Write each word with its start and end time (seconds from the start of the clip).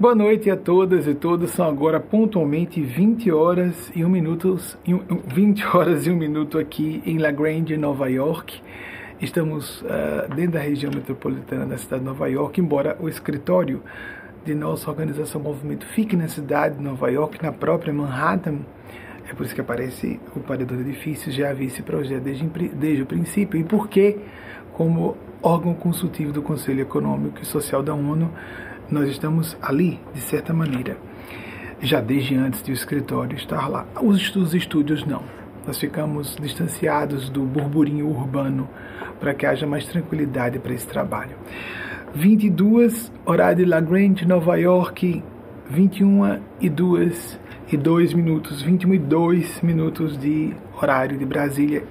Boa 0.00 0.14
noite 0.14 0.50
a 0.50 0.56
todas 0.56 1.06
e 1.06 1.14
todos. 1.14 1.50
São 1.50 1.68
agora 1.68 2.00
pontualmente 2.00 2.80
20 2.80 3.30
horas 3.32 3.92
e 3.94 4.02
1 4.02 4.08
minuto, 4.08 4.56
20 5.26 5.66
horas 5.76 6.06
e 6.06 6.10
1 6.10 6.16
minuto 6.16 6.56
aqui 6.56 7.02
em 7.04 7.18
La 7.18 7.30
Grande, 7.30 7.76
Nova 7.76 8.08
York. 8.08 8.62
Estamos 9.20 9.82
uh, 9.82 10.34
dentro 10.34 10.52
da 10.52 10.60
região 10.60 10.90
metropolitana 10.90 11.66
da 11.66 11.76
cidade 11.76 12.00
de 12.00 12.08
Nova 12.08 12.26
York, 12.30 12.58
embora 12.58 12.96
o 12.98 13.10
escritório 13.10 13.82
de 14.42 14.54
nossa 14.54 14.88
organização 14.88 15.38
Movimento 15.38 15.84
fique 15.84 16.16
na 16.16 16.28
cidade 16.28 16.78
de 16.78 16.82
Nova 16.82 17.10
York, 17.10 17.38
na 17.42 17.52
própria 17.52 17.92
Manhattan. 17.92 18.60
É 19.28 19.34
por 19.34 19.44
isso 19.44 19.54
que 19.54 19.60
aparece 19.60 20.18
o 20.34 20.40
paredor 20.40 20.78
de 20.78 20.88
edifícios. 20.88 21.34
Já 21.34 21.50
havia 21.50 21.66
esse 21.66 21.82
projeto 21.82 22.22
desde, 22.22 22.48
desde 22.48 23.02
o 23.02 23.06
princípio. 23.06 23.60
E 23.60 23.64
por 23.64 23.86
que, 23.86 24.16
como 24.72 25.14
órgão 25.42 25.74
consultivo 25.74 26.32
do 26.32 26.40
Conselho 26.40 26.80
Econômico 26.80 27.40
e 27.42 27.44
Social 27.44 27.82
da 27.82 27.92
ONU, 27.92 28.30
nós 28.90 29.08
estamos 29.08 29.56
ali, 29.62 30.00
de 30.12 30.20
certa 30.20 30.52
maneira, 30.52 30.96
já 31.80 32.00
desde 32.00 32.34
antes 32.34 32.62
de 32.62 32.72
o 32.72 32.74
escritório 32.74 33.36
estar 33.36 33.68
lá. 33.68 33.86
Os, 34.02 34.34
os 34.34 34.54
estúdios 34.54 35.04
não. 35.04 35.22
Nós 35.66 35.78
ficamos 35.78 36.36
distanciados 36.40 37.28
do 37.30 37.42
burburinho 37.42 38.08
urbano 38.08 38.68
para 39.20 39.34
que 39.34 39.46
haja 39.46 39.66
mais 39.66 39.86
tranquilidade 39.86 40.58
para 40.58 40.72
esse 40.72 40.86
trabalho. 40.86 41.36
22, 42.14 43.12
horário 43.24 43.64
de 43.64 43.70
La 43.70 43.80
Grande, 43.80 44.26
Nova 44.26 44.56
York, 44.56 45.22
21 45.68 46.40
e 46.60 46.68
2 46.68 47.38
e 47.72 47.76
2 47.76 48.14
minutos, 48.14 48.62
21 48.62 48.94
e 48.94 48.98
2 48.98 49.60
minutos 49.60 50.18
de 50.18 50.52
horário 50.80 51.16
de 51.16 51.24
Brasília. 51.24 51.84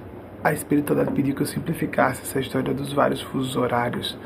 A 0.44 0.52
espiritualidade 0.52 1.14
pediu 1.14 1.34
que 1.34 1.42
eu 1.42 1.46
simplificasse 1.46 2.22
essa 2.22 2.40
história 2.40 2.74
dos 2.74 2.92
vários 2.92 3.22
fusos 3.22 3.56
horários 3.56 4.18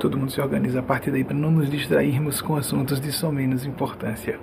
todo 0.00 0.16
mundo 0.16 0.32
se 0.32 0.40
organiza 0.40 0.80
a 0.80 0.82
partir 0.82 1.10
daí 1.10 1.22
para 1.22 1.36
não 1.36 1.50
nos 1.50 1.70
distrairmos 1.70 2.40
com 2.40 2.56
assuntos 2.56 2.98
de 2.98 3.12
só 3.12 3.30
menos 3.30 3.66
importância. 3.66 4.40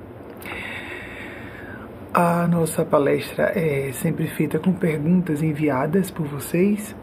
A 2.13 2.47
nossa 2.47 2.85
palestra 2.85 3.51
é 3.55 3.91
sempre 3.91 4.27
feita 4.27 4.59
com 4.59 4.71
perguntas 4.71 5.41
enviadas 5.41 6.11
por 6.11 6.27
vocês, 6.27 6.95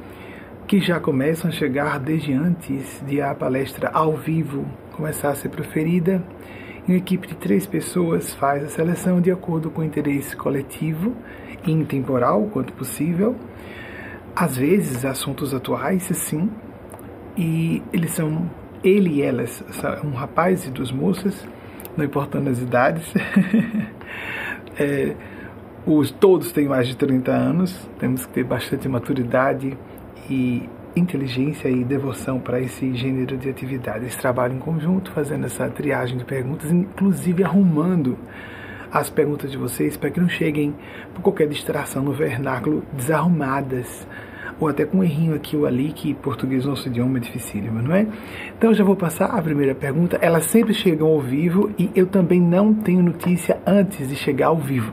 que 0.68 0.80
já 0.80 1.00
começam 1.00 1.50
a 1.50 1.52
chegar 1.52 1.98
desde 1.98 2.32
antes 2.32 3.02
de 3.04 3.20
a 3.20 3.34
palestra 3.34 3.90
ao 3.92 4.16
vivo 4.16 4.64
começar 4.92 5.30
a 5.30 5.34
ser 5.34 5.48
proferida. 5.48 6.22
Uma 6.86 6.96
equipe 6.96 7.26
de 7.26 7.34
três 7.34 7.66
pessoas 7.66 8.34
faz 8.34 8.62
a 8.62 8.68
seleção 8.68 9.20
de 9.20 9.32
acordo 9.32 9.68
com 9.68 9.80
o 9.80 9.84
interesse 9.84 10.36
coletivo 10.36 11.14
e 11.66 11.72
intemporal, 11.72 12.48
quanto 12.52 12.72
possível. 12.72 13.34
Às 14.34 14.56
vezes, 14.56 15.04
assuntos 15.04 15.52
atuais, 15.52 16.04
sim, 16.04 16.50
e 17.36 17.82
eles 17.92 18.12
são, 18.12 18.50
ele 18.82 19.14
e 19.14 19.22
elas, 19.22 19.64
um 20.04 20.10
rapaz 20.10 20.66
e 20.66 20.70
duas 20.70 20.92
moças, 20.92 21.46
não 21.96 22.04
importando 22.04 22.50
as 22.50 22.60
idades. 22.60 23.12
é, 24.78 25.14
os, 25.86 26.10
todos 26.10 26.52
têm 26.52 26.66
mais 26.66 26.88
de 26.88 26.96
30 26.96 27.30
anos, 27.30 27.88
temos 27.98 28.24
que 28.26 28.32
ter 28.32 28.44
bastante 28.44 28.88
maturidade 28.88 29.76
e 30.30 30.68
inteligência 30.96 31.68
e 31.68 31.84
devoção 31.84 32.38
para 32.38 32.60
esse 32.60 32.94
gênero 32.94 33.36
de 33.36 33.50
atividades. 33.50 34.02
Eles 34.02 34.16
trabalham 34.16 34.56
em 34.56 34.60
conjunto, 34.60 35.10
fazendo 35.10 35.46
essa 35.46 35.68
triagem 35.68 36.16
de 36.16 36.24
perguntas, 36.24 36.70
inclusive 36.70 37.42
arrumando 37.42 38.16
as 38.92 39.10
perguntas 39.10 39.50
de 39.50 39.58
vocês 39.58 39.96
para 39.96 40.08
que 40.08 40.20
não 40.20 40.28
cheguem 40.28 40.72
por 41.12 41.20
qualquer 41.20 41.48
distração 41.48 42.04
no 42.04 42.12
vernáculo 42.12 42.84
desarrumadas 42.92 44.06
ou 44.64 44.70
até 44.70 44.84
com 44.84 44.98
um 44.98 45.04
errinho 45.04 45.34
aqui 45.34 45.56
ou 45.56 45.66
ali, 45.66 45.92
que 45.92 46.14
português 46.14 46.64
nosso 46.64 46.88
idioma 46.88 47.18
é 47.18 47.20
dificílimo, 47.20 47.82
não 47.82 47.94
é? 47.94 48.06
Então 48.56 48.72
já 48.72 48.82
vou 48.82 48.96
passar 48.96 49.26
a 49.26 49.42
primeira 49.42 49.74
pergunta. 49.74 50.18
Elas 50.20 50.46
sempre 50.46 50.72
chegam 50.72 51.06
ao 51.06 51.20
vivo 51.20 51.70
e 51.78 51.90
eu 51.94 52.06
também 52.06 52.40
não 52.40 52.72
tenho 52.72 53.02
notícia 53.02 53.58
antes 53.66 54.08
de 54.08 54.16
chegar 54.16 54.46
ao 54.46 54.56
vivo. 54.56 54.92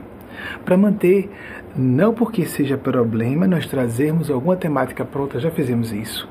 Para 0.64 0.76
manter, 0.76 1.30
não 1.74 2.12
porque 2.12 2.44
seja 2.44 2.76
problema 2.76 3.46
nós 3.46 3.66
trazermos 3.66 4.30
alguma 4.30 4.56
temática 4.56 5.04
pronta, 5.04 5.40
já 5.40 5.50
fizemos 5.50 5.92
isso 5.92 6.28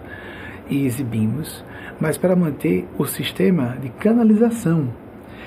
e 0.70 0.86
exibimos, 0.86 1.66
mas 2.00 2.18
para 2.18 2.36
manter 2.36 2.88
o 2.98 3.06
sistema 3.06 3.76
de 3.82 3.90
canalização 3.90 5.01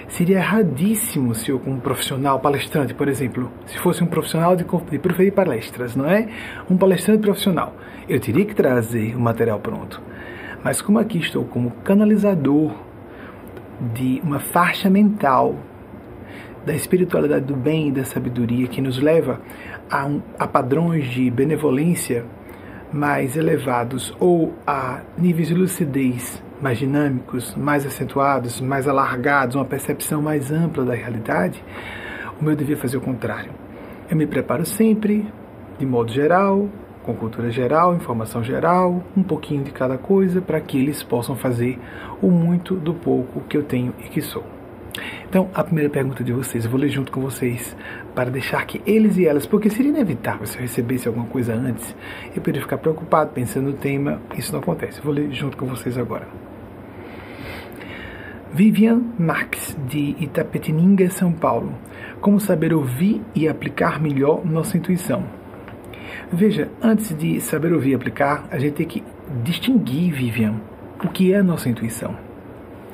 Seria 0.09 0.39
erradíssimo 0.39 1.35
se 1.35 1.51
eu, 1.51 1.59
como 1.59 1.81
profissional, 1.81 2.39
palestrante, 2.39 2.95
por 2.95 3.09
exemplo, 3.09 3.51
se 3.67 3.79
fosse 3.79 4.03
um 4.05 4.07
profissional 4.07 4.55
de, 4.55 4.65
de 4.91 4.99
proferir 4.99 5.33
palestras, 5.33 5.97
não 5.97 6.07
é? 6.07 6.29
Um 6.71 6.77
palestrante 6.77 7.23
profissional, 7.23 7.75
eu 8.09 8.21
teria 8.21 8.45
que 8.45 8.55
trazer 8.55 9.17
o 9.17 9.21
material 9.21 9.59
pronto. 9.59 10.01
Mas 10.63 10.81
como 10.81 10.99
aqui 10.99 11.19
estou 11.19 11.45
como 11.45 11.71
canalizador 11.83 12.73
de 13.95 14.21
uma 14.23 14.39
faixa 14.39 14.89
mental 14.89 15.57
da 16.65 16.75
espiritualidade 16.75 17.45
do 17.45 17.57
bem 17.57 17.89
e 17.89 17.93
da 17.93 18.05
sabedoria 18.05 18.67
que 18.67 18.81
nos 18.81 18.99
leva 18.99 19.41
a, 19.91 20.07
um, 20.07 20.23
a 20.39 20.47
padrões 20.47 21.07
de 21.11 21.31
benevolência 21.31 22.25
mais 22.93 23.37
elevados 23.37 24.15
ou 24.19 24.55
a 24.67 25.03
níveis 25.19 25.49
de 25.49 25.55
lucidez 25.55 26.43
mais 26.65 26.79
dinâmicos, 26.79 27.55
mais 27.55 27.85
acentuados, 27.85 28.59
mais 28.59 28.89
alargados, 28.89 29.55
uma 29.55 29.67
percepção 29.67 30.23
mais 30.23 30.51
ampla 30.51 30.83
da 30.83 30.95
realidade, 30.95 31.63
o 32.41 32.45
meu 32.45 32.57
devia 32.57 32.75
fazer 32.75 32.97
o 32.97 33.03
contrário. 33.03 33.53
Eu 34.11 34.17
me 34.17 34.27
preparo 34.27 34.65
sempre, 34.65 35.31
de 35.79 35.85
modo 35.85 36.11
geral, 36.11 36.67
com 37.03 37.15
cultura 37.15 37.51
geral, 37.51 37.95
informação 37.95 38.43
geral, 38.43 39.05
um 39.15 39.23
pouquinho 39.23 39.63
de 39.63 39.73
cada 39.73 39.99
coisa, 39.99 40.41
para 40.41 40.59
que 40.59 40.79
eles 40.79 41.03
possam 41.03 41.37
fazer 41.37 41.79
o 42.23 42.31
muito 42.31 42.77
do 42.77 42.95
pouco 42.95 43.43
que 43.43 43.59
eu 43.59 43.63
tenho 43.63 43.93
e 43.99 44.09
que 44.09 44.23
sou. 44.23 44.43
Então, 45.29 45.51
a 45.53 45.63
primeira 45.63 45.91
pergunta 45.91 46.25
de 46.25 46.33
vocês, 46.33 46.65
eu 46.65 46.71
vou 46.71 46.81
ler 46.81 46.89
junto 46.89 47.13
com 47.13 47.21
vocês, 47.21 47.77
para 48.15 48.31
deixar 48.31 48.65
que 48.65 48.81
eles 48.87 49.19
e 49.19 49.27
elas, 49.27 49.45
porque 49.45 49.69
seria 49.69 49.91
inevitável 49.91 50.47
se 50.47 50.57
eu 50.57 50.63
recebesse 50.63 51.07
alguma 51.07 51.27
coisa 51.27 51.53
antes, 51.53 51.95
eu 52.29 52.41
poderia 52.41 52.63
ficar 52.63 52.79
preocupado 52.79 53.33
pensando 53.33 53.67
no 53.67 53.75
tema, 53.75 54.19
isso 54.35 54.51
não 54.51 54.61
acontece. 54.61 55.01
Eu 55.01 55.05
vou 55.05 55.13
ler 55.13 55.31
junto 55.31 55.59
com 55.59 55.67
vocês 55.67 55.99
agora. 55.99 56.54
Vivian 58.55 59.03
Max, 59.19 59.77
de 59.89 60.15
Itapetininga, 60.21 61.11
São 61.11 61.33
Paulo. 61.33 61.75
Como 62.21 62.39
saber 62.39 62.73
ouvir 62.73 63.21
e 63.35 63.49
aplicar 63.49 64.01
melhor 64.01 64.47
nossa 64.47 64.77
intuição? 64.77 65.25
Veja, 66.33 66.71
antes 66.81 67.19
de 67.19 67.41
saber 67.41 67.73
ouvir 67.73 67.91
e 67.91 67.95
aplicar, 67.97 68.47
a 68.53 68.59
gente 68.61 68.75
tem 68.75 68.87
que 68.87 69.03
distinguir, 69.43 70.13
Vivian, 70.13 70.55
o 71.03 71.09
que 71.09 71.35
é 71.35 71.43
nossa 71.43 71.69
intuição. 71.69 72.17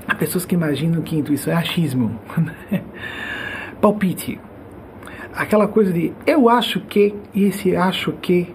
Há 0.09 0.15
pessoas 0.15 0.47
que 0.47 0.55
imaginam 0.55 1.03
que 1.03 1.15
intuição 1.15 1.53
é 1.53 1.57
achismo, 1.57 2.19
palpite. 3.83 4.41
Aquela 5.35 5.69
coisa 5.69 5.93
de 5.93 6.11
eu 6.27 6.49
acho 6.49 6.81
que, 6.81 7.15
e 7.35 7.45
esse 7.45 7.77
acho 7.77 8.13
que 8.13 8.49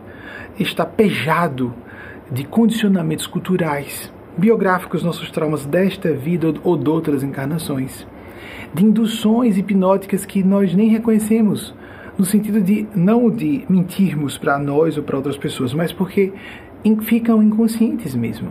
está 0.57 0.83
pejado 0.83 1.71
de 2.31 2.45
condicionamentos 2.45 3.27
culturais, 3.27 4.11
biográficos 4.37 5.03
nossos 5.03 5.31
traumas 5.31 5.65
desta 5.65 6.11
vida 6.13 6.53
ou 6.63 6.77
de 6.77 6.89
outras 6.89 7.23
encarnações, 7.23 8.05
de 8.73 8.83
induções 8.83 9.57
hipnóticas 9.57 10.25
que 10.25 10.43
nós 10.43 10.73
nem 10.73 10.89
reconhecemos, 10.89 11.73
no 12.17 12.25
sentido 12.25 12.61
de 12.61 12.87
não 12.95 13.29
de 13.29 13.65
mentirmos 13.69 14.37
para 14.37 14.57
nós 14.57 14.97
ou 14.97 15.03
para 15.03 15.17
outras 15.17 15.37
pessoas, 15.37 15.73
mas 15.73 15.91
porque 15.91 16.33
ficam 17.01 17.41
inconscientes 17.41 18.15
mesmo. 18.15 18.49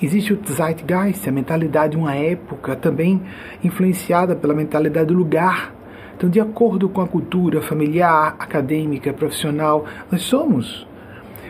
Existe 0.00 0.32
o 0.32 0.40
Zeitgeist, 0.46 1.28
a 1.28 1.32
mentalidade 1.32 1.92
de 1.92 1.96
uma 1.96 2.14
época, 2.14 2.76
também 2.76 3.22
influenciada 3.62 4.34
pela 4.34 4.54
mentalidade 4.54 5.06
do 5.06 5.14
lugar. 5.14 5.74
Então, 6.16 6.28
de 6.28 6.40
acordo 6.40 6.88
com 6.88 7.00
a 7.00 7.06
cultura 7.06 7.62
familiar, 7.62 8.36
acadêmica, 8.38 9.12
profissional, 9.12 9.86
nós 10.10 10.22
somos. 10.22 10.86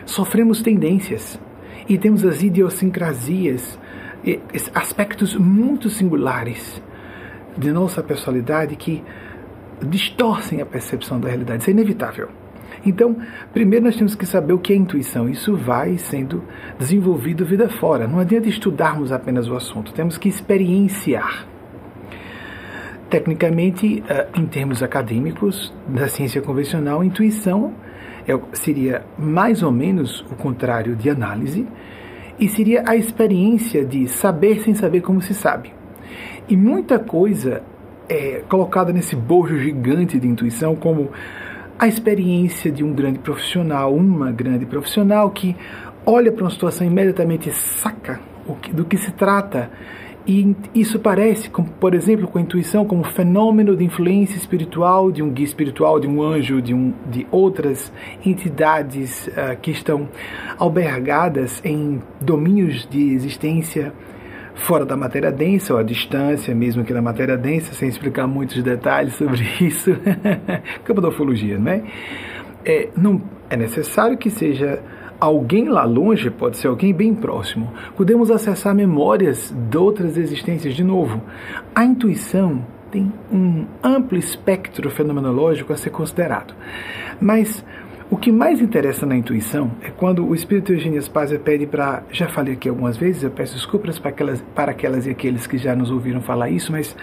Sofremos 0.05 0.61
tendências 0.61 1.39
e 1.87 1.97
temos 1.97 2.25
as 2.25 2.41
idiosincrasias, 2.41 3.77
aspectos 4.73 5.35
muito 5.35 5.89
singulares 5.89 6.81
de 7.57 7.71
nossa 7.71 8.01
personalidade 8.01 8.75
que 8.75 9.03
distorcem 9.81 10.61
a 10.61 10.65
percepção 10.65 11.19
da 11.19 11.27
realidade. 11.27 11.61
Isso 11.61 11.69
é 11.69 11.73
inevitável. 11.73 12.29
Então, 12.85 13.17
primeiro 13.51 13.85
nós 13.85 13.95
temos 13.95 14.15
que 14.15 14.25
saber 14.25 14.53
o 14.53 14.59
que 14.59 14.73
é 14.73 14.75
intuição. 14.75 15.27
Isso 15.27 15.55
vai 15.55 15.97
sendo 15.97 16.43
desenvolvido 16.77 17.45
vida 17.45 17.67
fora. 17.67 18.07
Não 18.07 18.19
adianta 18.19 18.47
estudarmos 18.47 19.11
apenas 19.11 19.47
o 19.47 19.55
assunto, 19.55 19.93
temos 19.93 20.17
que 20.17 20.29
experienciar. 20.29 21.47
Tecnicamente, 23.09 24.03
eh, 24.07 24.27
em 24.35 24.45
termos 24.45 24.83
acadêmicos, 24.83 25.73
da 25.87 26.07
ciência 26.07 26.41
convencional, 26.41 27.03
intuição 27.03 27.73
é, 28.27 28.37
seria 28.53 29.03
mais 29.17 29.61
ou 29.61 29.71
menos 29.71 30.21
o 30.31 30.35
contrário 30.35 30.95
de 30.95 31.09
análise 31.09 31.67
e 32.39 32.49
seria 32.49 32.83
a 32.87 32.95
experiência 32.95 33.85
de 33.85 34.07
saber 34.07 34.61
sem 34.61 34.73
saber 34.75 35.01
como 35.01 35.21
se 35.21 35.33
sabe. 35.33 35.73
E 36.47 36.55
muita 36.55 36.99
coisa 36.99 37.63
é 38.09 38.43
colocada 38.47 38.93
nesse 38.93 39.15
bojo 39.15 39.57
gigante 39.57 40.19
de 40.19 40.27
intuição, 40.27 40.75
como 40.75 41.09
a 41.77 41.87
experiência 41.87 42.71
de 42.71 42.83
um 42.83 42.93
grande 42.93 43.19
profissional, 43.19 43.93
uma 43.93 44.31
grande 44.31 44.65
profissional 44.65 45.29
que 45.31 45.55
olha 46.05 46.31
para 46.31 46.43
uma 46.43 46.51
situação 46.51 46.85
e 46.85 46.89
imediatamente 46.89 47.51
saca 47.51 48.19
do 48.71 48.85
que 48.85 48.97
se 48.97 49.11
trata 49.11 49.71
E 50.27 50.55
isso 50.73 50.99
parece, 50.99 51.51
por 51.79 51.93
exemplo, 51.93 52.27
com 52.27 52.39
a 52.39 52.41
intuição, 52.41 52.83
como 52.83 53.03
fenômeno 53.03 53.75
de 53.75 53.83
influência 53.83 54.35
espiritual, 54.35 55.11
de 55.11 55.21
um 55.21 55.29
guia 55.29 55.45
espiritual, 55.45 55.99
de 55.99 56.07
um 56.07 56.21
anjo, 56.23 56.59
de, 56.61 56.73
um, 56.73 56.91
de 57.11 57.27
outras 57.29 57.93
entidades 58.25 59.27
uh, 59.27 59.55
que 59.61 59.69
estão 59.69 60.09
albergadas 60.57 61.61
em 61.63 62.01
domínios 62.19 62.87
de 62.87 63.13
existência 63.13 63.93
fora 64.55 64.83
da 64.85 64.95
matéria 64.95 65.31
densa 65.31 65.73
ou 65.73 65.79
à 65.79 65.83
distância, 65.83 66.55
mesmo 66.55 66.83
que 66.83 66.93
na 66.93 67.01
matéria 67.01 67.37
densa, 67.37 67.73
sem 67.73 67.87
explicar 67.87 68.25
muitos 68.25 68.63
detalhes 68.63 69.13
sobre 69.13 69.43
isso. 69.61 69.95
Campo 70.83 71.01
da 71.01 71.09
ufologia, 71.09 71.59
não 71.59 71.71
é? 71.71 71.83
é? 72.65 72.89
Não 72.97 73.21
é 73.47 73.55
necessário 73.55 74.17
que 74.17 74.31
seja 74.31 74.81
alguém 75.25 75.67
lá 75.67 75.83
longe, 75.83 76.29
pode 76.29 76.57
ser 76.57 76.67
alguém 76.67 76.93
bem 76.93 77.13
próximo. 77.13 77.71
Podemos 77.95 78.29
acessar 78.29 78.75
memórias 78.75 79.53
de 79.69 79.77
outras 79.77 80.17
existências 80.17 80.73
de 80.73 80.83
novo. 80.83 81.21
A 81.73 81.83
intuição 81.83 82.63
tem 82.91 83.11
um 83.31 83.65
amplo 83.83 84.17
espectro 84.17 84.89
fenomenológico 84.89 85.73
a 85.73 85.77
ser 85.77 85.89
considerado. 85.89 86.53
Mas 87.19 87.65
o 88.09 88.17
que 88.17 88.31
mais 88.31 88.61
interessa 88.61 89.03
na 89.05 89.15
intuição 89.15 89.71
é 89.81 89.89
quando 89.89 90.25
o 90.25 90.35
Espírito 90.35 90.71
Eugênio 90.71 91.01
Spazia 91.01 91.39
pede 91.39 91.65
para. 91.65 92.03
Já 92.11 92.27
falei 92.27 92.53
aqui 92.53 92.69
algumas 92.69 92.95
vezes, 92.95 93.23
eu 93.23 93.31
peço 93.31 93.55
desculpas 93.55 93.97
para 93.97 94.11
aquelas, 94.11 94.41
para 94.53 94.71
aquelas 94.71 95.07
e 95.07 95.09
aqueles 95.09 95.47
que 95.47 95.57
já 95.57 95.75
nos 95.75 95.89
ouviram 95.89 96.21
falar 96.21 96.49
isso, 96.51 96.71
mas 96.71 96.95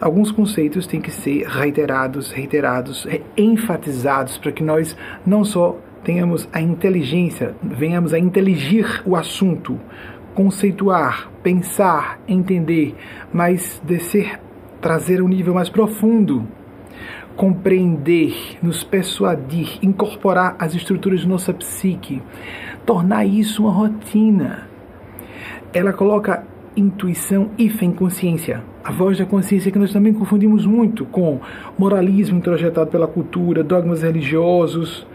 alguns 0.00 0.30
conceitos 0.30 0.86
têm 0.86 1.00
que 1.00 1.10
ser 1.10 1.46
reiterados, 1.48 2.30
reiterados, 2.30 3.06
enfatizados, 3.36 4.38
para 4.38 4.52
que 4.52 4.62
nós 4.62 4.96
não 5.26 5.44
só 5.44 5.76
tenhamos 6.06 6.48
a 6.52 6.60
inteligência, 6.60 7.56
venhamos 7.60 8.14
a 8.14 8.18
inteligir 8.18 9.02
o 9.04 9.16
assunto, 9.16 9.76
conceituar, 10.36 11.28
pensar, 11.42 12.20
entender, 12.28 12.94
mas 13.32 13.82
descer, 13.84 14.38
trazer 14.80 15.20
um 15.20 15.26
nível 15.26 15.52
mais 15.52 15.68
profundo 15.68 16.46
compreender, 17.34 18.56
nos 18.62 18.82
persuadir, 18.82 19.78
incorporar 19.82 20.56
as 20.58 20.74
estruturas 20.74 21.20
de 21.20 21.28
nossa 21.28 21.52
psique, 21.52 22.22
tornar 22.86 23.26
isso 23.26 23.64
uma 23.64 23.72
rotina. 23.72 24.66
Ela 25.74 25.92
coloca 25.92 26.44
intuição 26.74 27.50
e 27.58 27.68
fé 27.68 27.84
em 27.84 27.92
consciência. 27.92 28.62
A 28.82 28.90
voz 28.90 29.18
da 29.18 29.26
consciência 29.26 29.70
que 29.70 29.78
nós 29.78 29.92
também 29.92 30.14
confundimos 30.14 30.64
muito 30.64 31.04
com 31.04 31.40
moralismo 31.76 32.38
introjetado 32.38 32.90
pela 32.90 33.06
cultura, 33.06 33.62
dogmas 33.62 34.02
religiosos, 34.02 35.06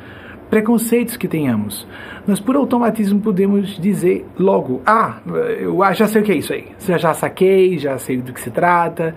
preconceitos 0.51 1.15
que 1.15 1.29
tenhamos. 1.29 1.87
Nós, 2.27 2.41
por 2.41 2.57
automatismo, 2.57 3.21
podemos 3.21 3.79
dizer 3.79 4.27
logo: 4.37 4.81
Ah, 4.85 5.19
eu 5.59 5.81
já 5.93 6.05
sei 6.05 6.21
o 6.21 6.25
que 6.25 6.33
é 6.33 6.35
isso 6.35 6.53
aí. 6.53 6.67
Já, 6.77 6.97
já 6.97 7.13
saquei, 7.13 7.79
já 7.79 7.97
sei 7.97 8.17
do 8.17 8.33
que 8.33 8.41
se 8.41 8.51
trata 8.51 9.15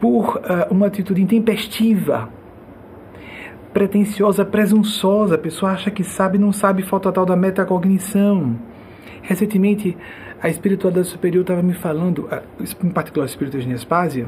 por 0.00 0.36
uh, 0.36 0.70
uma 0.70 0.86
atitude 0.86 1.22
intempestiva, 1.22 2.28
pretensiosa, 3.72 4.44
presunçosa. 4.44 5.36
A 5.36 5.38
pessoa 5.38 5.72
acha 5.72 5.90
que 5.90 6.04
sabe, 6.04 6.36
não 6.36 6.52
sabe, 6.52 6.82
falta 6.82 7.12
tal 7.12 7.24
da 7.24 7.36
metacognição. 7.36 8.56
Recentemente, 9.22 9.96
a 10.40 10.48
espiritualidade 10.48 11.08
superior 11.08 11.42
estava 11.42 11.62
me 11.62 11.74
falando, 11.74 12.26
uh, 12.26 12.64
em 12.84 12.90
particular 12.90 13.24
a 13.24 13.26
espiritualidade 13.30 13.74
de 13.74 13.80
Espásia, 13.80 14.26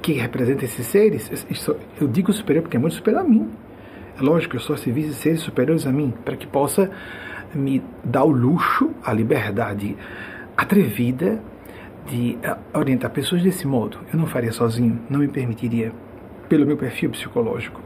que 0.00 0.12
representa 0.12 0.64
esses 0.64 0.86
seres. 0.86 1.46
Eu 2.00 2.06
digo 2.06 2.32
superior 2.32 2.62
porque 2.62 2.76
é 2.76 2.80
muito 2.80 2.94
superior 2.94 3.22
a 3.22 3.24
mim. 3.24 3.50
É 4.18 4.22
lógico, 4.22 4.56
eu 4.56 4.60
sou 4.60 4.76
serviço 4.76 5.08
de 5.08 5.14
seres 5.14 5.40
superiores 5.40 5.86
a 5.86 5.92
mim, 5.92 6.12
para 6.24 6.36
que 6.36 6.46
possa 6.46 6.90
me 7.54 7.82
dar 8.04 8.24
o 8.24 8.30
luxo, 8.30 8.90
a 9.04 9.12
liberdade 9.12 9.96
atrevida 10.56 11.40
de 12.06 12.38
eh, 12.42 12.56
orientar 12.74 13.10
pessoas 13.10 13.42
desse 13.42 13.66
modo. 13.66 13.98
Eu 14.12 14.18
não 14.18 14.26
faria 14.26 14.52
sozinho, 14.52 15.00
não 15.08 15.20
me 15.20 15.28
permitiria, 15.28 15.92
pelo 16.48 16.66
meu 16.66 16.76
perfil 16.76 17.10
psicológico. 17.10 17.80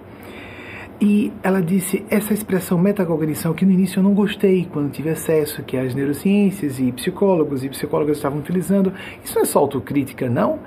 E 1.00 1.30
ela 1.42 1.60
disse 1.60 2.04
essa 2.08 2.32
expressão 2.32 2.78
metacognição 2.78 3.52
que 3.52 3.66
no 3.66 3.70
início 3.70 3.98
eu 3.98 4.02
não 4.02 4.14
gostei 4.14 4.66
quando 4.72 4.90
tive 4.90 5.10
acesso, 5.10 5.62
que 5.62 5.76
as 5.76 5.94
neurociências 5.94 6.80
e 6.80 6.90
psicólogos 6.90 7.62
e 7.62 7.68
psicólogas 7.68 8.16
estavam 8.16 8.38
utilizando. 8.38 8.92
Isso 9.22 9.34
não 9.34 9.42
é 9.42 9.44
só 9.44 9.58
autocrítica, 9.58 10.28
não? 10.28 10.58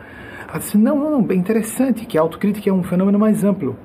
Ela 0.48 0.60
disse, 0.60 0.78
não, 0.78 0.96
não, 0.96 1.12
não, 1.12 1.24
bem 1.24 1.40
interessante, 1.40 2.06
que 2.06 2.18
a 2.18 2.22
autocrítica 2.22 2.70
é 2.70 2.74
um 2.74 2.84
fenômeno 2.84 3.18
mais 3.18 3.44
amplo. 3.44 3.76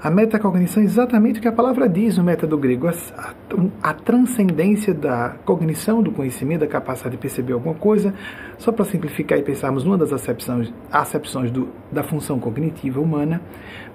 A 0.00 0.10
metacognição 0.10 0.80
é 0.80 0.86
exatamente 0.86 1.40
o 1.40 1.42
que 1.42 1.48
a 1.48 1.52
palavra 1.52 1.88
diz 1.88 2.16
no 2.16 2.22
método 2.22 2.56
grego, 2.56 2.86
a, 2.86 2.92
a, 2.92 3.90
a 3.90 3.92
transcendência 3.92 4.94
da 4.94 5.34
cognição, 5.44 6.00
do 6.00 6.12
conhecimento, 6.12 6.60
da 6.60 6.68
capacidade 6.68 7.16
de 7.16 7.20
perceber 7.20 7.52
alguma 7.52 7.74
coisa, 7.74 8.14
só 8.58 8.70
para 8.70 8.84
simplificar 8.84 9.36
e 9.40 9.42
pensarmos 9.42 9.82
numa 9.82 9.98
das 9.98 10.12
acepções, 10.12 10.72
acepções 10.92 11.50
do, 11.50 11.70
da 11.90 12.04
função 12.04 12.38
cognitiva 12.38 13.00
humana, 13.00 13.42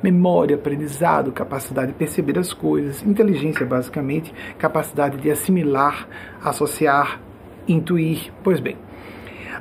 memória, 0.03 0.57
aprendizado, 0.57 1.31
capacidade 1.31 1.94
de 1.94 1.97
perceber 1.97 2.38
as 2.38 2.51
coisas, 2.51 3.01
inteligência 3.03 3.65
basicamente, 3.65 4.33
capacidade 4.57 5.15
de 5.15 5.31
assimilar, 5.31 6.05
associar, 6.44 7.21
intuir. 7.65 8.29
Pois 8.44 8.59
bem, 8.59 8.75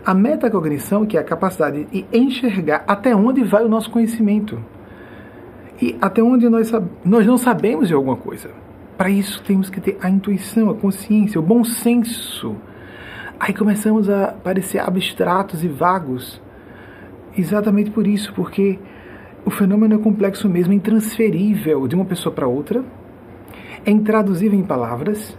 a 0.04 0.12
metacognição, 0.12 1.06
que 1.06 1.16
é 1.16 1.20
a 1.20 1.24
capacidade 1.24 1.84
de 1.84 2.04
enxergar 2.12 2.82
até 2.84 3.14
onde 3.14 3.44
vai 3.44 3.64
o 3.64 3.68
nosso 3.68 3.92
conhecimento 3.92 4.58
e 5.82 5.96
até 6.00 6.22
onde 6.22 6.48
nós, 6.48 6.70
nós 7.04 7.26
não 7.26 7.36
sabemos 7.36 7.88
de 7.88 7.94
alguma 7.94 8.14
coisa. 8.14 8.50
Para 8.96 9.10
isso 9.10 9.42
temos 9.42 9.68
que 9.68 9.80
ter 9.80 9.98
a 10.00 10.08
intuição, 10.08 10.70
a 10.70 10.74
consciência, 10.76 11.40
o 11.40 11.42
bom 11.42 11.64
senso. 11.64 12.54
Aí 13.40 13.52
começamos 13.52 14.08
a 14.08 14.28
parecer 14.28 14.78
abstratos 14.78 15.64
e 15.64 15.68
vagos. 15.68 16.40
Exatamente 17.36 17.90
por 17.90 18.06
isso, 18.06 18.32
porque 18.32 18.78
o 19.44 19.50
fenômeno 19.50 19.96
é 19.96 19.98
complexo 19.98 20.48
mesmo, 20.48 20.72
é 20.72 20.76
intransferível 20.76 21.88
de 21.88 21.96
uma 21.96 22.04
pessoa 22.04 22.32
para 22.32 22.46
outra, 22.46 22.84
é 23.84 23.90
intraduzível 23.90 24.56
em 24.56 24.62
palavras, 24.62 25.36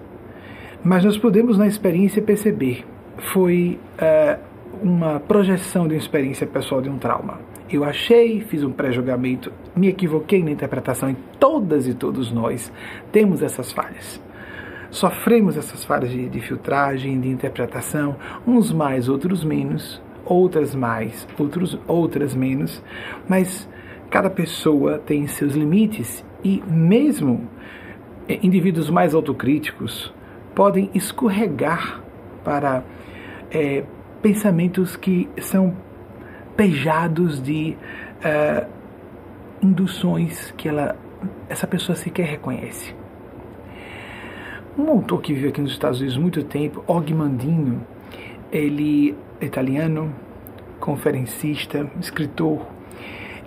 mas 0.83 1.05
nós 1.05 1.17
podemos 1.17 1.57
na 1.57 1.67
experiência 1.67 2.21
perceber. 2.21 2.83
Foi 3.31 3.79
uh, 3.97 4.39
uma 4.81 5.21
projeção 5.21 5.87
de 5.87 5.93
uma 5.93 5.99
experiência 5.99 6.45
pessoal 6.45 6.81
de 6.81 6.89
um 6.89 6.97
trauma 6.97 7.52
eu 7.75 7.83
achei, 7.83 8.41
fiz 8.41 8.63
um 8.63 8.71
pré-julgamento, 8.71 9.51
me 9.75 9.87
equivoquei 9.87 10.43
na 10.43 10.51
interpretação 10.51 11.09
e 11.09 11.15
todas 11.39 11.87
e 11.87 11.93
todos 11.93 12.31
nós. 12.31 12.71
Temos 13.11 13.41
essas 13.41 13.71
falhas. 13.71 14.21
Sofremos 14.89 15.57
essas 15.57 15.83
falhas 15.83 16.11
de, 16.11 16.29
de 16.29 16.39
filtragem, 16.39 17.19
de 17.19 17.29
interpretação, 17.29 18.15
uns 18.45 18.71
mais, 18.71 19.09
outros 19.09 19.43
menos, 19.43 20.01
outras 20.25 20.75
mais, 20.75 21.27
outros, 21.37 21.79
outras 21.87 22.35
menos, 22.35 22.83
mas 23.27 23.67
cada 24.09 24.29
pessoa 24.29 24.99
tem 24.99 25.25
seus 25.25 25.53
limites 25.53 26.23
e 26.43 26.61
mesmo 26.67 27.47
eh, 28.27 28.39
indivíduos 28.43 28.89
mais 28.89 29.15
autocríticos 29.15 30.13
podem 30.53 30.89
escorregar 30.93 32.01
para 32.43 32.83
é, 33.49 33.83
pensamentos 34.21 34.95
que 34.95 35.27
são 35.41 35.75
pejados 36.55 37.41
de 37.41 37.75
uh, 38.19 38.67
induções 39.61 40.51
que 40.57 40.67
ela, 40.67 40.95
essa 41.49 41.65
pessoa 41.67 41.95
sequer 41.95 42.25
reconhece. 42.25 42.93
Um 44.77 44.89
autor 44.89 45.21
que 45.21 45.33
vive 45.33 45.49
aqui 45.49 45.61
nos 45.61 45.71
Estados 45.71 45.99
Unidos 45.99 46.17
muito 46.17 46.43
tempo, 46.43 46.83
Og 46.87 47.13
Mandino, 47.13 47.85
ele 48.51 49.15
é 49.39 49.45
italiano, 49.45 50.13
conferencista, 50.79 51.89
escritor. 51.99 52.65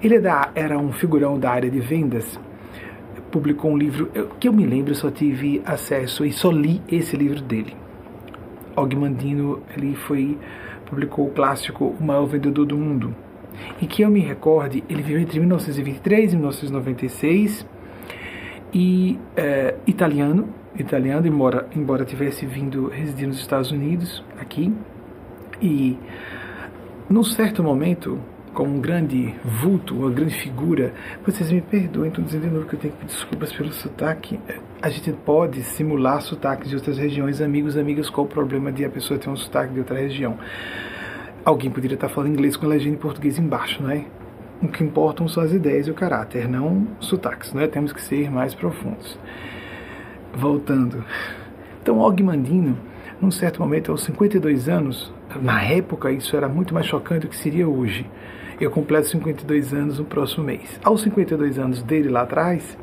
Ele 0.02 0.16
é 0.16 0.22
era 0.54 0.78
um 0.78 0.92
figurão 0.92 1.38
da 1.38 1.50
área 1.50 1.70
de 1.70 1.80
vendas. 1.80 2.38
Publicou 3.30 3.72
um 3.72 3.76
livro 3.76 4.10
que 4.38 4.48
eu 4.48 4.52
me 4.52 4.64
lembro, 4.64 4.94
só 4.94 5.10
tive 5.10 5.60
acesso 5.64 6.24
e 6.24 6.32
só 6.32 6.50
li 6.50 6.80
esse 6.88 7.16
livro 7.16 7.42
dele. 7.42 7.76
Og 8.76 8.94
Mandino, 8.94 9.62
ele 9.76 9.94
foi 9.94 10.38
publicou 10.86 11.26
o 11.26 11.30
clássico 11.30 11.94
O 12.00 12.04
Maior 12.04 12.26
Vendedor 12.26 12.64
do 12.64 12.76
Mundo. 12.76 13.14
E 13.80 13.86
que 13.86 14.02
eu 14.02 14.10
me 14.10 14.20
recorde, 14.20 14.84
ele 14.88 15.02
viveu 15.02 15.20
entre 15.20 15.38
1923 15.38 16.32
e 16.32 16.36
1996 16.36 17.66
e 18.72 19.18
é, 19.36 19.74
italiano, 19.86 20.48
italiano, 20.78 21.26
embora, 21.26 21.68
embora 21.74 22.04
tivesse 22.04 22.44
vindo 22.44 22.88
residir 22.88 23.26
nos 23.26 23.38
Estados 23.38 23.70
Unidos, 23.70 24.22
aqui, 24.38 24.72
e 25.60 25.98
num 27.08 27.22
certo 27.22 27.62
momento 27.62 28.20
como 28.56 28.74
um 28.74 28.80
grande 28.80 29.34
vulto, 29.44 29.94
uma 29.94 30.10
grande 30.10 30.34
figura. 30.34 30.94
Vocês 31.26 31.52
me 31.52 31.60
perdoem, 31.60 32.08
estou 32.08 32.24
dizendo 32.24 32.48
de 32.48 32.54
novo 32.54 32.66
que 32.66 32.74
eu 32.74 32.80
tenho 32.80 32.94
que 32.94 33.00
pedir 33.00 33.12
desculpas 33.12 33.52
pelo 33.52 33.70
sotaque. 33.70 34.40
A 34.80 34.88
gente 34.88 35.12
pode 35.12 35.62
simular 35.62 36.22
sotaques 36.22 36.70
de 36.70 36.74
outras 36.74 36.96
regiões, 36.96 37.42
amigos, 37.42 37.76
amigas, 37.76 38.08
qual 38.08 38.26
o 38.26 38.30
problema 38.30 38.72
de 38.72 38.82
a 38.82 38.88
pessoa 38.88 39.20
ter 39.20 39.28
um 39.28 39.36
sotaque 39.36 39.74
de 39.74 39.80
outra 39.80 39.98
região? 39.98 40.38
Alguém 41.44 41.70
poderia 41.70 41.96
estar 41.96 42.08
falando 42.08 42.32
inglês 42.32 42.56
com 42.56 42.66
legenda 42.66 42.96
em 42.96 42.98
português 42.98 43.38
embaixo, 43.38 43.82
não 43.82 43.90
é? 43.90 44.06
O 44.62 44.68
que 44.68 44.82
importam 44.82 45.28
são 45.28 45.42
as 45.42 45.52
ideias 45.52 45.86
e 45.86 45.90
o 45.90 45.94
caráter, 45.94 46.48
não 46.48 46.86
sotaques, 46.98 47.52
não 47.52 47.60
é? 47.60 47.66
Temos 47.66 47.92
que 47.92 48.00
ser 48.00 48.30
mais 48.30 48.54
profundos. 48.54 49.18
Voltando. 50.34 51.04
Então, 51.82 51.98
Og 51.98 52.22
Mandino 52.22 52.74
num 53.20 53.30
certo 53.30 53.60
momento, 53.62 53.90
aos 53.92 54.02
52 54.04 54.68
anos, 54.68 55.12
na 55.40 55.62
época 55.62 56.10
isso 56.10 56.36
era 56.36 56.48
muito 56.48 56.74
mais 56.74 56.86
chocante 56.86 57.22
do 57.22 57.28
que 57.28 57.36
seria 57.36 57.66
hoje. 57.66 58.06
Eu 58.58 58.70
completo 58.70 59.08
52 59.08 59.74
anos 59.74 59.98
no 59.98 60.04
próximo 60.06 60.44
mês. 60.44 60.80
Aos 60.82 61.02
52 61.02 61.58
anos 61.58 61.82
dele 61.82 62.08
lá 62.08 62.22
atrás, 62.22 62.76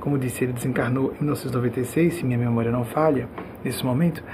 como 0.00 0.18
disse, 0.18 0.42
ele 0.42 0.52
desencarnou 0.52 1.12
em 1.12 1.22
1996, 1.22 2.14
se 2.14 2.24
minha 2.26 2.38
memória 2.38 2.72
não 2.72 2.84
falha, 2.84 3.28
nesse 3.64 3.84
momento, 3.84 4.24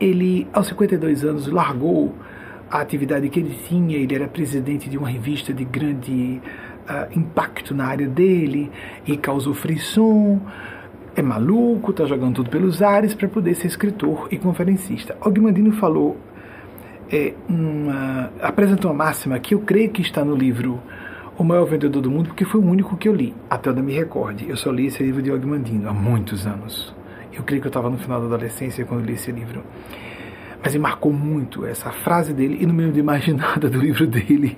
ele, 0.00 0.48
aos 0.52 0.66
52 0.66 1.24
anos, 1.24 1.46
largou 1.46 2.12
a 2.68 2.80
atividade 2.80 3.28
que 3.28 3.38
ele 3.38 3.56
tinha, 3.68 3.96
ele 3.96 4.12
era 4.12 4.26
presidente 4.26 4.90
de 4.90 4.98
uma 4.98 5.08
revista 5.08 5.54
de 5.54 5.64
grande 5.64 6.42
uh, 6.88 7.16
impacto 7.16 7.72
na 7.72 7.86
área 7.86 8.08
dele 8.08 8.68
e 9.06 9.16
causou 9.16 9.54
frisson. 9.54 10.40
É 11.14 11.22
maluco, 11.22 11.92
tá 11.92 12.04
jogando 12.04 12.34
tudo 12.36 12.50
pelos 12.50 12.82
ares 12.82 13.14
para 13.14 13.28
poder 13.28 13.54
ser 13.54 13.68
escritor 13.68 14.26
e 14.32 14.38
conferencista. 14.38 15.16
Ogmandino 15.20 15.70
falou, 15.72 16.16
é, 17.10 17.34
uma, 17.48 18.30
uma 18.84 18.94
máxima 18.94 19.38
que 19.40 19.54
eu 19.54 19.60
creio 19.60 19.90
que 19.90 20.00
está 20.00 20.24
no 20.24 20.34
livro 20.34 20.80
O 21.36 21.42
Maior 21.42 21.64
Vendedor 21.64 22.00
do 22.00 22.10
Mundo, 22.10 22.28
porque 22.28 22.44
foi 22.44 22.60
o 22.60 22.64
único 22.64 22.96
que 22.96 23.08
eu 23.08 23.14
li, 23.14 23.34
até 23.48 23.70
onde 23.70 23.82
me 23.82 23.92
recorde. 23.92 24.48
Eu 24.48 24.56
só 24.56 24.70
li 24.70 24.86
esse 24.86 25.02
livro 25.02 25.20
de 25.20 25.30
Ogmandino 25.30 25.88
há 25.88 25.92
muitos 25.92 26.46
anos. 26.46 26.94
Eu 27.32 27.42
creio 27.42 27.60
que 27.60 27.66
eu 27.66 27.70
estava 27.70 27.90
no 27.90 27.98
final 27.98 28.20
da 28.20 28.26
adolescência 28.26 28.84
quando 28.84 29.04
li 29.04 29.14
esse 29.14 29.32
livro. 29.32 29.64
Mas 30.62 30.74
me 30.74 30.78
marcou 30.78 31.12
muito 31.12 31.66
essa 31.66 31.90
frase 31.90 32.32
dele, 32.32 32.58
e 32.60 32.66
no 32.66 32.74
meio 32.74 32.92
de 32.92 33.02
mais 33.02 33.26
nada 33.34 33.68
do 33.68 33.78
livro 33.78 34.06
dele, 34.06 34.56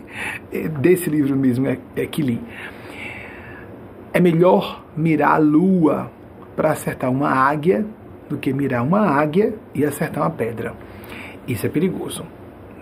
é, 0.52 0.68
desse 0.68 1.08
livro 1.08 1.36
mesmo 1.36 1.66
é, 1.66 1.78
é 1.96 2.06
que 2.06 2.20
li. 2.20 2.40
É 4.12 4.20
melhor 4.20 4.84
mirar 4.94 5.36
a 5.36 5.38
lua 5.38 6.10
para 6.54 6.72
acertar 6.72 7.10
uma 7.10 7.30
águia 7.30 7.86
do 8.28 8.36
que 8.36 8.52
mirar 8.52 8.82
uma 8.82 9.00
águia 9.00 9.54
e 9.74 9.84
acertar 9.86 10.22
uma 10.22 10.30
pedra. 10.30 10.74
Isso 11.46 11.66
é 11.66 11.68
perigoso, 11.68 12.24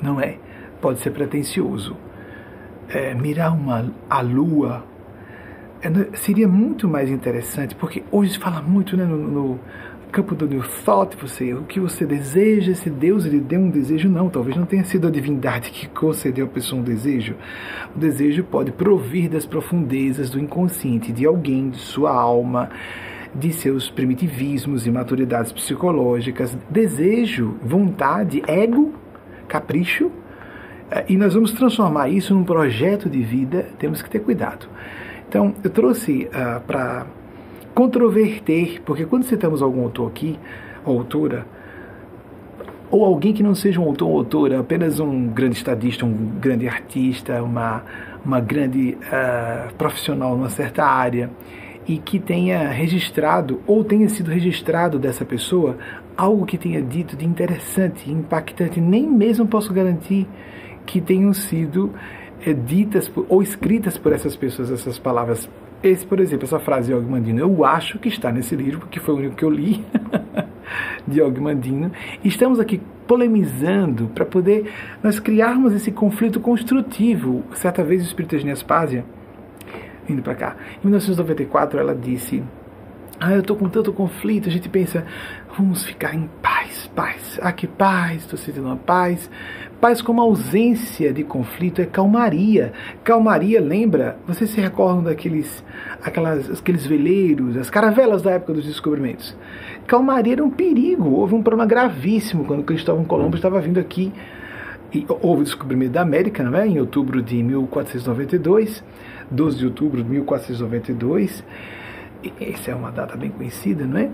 não 0.02 0.20
é? 0.20 0.36
Pode 0.80 1.00
ser 1.00 1.10
pretensioso. 1.10 1.96
É, 2.88 3.14
mirar 3.14 3.52
uma, 3.52 3.92
a 4.08 4.20
lua 4.20 4.84
é, 5.82 6.16
seria 6.16 6.48
muito 6.48 6.88
mais 6.88 7.08
interessante, 7.08 7.74
porque 7.74 8.02
hoje 8.10 8.32
se 8.32 8.38
fala 8.38 8.60
muito 8.60 8.96
né, 8.96 9.04
no, 9.04 9.16
no 9.16 9.60
campo 10.10 10.34
do 10.34 10.46
New 10.46 10.62
Thought, 10.84 11.16
você, 11.16 11.54
o 11.54 11.62
que 11.62 11.78
você 11.78 12.04
deseja, 12.04 12.74
se 12.74 12.90
Deus 12.90 13.24
lhe 13.24 13.40
deu 13.40 13.60
um 13.60 13.70
desejo, 13.70 14.08
não, 14.08 14.28
talvez 14.28 14.56
não 14.56 14.66
tenha 14.66 14.84
sido 14.84 15.06
a 15.06 15.10
divindade 15.10 15.70
que 15.70 15.88
concedeu 15.88 16.46
a 16.46 16.48
pessoa 16.48 16.80
um 16.80 16.84
desejo. 16.84 17.36
O 17.94 17.98
desejo 17.98 18.44
pode 18.44 18.72
provir 18.72 19.28
das 19.28 19.46
profundezas 19.46 20.28
do 20.28 20.40
inconsciente 20.40 21.12
de 21.12 21.24
alguém, 21.24 21.70
de 21.70 21.78
sua 21.78 22.12
alma, 22.12 22.68
de 23.34 23.52
seus 23.52 23.88
primitivismos 23.88 24.86
e 24.86 24.90
maturidades 24.90 25.52
psicológicas, 25.52 26.56
desejo, 26.68 27.56
vontade, 27.62 28.42
ego, 28.46 28.92
capricho, 29.50 30.10
eh, 30.90 31.06
e 31.08 31.16
nós 31.16 31.34
vamos 31.34 31.50
transformar 31.52 32.08
isso 32.08 32.32
num 32.32 32.44
projeto 32.44 33.10
de 33.10 33.20
vida, 33.20 33.66
temos 33.78 34.00
que 34.00 34.08
ter 34.08 34.20
cuidado. 34.20 34.66
Então, 35.28 35.54
eu 35.62 35.70
trouxe 35.70 36.28
uh, 36.28 36.60
para 36.66 37.06
controverter, 37.74 38.80
porque 38.84 39.04
quando 39.04 39.24
citamos 39.24 39.62
algum 39.62 39.82
autor 39.82 40.08
aqui, 40.08 40.38
ou 40.84 40.98
autora, 40.98 41.46
ou 42.90 43.04
alguém 43.04 43.32
que 43.32 43.42
não 43.42 43.54
seja 43.54 43.80
um 43.80 43.84
autor 43.84 44.08
ou 44.08 44.18
autora, 44.18 44.58
apenas 44.58 44.98
um 44.98 45.28
grande 45.28 45.56
estadista, 45.56 46.04
um 46.04 46.32
grande 46.40 46.66
artista, 46.66 47.40
uma, 47.42 47.84
uma 48.24 48.40
grande 48.40 48.98
uh, 49.02 49.72
profissional 49.74 50.36
numa 50.36 50.50
certa 50.50 50.84
área, 50.84 51.30
e 51.86 51.98
que 51.98 52.18
tenha 52.18 52.68
registrado 52.68 53.60
ou 53.66 53.84
tenha 53.84 54.08
sido 54.08 54.30
registrado 54.30 54.98
dessa 54.98 55.24
pessoa 55.24 55.76
algo 56.20 56.44
que 56.44 56.58
tenha 56.58 56.82
dito 56.82 57.16
de 57.16 57.24
interessante, 57.24 58.10
impactante, 58.10 58.78
nem 58.78 59.08
mesmo 59.08 59.46
posso 59.46 59.72
garantir 59.72 60.28
que 60.84 61.00
tenham 61.00 61.32
sido 61.32 61.94
é, 62.44 62.52
ditas 62.52 63.10
ou 63.26 63.42
escritas 63.42 63.96
por 63.96 64.12
essas 64.12 64.36
pessoas 64.36 64.70
essas 64.70 64.98
palavras. 64.98 65.48
Esse, 65.82 66.04
por 66.04 66.20
exemplo, 66.20 66.44
essa 66.44 66.58
frase 66.58 66.88
de 66.88 66.94
Ogmandino, 66.94 67.38
eu 67.38 67.64
acho 67.64 67.98
que 67.98 68.08
está 68.08 68.30
nesse 68.30 68.54
livro, 68.54 68.80
porque 68.80 69.00
foi 69.00 69.14
o 69.14 69.16
único 69.16 69.34
que 69.34 69.42
eu 69.42 69.48
li, 69.48 69.82
de 71.08 71.22
Ogmandino. 71.22 71.90
Estamos 72.22 72.60
aqui 72.60 72.82
polemizando 73.06 74.08
para 74.08 74.26
poder 74.26 74.70
nós 75.02 75.18
criarmos 75.18 75.72
esse 75.72 75.90
conflito 75.90 76.38
construtivo. 76.38 77.42
Certa 77.54 77.82
vez 77.82 78.02
o 78.02 78.04
Espírito 78.04 78.36
de 78.36 78.44
Nespásia 78.44 79.06
indo 80.06 80.20
para 80.20 80.34
cá. 80.34 80.56
Em 80.80 80.86
1994 80.86 81.80
ela 81.80 81.94
disse: 81.94 82.42
ah, 83.20 83.34
eu 83.34 83.40
estou 83.40 83.54
com 83.54 83.68
tanto 83.68 83.92
conflito. 83.92 84.48
A 84.48 84.52
gente 84.52 84.68
pensa, 84.70 85.04
vamos 85.60 85.84
ficar 85.84 86.14
em 86.14 86.26
paz, 86.40 86.90
paz. 86.96 87.38
Ah, 87.42 87.52
que 87.52 87.66
paz, 87.66 88.22
estou 88.22 88.38
sentindo 88.38 88.64
uma 88.64 88.76
paz. 88.76 89.30
Paz 89.78 90.00
como 90.00 90.22
ausência 90.22 91.12
de 91.12 91.22
conflito 91.22 91.82
é 91.82 91.86
calmaria. 91.86 92.72
Calmaria, 93.04 93.60
lembra? 93.60 94.16
Vocês 94.26 94.48
se 94.50 94.60
recordam 94.60 95.02
daqueles 95.02 95.62
aquelas, 96.02 96.50
aqueles 96.50 96.86
veleiros, 96.86 97.58
as 97.58 97.68
caravelas 97.68 98.22
da 98.22 98.30
época 98.30 98.54
dos 98.54 98.64
descobrimentos? 98.64 99.36
Calmaria 99.86 100.32
era 100.32 100.44
um 100.44 100.50
perigo. 100.50 101.10
Houve 101.10 101.34
um 101.34 101.42
problema 101.42 101.68
gravíssimo 101.68 102.46
quando 102.46 102.64
Cristóvão 102.64 103.04
Colombo 103.04 103.36
estava 103.36 103.60
vindo 103.60 103.78
aqui. 103.78 104.10
E 104.94 105.04
houve 105.20 105.42
o 105.42 105.44
descobrimento 105.44 105.92
da 105.92 106.00
América, 106.00 106.42
não 106.42 106.58
é? 106.58 106.66
Em 106.66 106.80
outubro 106.80 107.22
de 107.22 107.42
1492 107.42 108.82
12 109.30 109.58
de 109.58 109.66
outubro 109.66 110.02
de 110.02 110.10
1492. 110.10 111.44
Essa 112.40 112.72
é 112.72 112.74
uma 112.74 112.90
data 112.90 113.16
bem 113.16 113.30
conhecida, 113.30 113.84
não 113.84 113.98
é? 113.98 114.10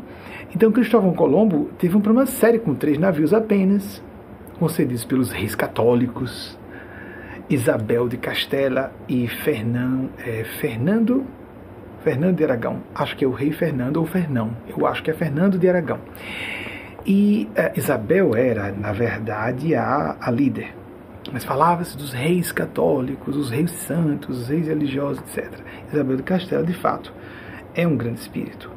Então 0.54 0.70
Cristóvão 0.70 1.12
Colombo 1.12 1.70
teve 1.78 1.96
um 1.96 2.00
problema 2.00 2.26
sério 2.26 2.60
com 2.60 2.74
três 2.74 2.98
navios 2.98 3.34
apenas, 3.34 4.02
concedidos 4.58 5.04
pelos 5.04 5.30
reis 5.30 5.54
católicos, 5.54 6.58
Isabel 7.48 8.08
de 8.08 8.16
Castela 8.16 8.92
e 9.08 9.28
Fernão, 9.28 10.10
é, 10.18 10.44
Fernando 10.60 11.24
Fernando 12.02 12.36
de 12.36 12.44
Aragão. 12.44 12.82
Acho 12.94 13.16
que 13.16 13.24
é 13.24 13.28
o 13.28 13.32
rei 13.32 13.50
Fernando 13.50 13.96
ou 13.96 14.06
Fernão. 14.06 14.56
Eu 14.68 14.86
acho 14.86 15.02
que 15.02 15.10
é 15.10 15.14
Fernando 15.14 15.58
de 15.58 15.68
Aragão. 15.68 15.98
E 17.04 17.48
é, 17.56 17.72
Isabel 17.76 18.36
era, 18.36 18.70
na 18.70 18.92
verdade, 18.92 19.74
a, 19.74 20.16
a 20.20 20.30
líder 20.30 20.72
mas 21.32 21.44
falava-se 21.44 21.96
dos 21.96 22.12
reis 22.12 22.52
católicos, 22.52 23.36
os 23.36 23.50
reis 23.50 23.70
santos, 23.72 24.42
os 24.42 24.48
reis 24.48 24.68
religiosos, 24.68 25.22
etc. 25.22 25.60
Isabel 25.92 26.16
de 26.16 26.22
Castela, 26.22 26.64
de 26.64 26.74
fato, 26.74 27.12
é 27.76 27.86
um 27.86 27.96
grande 27.96 28.20
espírito. 28.20 28.70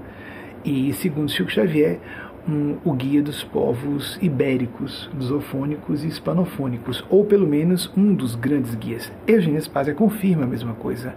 E, 0.63 0.93
segundo 0.93 1.31
Chico 1.31 1.49
Xavier, 1.49 1.99
um, 2.47 2.77
o 2.83 2.93
guia 2.93 3.21
dos 3.21 3.43
povos 3.43 4.17
ibéricos, 4.21 5.09
lusofônicos 5.15 6.03
e 6.03 6.07
hispanofônicos, 6.07 7.03
ou 7.09 7.23
pelo 7.25 7.47
menos 7.47 7.91
um 7.95 8.13
dos 8.13 8.35
grandes 8.35 8.75
guias. 8.75 9.11
Eugênia 9.25 9.61
Spazia 9.61 9.93
confirma 9.93 10.43
a 10.43 10.47
mesma 10.47 10.73
coisa, 10.73 11.15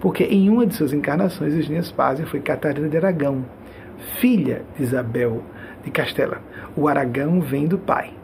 porque 0.00 0.24
em 0.24 0.48
uma 0.48 0.66
de 0.66 0.74
suas 0.74 0.92
encarnações, 0.92 1.54
Eugênia 1.54 1.82
Spazia 1.82 2.26
foi 2.26 2.40
Catarina 2.40 2.88
de 2.88 2.96
Aragão, 2.96 3.44
filha 4.18 4.62
de 4.76 4.82
Isabel 4.82 5.42
de 5.84 5.90
Castela. 5.90 6.40
O 6.74 6.88
Aragão 6.88 7.40
vem 7.40 7.66
do 7.66 7.78
pai 7.78 8.14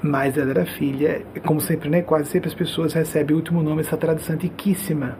mas 0.00 0.38
ela 0.38 0.50
era 0.50 0.64
filha, 0.64 1.22
como 1.44 1.60
sempre, 1.60 1.90
né, 1.90 2.02
quase 2.02 2.30
sempre 2.30 2.48
as 2.48 2.54
pessoas 2.54 2.92
recebem 2.92 3.34
o 3.34 3.38
último 3.38 3.64
nome, 3.64 3.80
essa 3.80 3.96
tradição 3.96 4.36
antiquíssima 4.36 5.18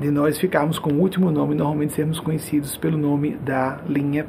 de 0.00 0.10
nós 0.10 0.38
ficarmos 0.38 0.78
com 0.78 0.90
o 0.90 0.98
último 0.98 1.30
nome, 1.30 1.54
normalmente 1.54 1.92
sermos 1.92 2.18
conhecidos 2.18 2.76
pelo 2.76 2.96
nome 2.96 3.36
da 3.36 3.78
linha, 3.86 4.26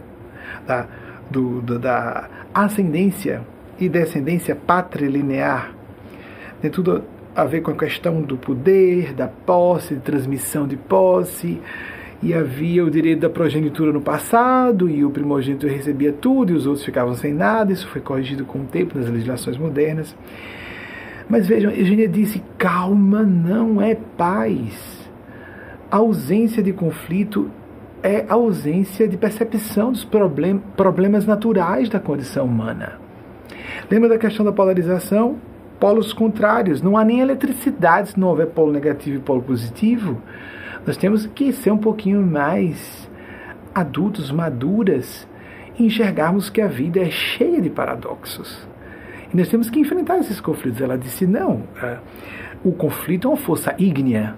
da, 0.67 0.85
do, 1.29 1.61
da 1.61 2.29
ascendência 2.53 3.41
e 3.79 3.87
descendência 3.87 4.55
patrilinear. 4.55 5.73
Tem 6.61 6.69
tudo 6.69 7.03
a 7.33 7.45
ver 7.45 7.61
com 7.61 7.71
a 7.71 7.75
questão 7.75 8.21
do 8.21 8.35
poder, 8.35 9.13
da 9.13 9.27
posse, 9.27 9.95
de 9.95 10.01
transmissão 10.01 10.67
de 10.67 10.75
posse, 10.75 11.61
e 12.21 12.33
havia 12.33 12.85
o 12.85 12.91
direito 12.91 13.21
da 13.21 13.29
progenitura 13.29 13.91
no 13.91 14.01
passado, 14.01 14.89
e 14.89 15.03
o 15.03 15.09
primogênito 15.09 15.65
recebia 15.65 16.11
tudo 16.11 16.51
e 16.51 16.55
os 16.55 16.67
outros 16.67 16.85
ficavam 16.85 17.15
sem 17.15 17.33
nada. 17.33 17.71
Isso 17.71 17.87
foi 17.87 18.01
corrigido 18.01 18.45
com 18.45 18.59
o 18.59 18.65
tempo 18.65 18.97
nas 18.97 19.09
legislações 19.09 19.57
modernas. 19.57 20.15
Mas 21.27 21.47
vejam, 21.47 21.71
Eugênia 21.71 22.07
disse: 22.07 22.43
calma, 22.57 23.23
não 23.23 23.81
é 23.81 23.95
paz. 23.95 25.00
A 25.91 25.97
ausência 25.97 26.63
de 26.63 26.71
conflito 26.71 27.51
é 28.01 28.25
a 28.29 28.35
ausência 28.35 29.09
de 29.09 29.17
percepção 29.17 29.91
dos 29.91 30.05
problem 30.05 30.57
problemas 30.77 31.25
naturais 31.25 31.89
da 31.89 31.99
condição 31.99 32.45
humana. 32.45 32.93
Lembra 33.89 34.07
da 34.07 34.17
questão 34.17 34.45
da 34.45 34.53
polarização? 34.53 35.35
Polos 35.81 36.13
contrários. 36.13 36.81
Não 36.81 36.95
há 36.95 37.03
nem 37.03 37.19
eletricidade 37.19 38.11
se 38.11 38.19
não 38.19 38.29
houver 38.29 38.47
polo 38.47 38.71
negativo 38.71 39.17
e 39.17 39.19
polo 39.19 39.41
positivo. 39.41 40.21
Nós 40.87 40.95
temos 40.95 41.25
que 41.25 41.51
ser 41.51 41.71
um 41.71 41.77
pouquinho 41.77 42.25
mais 42.25 43.09
adultos, 43.75 44.31
maduras, 44.31 45.27
e 45.77 45.87
enxergarmos 45.87 46.49
que 46.49 46.61
a 46.61 46.67
vida 46.67 47.01
é 47.01 47.11
cheia 47.11 47.59
de 47.59 47.69
paradoxos. 47.69 48.65
E 49.33 49.35
nós 49.35 49.49
temos 49.49 49.69
que 49.69 49.81
enfrentar 49.81 50.19
esses 50.19 50.39
conflitos. 50.39 50.79
Ela 50.79 50.97
disse: 50.97 51.27
não, 51.27 51.63
é, 51.83 51.97
o 52.63 52.71
conflito 52.71 53.27
é 53.27 53.31
uma 53.31 53.35
força 53.35 53.75
ígnea. 53.77 54.37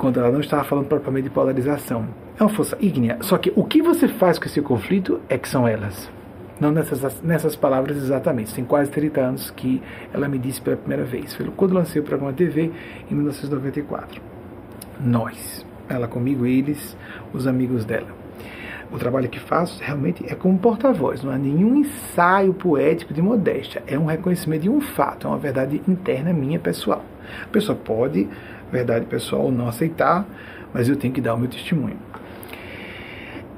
Quando 0.00 0.18
ela 0.18 0.30
não 0.30 0.40
estava 0.40 0.64
falando 0.64 0.86
propriamente 0.86 1.24
de 1.24 1.34
polarização. 1.34 2.08
É 2.38 2.42
uma 2.42 2.48
força 2.48 2.74
ígnea. 2.80 3.18
Só 3.20 3.36
que 3.36 3.52
o 3.54 3.62
que 3.62 3.82
você 3.82 4.08
faz 4.08 4.38
com 4.38 4.46
esse 4.46 4.62
conflito 4.62 5.20
é 5.28 5.36
que 5.36 5.46
são 5.46 5.68
elas. 5.68 6.10
Não 6.58 6.72
nessas, 6.72 7.20
nessas 7.20 7.54
palavras 7.54 7.98
exatamente. 7.98 8.54
Tem 8.54 8.64
quase 8.64 8.90
30 8.90 9.20
anos 9.20 9.50
que 9.50 9.82
ela 10.10 10.26
me 10.26 10.38
disse 10.38 10.58
pela 10.58 10.78
primeira 10.78 11.04
vez. 11.04 11.34
Foi 11.34 11.44
quando 11.54 11.74
lancei 11.74 12.00
o 12.00 12.04
programa 12.04 12.32
TV 12.32 12.72
em 13.10 13.14
1994. 13.14 14.22
Nós. 14.98 15.66
Ela 15.86 16.08
comigo, 16.08 16.46
eles, 16.46 16.96
os 17.34 17.46
amigos 17.46 17.84
dela. 17.84 18.08
O 18.90 18.96
trabalho 18.98 19.28
que 19.28 19.38
faço 19.38 19.82
realmente 19.82 20.24
é 20.26 20.34
como 20.34 20.58
porta-voz, 20.58 21.22
não 21.22 21.30
há 21.30 21.38
nenhum 21.38 21.76
ensaio 21.76 22.52
poético 22.52 23.14
de 23.14 23.22
modéstia, 23.22 23.84
é 23.86 23.96
um 23.96 24.06
reconhecimento 24.06 24.62
de 24.62 24.68
um 24.68 24.80
fato, 24.80 25.28
é 25.28 25.30
uma 25.30 25.38
verdade 25.38 25.80
interna 25.86 26.32
minha 26.32 26.58
pessoal. 26.58 27.04
A 27.44 27.48
pessoa 27.48 27.78
pode, 27.78 28.28
verdade 28.70 29.06
pessoal, 29.06 29.50
não 29.50 29.68
aceitar, 29.68 30.26
mas 30.72 30.88
eu 30.88 30.96
tenho 30.96 31.12
que 31.12 31.20
dar 31.20 31.34
o 31.34 31.38
meu 31.38 31.48
testemunho. 31.48 31.98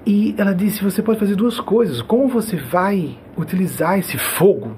E 0.05 0.35
ela 0.37 0.53
disse: 0.53 0.83
você 0.83 1.03
pode 1.03 1.21
fazer 1.21 1.37
duas 1.37 1.61
coisas. 1.61 2.03
Como 2.03 2.29
você 2.29 2.57
vai 2.57 3.17
utilizar 3.37 3.99
esse 3.99 4.19
fogo? 4.19 4.77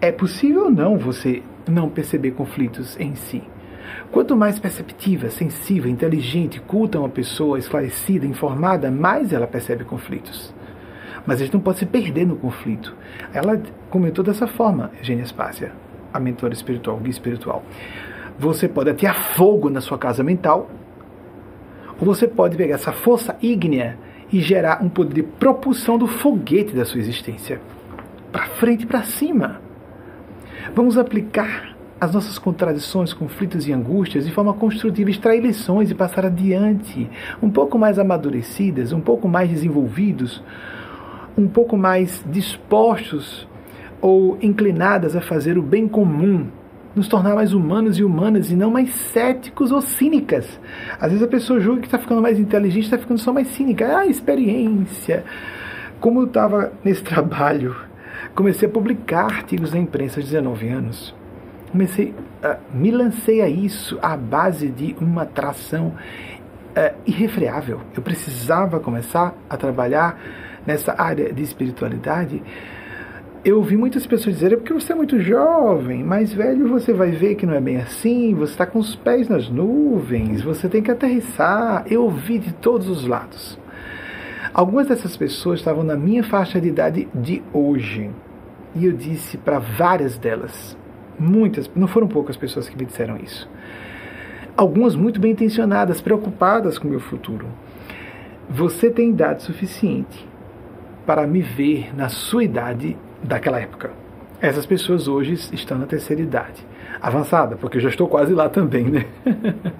É 0.00 0.12
possível 0.12 0.64
ou 0.64 0.70
não 0.70 0.98
você 0.98 1.42
não 1.66 1.88
perceber 1.88 2.32
conflitos 2.32 2.98
em 3.00 3.14
si? 3.14 3.42
Quanto 4.10 4.36
mais 4.36 4.58
perceptiva, 4.58 5.30
sensível, 5.30 5.90
inteligente, 5.90 6.60
culta 6.60 6.98
uma 6.98 7.08
pessoa, 7.08 7.58
esclarecida, 7.58 8.26
informada, 8.26 8.90
mais 8.90 9.32
ela 9.32 9.46
percebe 9.46 9.84
conflitos. 9.84 10.54
Mas 11.26 11.40
a 11.40 11.44
gente 11.44 11.54
não 11.54 11.60
pode 11.60 11.78
se 11.78 11.86
perder 11.86 12.26
no 12.26 12.36
conflito. 12.36 12.94
Ela 13.32 13.60
comentou 13.88 14.22
dessa 14.22 14.46
forma, 14.46 14.90
Eugênia 14.98 15.24
Spácia, 15.24 15.72
a 16.12 16.20
mentora 16.20 16.52
espiritual, 16.52 16.98
guia 16.98 17.10
espiritual. 17.10 17.64
Você 18.38 18.68
pode 18.68 18.90
atear 18.90 19.14
fogo 19.34 19.70
na 19.70 19.80
sua 19.80 19.96
casa 19.96 20.22
mental, 20.22 20.68
ou 22.00 22.06
você 22.06 22.26
pode 22.26 22.56
pegar 22.56 22.74
essa 22.74 22.92
força 22.92 23.36
ígnea 23.40 23.96
e 24.32 24.40
gerar 24.40 24.82
um 24.82 24.88
poder 24.88 25.14
de 25.14 25.22
propulsão 25.22 25.96
do 25.96 26.06
foguete 26.06 26.74
da 26.74 26.84
sua 26.84 26.98
existência. 26.98 27.60
Para 28.32 28.46
frente 28.46 28.82
e 28.82 28.86
para 28.86 29.04
cima. 29.04 29.60
Vamos 30.74 30.98
aplicar 30.98 31.76
as 32.00 32.12
nossas 32.12 32.38
contradições, 32.38 33.12
conflitos 33.12 33.68
e 33.68 33.72
angústias 33.72 34.26
de 34.26 34.32
forma 34.32 34.52
construtiva, 34.52 35.08
extrair 35.08 35.40
lições 35.40 35.90
e 35.90 35.94
passar 35.94 36.26
adiante, 36.26 37.08
um 37.40 37.48
pouco 37.48 37.78
mais 37.78 37.98
amadurecidas, 37.98 38.92
um 38.92 39.00
pouco 39.00 39.28
mais 39.28 39.48
desenvolvidos, 39.48 40.42
um 41.38 41.46
pouco 41.46 41.76
mais 41.76 42.24
dispostos 42.26 43.48
ou 44.00 44.36
inclinadas 44.42 45.14
a 45.14 45.20
fazer 45.20 45.56
o 45.56 45.62
bem 45.62 45.86
comum 45.86 46.48
nos 46.94 47.08
tornar 47.08 47.34
mais 47.34 47.52
humanos 47.52 47.98
e 47.98 48.04
humanas 48.04 48.50
e 48.50 48.56
não 48.56 48.70
mais 48.70 48.94
céticos 48.94 49.72
ou 49.72 49.80
cínicas. 49.80 50.60
Às 51.00 51.10
vezes 51.10 51.22
a 51.22 51.28
pessoa 51.28 51.60
julga 51.60 51.80
que 51.80 51.86
está 51.86 51.98
ficando 51.98 52.22
mais 52.22 52.38
inteligente, 52.38 52.84
está 52.84 52.98
ficando 52.98 53.18
só 53.18 53.32
mais 53.32 53.48
cínica. 53.48 53.98
Ah, 53.98 54.06
experiência. 54.06 55.24
Como 56.00 56.20
eu 56.20 56.26
estava 56.26 56.72
nesse 56.84 57.02
trabalho, 57.04 57.74
comecei 58.34 58.68
a 58.68 58.70
publicar 58.70 59.24
artigos 59.24 59.72
na 59.72 59.78
imprensa 59.78 60.20
aos 60.20 60.28
19 60.28 60.68
anos. 60.68 61.14
Comecei, 61.72 62.14
uh, 62.44 62.56
me 62.72 62.90
lancei 62.92 63.40
a 63.40 63.48
isso 63.48 63.98
à 64.00 64.16
base 64.16 64.68
de 64.68 64.94
uma 65.00 65.22
atração 65.22 65.88
uh, 65.88 66.94
irrefreável. 67.04 67.80
Eu 67.96 68.02
precisava 68.02 68.78
começar 68.78 69.34
a 69.50 69.56
trabalhar 69.56 70.16
nessa 70.64 70.94
área 70.96 71.32
de 71.32 71.42
espiritualidade 71.42 72.40
eu 73.44 73.58
ouvi 73.58 73.76
muitas 73.76 74.06
pessoas 74.06 74.36
dizerem, 74.36 74.56
é 74.56 74.58
porque 74.58 74.72
você 74.72 74.92
é 74.92 74.96
muito 74.96 75.20
jovem, 75.20 76.02
mais 76.02 76.32
velho 76.32 76.66
você 76.66 76.94
vai 76.94 77.10
ver 77.10 77.34
que 77.34 77.44
não 77.44 77.52
é 77.52 77.60
bem 77.60 77.76
assim, 77.76 78.34
você 78.34 78.52
está 78.52 78.64
com 78.64 78.78
os 78.78 78.96
pés 78.96 79.28
nas 79.28 79.50
nuvens, 79.50 80.42
você 80.42 80.66
tem 80.66 80.82
que 80.82 80.90
aterrissar. 80.90 81.84
Eu 81.90 82.04
ouvi 82.04 82.38
de 82.38 82.54
todos 82.54 82.88
os 82.88 83.06
lados. 83.06 83.58
Algumas 84.54 84.86
dessas 84.86 85.14
pessoas 85.14 85.58
estavam 85.58 85.84
na 85.84 85.94
minha 85.94 86.24
faixa 86.24 86.58
de 86.58 86.68
idade 86.68 87.06
de 87.14 87.42
hoje. 87.52 88.10
E 88.74 88.86
eu 88.86 88.92
disse 88.92 89.36
para 89.36 89.58
várias 89.58 90.16
delas, 90.16 90.76
muitas, 91.18 91.70
não 91.76 91.86
foram 91.86 92.08
poucas 92.08 92.36
pessoas 92.38 92.66
que 92.66 92.78
me 92.78 92.86
disseram 92.86 93.18
isso. 93.18 93.48
Algumas 94.56 94.96
muito 94.96 95.20
bem 95.20 95.32
intencionadas, 95.32 96.00
preocupadas 96.00 96.78
com 96.78 96.88
o 96.88 96.90
meu 96.90 97.00
futuro. 97.00 97.46
Você 98.48 98.88
tem 98.88 99.10
idade 99.10 99.42
suficiente 99.42 100.26
para 101.04 101.26
me 101.26 101.42
ver 101.42 101.94
na 101.94 102.08
sua 102.08 102.44
idade 102.44 102.96
daquela 103.24 103.60
época. 103.60 103.90
Essas 104.40 104.66
pessoas 104.66 105.08
hoje 105.08 105.34
estão 105.52 105.78
na 105.78 105.86
terceira 105.86 106.22
idade 106.22 106.64
avançada, 107.00 107.56
porque 107.56 107.78
eu 107.78 107.82
já 107.82 107.88
estou 107.88 108.08
quase 108.08 108.32
lá 108.32 108.48
também, 108.48 108.84
né? 108.84 109.06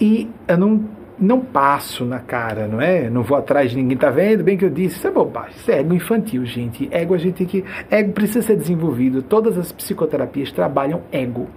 e 0.00 0.28
eu 0.48 0.56
não, 0.56 0.84
não 1.18 1.40
passo 1.40 2.04
na 2.04 2.18
cara, 2.18 2.66
não 2.66 2.80
é? 2.80 3.08
Não 3.08 3.22
vou 3.22 3.38
atrás 3.38 3.70
de 3.70 3.76
ninguém, 3.76 3.96
tá 3.96 4.10
vendo? 4.10 4.44
Bem 4.44 4.56
que 4.56 4.64
eu 4.64 4.70
disse, 4.70 4.96
isso 4.96 5.06
é 5.06 5.10
bobagem, 5.10 5.56
isso 5.56 5.70
é 5.70 5.80
ego 5.80 5.94
infantil, 5.94 6.44
gente. 6.44 6.88
Ego 6.90 7.14
a 7.14 7.18
gente 7.18 7.34
tem 7.36 7.46
que. 7.46 7.64
Ego 7.90 8.12
precisa 8.12 8.42
ser 8.42 8.56
desenvolvido. 8.56 9.22
Todas 9.22 9.56
as 9.56 9.72
psicoterapias 9.72 10.52
trabalham 10.52 11.02
ego. 11.12 11.48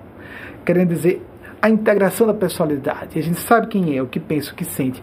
Querendo 0.66 0.90
dizer, 0.90 1.26
a 1.62 1.70
integração 1.70 2.28
da 2.28 2.34
personalidade. 2.34 3.20
A 3.20 3.22
gente 3.22 3.40
sabe 3.40 3.68
quem 3.68 3.98
é, 3.98 4.02
o 4.02 4.08
que 4.08 4.20
pensa, 4.20 4.52
o 4.52 4.56
que 4.56 4.66
sente. 4.66 5.02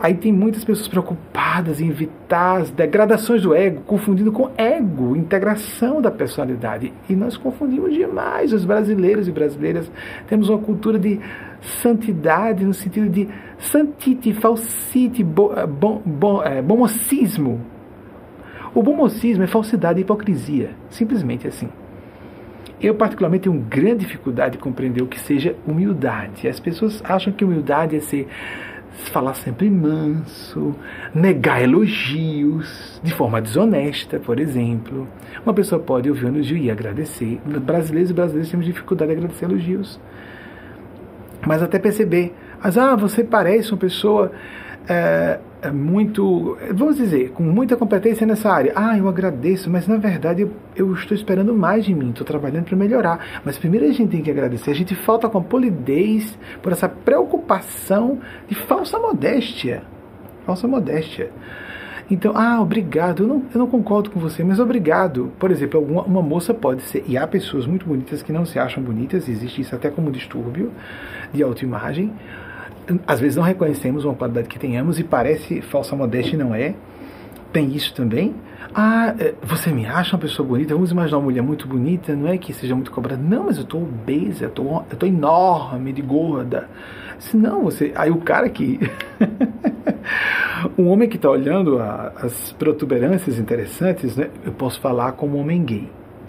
Aí 0.00 0.14
tem 0.14 0.32
muitas 0.32 0.64
pessoas 0.64 0.86
preocupadas 0.86 1.80
em 1.80 1.88
evitar 1.88 2.60
as 2.60 2.70
degradações 2.70 3.42
do 3.42 3.52
ego, 3.52 3.80
confundindo 3.80 4.30
com 4.30 4.48
ego, 4.56 5.16
integração 5.16 6.00
da 6.00 6.10
personalidade. 6.10 6.92
E 7.08 7.16
nós 7.16 7.36
confundimos 7.36 7.92
demais. 7.92 8.52
Os 8.52 8.64
brasileiros 8.64 9.26
e 9.26 9.32
brasileiras 9.32 9.90
temos 10.28 10.48
uma 10.48 10.58
cultura 10.58 11.00
de 11.00 11.18
santidade 11.60 12.64
no 12.64 12.72
sentido 12.72 13.08
de 13.08 13.28
santite, 13.58 14.32
falsite, 14.34 15.22
eh, 15.22 15.66
bom, 15.66 16.00
bom, 16.06 16.42
é, 16.44 16.62
bomocismo. 16.62 17.60
O 18.72 18.82
bomocismo 18.82 19.42
é 19.42 19.48
falsidade 19.48 19.98
e 19.98 20.02
hipocrisia. 20.02 20.70
Simplesmente 20.90 21.48
assim. 21.48 21.68
Eu, 22.80 22.94
particularmente, 22.94 23.48
tenho 23.48 23.60
grande 23.60 24.04
dificuldade 24.04 24.52
de 24.52 24.58
compreender 24.58 25.02
o 25.02 25.08
que 25.08 25.18
seja 25.18 25.56
humildade. 25.66 26.46
As 26.46 26.60
pessoas 26.60 27.02
acham 27.04 27.32
que 27.32 27.44
humildade 27.44 27.96
é 27.96 28.00
ser 28.00 28.28
falar 28.98 29.34
sempre 29.34 29.70
manso, 29.70 30.74
negar 31.14 31.62
elogios 31.62 33.00
de 33.02 33.12
forma 33.12 33.40
desonesta, 33.40 34.18
por 34.18 34.38
exemplo. 34.38 35.08
Uma 35.44 35.54
pessoa 35.54 35.80
pode 35.80 36.08
ouvir 36.08 36.26
um 36.26 36.34
elogio 36.34 36.56
e 36.56 36.70
agradecer. 36.70 37.40
Brasileiros 37.44 38.10
e 38.10 38.14
brasileiros 38.14 38.50
temos 38.50 38.66
dificuldade 38.66 39.12
de 39.12 39.18
agradecer 39.18 39.44
elogios. 39.44 40.00
Mas 41.46 41.62
até 41.62 41.78
perceber, 41.78 42.34
mas 42.62 42.76
ah, 42.76 42.96
você 42.96 43.22
parece 43.22 43.70
uma 43.72 43.78
pessoa 43.78 44.32
é, 44.88 45.38
muito, 45.72 46.56
vamos 46.72 46.96
dizer, 46.96 47.30
com 47.30 47.42
muita 47.42 47.76
competência 47.76 48.26
nessa 48.26 48.50
área. 48.50 48.72
Ah, 48.76 48.96
eu 48.96 49.08
agradeço, 49.08 49.68
mas 49.68 49.88
na 49.88 49.96
verdade 49.96 50.42
eu, 50.42 50.52
eu 50.76 50.92
estou 50.94 51.16
esperando 51.16 51.52
mais 51.52 51.84
de 51.84 51.94
mim, 51.94 52.10
estou 52.10 52.24
trabalhando 52.24 52.64
para 52.64 52.76
melhorar. 52.76 53.40
Mas 53.44 53.58
primeiro 53.58 53.86
a 53.86 53.92
gente 53.92 54.10
tem 54.10 54.22
que 54.22 54.30
agradecer. 54.30 54.70
A 54.70 54.74
gente 54.74 54.94
falta 54.94 55.28
com 55.28 55.38
a 55.38 55.42
polidez 55.42 56.38
por 56.62 56.72
essa 56.72 56.88
preocupação 56.88 58.20
de 58.46 58.54
falsa 58.54 58.98
modéstia. 58.98 59.82
Falsa 60.46 60.68
modéstia. 60.68 61.30
Então, 62.10 62.32
ah, 62.34 62.60
obrigado. 62.60 63.24
Eu 63.24 63.26
não, 63.26 63.42
eu 63.52 63.58
não 63.58 63.66
concordo 63.66 64.10
com 64.10 64.20
você, 64.20 64.42
mas 64.42 64.58
obrigado. 64.58 65.32
Por 65.38 65.50
exemplo, 65.50 65.80
uma, 65.80 66.02
uma 66.02 66.22
moça 66.22 66.54
pode 66.54 66.82
ser, 66.82 67.04
e 67.06 67.18
há 67.18 67.26
pessoas 67.26 67.66
muito 67.66 67.84
bonitas 67.84 68.22
que 68.22 68.32
não 68.32 68.46
se 68.46 68.58
acham 68.58 68.82
bonitas, 68.82 69.28
existe 69.28 69.60
isso 69.60 69.74
até 69.74 69.90
como 69.90 70.10
distúrbio 70.10 70.72
de 71.32 71.42
autoimagem 71.42 72.12
às 73.06 73.20
vezes 73.20 73.36
não 73.36 73.42
reconhecemos 73.42 74.04
uma 74.04 74.14
qualidade 74.14 74.48
que 74.48 74.58
tenhamos 74.58 74.98
e 74.98 75.04
parece 75.04 75.60
falsa 75.60 75.94
modéstia 75.94 76.34
e 76.34 76.38
não 76.38 76.54
é. 76.54 76.74
Tem 77.52 77.74
isso 77.74 77.94
também. 77.94 78.34
Ah, 78.74 79.14
é, 79.18 79.34
você 79.42 79.70
me 79.70 79.86
acha 79.86 80.14
uma 80.14 80.20
pessoa 80.20 80.46
bonita? 80.46 80.74
Vamos 80.74 80.90
imaginar 80.90 81.18
uma 81.18 81.24
mulher 81.24 81.42
muito 81.42 81.66
bonita, 81.66 82.14
não 82.14 82.28
é 82.28 82.36
que 82.36 82.52
seja 82.52 82.74
muito 82.74 82.90
cobrada. 82.90 83.22
Não, 83.22 83.44
mas 83.44 83.56
eu 83.56 83.62
estou 83.62 83.82
obesa, 83.82 84.44
eu 84.44 84.84
estou 84.92 85.08
enorme 85.08 85.92
de 85.92 86.02
gorda. 86.02 86.68
Se 87.18 87.36
não, 87.36 87.64
você. 87.64 87.92
Aí 87.94 88.10
o 88.10 88.18
cara 88.18 88.48
que. 88.48 88.78
um 90.76 90.88
homem 90.88 91.08
que 91.08 91.16
está 91.16 91.30
olhando 91.30 91.78
a, 91.78 92.12
as 92.22 92.52
protuberâncias 92.52 93.38
interessantes, 93.38 94.16
né? 94.16 94.28
eu 94.44 94.52
posso 94.52 94.80
falar 94.80 95.12
como 95.12 95.38
homem 95.38 95.64
gay. 95.64 95.88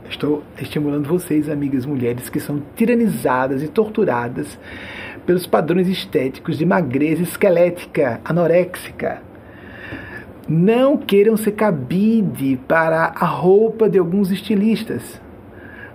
Estou 0.10 0.41
estimulando 0.60 1.08
vocês, 1.08 1.50
amigas 1.50 1.86
mulheres, 1.86 2.30
que 2.30 2.39
são 2.39 2.62
tiranizadas 2.76 3.62
e 3.62 3.67
torturadas 3.67 4.58
pelos 5.30 5.46
padrões 5.46 5.88
estéticos 5.88 6.58
de 6.58 6.65
magreza 6.65 7.22
esquelética, 7.22 8.20
anoréxica. 8.26 9.22
Não 10.48 10.98
queiram 10.98 11.38
ser 11.38 11.52
cabide 11.52 12.60
para 12.68 13.13
a 13.15 13.28
roupa 13.28 13.88
de 13.88 14.00
alguns 14.00 14.32
estilistas. 14.32 15.22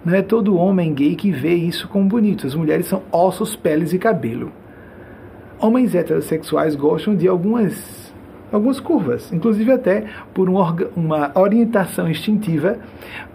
Não 0.04 0.14
é 0.14 0.22
todo 0.22 0.56
homem 0.56 0.94
gay 0.94 1.16
que 1.16 1.32
vê 1.32 1.52
isso 1.52 1.88
como 1.88 2.08
bonito. 2.08 2.46
As 2.46 2.54
mulheres 2.54 2.86
são 2.86 3.02
ossos, 3.10 3.56
peles 3.56 3.92
e 3.92 3.98
cabelo. 3.98 4.52
Homens 5.58 5.96
heterossexuais 5.96 6.76
gostam 6.76 7.16
de 7.16 7.26
algumas 7.26 8.14
algumas 8.52 8.78
curvas, 8.78 9.32
inclusive 9.32 9.72
até 9.72 10.04
por 10.32 10.48
uma 10.48 11.32
orientação 11.34 12.08
instintiva 12.08 12.78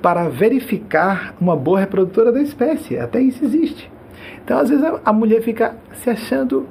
para 0.01 0.29
verificar 0.29 1.35
uma 1.41 1.57
boa 1.57 1.81
reprodutora 1.81 2.31
da 2.31 2.41
espécie. 2.41 2.97
Até 2.97 3.19
isso 3.19 3.43
existe. 3.43 3.98
Então, 4.43 4.59
às 4.59 4.69
vezes, 4.69 4.85
a, 5.03 5.13
mulher 5.13 5.41
fica 5.41 5.75
se 5.93 6.09
achando 6.09 6.67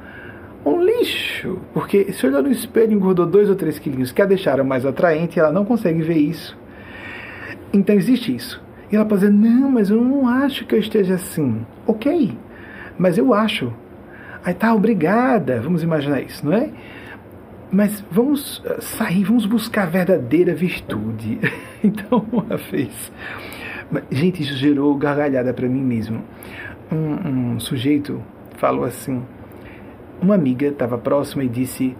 um 0.64 0.82
lixo, 0.82 1.58
porque 1.72 2.12
se 2.12 2.26
olhar 2.26 2.42
no 2.42 2.50
espelho 2.50 2.92
engordou 2.92 3.26
dois 3.26 3.48
ou 3.48 3.56
três 3.56 3.78
quilinhos 3.78 4.12
que 4.12 4.20
a 4.20 4.26
deixaram 4.26 4.64
mais 4.64 4.84
atraente, 4.84 5.38
ela 5.38 5.52
não 5.52 5.64
consegue 5.64 6.02
ver 6.02 6.16
isso. 6.18 6.56
Então 7.72 7.94
existe 7.94 8.34
isso. 8.34 8.62
E 8.90 8.96
ela 8.96 9.04
pode 9.04 9.20
dizer: 9.20 9.32
Não, 9.32 9.70
mas 9.70 9.90
eu 9.90 10.02
não 10.02 10.26
acho 10.26 10.66
que 10.66 10.74
eu 10.74 10.78
esteja 10.78 11.14
assim. 11.14 11.64
Ok, 11.86 12.36
mas 12.98 13.18
eu 13.18 13.32
acho. 13.34 13.72
Aí 14.44 14.54
tá, 14.54 14.74
obrigada. 14.74 15.60
Vamos 15.60 15.82
imaginar 15.82 16.20
isso, 16.20 16.44
não 16.44 16.54
é? 16.54 16.70
Mas 17.70 18.02
vamos 18.10 18.62
eh, 18.64 18.78
sair, 18.80 19.24
vamos 19.24 19.44
buscar 19.44 19.82
a 19.82 19.86
verdadeira 19.86 20.54
virtude. 20.54 21.38
então, 21.84 22.24
uma 22.32 22.56
vez. 22.56 23.12
Gente, 24.10 24.42
isso 24.42 24.54
gerou 24.54 24.94
gargalhada 24.96 25.52
para 25.52 25.68
mim 25.68 25.82
mesmo. 25.82 26.22
Um, 26.90 27.54
um 27.54 27.60
sujeito 27.60 28.22
falou 28.56 28.84
assim: 28.84 29.22
uma 30.20 30.34
amiga 30.34 30.66
estava 30.66 30.98
próxima 30.98 31.44
e 31.44 31.48
disse: 31.48 31.96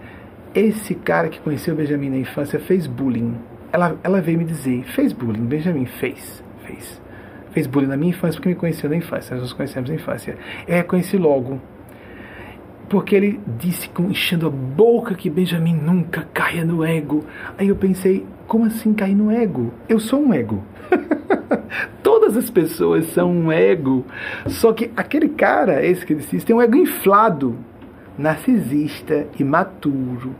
Esse 0.53 0.95
cara 0.95 1.29
que 1.29 1.39
conheceu 1.39 1.75
Benjamin 1.75 2.09
na 2.09 2.17
infância 2.17 2.59
fez 2.59 2.87
bullying. 2.87 3.35
Ela, 3.71 3.97
ela 4.03 4.21
veio 4.21 4.37
me 4.37 4.45
dizer: 4.45 4.83
Fez 4.83 5.13
bullying? 5.13 5.45
Benjamin 5.45 5.85
fez. 5.85 6.43
Fez. 6.65 7.01
Fez 7.51 7.67
bullying 7.67 7.87
na 7.87 7.97
minha 7.97 8.11
infância 8.11 8.37
porque 8.37 8.49
me 8.49 8.55
conheceu 8.55 8.89
na 8.89 8.95
infância. 8.95 9.35
Nós 9.35 9.43
nos 9.43 9.53
conhecemos 9.53 9.89
na 9.89 9.95
infância. 9.95 10.37
Eu 10.67 10.75
reconheci 10.75 11.17
logo 11.17 11.59
porque 12.89 13.15
ele 13.15 13.39
disse 13.45 13.87
com 13.89 14.09
enchendo 14.09 14.47
a 14.47 14.49
boca 14.49 15.13
que 15.13 15.29
Benjamin 15.29 15.75
nunca 15.75 16.27
caia 16.33 16.65
no 16.65 16.83
ego. 16.83 17.23
Aí 17.57 17.67
eu 17.67 17.75
pensei, 17.75 18.25
como 18.49 18.65
assim 18.65 18.93
cair 18.93 19.15
no 19.15 19.31
ego? 19.31 19.71
Eu 19.87 19.97
sou 19.97 20.19
um 20.21 20.33
ego. 20.33 20.61
Todas 22.03 22.35
as 22.35 22.49
pessoas 22.49 23.05
são 23.13 23.31
um 23.31 23.49
ego. 23.49 24.05
Só 24.47 24.73
que 24.73 24.91
aquele 24.97 25.29
cara, 25.29 25.85
esse 25.85 26.05
que 26.05 26.13
disse 26.13 26.45
tem 26.45 26.53
um 26.53 26.61
ego 26.61 26.75
inflado, 26.75 27.55
narcisista, 28.17 29.25
imaturo. 29.39 30.35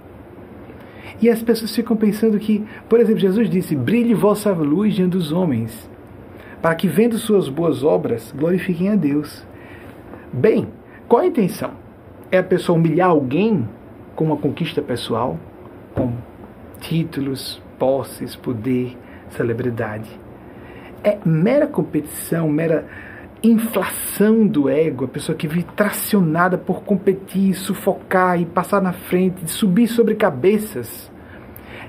E 1.22 1.30
as 1.30 1.42
pessoas 1.42 1.74
ficam 1.74 1.96
pensando 1.96 2.38
que, 2.38 2.66
por 2.90 3.00
exemplo, 3.00 3.20
Jesus 3.20 3.50
disse: 3.50 3.76
brilhe 3.76 4.14
vossa 4.14 4.52
luz 4.52 4.94
diante 4.94 5.12
dos 5.12 5.32
homens, 5.32 5.90
para 6.62 6.76
que, 6.76 6.88
vendo 6.90 7.18
suas 7.18 7.48
boas 7.48 7.82
obras, 7.82 8.34
glorifiquem 8.38 8.90
a 8.90 8.96
Deus. 8.96 9.46
Bem, 10.34 10.68
qual 11.08 11.22
a 11.22 11.28
intenção? 11.28 11.72
é 12.32 12.38
a 12.38 12.44
pessoa 12.44 12.78
humilhar 12.78 13.10
alguém 13.10 13.68
com 14.16 14.26
uma 14.26 14.38
conquista 14.38 14.82
pessoal, 14.82 15.40
com 15.96 16.14
títulos, 16.80 17.62
posses, 17.80 18.36
poder, 18.36 18.96
celebridade. 19.30 20.10
É 21.04 21.18
mera 21.26 21.66
competição, 21.66 22.50
mera 22.50 22.86
inflação 23.42 24.46
do 24.46 24.68
ego, 24.68 25.06
a 25.06 25.08
pessoa 25.08 25.36
que 25.36 25.48
vive 25.48 25.64
tracionada 25.76 26.58
por 26.58 26.84
competir, 26.84 27.54
sufocar 27.54 28.40
e 28.40 28.46
passar 28.46 28.82
na 28.82 28.92
frente, 28.92 29.50
subir 29.50 29.88
sobre 29.88 30.16
cabeças. 30.16 31.10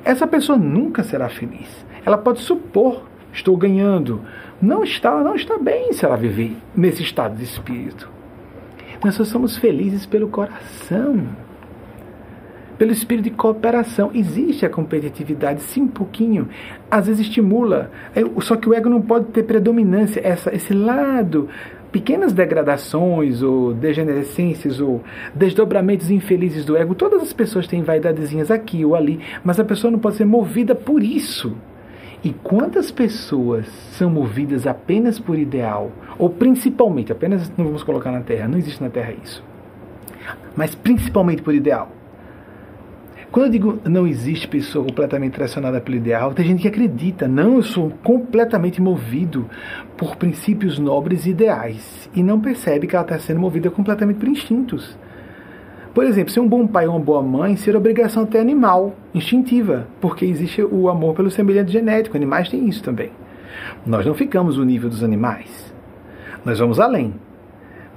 Essa 0.05 0.26
pessoa 0.26 0.57
nunca 0.57 1.03
será 1.03 1.29
feliz. 1.29 1.85
Ela 2.07 2.16
pode 2.16 2.40
supor, 2.40 3.05
estou 3.33 3.57
ganhando. 3.57 4.20
Não 4.62 4.85
está, 4.85 5.22
não 5.22 5.35
está 5.35 5.59
bem 5.59 5.92
se 5.92 6.05
ela 6.05 6.16
viver 6.16 6.57
nesse 6.74 7.03
estado 7.03 7.37
de 7.37 7.44
espírito. 7.44 8.09
Nós 9.03 9.14
só 9.14 9.24
somos 9.24 9.57
felizes 9.57 10.07
pelo 10.07 10.29
coração, 10.29 11.26
pelo 12.80 12.92
espírito 12.92 13.24
de 13.24 13.30
cooperação. 13.32 14.10
Existe 14.14 14.64
a 14.64 14.70
competitividade, 14.70 15.60
sim, 15.60 15.82
um 15.82 15.88
pouquinho. 15.88 16.48
Às 16.90 17.08
vezes 17.08 17.26
estimula. 17.26 17.90
Só 18.40 18.56
que 18.56 18.70
o 18.70 18.72
ego 18.72 18.88
não 18.88 19.02
pode 19.02 19.26
ter 19.26 19.42
predominância. 19.42 20.18
Essa, 20.24 20.54
esse 20.54 20.72
lado 20.72 21.46
pequenas 21.92 22.32
degradações 22.32 23.42
ou 23.42 23.74
degenerescências 23.74 24.80
ou 24.80 25.02
desdobramentos 25.34 26.10
infelizes 26.10 26.64
do 26.64 26.74
ego, 26.74 26.94
todas 26.94 27.20
as 27.20 27.34
pessoas 27.34 27.66
têm 27.66 27.82
vaidadezinhas 27.82 28.50
aqui 28.50 28.82
ou 28.82 28.94
ali, 28.94 29.20
mas 29.44 29.60
a 29.60 29.64
pessoa 29.64 29.90
não 29.90 29.98
pode 29.98 30.16
ser 30.16 30.24
movida 30.24 30.74
por 30.74 31.02
isso. 31.02 31.54
E 32.24 32.30
quantas 32.30 32.90
pessoas 32.90 33.66
são 33.90 34.08
movidas 34.08 34.66
apenas 34.66 35.18
por 35.18 35.38
ideal, 35.38 35.92
ou 36.16 36.30
principalmente, 36.30 37.12
apenas 37.12 37.52
não 37.58 37.66
vamos 37.66 37.82
colocar 37.82 38.10
na 38.10 38.20
Terra, 38.20 38.48
não 38.48 38.56
existe 38.56 38.82
na 38.82 38.88
Terra 38.88 39.12
isso, 39.22 39.44
mas 40.56 40.74
principalmente 40.74 41.42
por 41.42 41.54
ideal. 41.54 41.99
Quando 43.30 43.46
eu 43.46 43.52
digo 43.52 43.78
não 43.84 44.08
existe 44.08 44.48
pessoa 44.48 44.84
completamente 44.84 45.34
tracionada 45.34 45.80
pelo 45.80 45.96
ideal, 45.96 46.34
tem 46.34 46.44
gente 46.44 46.62
que 46.62 46.68
acredita, 46.68 47.28
não, 47.28 47.54
eu 47.54 47.62
sou 47.62 47.90
completamente 48.02 48.82
movido 48.82 49.48
por 49.96 50.16
princípios 50.16 50.80
nobres 50.80 51.26
e 51.26 51.30
ideais, 51.30 52.10
e 52.12 52.24
não 52.24 52.40
percebe 52.40 52.88
que 52.88 52.96
ela 52.96 53.04
está 53.04 53.18
sendo 53.20 53.38
movida 53.38 53.70
completamente 53.70 54.18
por 54.18 54.28
instintos. 54.28 54.98
Por 55.94 56.04
exemplo, 56.04 56.32
ser 56.32 56.40
um 56.40 56.48
bom 56.48 56.66
pai 56.66 56.88
ou 56.88 56.94
uma 56.94 57.04
boa 57.04 57.22
mãe 57.22 57.56
ser 57.56 57.76
obrigação 57.76 58.24
até 58.24 58.40
animal, 58.40 58.96
instintiva, 59.14 59.86
porque 60.00 60.24
existe 60.24 60.62
o 60.62 60.88
amor 60.88 61.14
pelo 61.14 61.30
semelhante 61.30 61.72
genético. 61.72 62.16
Animais 62.16 62.48
têm 62.48 62.68
isso 62.68 62.82
também. 62.82 63.10
Nós 63.84 64.06
não 64.06 64.14
ficamos 64.14 64.56
no 64.56 64.64
nível 64.64 64.88
dos 64.88 65.02
animais. 65.02 65.74
Nós 66.44 66.58
vamos 66.58 66.78
além. 66.78 67.14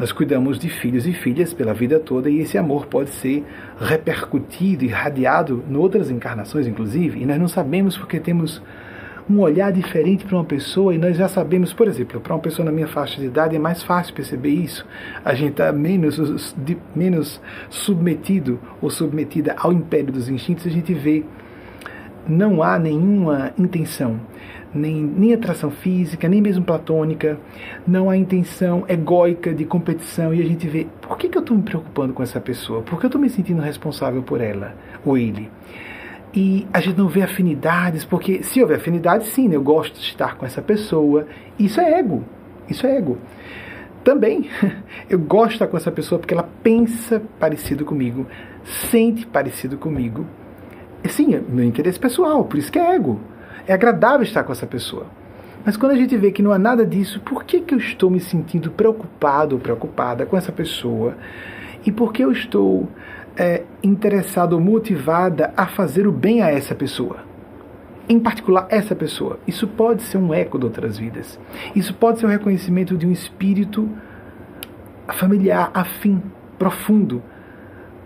Nós 0.04 0.12
cuidamos 0.12 0.60
de 0.60 0.68
filhos 0.68 1.08
e 1.08 1.14
filhas 1.14 1.54
pela 1.54 1.74
vida 1.74 1.98
toda 1.98 2.30
e 2.30 2.40
esse 2.40 2.58
amor 2.58 2.88
pode 2.88 3.10
ser 3.12 3.42
repercutido, 3.80 4.84
irradiado 4.84 5.64
em 5.66 5.78
outras 5.78 6.12
encarnações, 6.12 6.68
inclusive, 6.68 7.22
e 7.22 7.26
nós 7.26 7.40
não 7.40 7.48
sabemos 7.48 7.98
porque 7.98 8.20
temos 8.20 8.62
um 9.30 9.40
olhar 9.40 9.72
diferente 9.72 10.26
para 10.26 10.36
uma 10.36 10.44
pessoa 10.44 10.94
e 10.94 10.98
nós 10.98 11.16
já 11.16 11.30
sabemos, 11.30 11.72
por 11.72 11.88
exemplo, 11.88 12.20
para 12.20 12.34
uma 12.34 12.42
pessoa 12.42 12.66
na 12.66 12.72
minha 12.74 12.90
faixa 12.90 13.18
de 13.22 13.28
idade 13.28 13.56
é 13.56 13.60
mais 13.60 13.82
fácil 13.82 14.14
perceber 14.14 14.50
isso. 14.50 14.86
A 15.24 15.34
gente 15.34 15.52
está 15.52 15.72
menos, 15.72 16.54
menos 16.94 17.42
submetido 17.70 18.60
ou 18.82 18.90
submetida 18.90 19.56
ao 19.58 19.72
império 19.72 20.12
dos 20.12 20.28
instintos, 20.28 20.68
a 20.68 20.70
gente 20.70 20.94
vê 20.94 21.24
não 22.28 22.62
há 22.62 22.78
nenhuma 22.78 23.54
intenção, 23.58 24.20
nem, 24.74 25.04
nem 25.04 25.34
atração 25.34 25.70
física, 25.70 26.28
nem 26.28 26.42
mesmo 26.42 26.64
platônica, 26.64 27.40
não 27.88 28.10
há 28.10 28.18
intenção 28.18 28.84
egóica 28.88 29.54
de 29.54 29.66
competição 29.66 30.34
e 30.34 30.42
a 30.42 30.46
gente 30.46 30.68
vê, 30.68 30.88
por 31.02 31.18
que, 31.18 31.30
que 31.30 31.38
eu 31.38 31.42
estou 31.42 31.56
me 31.56 31.64
preocupando 31.64 32.14
com 32.14 32.24
essa 32.24 32.40
pessoa? 32.40 32.82
Por 32.82 33.00
que 33.00 33.06
eu 33.06 33.10
estou 33.10 33.22
me 33.22 33.30
sentindo 33.30 33.62
responsável 33.62 34.24
por 34.24 34.42
ela 34.42 34.76
ou 35.06 35.18
ele? 35.18 35.50
e 36.34 36.68
a 36.74 36.80
gente 36.80 36.98
não 36.98 37.08
vê 37.08 37.22
afinidades, 37.22 38.04
porque 38.04 38.42
se 38.42 38.60
houver 38.60 38.78
afinidade, 38.78 39.28
sim, 39.28 39.54
eu 39.54 39.62
gosto 39.62 39.94
de 39.94 40.08
estar 40.08 40.36
com 40.36 40.46
essa 40.46 40.62
pessoa. 40.62 41.28
Isso 41.60 41.80
é 41.80 42.00
ego. 42.00 42.24
Isso 42.68 42.88
é 42.88 42.98
ego. 42.98 43.20
Também, 44.04 44.50
eu 45.08 45.20
gosto 45.20 45.50
de 45.50 45.56
estar 45.56 45.68
com 45.68 45.78
essa 45.78 45.92
pessoa 45.92 46.18
porque 46.18 46.34
ela 46.34 46.50
pensa 46.64 47.22
parecido 47.40 47.86
comigo, 47.86 48.26
sente 48.64 49.28
parecido 49.28 49.78
comigo. 49.78 50.26
Sim, 51.08 51.36
é 51.36 51.40
meu 51.40 51.66
interesse 51.66 52.00
pessoal, 52.00 52.46
por 52.46 52.58
isso 52.58 52.72
que 52.72 52.80
é 52.80 52.96
ego. 52.96 53.20
É 53.68 53.74
agradável 53.74 54.24
estar 54.24 54.44
com 54.44 54.52
essa 54.52 54.68
pessoa. 54.68 55.06
Mas 55.66 55.78
quando 55.78 55.94
a 55.94 55.96
gente 55.96 56.18
vê 56.18 56.32
que 56.32 56.44
não 56.44 56.52
há 56.52 56.60
nada 56.60 56.86
disso, 56.86 57.22
por 57.22 57.44
que, 57.44 57.62
que 57.62 57.74
eu 57.74 57.78
estou 57.78 58.10
me 58.10 58.20
sentindo 58.20 58.70
preocupado 58.70 59.56
ou 59.56 59.62
preocupada 59.62 60.26
com 60.26 60.36
essa 60.36 60.52
pessoa? 60.52 61.16
E 61.86 61.92
por 61.92 62.12
que 62.12 62.24
eu 62.24 62.32
estou 62.32 62.90
é, 63.38 63.64
interessada 63.82 64.56
ou 64.56 64.62
motivada 64.62 65.54
a 65.56 65.66
fazer 65.66 66.08
o 66.08 66.12
bem 66.12 66.42
a 66.42 66.50
essa 66.50 66.76
pessoa. 66.76 67.18
Em 68.08 68.20
particular, 68.20 68.68
essa 68.70 68.96
pessoa. 68.96 69.40
Isso 69.48 69.68
pode 69.68 70.04
ser 70.04 70.18
um 70.18 70.34
eco 70.34 70.60
de 70.60 70.66
outras 70.66 70.98
vidas. 70.98 71.40
Isso 71.76 71.94
pode 71.94 72.20
ser 72.20 72.26
o 72.26 72.30
um 72.30 72.32
reconhecimento 72.32 72.98
de 72.98 73.08
um 73.08 73.12
espírito 73.12 73.90
familiar, 75.14 75.72
afim, 75.74 76.22
profundo, 76.58 77.22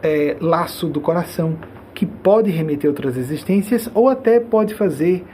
é, 0.01 0.37
laço 0.39 0.87
do 0.87 1.01
coração, 1.01 1.57
que 1.97 2.05
pode 2.05 2.51
remeter 2.51 2.88
a 2.88 2.91
outras 2.91 3.17
existências 3.17 3.89
ou 3.91 4.07
até 4.07 4.39
pode 4.39 4.75
fazer 4.75 5.25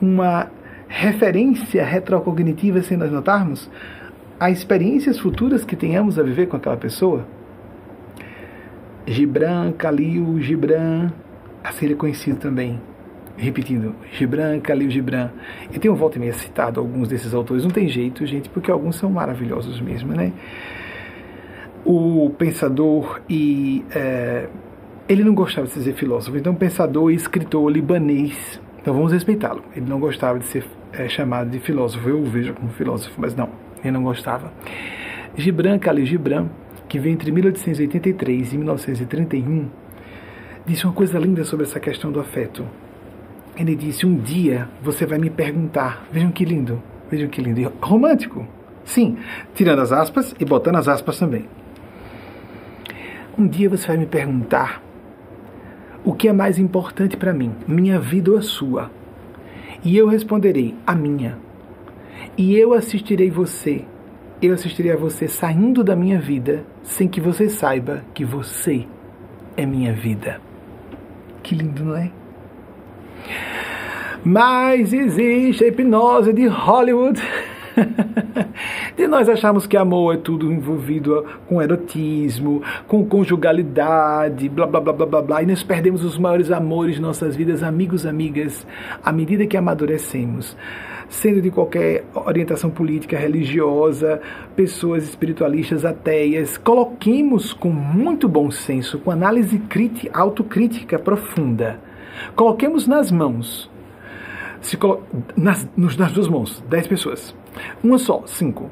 uma 0.00 0.48
referência 0.86 1.84
retrocognitiva, 1.84 2.80
sem 2.80 2.96
nós 2.96 3.10
notarmos, 3.10 3.68
a 4.38 4.48
experiências 4.48 5.18
futuras 5.18 5.64
que 5.64 5.74
tenhamos 5.74 6.20
a 6.20 6.22
viver 6.22 6.46
com 6.46 6.56
aquela 6.56 6.76
pessoa. 6.76 7.26
Gibran, 9.04 9.72
Khalil, 9.72 10.40
Gibran, 10.40 11.10
ele 11.82 11.94
é 11.94 11.96
conhecido 11.96 12.38
também. 12.38 12.80
Repetindo, 13.36 13.92
Gibran, 14.12 14.60
Khalil 14.60 14.90
Gibran. 14.92 15.30
E 15.72 15.78
tem 15.80 15.90
um 15.90 15.96
volta 15.96 16.18
e 16.18 16.20
meia 16.20 16.34
citado 16.34 16.78
alguns 16.78 17.08
desses 17.08 17.34
autores. 17.34 17.64
Não 17.64 17.70
tem 17.72 17.88
jeito, 17.88 18.24
gente, 18.26 18.48
porque 18.48 18.70
alguns 18.70 18.94
são 18.94 19.10
maravilhosos 19.10 19.80
mesmo, 19.80 20.14
né? 20.14 20.32
O 21.84 22.30
pensador 22.38 23.20
e. 23.28 23.84
É, 23.92 24.46
ele 25.08 25.24
não 25.24 25.34
gostava 25.34 25.66
de 25.66 25.72
ser 25.72 25.92
filósofo, 25.94 26.36
então 26.36 26.54
pensador 26.54 27.10
e 27.10 27.14
escritor 27.14 27.70
libanês. 27.70 28.60
Então 28.80 28.94
vamos 28.94 29.12
respeitá-lo. 29.12 29.62
Ele 29.74 29.86
não 29.86 29.98
gostava 29.98 30.38
de 30.38 30.46
ser 30.46 30.64
é, 30.92 31.08
chamado 31.08 31.50
de 31.50 31.58
filósofo. 31.58 32.08
Eu 32.08 32.20
o 32.20 32.24
vejo 32.24 32.54
como 32.54 32.68
filósofo, 32.70 33.14
mas 33.18 33.34
não, 33.34 33.48
ele 33.82 33.92
não 33.92 34.02
gostava. 34.02 34.52
Gibran, 35.36 35.78
Khalil 35.78 36.06
Gibran, 36.06 36.48
que 36.88 36.98
veio 36.98 37.14
entre 37.14 37.30
1883 37.32 38.52
e 38.52 38.58
1931, 38.58 39.68
disse 40.66 40.84
uma 40.84 40.92
coisa 40.92 41.18
linda 41.18 41.44
sobre 41.44 41.64
essa 41.64 41.80
questão 41.80 42.12
do 42.12 42.20
afeto. 42.20 42.66
Ele 43.56 43.74
disse: 43.74 44.06
Um 44.06 44.16
dia 44.16 44.68
você 44.82 45.04
vai 45.06 45.18
me 45.18 45.30
perguntar. 45.30 46.06
Vejam 46.12 46.30
que 46.30 46.44
lindo, 46.44 46.82
vejam 47.10 47.28
que 47.28 47.40
lindo. 47.40 47.60
E 47.60 47.68
romântico. 47.80 48.46
Sim, 48.84 49.16
tirando 49.54 49.80
as 49.80 49.92
aspas 49.92 50.34
e 50.38 50.44
botando 50.44 50.76
as 50.76 50.88
aspas 50.88 51.18
também. 51.18 51.46
Um 53.38 53.46
dia 53.46 53.68
você 53.68 53.86
vai 53.86 53.96
me 53.96 54.06
perguntar 54.06 54.82
o 56.04 56.12
que 56.12 56.28
é 56.28 56.32
mais 56.32 56.58
importante 56.58 57.16
para 57.16 57.32
mim, 57.32 57.52
minha 57.66 57.98
vida 57.98 58.30
ou 58.30 58.38
a 58.38 58.42
sua? 58.42 58.90
E 59.84 59.96
eu 59.96 60.06
responderei: 60.06 60.74
a 60.86 60.94
minha. 60.94 61.38
E 62.36 62.56
eu 62.56 62.72
assistirei 62.72 63.30
você, 63.30 63.84
eu 64.40 64.54
assistirei 64.54 64.92
a 64.92 64.96
você 64.96 65.28
saindo 65.28 65.84
da 65.84 65.94
minha 65.94 66.18
vida 66.18 66.64
sem 66.82 67.06
que 67.06 67.20
você 67.20 67.48
saiba 67.48 68.02
que 68.14 68.24
você 68.24 68.86
é 69.56 69.66
minha 69.66 69.92
vida. 69.92 70.40
Que 71.42 71.54
lindo, 71.54 71.84
não 71.84 71.96
é? 71.96 72.10
Mas 74.24 74.92
existe 74.92 75.64
a 75.64 75.68
hipnose 75.68 76.32
de 76.32 76.46
Hollywood. 76.46 77.20
de 78.96 79.06
nós 79.06 79.28
acharmos 79.28 79.66
que 79.66 79.76
amor 79.76 80.14
é 80.14 80.18
tudo 80.18 80.52
envolvido 80.52 81.24
com 81.48 81.60
erotismo, 81.60 82.62
com 82.86 83.04
conjugalidade, 83.04 84.48
blá 84.48 84.66
blá 84.66 84.80
blá 84.80 84.92
blá 84.92 85.06
blá 85.06 85.22
blá, 85.22 85.42
e 85.42 85.46
nós 85.46 85.62
perdemos 85.62 86.04
os 86.04 86.18
maiores 86.18 86.50
amores 86.50 86.96
de 86.96 87.02
nossas 87.02 87.36
vidas, 87.36 87.62
amigos, 87.62 88.06
amigas, 88.06 88.66
à 89.02 89.12
medida 89.12 89.46
que 89.46 89.56
amadurecemos. 89.56 90.56
Sendo 91.08 91.42
de 91.42 91.50
qualquer 91.50 92.04
orientação 92.14 92.70
política, 92.70 93.18
religiosa, 93.18 94.20
pessoas 94.56 95.04
espiritualistas, 95.04 95.84
ateias, 95.84 96.56
coloquemos 96.56 97.52
com 97.52 97.68
muito 97.68 98.26
bom 98.28 98.50
senso, 98.50 98.98
com 98.98 99.10
análise 99.10 99.58
crítica, 99.58 100.18
autocrítica 100.18 100.98
profunda, 100.98 101.78
coloquemos 102.34 102.86
nas 102.86 103.10
mãos, 103.10 103.70
nas, 105.36 105.68
nas 105.76 106.12
duas 106.12 106.28
mãos, 106.28 106.64
dez 106.70 106.86
pessoas, 106.86 107.34
uma 107.82 107.98
só, 107.98 108.22
cinco, 108.26 108.70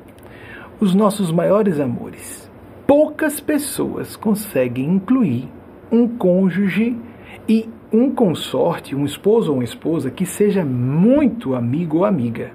os 0.80 0.94
nossos 0.94 1.30
maiores 1.30 1.78
amores. 1.78 2.50
Poucas 2.86 3.38
pessoas 3.38 4.16
conseguem 4.16 4.86
incluir 4.86 5.48
um 5.92 6.08
cônjuge 6.08 6.96
e 7.48 7.68
um 7.92 8.10
consorte, 8.10 8.94
um 8.94 9.04
esposo 9.04 9.50
ou 9.50 9.58
uma 9.58 9.64
esposa 9.64 10.10
que 10.10 10.24
seja 10.24 10.64
muito 10.64 11.54
amigo 11.54 11.98
ou 11.98 12.04
amiga. 12.04 12.52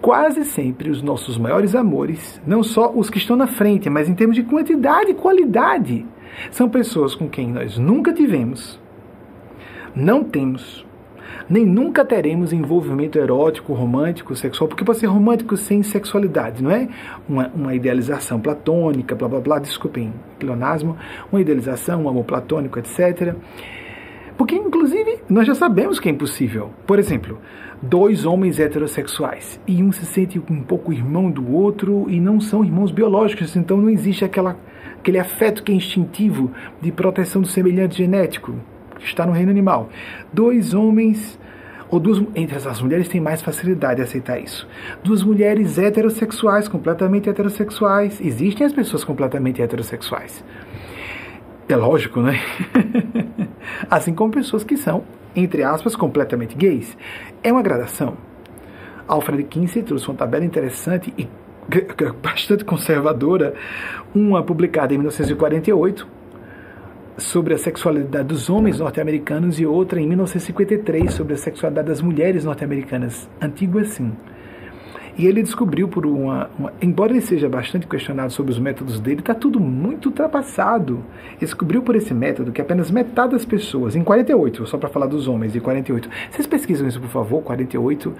Quase 0.00 0.44
sempre 0.44 0.88
os 0.88 1.02
nossos 1.02 1.36
maiores 1.36 1.74
amores, 1.74 2.40
não 2.46 2.62
só 2.62 2.90
os 2.90 3.10
que 3.10 3.18
estão 3.18 3.36
na 3.36 3.46
frente, 3.46 3.90
mas 3.90 4.08
em 4.08 4.14
termos 4.14 4.36
de 4.36 4.42
quantidade 4.42 5.10
e 5.10 5.14
qualidade, 5.14 6.06
são 6.50 6.68
pessoas 6.68 7.14
com 7.14 7.28
quem 7.28 7.52
nós 7.52 7.76
nunca 7.76 8.12
tivemos, 8.12 8.80
não 9.94 10.24
temos 10.24 10.86
nem 11.48 11.66
nunca 11.66 12.04
teremos 12.04 12.52
envolvimento 12.52 13.18
erótico, 13.18 13.72
romântico, 13.72 14.34
sexual, 14.36 14.68
porque 14.68 14.84
pode 14.84 14.98
ser 14.98 15.06
romântico 15.06 15.56
sem 15.56 15.82
sexualidade, 15.82 16.62
não 16.62 16.70
é? 16.70 16.88
Uma, 17.28 17.48
uma 17.54 17.74
idealização 17.74 18.40
platônica, 18.40 19.14
blá 19.14 19.28
blá 19.28 19.40
blá, 19.40 19.58
desculpem, 19.58 20.12
pleonasmo, 20.38 20.96
uma 21.30 21.40
idealização, 21.40 22.04
um 22.04 22.08
amor 22.08 22.24
platônico, 22.24 22.78
etc. 22.78 23.34
Porque, 24.36 24.54
inclusive, 24.54 25.18
nós 25.28 25.46
já 25.46 25.54
sabemos 25.54 26.00
que 26.00 26.08
é 26.08 26.12
impossível. 26.12 26.70
Por 26.86 26.98
exemplo, 26.98 27.38
dois 27.82 28.24
homens 28.24 28.58
heterossexuais 28.58 29.60
e 29.66 29.82
um 29.82 29.92
se 29.92 30.06
sente 30.06 30.38
um 30.50 30.62
pouco 30.62 30.92
irmão 30.92 31.30
do 31.30 31.52
outro 31.52 32.06
e 32.08 32.20
não 32.20 32.40
são 32.40 32.64
irmãos 32.64 32.90
biológicos, 32.90 33.54
então 33.56 33.76
não 33.76 33.90
existe 33.90 34.24
aquela, 34.24 34.56
aquele 34.98 35.18
afeto 35.18 35.62
que 35.62 35.72
é 35.72 35.74
instintivo 35.74 36.50
de 36.80 36.90
proteção 36.90 37.42
do 37.42 37.48
semelhante 37.48 37.98
genético 37.98 38.54
está 39.04 39.26
no 39.26 39.32
reino 39.32 39.50
animal. 39.50 39.88
Dois 40.32 40.74
homens 40.74 41.38
ou 41.90 41.98
duas, 41.98 42.22
entre 42.36 42.56
as 42.56 42.80
mulheres 42.80 43.08
tem 43.08 43.20
mais 43.20 43.42
facilidade 43.42 43.96
de 43.96 44.02
aceitar 44.02 44.38
isso. 44.38 44.66
Duas 45.02 45.22
mulheres 45.22 45.76
heterossexuais, 45.76 46.68
completamente 46.68 47.28
heterossexuais. 47.28 48.20
Existem 48.20 48.66
as 48.66 48.72
pessoas 48.72 49.02
completamente 49.02 49.60
heterossexuais. 49.60 50.44
É 51.68 51.76
lógico, 51.76 52.20
né? 52.20 52.40
assim 53.90 54.14
como 54.14 54.32
pessoas 54.32 54.62
que 54.62 54.76
são, 54.76 55.02
entre 55.34 55.62
aspas, 55.64 55.96
completamente 55.96 56.54
gays. 56.54 56.96
É 57.42 57.52
uma 57.52 57.62
gradação. 57.62 58.16
Alfred 59.08 59.42
Kinsey 59.44 59.82
trouxe 59.82 60.08
uma 60.08 60.16
tabela 60.16 60.44
interessante 60.44 61.12
e 61.18 61.28
bastante 62.22 62.64
conservadora, 62.64 63.54
uma 64.14 64.42
publicada 64.42 64.94
em 64.94 64.98
1948, 64.98 66.06
sobre 67.20 67.54
a 67.54 67.58
sexualidade 67.58 68.28
dos 68.28 68.48
homens 68.48 68.78
norte-americanos 68.78 69.60
e 69.60 69.66
outra 69.66 70.00
em 70.00 70.06
1953 70.06 71.12
sobre 71.12 71.34
a 71.34 71.36
sexualidade 71.36 71.88
das 71.88 72.00
mulheres 72.00 72.44
norte-americanas. 72.44 73.28
Antigo 73.40 73.78
assim. 73.78 74.12
E 75.18 75.26
ele 75.26 75.42
descobriu 75.42 75.86
por 75.86 76.06
uma, 76.06 76.48
uma, 76.58 76.72
Embora 76.80 77.12
ele 77.12 77.20
seja 77.20 77.48
bastante 77.48 77.86
questionado 77.86 78.32
sobre 78.32 78.52
os 78.52 78.58
métodos 78.58 78.98
dele, 78.98 79.20
está 79.20 79.34
tudo 79.34 79.60
muito 79.60 80.06
ultrapassado. 80.06 81.04
Ele 81.32 81.40
descobriu 81.40 81.82
por 81.82 81.94
esse 81.94 82.14
método 82.14 82.52
que 82.52 82.60
apenas 82.60 82.90
metade 82.90 83.32
das 83.32 83.44
pessoas, 83.44 83.94
em 83.94 84.02
48, 84.02 84.66
só 84.66 84.78
para 84.78 84.88
falar 84.88 85.06
dos 85.06 85.28
homens, 85.28 85.52
de 85.52 85.60
48. 85.60 86.08
Vocês 86.30 86.46
pesquisam 86.46 86.88
isso, 86.88 87.00
por 87.00 87.10
favor, 87.10 87.42
48, 87.42 88.14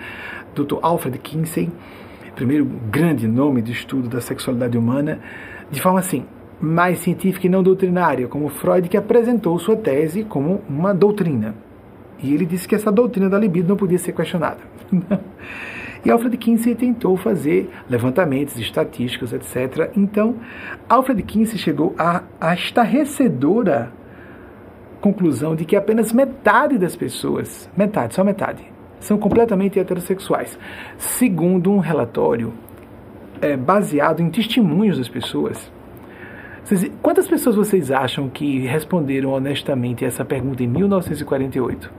Dr. 0.55 0.77
Alfred 0.83 1.19
Kinsey, 1.19 1.71
primeiro 2.35 2.67
grande 2.91 3.27
nome 3.27 3.63
de 3.63 3.73
estudo 3.73 4.09
da 4.09 4.21
sexualidade 4.21 4.77
humana, 4.77 5.21
de 5.71 5.81
forma 5.81 6.01
assim: 6.01 6.27
mais 6.61 6.99
científica 6.99 7.46
e 7.46 7.51
não 7.51 7.62
doutrinária, 7.62 8.29
como 8.29 8.49
Freud, 8.49 8.88
que 8.88 8.96
apresentou 8.96 9.59
sua 9.59 9.77
tese 9.77 10.25
como 10.25 10.61
uma 10.68 10.92
doutrina. 10.92 11.55
E 12.23 12.35
ele 12.35 12.44
disse 12.44 12.68
que 12.68 12.75
essa 12.75 12.92
doutrina 12.92 13.31
da 13.31 13.38
libido 13.38 13.68
não 13.68 13.77
podia 13.77 13.99
ser 13.99 14.12
questionada. 14.12 14.59
e 16.05 16.11
Alfred 16.11 16.37
Kinsey 16.37 16.75
tentou 16.75 17.16
fazer 17.16 17.70
levantamentos 17.88 18.59
estatísticos, 18.59 19.33
etc. 19.33 19.90
Então, 19.96 20.37
Alfred 20.88 21.23
Kinsey 21.23 21.59
chegou 21.59 21.94
à, 21.99 22.23
à 22.38 22.53
estarrecedora 22.55 23.92
conclusão 25.01 25.57
de 25.57 25.64
que 25.64 25.75
apenas 25.75 26.12
metade 26.12 26.77
das 26.77 26.94
pessoas, 26.94 27.70
metade, 27.75 28.14
só 28.14 28.23
metade, 28.23 28.62
são 29.01 29.16
completamente 29.16 29.79
heterossexuais. 29.79 30.59
Segundo 30.99 31.73
um 31.73 31.79
relatório 31.79 32.53
é, 33.40 33.57
baseado 33.57 34.20
em 34.20 34.29
testemunhos 34.29 34.99
das 34.99 35.09
pessoas, 35.09 35.73
Quantas 37.03 37.27
pessoas 37.27 37.57
vocês 37.57 37.90
acham 37.90 38.29
que 38.29 38.61
responderam 38.61 39.31
honestamente 39.31 40.05
essa 40.05 40.25
pergunta 40.25 40.62
em 40.62 40.68
1948? 40.68 41.90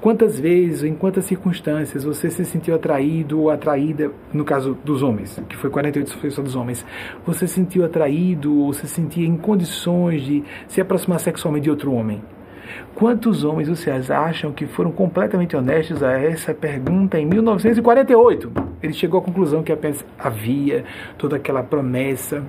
Quantas 0.00 0.38
vezes, 0.38 0.84
em 0.84 0.94
quantas 0.94 1.26
circunstâncias 1.26 2.04
você 2.04 2.30
se 2.30 2.44
sentiu 2.44 2.74
atraído 2.74 3.40
ou 3.40 3.50
atraída, 3.50 4.10
no 4.32 4.44
caso 4.44 4.76
dos 4.84 5.02
homens, 5.02 5.42
que 5.48 5.56
foi 5.56 5.68
48 5.68 6.16
foi 6.16 6.30
só 6.30 6.40
dos 6.40 6.56
homens, 6.56 6.86
você 7.26 7.46
se 7.46 7.54
sentiu 7.54 7.84
atraído 7.84 8.56
ou 8.60 8.72
se 8.72 8.88
sentia 8.88 9.26
em 9.26 9.36
condições 9.36 10.22
de 10.22 10.42
se 10.66 10.80
aproximar 10.80 11.20
sexualmente 11.20 11.64
de 11.64 11.70
outro 11.70 11.92
homem? 11.92 12.22
Quantos 12.94 13.44
homens 13.44 13.68
vocês 13.68 14.10
acham 14.10 14.52
que 14.52 14.66
foram 14.66 14.92
completamente 14.92 15.56
honestos 15.56 16.02
a 16.02 16.12
essa 16.12 16.54
pergunta 16.54 17.18
em 17.18 17.26
1948? 17.26 18.52
Ele 18.82 18.92
chegou 18.92 19.20
à 19.20 19.22
conclusão 19.22 19.62
que 19.62 19.72
apenas 19.72 20.04
havia 20.18 20.84
toda 21.18 21.36
aquela 21.36 21.62
promessa 21.62 22.42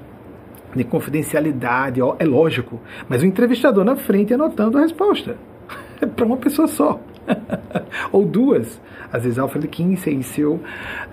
de 0.76 0.84
confidencialidade, 0.84 2.00
é 2.20 2.26
lógico, 2.26 2.80
mas 3.08 3.22
o 3.22 3.26
entrevistador 3.26 3.84
na 3.84 3.96
frente 3.96 4.34
anotando 4.34 4.78
a 4.78 4.82
resposta. 4.82 5.36
É 6.02 6.06
para 6.08 6.26
uma 6.26 6.38
pessoa 6.38 6.68
só. 6.68 7.00
Ou 8.12 8.26
duas. 8.26 8.82
Às 9.14 9.22
vezes 9.22 9.38
Alfred 9.38 9.68
Kinsey 9.68 10.18
e 10.18 10.24
seu 10.24 10.60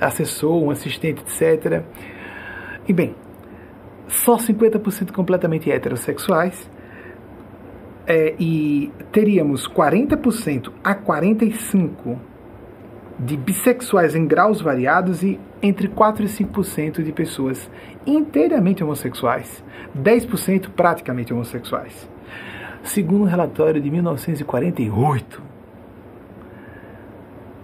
assessor, 0.01 0.63
um 0.63 0.71
assistente, 0.71 1.21
etc. 1.21 1.83
E 2.89 2.93
bem, 2.95 3.15
só 4.07 4.39
50% 4.39 5.13
completamente 5.13 5.71
heterossexuais. 5.71 6.71
É, 8.07 8.35
e 8.41 8.91
teríamos 9.13 9.69
40% 9.69 10.73
a 10.83 10.95
45% 10.95 12.17
de 13.19 13.37
bissexuais 13.37 14.15
em 14.15 14.27
graus 14.27 14.61
variados 14.61 15.23
e 15.23 15.41
entre 15.61 15.89
4 15.89 16.25
e 16.25 16.29
5% 16.29 17.03
de 17.03 17.13
pessoas 17.13 17.69
inteiramente 18.07 18.85
homossexuais, 18.85 19.65
10% 19.97 20.69
praticamente 20.71 21.33
homossexuais. 21.33 22.09
Segundo 22.83 23.23
um 23.23 23.27
relatório 23.27 23.81
de 23.81 23.91
1948. 23.91 25.43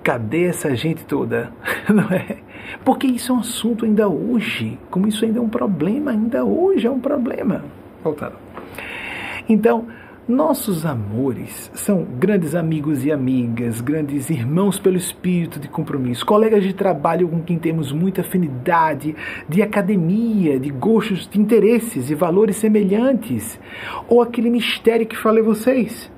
Cadê 0.03 0.45
essa 0.45 0.75
gente 0.75 1.05
toda? 1.07 1.51
Não 1.88 2.05
é? 2.11 2.38
Porque 2.85 3.07
isso 3.07 3.33
é 3.33 3.35
um 3.37 3.38
assunto 3.38 3.85
ainda 3.85 4.09
hoje, 4.09 4.79
como 4.90 5.07
isso 5.07 5.25
ainda 5.25 5.38
é 5.38 5.43
um 5.43 5.49
problema, 5.49 6.11
ainda 6.11 6.45
hoje 6.45 6.87
é 6.87 6.90
um 6.90 7.01
problema. 7.01 7.64
Voltando. 8.03 8.35
Então, 9.49 9.87
nossos 10.27 10.87
amores 10.87 11.71
são 11.75 12.03
grandes 12.03 12.55
amigos 12.55 13.05
e 13.05 13.13
amigas, 13.13 13.83
grandes 13.83 14.31
irmãos 14.31 14.79
pelo 14.79 14.97
espírito 14.97 15.61
de 15.61 15.69
compromisso, 15.69 16.25
colegas 16.25 16.63
de 16.63 16.73
trabalho 16.73 17.29
com 17.29 17.43
quem 17.43 17.59
temos 17.59 17.93
muita 17.93 18.23
afinidade, 18.23 19.15
de 19.47 19.61
academia, 19.61 20.59
de 20.59 20.71
gostos, 20.71 21.29
de 21.29 21.39
interesses 21.39 22.09
e 22.09 22.15
valores 22.15 22.57
semelhantes, 22.57 23.61
ou 24.09 24.23
aquele 24.23 24.49
mistério 24.49 25.07
que 25.07 25.15
falei 25.15 25.43
vocês. 25.43 26.11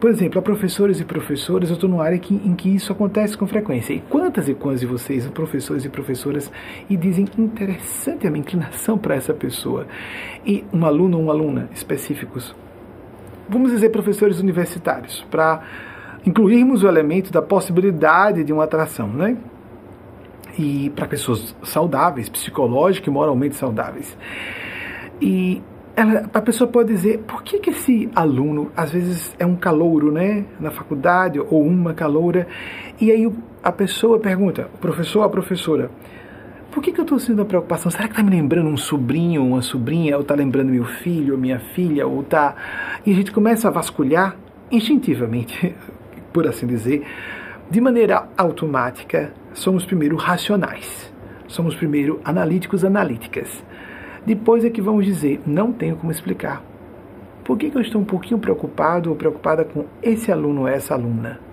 Por 0.00 0.08
exemplo, 0.08 0.38
a 0.38 0.42
professores 0.42 0.98
e 0.98 1.04
professoras, 1.04 1.68
eu 1.68 1.74
estou 1.74 1.90
numa 1.90 2.02
área 2.02 2.18
que, 2.18 2.32
em 2.34 2.54
que 2.54 2.74
isso 2.74 2.90
acontece 2.90 3.36
com 3.36 3.46
frequência. 3.46 3.92
E 3.92 4.00
quantas 4.00 4.48
e 4.48 4.54
quantas 4.54 4.80
de 4.80 4.86
vocês, 4.86 5.26
professores 5.26 5.84
e 5.84 5.90
professoras, 5.90 6.50
e 6.88 6.96
dizem 6.96 7.26
interessante 7.36 8.26
a 8.26 8.30
minha 8.30 8.40
inclinação 8.40 8.96
para 8.96 9.16
essa 9.16 9.34
pessoa? 9.34 9.86
E 10.46 10.64
um 10.72 10.86
aluno 10.86 11.18
ou 11.18 11.24
uma 11.24 11.34
aluna 11.34 11.68
específicos 11.74 12.54
vamos 13.50 13.70
dizer, 13.72 13.90
professores 13.90 14.40
universitários, 14.40 15.26
para 15.30 15.60
incluirmos 16.24 16.82
o 16.82 16.88
elemento 16.88 17.32
da 17.32 17.42
possibilidade 17.42 18.44
de 18.44 18.52
uma 18.52 18.64
atração, 18.64 19.08
né? 19.08 19.36
e 20.58 20.90
para 20.90 21.06
pessoas 21.06 21.54
saudáveis, 21.62 22.28
psicológicamente 22.28 23.08
e 23.08 23.12
moralmente 23.12 23.54
saudáveis. 23.56 24.16
E 25.20 25.62
ela, 25.96 26.28
a 26.32 26.40
pessoa 26.40 26.68
pode 26.68 26.92
dizer, 26.92 27.18
por 27.26 27.42
que, 27.42 27.58
que 27.58 27.70
esse 27.70 28.10
aluno, 28.14 28.70
às 28.76 28.90
vezes 28.90 29.34
é 29.38 29.46
um 29.46 29.56
calouro, 29.56 30.12
né, 30.12 30.44
na 30.58 30.70
faculdade, 30.70 31.38
ou 31.38 31.62
uma 31.62 31.94
caloura, 31.94 32.46
e 33.00 33.10
aí 33.10 33.30
a 33.62 33.72
pessoa 33.72 34.18
pergunta, 34.18 34.68
o 34.74 34.78
professor 34.78 35.20
ou 35.20 35.24
a 35.24 35.28
professora, 35.28 35.90
por 36.70 36.82
que, 36.82 36.92
que 36.92 37.00
eu 37.00 37.04
estou 37.04 37.18
sentindo 37.18 37.42
a 37.42 37.44
preocupação? 37.44 37.90
Será 37.90 38.04
que 38.04 38.12
está 38.12 38.22
me 38.22 38.30
lembrando 38.30 38.68
um 38.68 38.76
sobrinho, 38.76 39.44
uma 39.44 39.60
sobrinha, 39.60 40.14
ou 40.16 40.22
está 40.22 40.34
lembrando 40.34 40.70
meu 40.70 40.84
filho, 40.84 41.34
ou 41.34 41.40
minha 41.40 41.58
filha, 41.58 42.06
ou 42.06 42.22
tá... 42.22 42.54
E 43.04 43.12
a 43.12 43.14
gente 43.14 43.32
começa 43.32 43.68
a 43.68 43.70
vasculhar 43.70 44.36
instintivamente, 44.70 45.74
por 46.32 46.46
assim 46.46 46.66
dizer, 46.66 47.04
de 47.68 47.80
maneira 47.80 48.28
automática, 48.36 49.32
somos 49.52 49.84
primeiro 49.84 50.16
racionais, 50.16 51.12
somos 51.48 51.74
primeiro 51.74 52.20
analíticos, 52.24 52.84
analíticas. 52.84 53.64
Depois 54.24 54.64
é 54.64 54.70
que 54.70 54.80
vamos 54.80 55.04
dizer, 55.04 55.40
não 55.46 55.72
tenho 55.72 55.96
como 55.96 56.12
explicar. 56.12 56.62
Por 57.44 57.58
que, 57.58 57.70
que 57.70 57.76
eu 57.76 57.82
estou 57.82 58.00
um 58.00 58.04
pouquinho 58.04 58.38
preocupado 58.38 59.10
ou 59.10 59.16
preocupada 59.16 59.64
com 59.64 59.86
esse 60.02 60.30
aluno 60.30 60.62
ou 60.62 60.68
essa 60.68 60.94
aluna? 60.94 61.49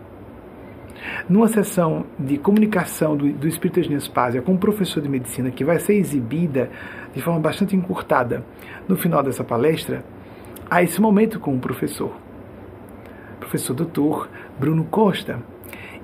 Numa 1.30 1.48
sessão 1.48 2.06
de 2.18 2.38
comunicação 2.38 3.16
do, 3.16 3.32
do 3.32 3.48
Espírito 3.48 3.82
Spazia 4.00 4.42
com 4.42 4.54
um 4.54 4.58
professor 4.58 5.02
de 5.02 5.10
medicina 5.10 5.52
que 5.52 5.64
vai 5.64 5.80
ser 5.80 5.96
exibida 5.96 6.70
de 7.14 7.22
forma 7.22 7.40
bastante 7.40 7.76
encurtada 7.76 8.44
no 8.88 8.96
final 8.96 9.24
dessa 9.24 9.44
palestra, 9.44 10.04
há 10.70 10.84
esse 10.84 11.02
momento 11.02 11.40
com 11.40 11.56
o 11.56 11.60
professor, 11.60 12.16
professor 13.40 13.74
doutor 13.74 14.30
Bruno 14.60 14.84
Costa, 14.86 15.40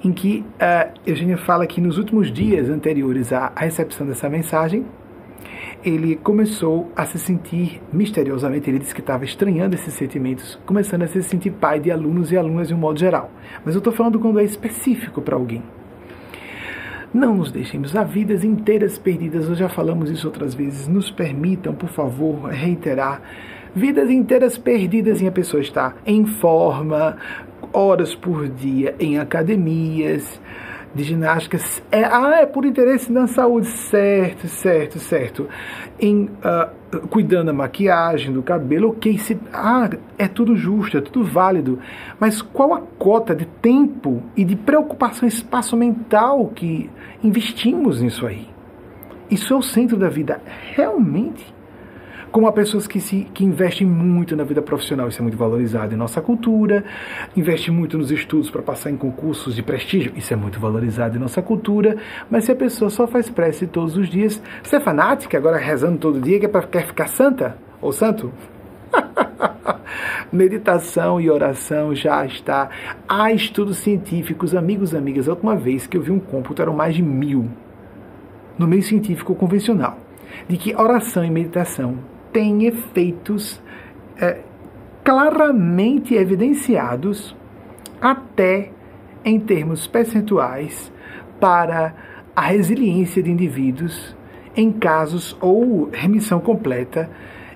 em 0.04 0.12
que 0.12 0.46
uh, 0.56 1.00
Eugênia 1.06 1.38
fala 1.38 1.66
que 1.66 1.80
nos 1.80 1.98
últimos 1.98 2.32
dias 2.32 2.70
anteriores 2.70 3.32
à 3.32 3.52
recepção 3.56 4.06
dessa 4.06 4.30
mensagem, 4.30 4.86
ele 5.84 6.16
começou 6.16 6.92
a 6.96 7.06
se 7.06 7.20
sentir 7.20 7.82
misteriosamente, 7.92 8.70
ele 8.70 8.80
disse 8.80 8.96
que 8.96 9.02
estava 9.02 9.26
estranhando 9.26 9.76
esses 9.76 9.94
sentimentos, 9.94 10.60
começando 10.66 11.04
a 11.04 11.08
se 11.08 11.22
sentir 11.22 11.52
pai 11.52 11.80
de 11.80 11.92
alunos 11.92 12.32
e 12.32 12.38
alunas 12.38 12.70
de 12.70 12.74
um 12.74 12.78
modo 12.78 13.00
geral. 13.00 13.30
Mas 13.66 13.76
eu 13.76 13.80
estou 13.80 13.92
falando 13.92 14.20
quando 14.20 14.40
é 14.40 14.44
específico 14.44 15.22
para 15.22 15.36
alguém. 15.36 15.62
Não 17.14 17.36
nos 17.36 17.52
deixemos, 17.52 17.96
há 17.96 18.04
vidas 18.04 18.44
inteiras 18.44 18.98
perdidas, 18.98 19.48
nós 19.48 19.60
já 19.60 19.70
falamos 19.70 20.10
isso 20.10 20.26
outras 20.26 20.56
vezes. 20.56 20.88
Nos 20.88 21.12
permitam, 21.12 21.76
por 21.76 21.90
favor, 21.90 22.50
reiterar. 22.50 23.22
Vidas 23.76 24.10
inteiras 24.10 24.58
perdidas 24.58 25.22
em 25.22 25.28
a 25.28 25.32
pessoa 25.32 25.62
estar 25.62 25.96
em 26.06 26.26
forma, 26.26 27.18
horas 27.72 28.16
por 28.16 28.48
dia 28.48 28.96
em 29.00 29.20
academias, 29.20 30.42
de 30.94 31.04
ginástica. 31.04 31.58
É, 31.92 32.04
ah, 32.04 32.40
é 32.42 32.46
por 32.46 32.66
interesse 32.66 33.12
na 33.12 33.28
saúde. 33.28 33.68
Certo, 33.68 34.48
certo, 34.48 35.00
certo. 35.00 35.48
Em, 36.00 36.26
uh, 36.26 37.08
cuidando 37.08 37.48
da 37.48 37.54
maquiagem, 37.54 38.32
do 38.32 38.44
cabelo, 38.44 38.90
ok. 38.90 39.18
Se, 39.18 39.38
ah, 39.52 39.90
é 40.18 40.28
tudo 40.28 40.56
justo, 40.56 40.98
é 40.98 41.02
tudo 41.02 41.24
válido. 41.24 41.80
Mas 42.20 42.42
qual 42.42 42.74
a 42.74 42.82
cota 42.82 43.36
de 43.36 43.46
tempo 43.46 44.24
e 44.36 44.44
de 44.44 44.56
preocupação 44.56 45.28
espaço 45.28 45.76
mental 45.76 46.48
que 46.54 46.90
investimos 47.24 48.02
nisso 48.02 48.26
aí? 48.26 48.48
Isso 49.30 49.54
é 49.54 49.58
o 49.58 49.62
centro 49.62 49.98
da 49.98 50.10
vida. 50.10 50.42
Realmente? 50.74 51.53
Como 52.34 52.48
há 52.48 52.52
pessoas 52.52 52.88
que, 52.88 53.00
se, 53.00 53.28
que 53.32 53.46
investem 53.46 53.86
muito 53.86 54.36
na 54.36 54.44
vida 54.44 54.60
profissional, 54.60 55.08
isso 55.08 55.20
é 55.20 55.22
muito 55.22 55.38
valorizado 55.38 55.94
em 55.94 55.98
nossa 55.98 56.20
cultura, 56.20 56.84
investem 57.38 57.72
muito 57.72 57.96
nos 57.96 58.10
estudos 58.10 58.50
para 58.50 58.64
passar 58.64 58.90
em 58.90 58.98
concursos 58.98 59.54
de 59.54 59.62
prestígio, 59.62 60.12
isso 60.16 60.34
é 60.34 60.36
muito 60.36 60.60
valorizado 60.60 61.16
em 61.16 61.20
nossa 61.20 61.44
cultura, 61.44 61.96
mas 62.32 62.46
se 62.46 62.52
a 62.52 62.56
pessoa 62.56 62.90
só 62.90 63.06
faz 63.06 63.30
prece 63.30 63.68
todos 63.68 63.96
os 63.96 64.10
dias, 64.10 64.42
você 64.64 64.78
é 64.78 64.80
fanática, 64.80 65.38
agora 65.38 65.58
rezando 65.58 66.00
todo 66.00 66.20
dia, 66.20 66.40
quer, 66.40 66.50
quer 66.66 66.88
ficar 66.88 67.08
santa 67.08 67.56
ou 67.80 67.94
santo? 67.94 68.34
Meditação 70.34 71.22
e 71.22 71.30
oração 71.30 71.94
já 71.94 72.26
está. 72.26 72.68
Há 73.08 73.32
estudos 73.32 73.78
científicos, 73.78 74.56
amigos 74.56 74.94
e 74.94 74.98
amigas. 74.98 75.30
A 75.30 75.34
última 75.34 75.56
vez 75.56 75.86
que 75.86 75.96
eu 75.96 76.02
vi 76.02 76.10
um 76.10 76.20
cômputo 76.20 76.64
eram 76.64 76.74
mais 76.74 76.96
de 76.96 77.04
mil 77.04 77.48
no 78.58 78.68
meio 78.68 78.82
científico 78.82 79.36
convencional 79.36 80.00
de 80.48 80.58
que 80.58 80.76
oração 80.76 81.24
e 81.24 81.30
meditação 81.30 82.13
tem 82.34 82.66
efeitos 82.66 83.62
é, 84.20 84.40
claramente 85.04 86.16
evidenciados, 86.16 87.36
até 88.02 88.72
em 89.24 89.40
termos 89.40 89.88
percentuais, 89.88 90.92
para 91.40 91.94
a 92.36 92.42
resiliência 92.42 93.22
de 93.22 93.32
indivíduos 93.32 94.16
em 94.56 94.72
casos 94.72 95.38
ou 95.40 95.90
remissão 95.92 96.40
completa 96.40 97.10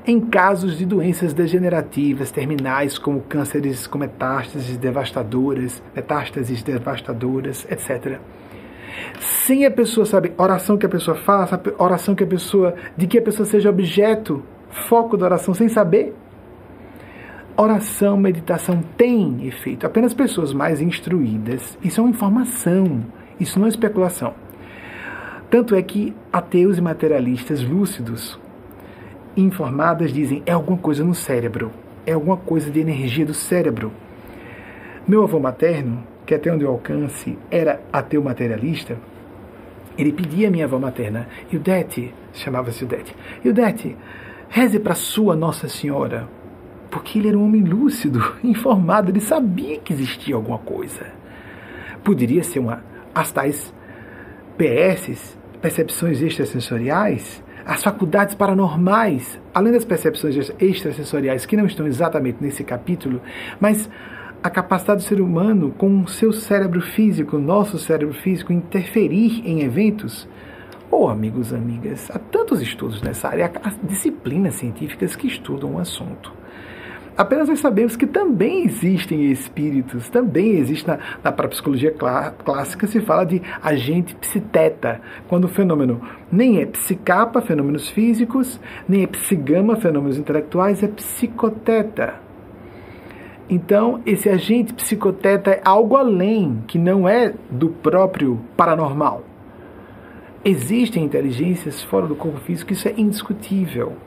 em 0.06 0.22
casos 0.22 0.78
de 0.78 0.86
doenças 0.86 1.34
degenerativas 1.34 2.32
terminais 2.32 2.98
como 2.98 3.20
cânceres 3.22 3.86
com 3.88 3.98
metástases 3.98 4.78
devastadoras, 4.78 5.84
metástases 5.94 6.64
devastadoras, 6.64 7.68
etc. 7.70 8.18
Sem 9.20 9.66
a 9.66 9.72
pessoa 9.72 10.06
saber 10.06 10.34
oração 10.38 10.78
que 10.78 10.86
a 10.86 10.90
pessoa 10.90 11.18
faça, 11.18 11.62
oração 11.78 12.16
que 12.16 12.24
a 12.24 12.28
pessoa 12.28 12.74
de 12.96 13.06
que 13.06 13.18
a 13.18 13.22
pessoa 13.22 13.46
seja 13.46 13.70
objeto 13.70 14.44
foco 14.86 15.18
da 15.18 15.26
oração 15.26 15.54
sem 15.54 15.68
saber? 15.68 16.14
Oração, 17.56 18.18
meditação 18.18 18.84
tem 18.96 19.48
efeito. 19.48 19.86
Apenas 19.86 20.14
pessoas 20.14 20.54
mais 20.54 20.80
instruídas. 20.80 21.78
Isso 21.84 22.00
é 22.00 22.04
uma 22.04 22.10
informação, 22.12 23.04
isso 23.40 23.60
não 23.60 23.66
é 23.66 23.70
especulação. 23.70 24.34
Tanto 25.50 25.76
é 25.76 25.82
que 25.82 26.14
ateus 26.32 26.78
e 26.78 26.82
materialistas 26.82 27.64
lúcidos, 27.64 28.38
informadas, 29.36 30.12
dizem 30.12 30.44
é 30.46 30.52
alguma 30.52 30.78
coisa 30.78 31.04
no 31.04 31.16
cérebro, 31.16 31.72
é 32.06 32.14
alguma 32.14 32.38
coisa 32.38 32.70
de 32.70 32.80
energia 32.80 33.26
do 33.26 33.34
cérebro. 33.34 33.92
Meu 35.08 35.24
avô 35.24 35.40
materno, 35.40 36.04
que 36.26 36.36
até 36.36 36.52
onde 36.52 36.66
eu 36.66 36.70
alcance 36.70 37.38
era 37.50 37.80
ateu 37.94 38.22
materialista, 38.22 38.98
ele 39.98 40.12
pedia 40.12 40.50
à 40.50 40.52
minha 40.52 40.66
avó 40.66 40.78
materna, 40.78 41.28
Ildete, 41.52 42.14
chamava-se 42.34 42.84
Ildete, 42.84 43.16
Ildete, 43.44 43.96
Reze 44.50 44.80
para 44.80 44.96
sua 44.96 45.36
Nossa 45.36 45.68
Senhora, 45.68 46.28
porque 46.90 47.20
ele 47.20 47.30
era 47.30 47.38
um 47.38 47.46
homem 47.46 47.64
lúcido, 47.64 48.20
informado, 48.44 49.12
ele 49.12 49.20
sabia 49.20 49.78
que 49.78 49.94
existia 49.94 50.36
alguma 50.36 50.58
coisa. 50.58 51.06
Poderia 52.04 52.44
ser 52.44 52.60
uma 52.60 52.84
as 53.14 53.32
tais 53.32 53.74
PS, 54.58 55.38
percepções 55.60 56.22
extrasensoriais, 56.22 57.44
as 57.66 57.84
faculdades 57.84 58.36
paranormais, 58.36 59.40
além 59.54 59.74
das 59.74 59.84
percepções 59.84 60.52
extrasensoriais 60.60 61.46
que 61.46 61.58
não 61.58 61.66
estão 61.66 61.86
exatamente 61.86 62.38
nesse 62.40 62.64
capítulo, 62.64 63.22
mas 63.60 63.90
a 64.42 64.50
capacidade 64.50 65.04
do 65.04 65.08
ser 65.08 65.20
humano 65.20 65.74
com 65.78 66.02
o 66.02 66.08
seu 66.08 66.32
cérebro 66.32 66.80
físico, 66.80 67.38
nosso 67.38 67.78
cérebro 67.78 68.14
físico, 68.14 68.54
interferir 68.54 69.42
em 69.46 69.62
eventos 69.64 70.30
Oh, 70.90 71.10
amigos, 71.10 71.54
amigas, 71.54 72.10
há 72.10 72.18
tantos 72.18 72.62
estudos 72.62 73.02
nessa 73.02 73.28
área, 73.28 73.52
há 73.62 73.72
disciplinas 73.84 74.56
científicas 74.56 75.18
que 75.18 75.28
estudam 75.28 75.76
o 75.76 75.80
assunto. 75.80 76.32
Apenas 77.18 77.50
nós 77.50 77.60
sabemos 77.60 77.98
que 77.98 78.08
também 78.08 78.64
existem 78.64 79.30
espíritos, 79.30 80.08
também 80.10 80.52
existe 80.52 80.88
na, 80.88 80.98
na 81.22 81.32
parapsicologia 81.32 81.92
clá, 81.92 82.32
clássica, 82.32 82.88
se 82.88 83.02
fala 83.02 83.26
de 83.26 83.42
agente 83.62 84.16
psiteta, 84.16 85.02
quando 85.28 85.44
o 85.46 85.50
fenômeno 85.50 86.00
nem 86.32 86.62
é 86.62 86.66
psicapa, 86.66 87.42
fenômenos 87.42 87.90
físicos, 87.90 88.58
nem 88.88 89.04
é 89.04 89.08
psigama, 89.08 89.76
fenômenos 89.76 90.18
intelectuais, 90.18 90.82
é 90.82 90.88
psicoteta. 90.88 92.16
Então, 93.50 94.02
esse 94.06 94.30
agente 94.30 94.74
psicoteta 94.74 95.52
é 95.52 95.62
algo 95.66 95.98
além, 95.98 96.64
que 96.66 96.78
não 96.78 97.10
é 97.10 97.34
do 97.50 97.70
próprio 97.70 98.40
paranormal. 98.56 99.24
Existem 100.46 101.04
inteligências 101.04 101.84
fora 101.84 102.08
do 102.08 102.16
corpo 102.16 102.40
físico, 102.40 102.72
isso 102.72 102.88
é 102.88 102.94
indiscutível. 102.98 103.98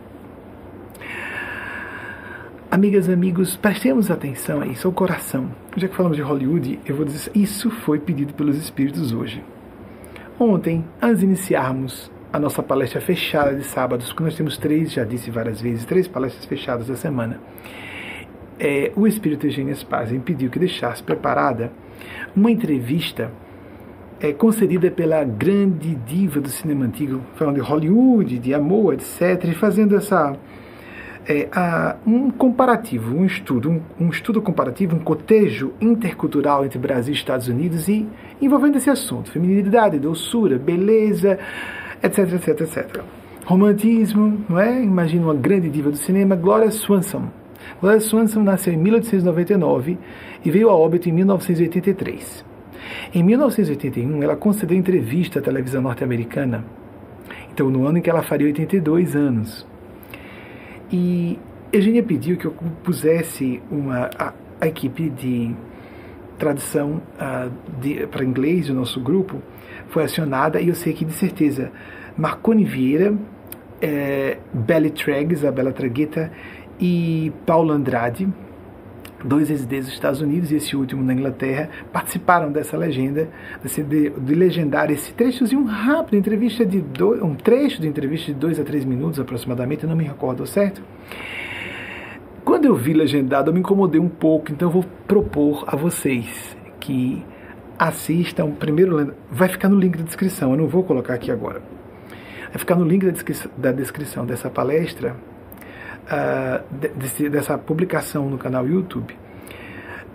Amigas 2.71 3.09
amigos, 3.09 3.57
prestemos 3.57 4.11
atenção 4.13 4.61
a 4.61 4.67
isso, 4.67 4.87
ao 4.87 4.93
coração. 4.93 5.51
Já 5.77 5.89
que 5.89 5.97
falamos 5.97 6.17
de 6.17 6.23
Hollywood, 6.23 6.79
eu 6.87 6.95
vou 6.95 7.05
dizer 7.05 7.33
isso 7.35 7.69
foi 7.69 7.99
pedido 7.99 8.33
pelos 8.33 8.57
espíritos 8.57 9.13
hoje. 9.13 9.43
Ontem, 10.39 10.85
antes 11.03 11.19
de 11.19 11.27
iniciarmos 11.27 12.11
a 12.33 12.39
nossa 12.39 12.63
palestra 12.63 13.01
fechada 13.01 13.55
de 13.55 13.65
sábados, 13.65 14.07
porque 14.07 14.23
nós 14.23 14.37
temos 14.37 14.57
três, 14.57 14.93
já 14.93 15.03
disse 15.03 15.31
várias 15.33 15.61
vezes, 15.61 15.85
três 15.85 16.07
palestras 16.07 16.45
fechadas 16.45 16.87
da 16.87 16.95
semana, 16.95 17.41
é, 18.59 18.93
o 18.95 19.07
espírito 19.07 19.47
Eugênio 19.47 19.75
Spazin 19.75 20.21
pediu 20.21 20.49
que 20.49 20.59
deixasse 20.59 21.03
preparada 21.03 21.73
uma 22.37 22.51
entrevista 22.51 23.33
é, 24.21 24.33
concedida 24.33 24.91
pela 24.91 25.25
grande 25.25 25.95
diva 25.95 26.41
do 26.41 26.49
cinema 26.49 26.85
antigo, 26.85 27.23
falando 27.37 27.55
de 27.55 27.61
Hollywood, 27.63 28.39
de 28.39 28.53
amor, 28.53 28.95
etc., 28.95 29.55
fazendo 29.55 29.97
essa, 29.97 30.37
é, 31.27 31.49
a, 31.51 31.97
um 32.07 32.31
comparativo, 32.31 33.17
um 33.17 33.25
estudo, 33.25 33.71
um, 33.71 33.81
um, 33.99 34.11
estudo 34.11 34.43
comparativo, 34.43 34.95
um 34.95 34.99
cotejo 34.99 35.73
intercultural 35.81 36.65
entre 36.65 36.79
Brasil 36.79 37.15
e 37.15 37.17
Estados 37.17 37.49
Unidos 37.49 37.89
e 37.89 38.07
envolvendo 38.43 38.77
esse 38.77 38.91
assunto, 38.91 39.31
feminilidade, 39.31 39.99
doçura, 39.99 40.59
beleza, 40.59 41.39
etc, 42.03 42.35
etc, 42.35 42.61
etc. 42.61 43.01
Romantismo, 43.47 44.45
não 44.49 44.61
é? 44.61 44.83
Imagina 44.83 45.25
uma 45.25 45.35
grande 45.35 45.71
diva 45.71 45.91
do 45.91 45.97
cinema, 45.97 46.37
Gloria 46.37 46.71
Swanson. 46.71 47.25
Gloria 47.81 48.01
Swanson 48.01 48.43
nasceu 48.43 48.75
em 48.75 48.77
1899 48.77 49.99
e 50.45 50.51
veio 50.51 50.69
a 50.69 50.75
óbito 50.75 51.09
em 51.09 51.13
1983. 51.13 52.50
Em 53.15 53.23
1981, 53.23 54.23
ela 54.23 54.37
concedeu 54.37 54.77
entrevista 54.77 55.39
à 55.39 55.43
televisão 55.43 55.83
norte-americana, 55.83 56.65
então 57.53 57.71
no 57.71 57.87
ano 57.87 57.99
em 57.99 58.03
que 58.03 58.11
ela 58.11 58.23
faria 58.23 58.47
82 58.47 59.17
anos. 59.17 59.67
E 60.93 61.39
Eugênia 61.73 62.03
pediu 62.03 62.37
que 62.37 62.47
eu 62.47 62.55
pusesse 62.83 63.63
uma, 63.71 64.11
a, 64.19 64.33
a 64.61 64.67
equipe 64.67 65.09
de 65.09 65.55
tradução 66.39 67.03
para 68.11 68.25
inglês 68.25 68.69
do 68.69 68.75
nosso 68.75 68.99
grupo 68.99 69.43
foi 69.89 70.05
acionada 70.05 70.61
e 70.61 70.69
eu 70.69 70.75
sei 70.75 70.95
que 70.95 71.05
de 71.05 71.13
certeza 71.13 71.71
Marconi 72.17 72.65
Vieira, 72.65 73.15
é, 73.81 74.39
Belly 74.53 74.91
Treg, 74.91 75.33
Isabela 75.33 75.73
Tragueta 75.73 76.33
e 76.81 77.31
Paulo 77.45 77.73
Andrade, 77.73 78.27
dois 79.25 79.49
residentes 79.49 79.87
dos 79.87 79.95
Estados 79.95 80.21
Unidos 80.21 80.51
e 80.51 80.57
esse 80.57 80.77
último 80.77 81.03
na 81.03 81.13
Inglaterra, 81.13 81.69
participaram 81.93 82.51
dessa 82.51 82.77
legenda, 82.77 83.29
desse, 83.63 83.83
de, 83.83 84.11
de 84.11 84.35
legendar 84.35 84.91
esse 84.91 85.13
trechozinho 85.13 85.65
rápido, 85.65 86.17
entrevista 86.17 86.65
de 86.65 86.81
dois, 86.81 87.23
um 87.23 87.35
trecho 87.35 87.81
de 87.81 87.89
entrevista 87.89 88.33
de 88.33 88.39
dois 88.39 88.59
a 88.59 88.65
três 88.65 88.85
minutos 88.85 89.21
aproximadamente, 89.21 89.87
não 89.87 89.97
me 89.97 90.05
recordo 90.05 90.47
certo. 90.47 90.83
Quando 92.45 92.65
eu 92.65 92.75
vi 92.75 92.93
legendado, 92.93 93.51
eu 93.51 93.55
me 93.55 93.61
incomodei 93.61 94.01
um 94.01 94.09
pouco, 94.09 94.51
então 94.51 94.69
eu 94.69 94.73
vou 94.73 94.85
propor 95.07 95.65
a 95.67 95.77
vocês 95.77 96.57
que 96.81 97.23
assistam 97.79 98.51
primeiro, 98.51 99.15
vai 99.31 99.49
ficar 99.49 99.69
no 99.69 99.79
link 99.79 99.97
da 99.97 100.05
descrição, 100.05 100.53
eu 100.53 100.57
não 100.57 100.67
vou 100.67 100.83
colocar 100.83 101.15
aqui 101.15 101.31
agora. 101.31 101.63
Vai 102.49 102.59
ficar 102.59 102.75
no 102.75 102.85
link 102.85 103.05
da 103.05 103.13
descrição, 103.13 103.51
da 103.57 103.71
descrição 103.71 104.27
dessa 104.27 104.51
palestra 104.51 105.15
uh, 106.07 106.65
desse, 106.97 107.29
dessa 107.29 107.59
publicação 107.59 108.29
no 108.29 108.39
canal 108.39 108.67
YouTube, 108.67 109.17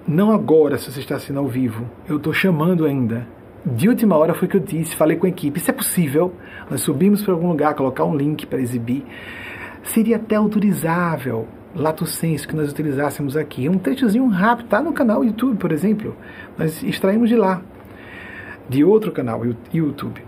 não 0.08 0.32
agora, 0.32 0.78
se 0.78 0.92
você 0.92 1.00
está 1.00 1.16
assistindo 1.16 1.40
ao 1.40 1.48
vivo, 1.48 1.90
eu 2.08 2.18
estou 2.18 2.32
chamando 2.32 2.86
ainda. 2.86 3.28
De 3.66 3.90
última 3.90 4.16
hora 4.16 4.36
foi 4.36 4.48
que 4.48 4.56
eu 4.56 4.62
disse, 4.62 4.96
falei 4.96 5.18
com 5.18 5.26
a 5.26 5.30
equipe, 5.30 5.58
isso 5.58 5.72
é 5.72 5.74
possível, 5.74 6.32
nós 6.70 6.82
subimos 6.82 7.24
para 7.24 7.34
algum 7.34 7.48
lugar, 7.48 7.74
colocar 7.74 8.04
um 8.04 8.16
link 8.16 8.46
para 8.46 8.62
exibir, 8.62 9.04
seria 9.82 10.18
até 10.18 10.36
autorizável, 10.36 11.48
lato 11.76 12.06
senso, 12.06 12.48
que 12.48 12.56
nós 12.56 12.72
utilizássemos 12.72 13.36
aqui. 13.36 13.68
Um 13.68 13.80
trechozinho 13.80 14.28
rápido, 14.28 14.66
está 14.66 14.80
no 14.80 14.94
canal 14.94 15.26
YouTube, 15.26 15.58
por 15.58 15.72
exemplo, 15.72 16.16
nós 16.56 16.84
extraímos 16.84 17.28
de 17.28 17.36
lá, 17.36 17.64
de 18.70 18.84
outro 18.84 19.12
canal, 19.12 19.42
YouTube. 19.74 20.22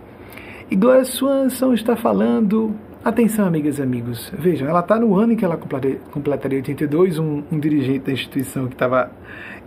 E 0.71 0.75
Gloria 0.75 1.05
Swanson 1.05 1.73
está 1.73 1.95
falando 1.95 2.75
Atenção, 3.07 3.47
amigas 3.47 3.79
e 3.79 3.81
amigos. 3.81 4.29
Vejam, 4.37 4.67
ela 4.67 4.81
está 4.81 4.99
no 4.99 5.15
ano 5.15 5.31
em 5.31 5.37
que 5.37 5.45
ela 5.45 5.55
completaria 5.55 6.57
82. 6.57 7.17
Um, 7.17 7.41
um 7.49 7.57
dirigente 7.57 7.99
da 7.99 8.11
instituição 8.11 8.67
que 8.67 8.73
estava 8.73 9.09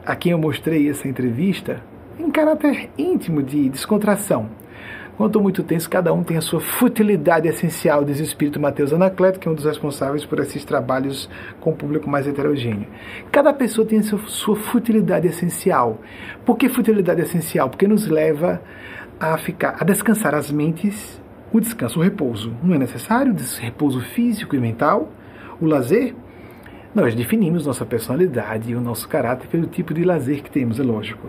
a 0.04 0.14
quem 0.14 0.32
eu 0.32 0.38
mostrei 0.38 0.90
essa 0.90 1.08
entrevista, 1.08 1.82
em 2.18 2.30
caráter 2.30 2.90
íntimo 2.98 3.42
de 3.42 3.70
descontração. 3.70 4.50
Quanto 5.16 5.40
muito 5.40 5.62
tenso, 5.62 5.88
cada 5.88 6.12
um 6.12 6.22
tem 6.22 6.36
a 6.36 6.42
sua 6.42 6.60
futilidade 6.60 7.48
essencial, 7.48 8.04
diz 8.04 8.20
o 8.20 8.22
espírito 8.22 8.60
Mateus 8.60 8.92
Anacleto, 8.92 9.40
que 9.40 9.48
é 9.48 9.50
um 9.50 9.54
dos 9.54 9.64
responsáveis 9.64 10.22
por 10.26 10.38
esses 10.40 10.62
trabalhos 10.62 11.26
com 11.62 11.70
o 11.70 11.74
público 11.74 12.10
mais 12.10 12.28
heterogêneo. 12.28 12.88
Cada 13.32 13.54
pessoa 13.54 13.86
tem 13.86 14.00
a 14.00 14.02
sua, 14.02 14.18
sua 14.26 14.56
futilidade 14.56 15.26
essencial. 15.26 15.98
Por 16.44 16.58
que 16.58 16.68
futilidade 16.68 17.22
essencial? 17.22 17.70
Porque 17.70 17.88
nos 17.88 18.06
leva 18.06 18.60
a 19.18 19.38
ficar, 19.38 19.76
a 19.80 19.84
descansar 19.84 20.34
as 20.34 20.50
mentes 20.50 21.19
o 21.52 21.60
descanso, 21.60 21.98
o 21.98 22.02
repouso, 22.02 22.52
não 22.62 22.74
é 22.74 22.78
necessário? 22.78 23.32
O 23.32 23.60
repouso 23.60 24.00
físico 24.00 24.54
e 24.54 24.58
mental? 24.58 25.10
O 25.60 25.66
lazer? 25.66 26.14
Nós 26.94 27.14
definimos 27.14 27.66
nossa 27.66 27.84
personalidade 27.84 28.70
e 28.70 28.74
o 28.74 28.80
nosso 28.80 29.08
caráter 29.08 29.46
pelo 29.48 29.66
tipo 29.66 29.94
de 29.94 30.04
lazer 30.04 30.42
que 30.42 30.50
temos, 30.50 30.80
é 30.80 30.82
lógico. 30.82 31.28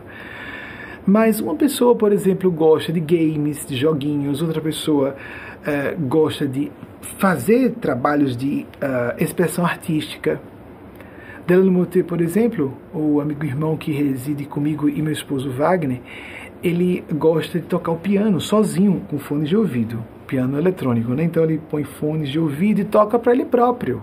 Mas 1.05 1.39
uma 1.39 1.55
pessoa, 1.55 1.95
por 1.95 2.11
exemplo, 2.11 2.51
gosta 2.51 2.91
de 2.91 2.99
games, 2.99 3.65
de 3.65 3.75
joguinhos, 3.75 4.41
outra 4.41 4.61
pessoa 4.61 5.15
uh, 5.15 6.01
gosta 6.07 6.47
de 6.47 6.71
fazer 7.17 7.71
trabalhos 7.81 8.37
de 8.37 8.65
uh, 8.75 9.23
expressão 9.23 9.65
artística. 9.65 10.39
Delano 11.47 11.71
Moté, 11.71 12.03
por 12.03 12.21
exemplo, 12.21 12.77
o 12.93 13.19
amigo 13.19 13.43
irmão 13.43 13.75
que 13.75 13.91
reside 13.91 14.45
comigo 14.45 14.87
e 14.87 15.01
meu 15.01 15.11
esposo 15.11 15.49
Wagner, 15.49 15.99
ele 16.63 17.03
gosta 17.11 17.59
de 17.59 17.65
tocar 17.65 17.91
o 17.91 17.97
piano 17.97 18.39
sozinho, 18.39 19.01
com 19.09 19.17
fones 19.17 19.49
de 19.49 19.57
ouvido. 19.57 20.03
Piano 20.27 20.57
eletrônico, 20.57 21.13
né? 21.13 21.23
Então 21.23 21.43
ele 21.43 21.59
põe 21.69 21.83
fones 21.83 22.29
de 22.29 22.39
ouvido 22.39 22.81
e 22.81 22.85
toca 22.85 23.19
para 23.19 23.33
ele 23.33 23.45
próprio. 23.45 24.01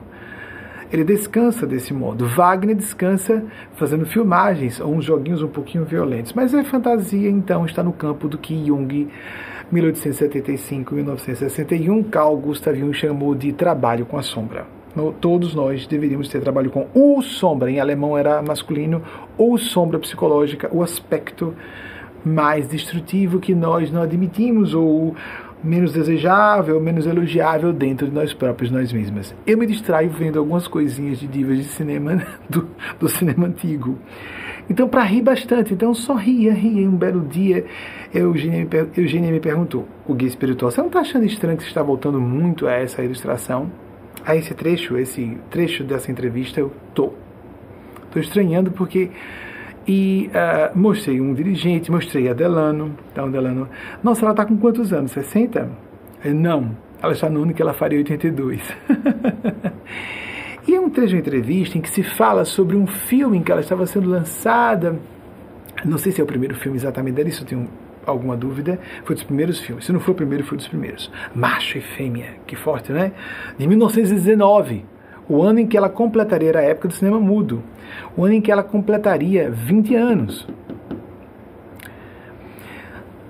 Ele 0.93 1.05
descansa 1.05 1.67
desse 1.67 1.93
modo. 1.93 2.27
Wagner 2.27 2.75
descansa 2.75 3.45
fazendo 3.75 4.07
filmagens 4.07 4.81
ou 4.81 4.95
uns 4.95 5.05
joguinhos 5.05 5.43
um 5.43 5.49
pouquinho 5.49 5.85
violentos. 5.85 6.33
Mas 6.33 6.55
a 6.55 6.65
fantasia, 6.65 7.29
então, 7.29 7.67
está 7.67 7.83
no 7.83 7.93
campo 7.93 8.27
do 8.27 8.39
que 8.39 8.67
Jung, 8.67 9.09
1875-1961, 9.73 12.09
Carl 12.09 12.37
Gustav 12.39 12.77
Jung 12.77 12.95
chamou 12.95 13.35
de 13.35 13.53
trabalho 13.53 14.07
com 14.07 14.17
a 14.17 14.23
sombra. 14.23 14.67
Todos 15.21 15.55
nós 15.55 15.87
deveríamos 15.87 16.29
ter 16.29 16.41
trabalho 16.41 16.71
com 16.71 16.89
o 16.95 17.21
sombra. 17.23 17.71
Em 17.71 17.79
alemão 17.79 18.17
era 18.17 18.43
masculino, 18.43 19.03
ou 19.37 19.59
sombra 19.59 19.99
psicológica, 19.99 20.69
o 20.73 20.83
aspecto 20.83 21.55
mais 22.25 22.67
destrutivo 22.67 23.39
que 23.39 23.55
nós 23.55 23.91
não 23.91 24.03
admitimos 24.03 24.75
ou 24.75 25.15
menos 25.63 25.93
desejável, 25.93 26.81
menos 26.81 27.07
elogiável 27.07 27.73
dentro 27.73 28.07
de 28.07 28.15
nós 28.15 28.33
próprios, 28.33 28.71
nós 28.71 28.93
mesmas. 28.93 29.35
Eu 29.47 29.59
me 29.59 29.67
distraio 29.67 30.11
vendo 30.11 30.39
algumas 30.39 30.69
coisinhas 30.69 31.19
de 31.19 31.27
divas 31.27 31.59
de 31.59 31.65
cinema 31.65 32.23
do, 32.49 32.69
do 32.99 33.09
cinema 33.09 33.47
antigo. 33.47 33.99
Então, 34.71 34.87
para 34.87 35.03
rir 35.03 35.23
bastante, 35.23 35.73
então 35.73 35.95
só 35.95 36.15
ria, 36.15 36.53
ria. 36.53 36.87
Um 36.89 36.97
belo 36.97 37.23
dia, 37.27 37.65
Eugênia 38.13 38.65
me, 38.65 39.03
Eugênia 39.03 39.33
me 39.33 39.41
perguntou, 39.41 39.89
o 40.07 40.15
guia 40.15 40.29
espiritual, 40.29 40.71
você 40.71 40.81
não 40.81 40.89
está 40.89 41.01
achando 41.01 41.25
estranho 41.25 41.57
que 41.57 41.63
você 41.63 41.71
está 41.71 41.83
voltando 41.83 42.21
muito 42.21 42.67
a 42.67 42.73
essa 42.73 43.03
ilustração? 43.03 43.71
A 44.25 44.37
esse 44.37 44.53
trecho, 44.53 44.99
esse 44.99 45.39
trecho 45.51 45.85
dessa 45.85 46.11
entrevista, 46.11 46.61
eu 46.61 46.71
tô. 46.95 47.13
Estou 48.05 48.21
estranhando 48.21 48.71
porque 48.71 49.11
e 49.89 50.31
uh, 50.35 50.79
mostrei 50.79 51.19
um 51.19 51.33
dirigente, 51.33 51.91
mostrei 51.91 52.29
a 52.29 52.35
Delano. 52.35 52.95
Então, 53.11 53.31
Delano, 53.31 53.67
nossa, 54.05 54.23
ela 54.23 54.33
está 54.33 54.45
com 54.45 54.59
quantos 54.59 54.93
anos? 54.93 55.13
60? 55.13 55.67
Não, 56.27 56.77
ela 57.03 57.15
está 57.15 57.31
no 57.31 57.43
ano 57.43 57.55
que 57.55 57.63
ela 57.63 57.73
faria 57.73 57.97
82. 57.97 58.61
e 60.69 60.75
é 60.75 60.81
um 60.81 60.91
trecho 60.91 61.15
de 61.15 61.17
entrevista 61.17 61.79
em 61.79 61.81
que 61.81 61.89
se 61.89 62.03
fala 62.03 62.45
sobre 62.45 62.77
um 62.77 62.87
filme 62.87 63.39
em 63.39 63.43
que 63.43 63.51
ela 63.51 63.63
estava 63.63 63.87
sendo 63.87 64.11
lançada. 64.11 65.01
Não 65.83 65.97
sei 65.97 66.13
se 66.13 66.21
é 66.21 66.25
o 66.25 66.27
primeiro 66.27 66.55
filme 66.55 66.77
exatamente 66.77 67.15
dela, 67.15 67.29
isso 67.31 67.43
eu 67.43 67.47
tenho 67.47 67.67
alguma 68.05 68.37
dúvida. 68.37 68.79
Foi 69.05 69.15
dos 69.15 69.25
primeiros 69.25 69.59
filmes. 69.59 69.87
Se 69.87 69.93
não 69.93 70.01
foi 70.01 70.13
o 70.13 70.17
primeiro, 70.17 70.45
foi 70.45 70.59
dos 70.59 70.69
primeiros. 70.69 71.11
Macho 71.35 71.79
e 71.79 71.81
Fêmea, 71.81 72.35
que 72.47 72.57
forte, 72.57 72.93
né? 72.93 73.13
De 73.57 73.67
1919 73.67 74.85
o 75.29 75.43
ano 75.43 75.61
em 75.61 75.67
que 75.67 75.77
ela 75.77 75.89
completaria 75.89 76.57
a 76.57 76.63
época 76.63 76.89
do 76.89 76.95
cinema 76.95 77.21
mudo, 77.21 77.63
o 78.17 78.25
ano 78.25 78.35
em 78.35 78.41
que 78.41 78.51
ela 78.51 78.63
completaria 78.63 79.51
20 79.51 79.95
anos. 79.95 80.49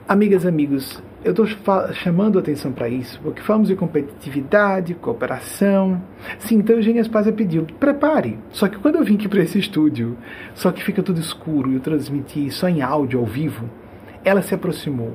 Amigas 0.06 0.44
e 0.44 0.48
amigos, 0.48 1.02
eu 1.24 1.32
estou 1.32 1.46
chamando 1.92 2.38
atenção 2.38 2.72
para 2.72 2.88
isso, 2.88 3.20
porque 3.22 3.42
falamos 3.42 3.68
de 3.68 3.76
competitividade, 3.76 4.94
cooperação. 4.94 6.00
Sim, 6.38 6.58
então 6.58 6.76
Eugênia 6.76 7.02
Spazia 7.02 7.32
pediu, 7.32 7.66
prepare. 7.78 8.38
Só 8.50 8.68
que 8.68 8.78
quando 8.78 8.94
eu 8.94 9.04
vim 9.04 9.16
aqui 9.16 9.28
para 9.28 9.42
esse 9.42 9.58
estúdio, 9.58 10.16
só 10.54 10.70
que 10.70 10.82
fica 10.82 11.02
tudo 11.02 11.20
escuro 11.20 11.70
e 11.70 11.74
eu 11.74 11.80
transmiti 11.80 12.50
só 12.50 12.68
em 12.68 12.80
áudio, 12.80 13.18
ao 13.18 13.26
vivo, 13.26 13.68
ela 14.24 14.40
se 14.40 14.54
aproximou. 14.54 15.14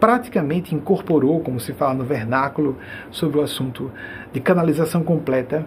Praticamente 0.00 0.74
incorporou, 0.74 1.40
como 1.40 1.60
se 1.60 1.72
fala 1.72 1.94
no 1.94 2.04
vernáculo, 2.04 2.76
sobre 3.10 3.38
o 3.38 3.42
assunto 3.42 3.90
de 4.32 4.40
canalização 4.40 5.02
completa 5.02 5.64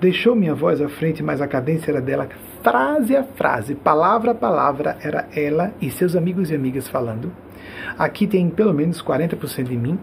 Deixou 0.00 0.34
minha 0.34 0.54
voz 0.54 0.80
à 0.80 0.88
frente, 0.88 1.22
mas 1.22 1.40
a 1.40 1.46
cadência 1.46 1.90
era 1.90 2.00
dela, 2.00 2.28
frase 2.62 3.16
a 3.16 3.22
frase, 3.22 3.74
palavra 3.74 4.32
a 4.32 4.34
palavra, 4.34 4.96
era 5.00 5.28
ela 5.34 5.72
e 5.80 5.90
seus 5.90 6.16
amigos 6.16 6.50
e 6.50 6.54
amigas 6.54 6.88
falando. 6.88 7.32
Aqui 7.98 8.26
tem 8.26 8.48
pelo 8.50 8.72
menos 8.72 9.02
40% 9.02 9.64
de 9.64 9.76
mim, 9.76 9.98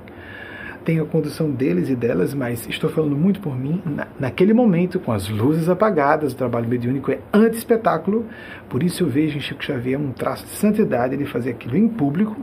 tenho 0.85 1.03
a 1.03 1.05
condução 1.05 1.51
deles 1.51 1.89
e 1.89 1.95
delas, 1.95 2.33
mas 2.33 2.67
estou 2.67 2.89
falando 2.89 3.15
muito 3.15 3.39
por 3.41 3.57
mim. 3.57 3.81
Na, 3.85 4.07
naquele 4.19 4.53
momento, 4.53 4.99
com 4.99 5.11
as 5.11 5.27
luzes 5.29 5.69
apagadas, 5.69 6.33
o 6.33 6.35
trabalho 6.35 6.67
mediúnico 6.67 7.11
é 7.11 7.19
anti-espetáculo, 7.33 8.25
por 8.69 8.81
isso 8.81 9.03
eu 9.03 9.07
vejo 9.07 9.37
em 9.37 9.41
Chico 9.41 9.63
Xavier 9.63 9.99
um 9.99 10.11
traço 10.11 10.45
de 10.45 10.51
santidade, 10.51 11.13
ele 11.13 11.25
fazer 11.25 11.51
aquilo 11.51 11.77
em 11.77 11.87
público, 11.87 12.35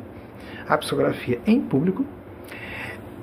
a 0.68 0.76
psicografia 0.76 1.40
em 1.46 1.60
público, 1.60 2.04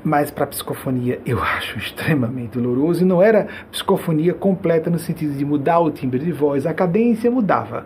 mas 0.03 0.29
para 0.29 0.47
psicofonia 0.47 1.21
eu 1.25 1.41
acho 1.41 1.77
extremamente 1.77 2.57
doloroso 2.57 3.03
e 3.03 3.05
não 3.05 3.21
era 3.21 3.47
psicofonia 3.71 4.33
completa 4.33 4.89
no 4.89 4.99
sentido 4.99 5.33
de 5.33 5.45
mudar 5.45 5.79
o 5.79 5.91
timbre 5.91 6.19
de 6.19 6.31
voz, 6.31 6.65
a 6.65 6.73
cadência 6.73 7.31
mudava, 7.31 7.85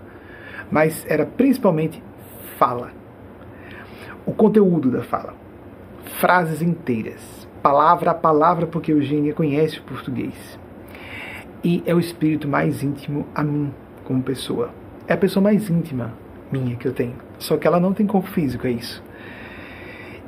mas 0.72 1.06
era 1.08 1.26
principalmente 1.26 2.02
fala, 2.58 2.92
o 4.26 4.34
conteúdo 4.34 4.90
da 4.90 5.04
fala, 5.04 5.36
frases 6.20 6.62
inteiras, 6.62 7.48
palavra 7.62 8.12
a 8.12 8.16
palavra, 8.16 8.66
porque 8.66 8.92
Eugênia 8.92 9.34
conhece 9.34 9.80
o 9.80 9.84
português. 9.84 10.60
E 11.64 11.84
é 11.86 11.94
o 11.94 12.00
espírito 12.00 12.48
mais 12.48 12.84
íntimo 12.84 13.28
a 13.34 13.44
mim 13.44 13.72
como 14.04 14.24
pessoa, 14.24 14.72
é 15.08 15.14
a 15.14 15.18
pessoa 15.18 15.44
mais 15.44 15.70
íntima 15.70 16.14
minha 16.52 16.76
que 16.76 16.88
eu 16.88 16.94
tenho, 16.94 17.16
só 17.38 17.58
que 17.58 17.68
ela 17.68 17.80
não 17.80 17.94
tem 17.94 18.08
corpo 18.08 18.30
físico, 18.30 18.66
é 18.66 18.72
isso. 18.72 19.04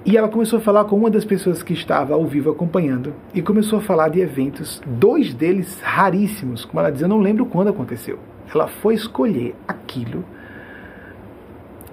E 0.06 0.16
ela 0.16 0.30
começou 0.30 0.60
a 0.60 0.62
falar 0.62 0.86
com 0.86 0.96
uma 0.96 1.10
das 1.10 1.26
pessoas 1.26 1.62
que 1.62 1.74
estava 1.74 2.14
ao 2.14 2.26
vivo 2.26 2.50
acompanhando 2.50 3.14
e 3.34 3.42
começou 3.42 3.80
a 3.80 3.82
falar 3.82 4.10
de 4.10 4.22
eventos, 4.22 4.82
dois 4.86 5.34
deles 5.34 5.80
raríssimos, 5.82 6.64
como 6.64 6.80
ela 6.80 6.90
diz, 6.90 7.02
eu 7.02 7.08
não 7.08 7.20
lembro 7.20 7.46
quando 7.46 7.70
aconteceu. 7.70 8.18
Ela 8.54 8.68
foi 8.68 8.94
escolher 8.94 9.56
aquilo, 9.68 10.24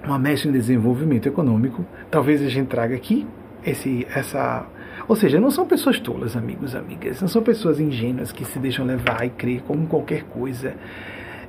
uma 0.05 0.19
mestre 0.19 0.49
em 0.49 0.53
desenvolvimento 0.53 1.27
econômico, 1.27 1.85
talvez 2.09 2.41
a 2.43 2.49
gente 2.49 2.69
traga 2.69 2.95
aqui 2.95 3.27
esse, 3.65 4.07
essa. 4.15 4.65
Ou 5.09 5.17
seja, 5.17 5.41
não 5.41 5.51
são 5.51 5.67
pessoas 5.67 5.99
tolas, 5.99 6.37
amigos, 6.37 6.77
amigas, 6.77 7.21
não 7.21 7.29
são 7.29 7.43
pessoas 7.43 7.81
ingênuas 7.81 8.31
que 8.31 8.45
se 8.45 8.59
deixam 8.61 8.87
levar 8.87 9.27
e 9.27 9.31
crer 9.31 9.63
como 9.67 9.87
qualquer 9.89 10.23
coisa. 10.25 10.75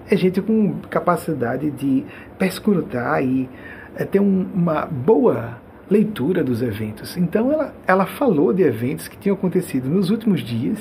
É 0.10 0.16
gente 0.18 0.42
com 0.42 0.80
capacidade 0.90 1.70
de 1.70 2.04
perscrutar 2.40 3.24
e 3.24 3.48
é, 3.96 4.04
ter 4.06 4.20
um, 4.20 4.48
uma 4.54 4.86
boa 4.86 5.67
leitura 5.90 6.44
dos 6.44 6.62
eventos. 6.62 7.16
Então 7.18 7.52
ela, 7.52 7.74
ela 7.86 8.06
falou 8.06 8.54
de 8.54 8.64
eventos 8.64 9.08
que 9.08 9.18
tinham 9.18 9.36
acontecido 9.36 9.90
nos 9.90 10.10
últimos 10.10 10.42
dias, 10.42 10.80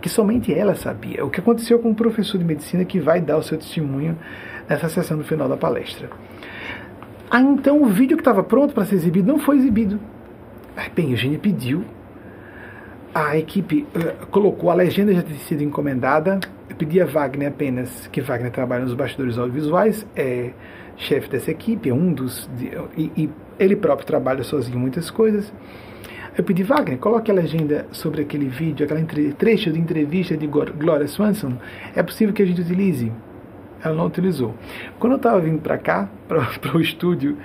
que 0.00 0.08
somente 0.08 0.52
ela 0.52 0.74
sabia. 0.74 1.24
O 1.24 1.30
que 1.30 1.40
aconteceu 1.40 1.78
com 1.78 1.90
o 1.90 1.94
professor 1.94 2.38
de 2.38 2.44
medicina 2.44 2.84
que 2.84 3.00
vai 3.00 3.20
dar 3.20 3.38
o 3.38 3.42
seu 3.42 3.56
testemunho 3.56 4.18
nessa 4.68 4.88
sessão 4.88 5.16
no 5.16 5.24
final 5.24 5.48
da 5.48 5.56
palestra. 5.56 6.10
Ah, 7.30 7.40
então 7.40 7.82
o 7.82 7.86
vídeo 7.86 8.16
que 8.16 8.20
estava 8.20 8.42
pronto 8.42 8.74
para 8.74 8.84
ser 8.84 8.96
exibido 8.96 9.26
não 9.26 9.38
foi 9.38 9.56
exibido. 9.56 9.98
Bem, 10.94 11.10
Eugênia 11.10 11.38
pediu. 11.38 11.84
A 13.14 13.38
equipe 13.38 13.86
uh, 13.94 14.26
colocou, 14.26 14.70
a 14.70 14.74
legenda 14.74 15.14
já 15.14 15.22
tinha 15.22 15.38
sido 15.38 15.62
encomendada. 15.62 16.40
Eu 16.68 16.74
pedi 16.74 17.00
a 17.00 17.06
Wagner 17.06 17.48
apenas, 17.48 18.08
que 18.08 18.20
Wagner 18.20 18.50
trabalha 18.50 18.82
nos 18.82 18.94
bastidores 18.94 19.38
audiovisuais, 19.38 20.04
é 20.16 20.50
chefe 20.96 21.28
dessa 21.28 21.50
equipe, 21.50 21.88
é 21.88 21.94
um 21.94 22.12
dos. 22.12 22.50
De, 22.56 22.70
e, 22.96 23.10
e 23.16 23.30
ele 23.58 23.76
próprio 23.76 24.06
trabalha 24.06 24.42
sozinho 24.42 24.78
muitas 24.78 25.10
coisas. 25.10 25.52
Eu 26.36 26.42
pedi, 26.42 26.64
Wagner, 26.64 26.98
coloque 26.98 27.30
a 27.30 27.34
legenda 27.34 27.86
sobre 27.92 28.22
aquele 28.22 28.48
vídeo, 28.48 28.84
aquele 28.84 29.32
trecho 29.32 29.70
de 29.70 29.78
entrevista 29.78 30.36
de 30.36 30.48
Gloria 30.48 31.06
Swanson. 31.06 31.56
É 31.94 32.02
possível 32.02 32.34
que 32.34 32.42
a 32.42 32.46
gente 32.46 32.60
utilize? 32.60 33.12
Ela 33.82 33.94
não 33.94 34.06
utilizou. 34.06 34.54
Quando 34.98 35.12
eu 35.12 35.16
estava 35.18 35.40
vindo 35.40 35.60
para 35.60 35.78
cá, 35.78 36.08
para 36.26 36.76
o 36.76 36.80
estúdio, 36.80 37.36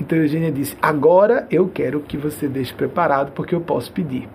então 0.00 0.16
a 0.16 0.22
Eugênia 0.22 0.50
disse: 0.50 0.74
Agora 0.80 1.46
eu 1.50 1.68
quero 1.68 2.00
que 2.00 2.16
você 2.16 2.48
deixe 2.48 2.72
preparado, 2.72 3.32
porque 3.32 3.54
eu 3.54 3.60
posso 3.60 3.92
pedir. 3.92 4.26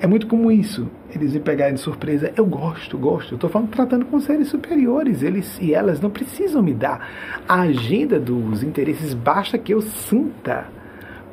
É 0.00 0.06
muito 0.06 0.28
comum 0.28 0.50
isso, 0.50 0.88
eles 1.14 1.32
me 1.32 1.40
pegarem 1.40 1.74
de 1.74 1.80
surpresa. 1.80 2.32
Eu 2.36 2.46
gosto, 2.46 2.98
gosto. 2.98 3.32
Eu 3.32 3.36
estou 3.36 3.50
falando 3.50 3.70
tratando 3.70 4.04
com 4.06 4.20
seres 4.20 4.48
superiores. 4.48 5.22
Eles 5.22 5.58
e 5.60 5.74
elas 5.74 6.00
não 6.00 6.10
precisam 6.10 6.62
me 6.62 6.74
dar 6.74 7.42
a 7.48 7.62
agenda 7.62 8.18
dos 8.18 8.62
interesses. 8.62 9.14
Basta 9.14 9.58
que 9.58 9.72
eu 9.72 9.80
sinta 9.80 10.68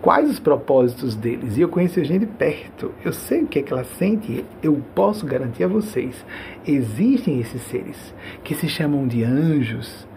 quais 0.02 0.30
os 0.30 0.40
propósitos 0.40 1.16
deles. 1.16 1.58
E 1.58 1.62
eu 1.62 1.70
conheço 1.70 2.00
a 2.00 2.04
gente 2.04 2.22
de 2.22 2.28
perto. 2.28 2.94
Eu 3.04 3.14
sei 3.14 3.44
o 3.44 3.48
que 3.48 3.60
é 3.60 3.62
que 3.62 3.74
ela 3.74 3.84
sente. 3.84 4.46
Eu 4.62 4.82
posso 4.96 5.26
garantir 5.26 5.64
a 5.64 5.68
vocês: 5.68 6.26
existem 6.66 7.40
esses 7.40 7.62
seres 7.64 8.14
que 8.44 8.56
se 8.56 8.68
chamam 8.68 9.08
de 9.08 9.24
anjos, 9.24 10.08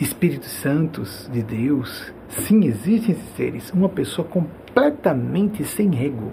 Espíritos 0.00 0.50
Santos 0.50 1.28
de 1.32 1.42
Deus. 1.42 2.12
Sim, 2.28 2.64
existem 2.64 3.14
esses 3.14 3.36
seres. 3.36 3.70
Uma 3.72 3.88
pessoa 3.88 4.26
completamente 4.26 5.64
sem 5.64 6.02
ego 6.02 6.32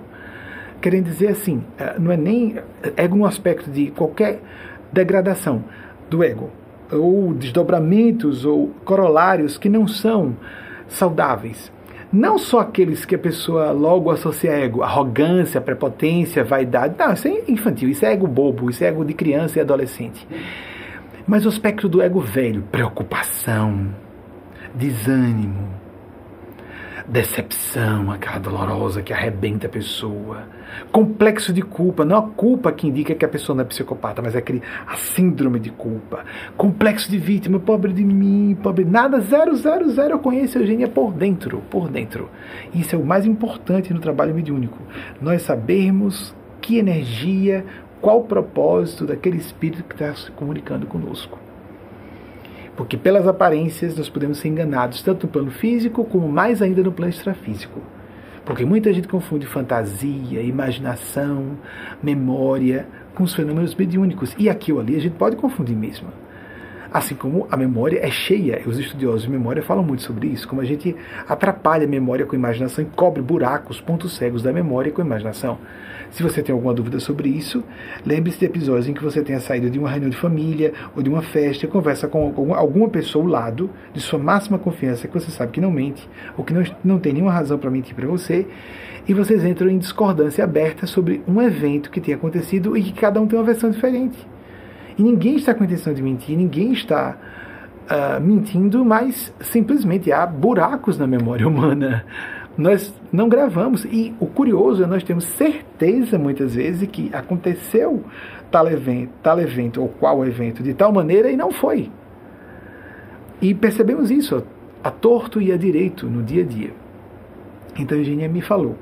querendo 0.81 1.05
dizer 1.05 1.29
assim, 1.29 1.63
é, 1.77 1.99
não 1.99 2.11
é 2.11 2.17
nem 2.17 2.55
ego 2.95 3.15
no 3.15 3.25
aspecto 3.25 3.69
de 3.69 3.91
qualquer 3.91 4.41
degradação 4.91 5.63
do 6.09 6.23
ego, 6.23 6.49
ou 6.91 7.33
desdobramentos 7.33 8.45
ou 8.45 8.69
corolários 8.83 9.57
que 9.57 9.69
não 9.69 9.87
são 9.87 10.35
saudáveis. 10.87 11.71
Não 12.11 12.39
só 12.39 12.61
aqueles 12.61 13.05
que 13.05 13.13
a 13.13 13.19
pessoa 13.19 13.71
logo 13.71 14.09
associa 14.09 14.51
a 14.51 14.59
ego, 14.59 14.81
arrogância, 14.81 15.61
prepotência, 15.61 16.43
vaidade. 16.43 16.95
Não, 16.97 17.13
isso 17.13 17.27
é 17.27 17.43
infantil, 17.47 17.87
isso 17.87 18.03
é 18.03 18.13
ego 18.13 18.25
bobo, 18.25 18.67
isso 18.67 18.83
é 18.83 18.87
ego 18.87 19.05
de 19.05 19.13
criança 19.13 19.59
e 19.59 19.61
adolescente. 19.61 20.27
Mas 21.27 21.45
o 21.45 21.49
aspecto 21.49 21.87
do 21.87 22.01
ego 22.01 22.19
velho, 22.19 22.63
preocupação, 22.71 23.93
desânimo, 24.73 25.78
decepção, 27.09 28.11
aquela 28.11 28.37
dolorosa 28.37 29.01
que 29.01 29.11
arrebenta 29.11 29.65
a 29.65 29.69
pessoa, 29.69 30.43
complexo 30.91 31.51
de 31.51 31.61
culpa, 31.61 32.05
não 32.05 32.17
a 32.17 32.21
culpa 32.21 32.71
que 32.71 32.87
indica 32.87 33.15
que 33.15 33.25
a 33.25 33.27
pessoa 33.27 33.55
não 33.55 33.63
é 33.63 33.65
psicopata, 33.67 34.21
mas 34.21 34.35
é 34.35 34.37
aquele 34.37 34.61
a 34.85 34.95
síndrome 34.95 35.59
de 35.59 35.71
culpa, 35.71 36.23
complexo 36.55 37.09
de 37.09 37.17
vítima, 37.17 37.59
pobre 37.59 37.91
de 37.91 38.05
mim, 38.05 38.55
pobre. 38.61 38.85
Nada, 38.85 39.19
zero, 39.21 39.55
zero, 39.55 39.89
zero, 39.89 40.13
eu 40.13 40.19
conheço 40.19 40.57
a 40.57 40.61
Eugênia 40.61 40.87
por 40.87 41.11
dentro, 41.11 41.63
por 41.69 41.89
dentro. 41.89 42.29
Isso 42.73 42.95
é 42.95 42.99
o 42.99 43.05
mais 43.05 43.25
importante 43.25 43.93
no 43.93 43.99
trabalho 43.99 44.35
mediúnico, 44.35 44.77
nós 45.19 45.41
sabermos 45.41 46.35
que 46.61 46.77
energia, 46.77 47.65
qual 47.99 48.19
o 48.19 48.25
propósito 48.25 49.05
daquele 49.05 49.37
espírito 49.37 49.83
que 49.83 49.95
está 49.95 50.13
se 50.13 50.29
comunicando 50.31 50.85
conosco. 50.85 51.48
Porque 52.79 52.95
pelas 52.95 53.27
aparências 53.27 53.97
nós 53.97 54.07
podemos 54.07 54.37
ser 54.37 54.47
enganados 54.47 55.01
tanto 55.01 55.27
no 55.27 55.33
plano 55.33 55.51
físico 55.51 56.05
como 56.05 56.29
mais 56.29 56.61
ainda 56.61 56.81
no 56.81 56.93
plano 56.93 57.11
extrafísico. 57.11 57.81
Porque 58.45 58.63
muita 58.63 58.93
gente 58.93 59.05
confunde 59.05 59.45
fantasia, 59.45 60.41
imaginação, 60.41 61.57
memória 62.01 62.87
com 63.13 63.25
os 63.25 63.35
fenômenos 63.35 63.75
mediúnicos. 63.75 64.33
E 64.39 64.49
aqui 64.49 64.71
ou 64.71 64.79
ali 64.79 64.95
a 64.95 64.99
gente 65.01 65.15
pode 65.17 65.35
confundir 65.35 65.75
mesmo. 65.75 66.07
Assim 66.91 67.13
como 67.13 67.47
a 67.51 67.55
memória 67.55 67.99
é 68.01 68.09
cheia, 68.09 68.63
os 68.65 68.79
estudiosos 68.79 69.21
de 69.21 69.29
memória 69.29 69.61
falam 69.61 69.83
muito 69.83 70.01
sobre 70.01 70.27
isso, 70.27 70.47
como 70.47 70.59
a 70.59 70.65
gente 70.65 70.95
atrapalha 71.27 71.85
a 71.85 71.87
memória 71.87 72.25
com 72.25 72.35
a 72.35 72.39
imaginação 72.39 72.83
e 72.83 72.87
cobre 72.87 73.21
buracos, 73.21 73.79
pontos 73.79 74.15
cegos 74.15 74.41
da 74.41 74.51
memória 74.51 74.91
com 74.91 74.99
a 74.99 75.05
imaginação. 75.05 75.59
Se 76.09 76.23
você 76.23 76.41
tem 76.41 76.51
alguma 76.51 76.73
dúvida 76.73 76.99
sobre 76.99 77.29
isso, 77.29 77.63
lembre-se 78.03 78.39
de 78.39 78.45
episódios 78.45 78.87
em 78.87 78.93
que 78.93 79.03
você 79.03 79.21
tenha 79.21 79.39
saído 79.39 79.69
de 79.69 79.77
uma 79.77 79.87
reunião 79.87 80.09
de 80.09 80.17
família 80.17 80.73
ou 80.95 81.03
de 81.03 81.09
uma 81.09 81.21
festa 81.21 81.65
e 81.65 81.69
conversa 81.69 82.07
com 82.07 82.55
alguma 82.55 82.89
pessoa 82.89 83.23
ao 83.23 83.29
lado 83.29 83.69
de 83.93 84.01
sua 84.01 84.17
máxima 84.17 84.57
confiança, 84.57 85.07
que 85.07 85.13
você 85.13 85.29
sabe 85.29 85.51
que 85.51 85.61
não 85.61 85.69
mente, 85.69 86.09
ou 86.35 86.43
que 86.43 86.53
não, 86.53 86.63
não 86.83 86.99
tem 86.99 87.13
nenhuma 87.13 87.31
razão 87.31 87.59
para 87.59 87.69
mentir 87.69 87.93
para 87.93 88.07
você, 88.07 88.47
e 89.07 89.13
vocês 89.13 89.45
entram 89.45 89.69
em 89.69 89.77
discordância 89.77 90.43
aberta 90.43 90.87
sobre 90.87 91.21
um 91.27 91.39
evento 91.39 91.91
que 91.91 92.01
tenha 92.01 92.17
acontecido 92.17 92.75
e 92.75 92.81
que 92.81 92.93
cada 92.93 93.21
um 93.21 93.27
tem 93.27 93.37
uma 93.37 93.45
versão 93.45 93.69
diferente. 93.69 94.17
E 94.99 95.01
ninguém 95.01 95.37
está 95.37 95.53
com 95.53 95.63
intenção 95.63 95.93
de 95.93 96.03
mentir, 96.03 96.35
ninguém 96.35 96.73
está 96.73 97.15
uh, 97.89 98.21
mentindo, 98.21 98.83
mas 98.83 99.33
simplesmente 99.39 100.11
há 100.11 100.25
buracos 100.25 100.97
na 100.97 101.07
memória 101.07 101.47
humana. 101.47 102.03
Nós 102.57 102.93
não 103.09 103.29
gravamos. 103.29 103.85
E 103.85 104.13
o 104.19 104.25
curioso 104.25 104.83
é 104.83 104.85
nós 104.85 105.01
temos 105.01 105.23
certeza 105.23 106.19
muitas 106.19 106.53
vezes 106.53 106.85
que 106.89 107.09
aconteceu 107.13 108.03
tal 108.51 108.67
evento, 108.67 109.11
tal 109.23 109.39
evento 109.39 109.81
ou 109.81 109.87
qual 109.87 110.25
evento 110.25 110.61
de 110.61 110.73
tal 110.73 110.91
maneira 110.91 111.31
e 111.31 111.37
não 111.37 111.49
foi. 111.49 111.89
E 113.41 113.53
percebemos 113.53 114.11
isso 114.11 114.43
a 114.83 114.91
torto 114.91 115.41
e 115.41 115.53
a 115.53 115.55
direito 115.55 116.07
no 116.07 116.21
dia 116.21 116.43
a 116.43 116.45
dia. 116.45 116.73
Então 117.77 117.97
a 117.97 118.01
Eugênia 118.01 118.27
me 118.27 118.41
falou: 118.41 118.75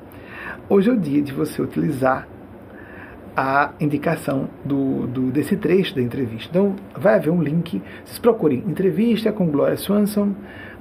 hoje 0.67 0.89
é 0.89 0.93
o 0.93 0.97
dia 0.97 1.21
de 1.21 1.31
você 1.31 1.61
utilizar 1.61 2.27
a 3.37 3.69
indicação 3.79 4.49
do, 4.65 5.05
do, 5.05 5.21
desse 5.29 5.55
trecho 5.55 5.93
da 5.93 6.01
entrevista. 6.01 6.49
Então, 6.49 6.75
vai 6.95 7.13
haver 7.13 7.29
um 7.29 7.39
link. 7.39 7.79
Vocês 8.03 8.17
procurem 8.17 8.63
entrevista 8.67 9.31
com 9.31 9.45
Gloria 9.45 9.77
Swanson. 9.77 10.33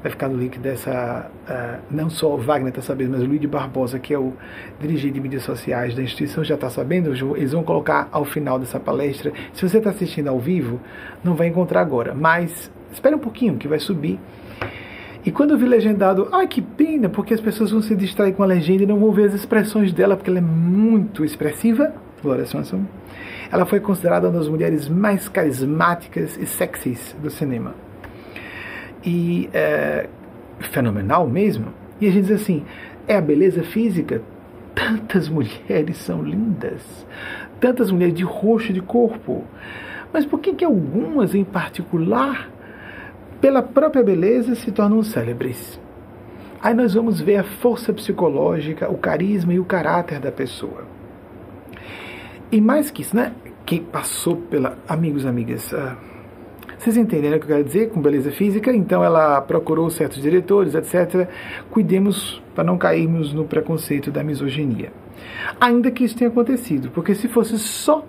Vai 0.02 0.10
ficar 0.10 0.30
no 0.30 0.38
link 0.38 0.58
dessa. 0.58 1.30
Uh, 1.46 1.82
não 1.90 2.08
só 2.08 2.34
o 2.34 2.38
Wagner 2.38 2.70
está 2.70 2.80
sabendo, 2.80 3.10
mas 3.10 3.22
o 3.22 3.26
Luiz 3.26 3.44
Barbosa, 3.44 3.98
que 3.98 4.14
é 4.14 4.18
o 4.18 4.32
dirigente 4.80 5.12
de 5.14 5.20
mídias 5.20 5.42
sociais 5.42 5.94
da 5.94 6.02
instituição, 6.02 6.42
já 6.42 6.54
está 6.54 6.70
sabendo. 6.70 7.12
Eles 7.36 7.52
vão 7.52 7.62
colocar 7.62 8.08
ao 8.10 8.24
final 8.24 8.58
dessa 8.58 8.80
palestra. 8.80 9.34
Se 9.52 9.68
você 9.68 9.76
está 9.76 9.90
assistindo 9.90 10.28
ao 10.28 10.40
vivo, 10.40 10.80
não 11.22 11.34
vai 11.34 11.48
encontrar 11.48 11.82
agora. 11.82 12.14
Mas 12.14 12.70
espere 12.90 13.14
um 13.14 13.18
pouquinho, 13.18 13.58
que 13.58 13.68
vai 13.68 13.78
subir. 13.78 14.18
E 15.26 15.30
quando 15.30 15.50
eu 15.50 15.58
vi 15.58 15.66
legendado, 15.66 16.28
ai 16.32 16.46
que 16.46 16.62
pena, 16.62 17.10
porque 17.10 17.34
as 17.34 17.40
pessoas 17.40 17.70
vão 17.70 17.82
se 17.82 17.94
distrair 17.94 18.32
com 18.32 18.42
a 18.42 18.46
legenda 18.46 18.84
e 18.84 18.86
não 18.86 18.98
vão 18.98 19.12
ver 19.12 19.24
as 19.24 19.34
expressões 19.34 19.92
dela, 19.92 20.16
porque 20.16 20.30
ela 20.30 20.38
é 20.38 20.42
muito 20.42 21.22
expressiva 21.22 22.05
Swanson, 22.46 22.84
ela 23.50 23.66
foi 23.66 23.80
considerada 23.80 24.28
uma 24.28 24.38
das 24.38 24.48
mulheres 24.48 24.88
mais 24.88 25.28
carismáticas 25.28 26.36
e 26.36 26.46
sexys 26.46 27.14
do 27.22 27.30
cinema. 27.30 27.74
E 29.04 29.48
é, 29.52 30.08
fenomenal 30.72 31.28
mesmo. 31.28 31.66
E 32.00 32.08
a 32.08 32.10
gente 32.10 32.26
diz 32.26 32.42
assim, 32.42 32.64
é 33.06 33.16
a 33.16 33.20
beleza 33.20 33.62
física? 33.62 34.20
tantas 34.76 35.26
mulheres 35.26 35.96
são 35.96 36.22
lindas, 36.22 37.06
tantas 37.58 37.90
mulheres 37.90 38.14
de 38.14 38.22
rosto 38.22 38.74
de 38.74 38.82
corpo, 38.82 39.42
mas 40.12 40.26
por 40.26 40.38
que, 40.38 40.52
que 40.52 40.64
algumas 40.64 41.34
em 41.34 41.42
particular, 41.42 42.50
pela 43.40 43.62
própria 43.62 44.02
beleza, 44.02 44.54
se 44.54 44.70
tornam 44.70 45.02
célebres? 45.02 45.80
Aí 46.60 46.74
nós 46.74 46.92
vamos 46.92 47.20
ver 47.20 47.36
a 47.36 47.44
força 47.44 47.92
psicológica, 47.92 48.90
o 48.90 48.98
carisma 48.98 49.54
e 49.54 49.58
o 49.58 49.64
caráter 49.64 50.20
da 50.20 50.30
pessoa. 50.30 50.84
E 52.50 52.60
mais 52.60 52.90
que 52.90 53.02
isso, 53.02 53.16
né? 53.16 53.32
Quem 53.64 53.82
passou 53.82 54.36
pela. 54.36 54.78
Amigos, 54.88 55.26
amigas, 55.26 55.72
uh, 55.72 55.96
vocês 56.78 56.96
entenderam 56.96 57.36
o 57.36 57.40
que 57.40 57.46
eu 57.46 57.56
quero 57.56 57.64
dizer 57.64 57.90
com 57.90 58.00
beleza 58.00 58.30
física? 58.30 58.72
Então 58.72 59.02
ela 59.02 59.40
procurou 59.40 59.90
certos 59.90 60.22
diretores, 60.22 60.74
etc. 60.74 61.28
Cuidemos 61.70 62.42
para 62.54 62.62
não 62.62 62.78
cairmos 62.78 63.32
no 63.32 63.44
preconceito 63.44 64.10
da 64.10 64.22
misoginia. 64.22 64.92
Ainda 65.60 65.90
que 65.90 66.04
isso 66.04 66.16
tenha 66.16 66.30
acontecido, 66.30 66.90
porque 66.90 67.14
se 67.14 67.28
fosse 67.28 67.58
só 67.58 68.04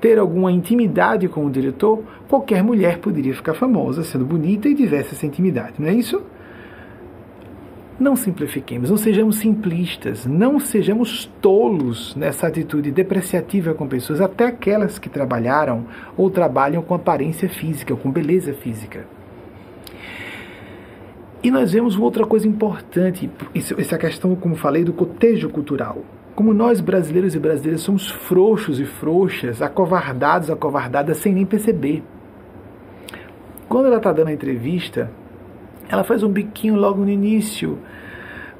ter 0.00 0.18
alguma 0.18 0.50
intimidade 0.50 1.28
com 1.28 1.44
o 1.44 1.50
diretor, 1.50 2.02
qualquer 2.28 2.64
mulher 2.64 2.98
poderia 2.98 3.34
ficar 3.34 3.54
famosa 3.54 4.02
sendo 4.02 4.24
bonita 4.24 4.68
e 4.68 4.74
tivesse 4.74 5.14
essa 5.14 5.26
intimidade, 5.26 5.74
não 5.78 5.88
é 5.88 5.92
isso? 5.92 6.22
Não 8.00 8.16
simplifiquemos, 8.16 8.88
não 8.88 8.96
sejamos 8.96 9.36
simplistas, 9.36 10.24
não 10.24 10.58
sejamos 10.58 11.26
tolos 11.42 12.16
nessa 12.16 12.46
atitude 12.46 12.90
depreciativa 12.90 13.74
com 13.74 13.86
pessoas, 13.86 14.22
até 14.22 14.46
aquelas 14.46 14.98
que 14.98 15.10
trabalharam 15.10 15.84
ou 16.16 16.30
trabalham 16.30 16.80
com 16.80 16.94
aparência 16.94 17.46
física, 17.46 17.94
com 17.94 18.10
beleza 18.10 18.54
física. 18.54 19.04
E 21.42 21.50
nós 21.50 21.72
vemos 21.72 21.94
outra 21.98 22.24
coisa 22.24 22.48
importante, 22.48 23.30
essa 23.54 23.98
questão, 23.98 24.34
como 24.34 24.56
falei, 24.56 24.82
do 24.82 24.94
cotejo 24.94 25.50
cultural. 25.50 25.98
Como 26.34 26.54
nós 26.54 26.80
brasileiros 26.80 27.34
e 27.34 27.38
brasileiras 27.38 27.82
somos 27.82 28.10
frouxos 28.10 28.80
e 28.80 28.86
frouxas, 28.86 29.60
acovardados, 29.60 30.48
acovardadas, 30.48 31.18
sem 31.18 31.34
nem 31.34 31.44
perceber. 31.44 32.02
Quando 33.68 33.86
ela 33.86 33.98
está 33.98 34.10
dando 34.10 34.28
a 34.28 34.32
entrevista, 34.32 35.10
ela 35.90 36.04
faz 36.04 36.22
um 36.22 36.28
biquinho 36.28 36.76
logo 36.76 37.04
no 37.04 37.10
início, 37.10 37.76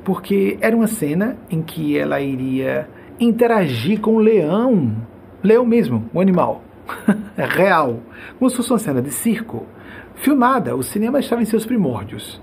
porque 0.04 0.58
era 0.60 0.74
uma 0.74 0.88
cena 0.88 1.36
em 1.48 1.62
que 1.62 1.96
ela 1.96 2.20
iria 2.20 2.88
interagir 3.20 4.00
com 4.00 4.16
o 4.16 4.18
leão, 4.18 4.96
leão 5.42 5.64
mesmo, 5.64 6.10
o 6.12 6.20
animal, 6.20 6.64
real, 7.38 8.00
como 8.36 8.50
se 8.50 8.56
fosse 8.56 8.72
uma 8.72 8.78
cena 8.78 9.00
de 9.00 9.12
circo, 9.12 9.64
filmada, 10.16 10.74
o 10.74 10.82
cinema 10.82 11.20
estava 11.20 11.40
em 11.40 11.44
seus 11.44 11.64
primórdios. 11.64 12.42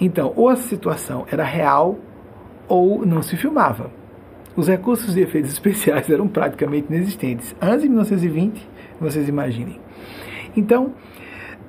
Então, 0.00 0.32
ou 0.36 0.48
a 0.48 0.56
situação 0.56 1.26
era 1.30 1.42
real 1.42 1.98
ou 2.68 3.04
não 3.04 3.22
se 3.22 3.36
filmava. 3.36 3.90
Os 4.54 4.68
recursos 4.68 5.14
de 5.14 5.20
efeitos 5.20 5.50
especiais 5.52 6.08
eram 6.08 6.28
praticamente 6.28 6.86
inexistentes. 6.88 7.56
Antes 7.60 7.82
de 7.82 7.88
1920, 7.88 8.68
vocês 9.00 9.28
imaginem. 9.28 9.80
Então, 10.56 10.94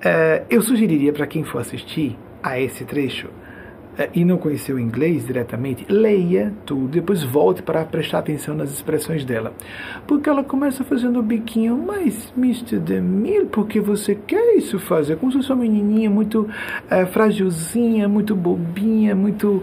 eh, 0.03 0.43
eu 0.49 0.61
sugeriria 0.61 1.11
para 1.11 1.25
quem 1.25 1.43
for 1.43 1.59
assistir 1.59 2.17
a 2.43 2.59
esse 2.59 2.83
trecho 2.85 3.29
é, 3.97 4.09
e 4.13 4.25
não 4.25 4.37
conheceu 4.37 4.75
o 4.77 4.79
inglês 4.79 5.25
diretamente, 5.25 5.85
leia 5.87 6.51
tudo, 6.65 6.87
depois 6.87 7.23
volte 7.23 7.61
para 7.61 7.85
prestar 7.85 8.19
atenção 8.19 8.55
nas 8.55 8.71
expressões 8.71 9.23
dela. 9.23 9.53
Porque 10.07 10.27
ela 10.27 10.43
começa 10.43 10.83
fazendo 10.83 11.19
o 11.19 11.23
biquinho, 11.23 11.77
mas 11.77 12.33
Mr. 12.35 12.79
Demille, 12.79 13.45
por 13.45 13.67
que 13.67 13.79
você 13.79 14.15
quer 14.15 14.55
isso 14.55 14.79
fazer? 14.79 15.17
Como 15.17 15.31
se 15.31 15.37
fosse 15.37 15.51
uma 15.51 15.61
menininha 15.61 16.09
muito 16.09 16.49
é, 16.89 17.05
fragilzinha, 17.05 18.07
muito 18.09 18.35
bobinha, 18.35 19.15
muito 19.15 19.61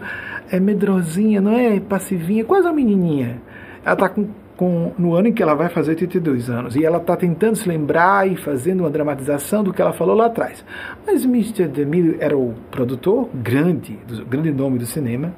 é, 0.50 0.60
medrosinha, 0.60 1.40
não 1.40 1.52
é? 1.52 1.80
Passivinha, 1.80 2.44
quase 2.44 2.66
uma 2.66 2.72
menininha. 2.72 3.42
Ela 3.84 3.94
está 3.94 4.08
com 4.08 4.28
com, 4.60 4.92
no 4.98 5.14
ano 5.14 5.28
em 5.28 5.32
que 5.32 5.42
ela 5.42 5.54
vai 5.54 5.70
fazer 5.70 5.92
82 5.92 6.50
anos. 6.50 6.76
E 6.76 6.84
ela 6.84 6.98
está 6.98 7.16
tentando 7.16 7.56
se 7.56 7.66
lembrar 7.66 8.30
e 8.30 8.36
fazendo 8.36 8.80
uma 8.80 8.90
dramatização 8.90 9.64
do 9.64 9.72
que 9.72 9.80
ela 9.80 9.94
falou 9.94 10.14
lá 10.14 10.26
atrás. 10.26 10.62
Mas 11.06 11.24
Mr. 11.24 11.66
DeMille 11.66 12.18
era 12.20 12.36
o 12.36 12.52
produtor 12.70 13.30
grande, 13.32 13.98
do, 14.06 14.22
grande 14.26 14.52
nome 14.52 14.78
do 14.78 14.84
cinema. 14.84 15.32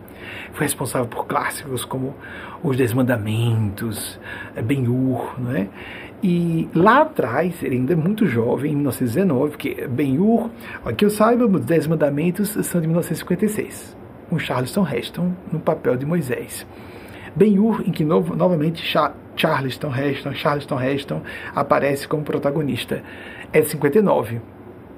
Foi 0.55 0.65
responsável 0.65 1.07
por 1.07 1.25
clássicos 1.29 1.85
como 1.85 2.17
Os 2.65 2.77
Dez 2.77 2.93
Mandamentos, 2.93 4.19
é, 4.57 4.61
Ben-Hur, 4.61 5.37
não 5.39 5.55
é? 5.55 5.69
E 6.21 6.69
lá 6.75 7.03
atrás, 7.03 7.63
ele 7.63 7.77
ainda 7.77 7.93
é 7.93 7.97
muito 7.97 8.27
jovem, 8.27 8.73
em 8.73 8.75
1919, 8.75 9.51
porque 9.53 9.87
Ben-Hur, 9.87 10.51
que 10.97 11.05
eu 11.05 11.11
saiba, 11.11 11.47
os 11.47 11.65
Dez 11.65 11.87
Mandamentos 11.87 12.49
são 12.49 12.81
de 12.81 12.89
1956, 12.89 13.97
com 14.29 14.37
Charleston 14.37 14.85
Heston 14.85 15.33
no 15.53 15.61
papel 15.61 15.97
de 15.97 16.05
Moisés. 16.05 16.67
Ben-Hur, 17.35 17.83
em 17.87 17.93
que 17.93 18.05
novo, 18.05 18.37
novamente 18.37 18.83
Charleston 19.37 19.95
Heston, 19.95 20.35
Charleston 20.35 20.81
Heston 20.81 21.23
aparece 21.55 22.07
como 22.07 22.23
protagonista. 22.23 23.03
É 23.53 23.61
de 23.61 23.69
59. 23.69 24.41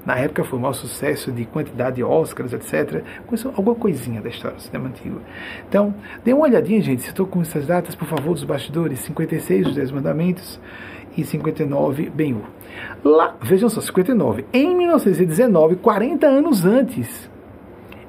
Na 0.05 0.19
época 0.19 0.45
foi 0.45 0.59
um 0.59 0.63
maior 0.63 0.75
sucesso 0.75 1.33
de 1.33 1.47
quantidade 1.47 1.97
de 1.97 2.05
Oscars, 2.05 2.53
etc. 2.53 3.03
Conheço 3.27 3.49
alguma 3.49 3.75
coisinha 3.75 4.21
da 4.21 4.29
história 4.29 4.57
do 4.57 4.63
cinema 4.63 4.89
antigo. 4.89 5.21
Então, 5.67 5.95
dê 6.23 6.33
uma 6.35 6.45
olhadinha, 6.45 6.81
gente. 6.83 7.03
Se 7.03 7.09
estou 7.09 7.27
com 7.27 7.41
essas 7.41 7.67
datas, 7.67 7.95
por 7.95 8.07
favor, 8.07 8.35
dos 8.35 8.45
bastidores. 8.45 9.01
56, 9.01 9.69
os 9.69 9.75
Dez 9.75 9.91
Mandamentos. 9.91 10.61
E 11.17 11.25
59, 11.25 12.11
Ben-Hur. 12.11 12.43
Lá, 13.05 13.37
vejam 13.41 13.69
só, 13.69 13.81
59. 13.81 14.45
Em 14.53 14.77
1919, 14.77 15.77
40 15.77 16.27
anos 16.27 16.65
antes, 16.67 17.31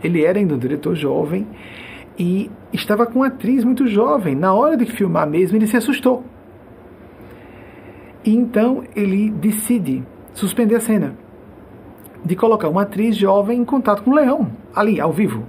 ele 0.03 0.25
era 0.25 0.39
ainda 0.39 0.55
um 0.55 0.57
diretor 0.57 0.95
jovem 0.95 1.47
e 2.17 2.49
estava 2.71 3.05
com 3.05 3.19
uma 3.19 3.27
atriz 3.27 3.63
muito 3.63 3.87
jovem. 3.87 4.35
Na 4.35 4.53
hora 4.53 4.77
de 4.77 4.85
filmar 4.85 5.27
mesmo, 5.27 5.57
ele 5.57 5.67
se 5.67 5.77
assustou. 5.77 6.23
E 8.23 8.35
então 8.35 8.83
ele 8.95 9.29
decide 9.29 10.03
suspender 10.33 10.75
a 10.75 10.79
cena 10.79 11.15
de 12.23 12.35
colocar 12.35 12.69
uma 12.69 12.81
atriz 12.81 13.15
jovem 13.15 13.59
em 13.59 13.65
contato 13.65 14.01
com 14.03 14.11
o 14.11 14.15
leão, 14.15 14.51
ali, 14.73 14.99
ao 14.99 15.11
vivo. 15.11 15.45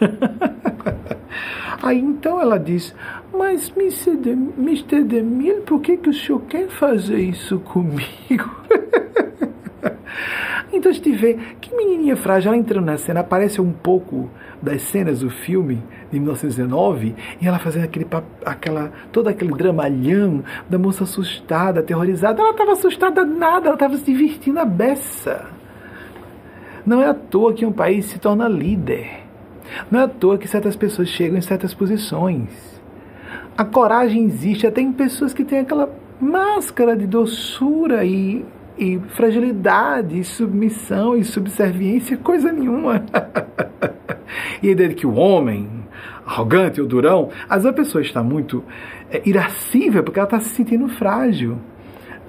Aí 1.82 1.98
então 1.98 2.40
ela 2.40 2.58
diz: 2.58 2.94
Mas 3.32 3.72
Mr. 3.76 5.02
Demille, 5.04 5.62
por 5.62 5.80
que, 5.80 5.96
que 5.96 6.08
o 6.08 6.14
senhor 6.14 6.40
quer 6.42 6.68
fazer 6.68 7.18
isso 7.18 7.58
comigo? 7.60 8.50
então 10.76 10.90
a 10.90 10.94
gente 10.94 11.12
vê 11.12 11.38
que 11.60 11.74
menininha 11.74 12.16
frágil, 12.16 12.50
ela 12.50 12.56
entrando 12.56 12.84
na 12.84 12.96
cena, 12.96 13.20
aparece 13.20 13.60
um 13.60 13.72
pouco 13.72 14.30
das 14.60 14.82
cenas 14.82 15.20
do 15.20 15.30
filme 15.30 15.82
de 16.10 16.18
1919 16.18 17.14
e 17.40 17.46
ela 17.46 17.58
fazendo 17.58 17.84
aquele 17.84 18.06
aquela 18.44 18.92
todo 19.12 19.28
aquele 19.28 19.52
dramalhão 19.52 20.42
da 20.68 20.78
moça 20.78 21.04
assustada, 21.04 21.80
aterrorizada. 21.80 22.40
Ela 22.40 22.50
estava 22.50 22.72
assustada 22.72 23.24
nada, 23.24 23.66
ela 23.66 23.74
estava 23.74 23.96
se 23.96 24.04
divertindo 24.04 24.60
a 24.60 24.64
beça. 24.64 25.46
Não 26.86 27.02
é 27.02 27.08
à 27.08 27.14
toa 27.14 27.54
que 27.54 27.64
um 27.64 27.72
país 27.72 28.06
se 28.06 28.18
torna 28.18 28.48
líder. 28.48 29.24
Não 29.90 30.00
é 30.00 30.04
à 30.04 30.08
toa 30.08 30.36
que 30.36 30.46
certas 30.46 30.76
pessoas 30.76 31.08
chegam 31.08 31.38
em 31.38 31.40
certas 31.40 31.72
posições. 31.72 32.50
A 33.56 33.64
coragem 33.64 34.24
existe 34.24 34.66
até 34.66 34.80
em 34.80 34.92
pessoas 34.92 35.32
que 35.32 35.44
têm 35.44 35.60
aquela 35.60 35.88
máscara 36.20 36.96
de 36.96 37.06
doçura 37.06 38.04
e 38.04 38.44
e 38.78 38.98
fragilidade, 39.10 40.18
e 40.18 40.24
submissão 40.24 41.16
e 41.16 41.24
subserviência, 41.24 42.16
coisa 42.16 42.50
nenhuma. 42.52 43.04
e 44.62 44.68
a 44.68 44.72
ideia 44.72 44.88
de 44.88 44.94
que 44.94 45.06
o 45.06 45.14
homem, 45.14 45.68
arrogante 46.26 46.80
ou 46.80 46.86
durão, 46.86 47.30
às 47.48 47.62
vezes 47.62 47.66
a 47.66 47.72
pessoa 47.72 48.02
está 48.02 48.22
muito 48.22 48.64
é, 49.10 49.22
irascível 49.24 50.02
porque 50.02 50.18
ela 50.18 50.26
está 50.26 50.40
se 50.40 50.50
sentindo 50.50 50.88
frágil. 50.88 51.58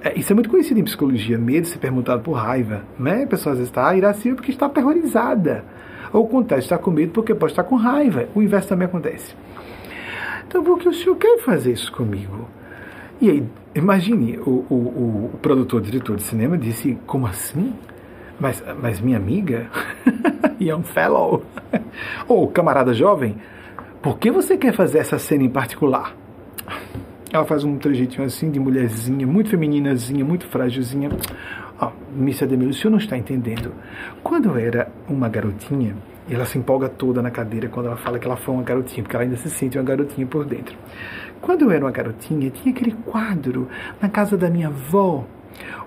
É, 0.04 0.18
isso 0.20 0.32
é 0.32 0.36
muito 0.36 0.50
conhecido 0.50 0.80
em 0.80 0.84
psicologia, 0.84 1.38
medo 1.38 1.66
ser 1.66 1.80
perguntado 1.80 2.22
por 2.22 2.34
raiva. 2.34 2.84
Né? 3.00 3.24
A 3.24 3.28
pessoa 3.28 3.54
às 3.54 3.60
vezes 3.60 3.72
está 3.72 3.96
irascível 3.96 4.36
porque 4.36 4.52
está 4.52 4.68
aterrorizada. 4.68 5.66
Ou 6.14 6.24
o 6.24 6.28
contrário, 6.28 6.62
está 6.62 6.78
com 6.78 6.92
medo 6.92 7.12
porque 7.12 7.34
pode 7.34 7.54
estar 7.54 7.64
com 7.64 7.76
raiva. 7.76 8.28
O 8.36 8.42
inverso 8.42 8.70
também 8.70 8.88
acontece. 8.88 9.36
Então, 10.48 10.64
por 10.64 10.78
que 10.78 10.88
o 10.88 10.94
senhor 10.94 11.16
quer 11.16 11.40
fazer 11.40 11.74
isso 11.74 11.92
comigo? 11.92 12.48
E 13.20 13.30
aí, 13.30 13.44
imagine, 13.76 14.38
o, 14.40 14.66
o, 14.70 15.32
o 15.34 15.38
produtor, 15.42 15.82
o 15.82 15.84
diretor 15.84 16.16
de 16.16 16.24
cinema 16.24 16.58
disse, 16.58 16.98
como 17.06 17.28
assim? 17.28 17.74
Mas, 18.40 18.64
mas 18.82 19.00
minha 19.00 19.18
amiga, 19.18 19.70
young 20.60 20.84
fellow, 20.88 21.44
ou 22.28 22.48
camarada 22.48 22.94
jovem, 22.94 23.36
por 24.02 24.18
que 24.18 24.32
você 24.32 24.58
quer 24.58 24.74
fazer 24.74 25.00
essa 25.00 25.20
cena 25.20 25.44
em 25.44 25.50
particular? 25.50 26.16
Ela 27.32 27.46
faz 27.46 27.64
um 27.64 27.78
trejeitinho 27.78 28.26
assim 28.26 28.50
de 28.50 28.60
mulherzinha, 28.60 29.28
muito 29.28 29.50
femininazinha, 29.50 30.24
muito 30.24 30.48
frágilzinha. 30.48 31.10
Oh, 31.82 31.90
Miss 32.16 32.42
Ademir, 32.42 32.70
o 32.70 32.74
senhor 32.74 32.92
não 32.92 32.98
está 32.98 33.18
entendendo. 33.18 33.74
Quando 34.24 34.50
eu 34.50 34.58
era 34.58 34.90
uma 35.10 35.28
garotinha, 35.28 35.96
ela 36.30 36.46
se 36.46 36.58
empolga 36.58 36.88
toda 36.88 37.22
na 37.22 37.30
cadeira 37.30 37.68
quando 37.68 37.88
ela 37.88 37.98
fala 37.98 38.18
que 38.18 38.26
ela 38.26 38.38
foi 38.38 38.54
uma 38.54 38.64
garotinha, 38.64 39.04
porque 39.04 39.16
ela 39.16 39.24
ainda 39.24 39.38
se 39.38 39.50
sente 39.50 39.78
uma 39.78 39.84
garotinha 39.84 40.26
por 40.26 40.46
dentro. 40.46 40.76
Quando 41.46 41.62
eu 41.62 41.70
era 41.70 41.86
uma 41.86 41.92
garotinha, 41.92 42.50
tinha 42.50 42.74
aquele 42.74 42.94
quadro 43.06 43.68
na 44.02 44.10
casa 44.10 44.36
da 44.36 44.50
minha 44.50 44.66
avó, 44.66 45.24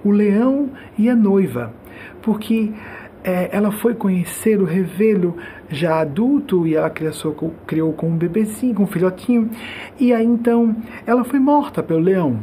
o 0.05 0.13
leão 0.13 0.71
e 0.97 1.11
a 1.11 1.17
noiva, 1.17 1.75
porque 2.23 2.71
é, 3.25 3.49
ela 3.51 3.73
foi 3.73 3.93
conhecer 3.93 4.61
o 4.61 4.65
revelo 4.65 5.37
já 5.69 5.99
adulto 5.99 6.65
e 6.65 6.77
ela 6.77 6.89
criou, 6.89 7.53
criou 7.67 7.93
com 7.93 8.09
um 8.09 8.17
bebezinho, 8.17 8.73
com 8.73 8.85
um 8.85 8.87
filhotinho. 8.87 9.51
E 9.99 10.13
aí 10.13 10.25
então 10.25 10.77
ela 11.05 11.25
foi 11.25 11.41
morta 11.41 11.83
pelo 11.83 11.99
leão. 11.99 12.39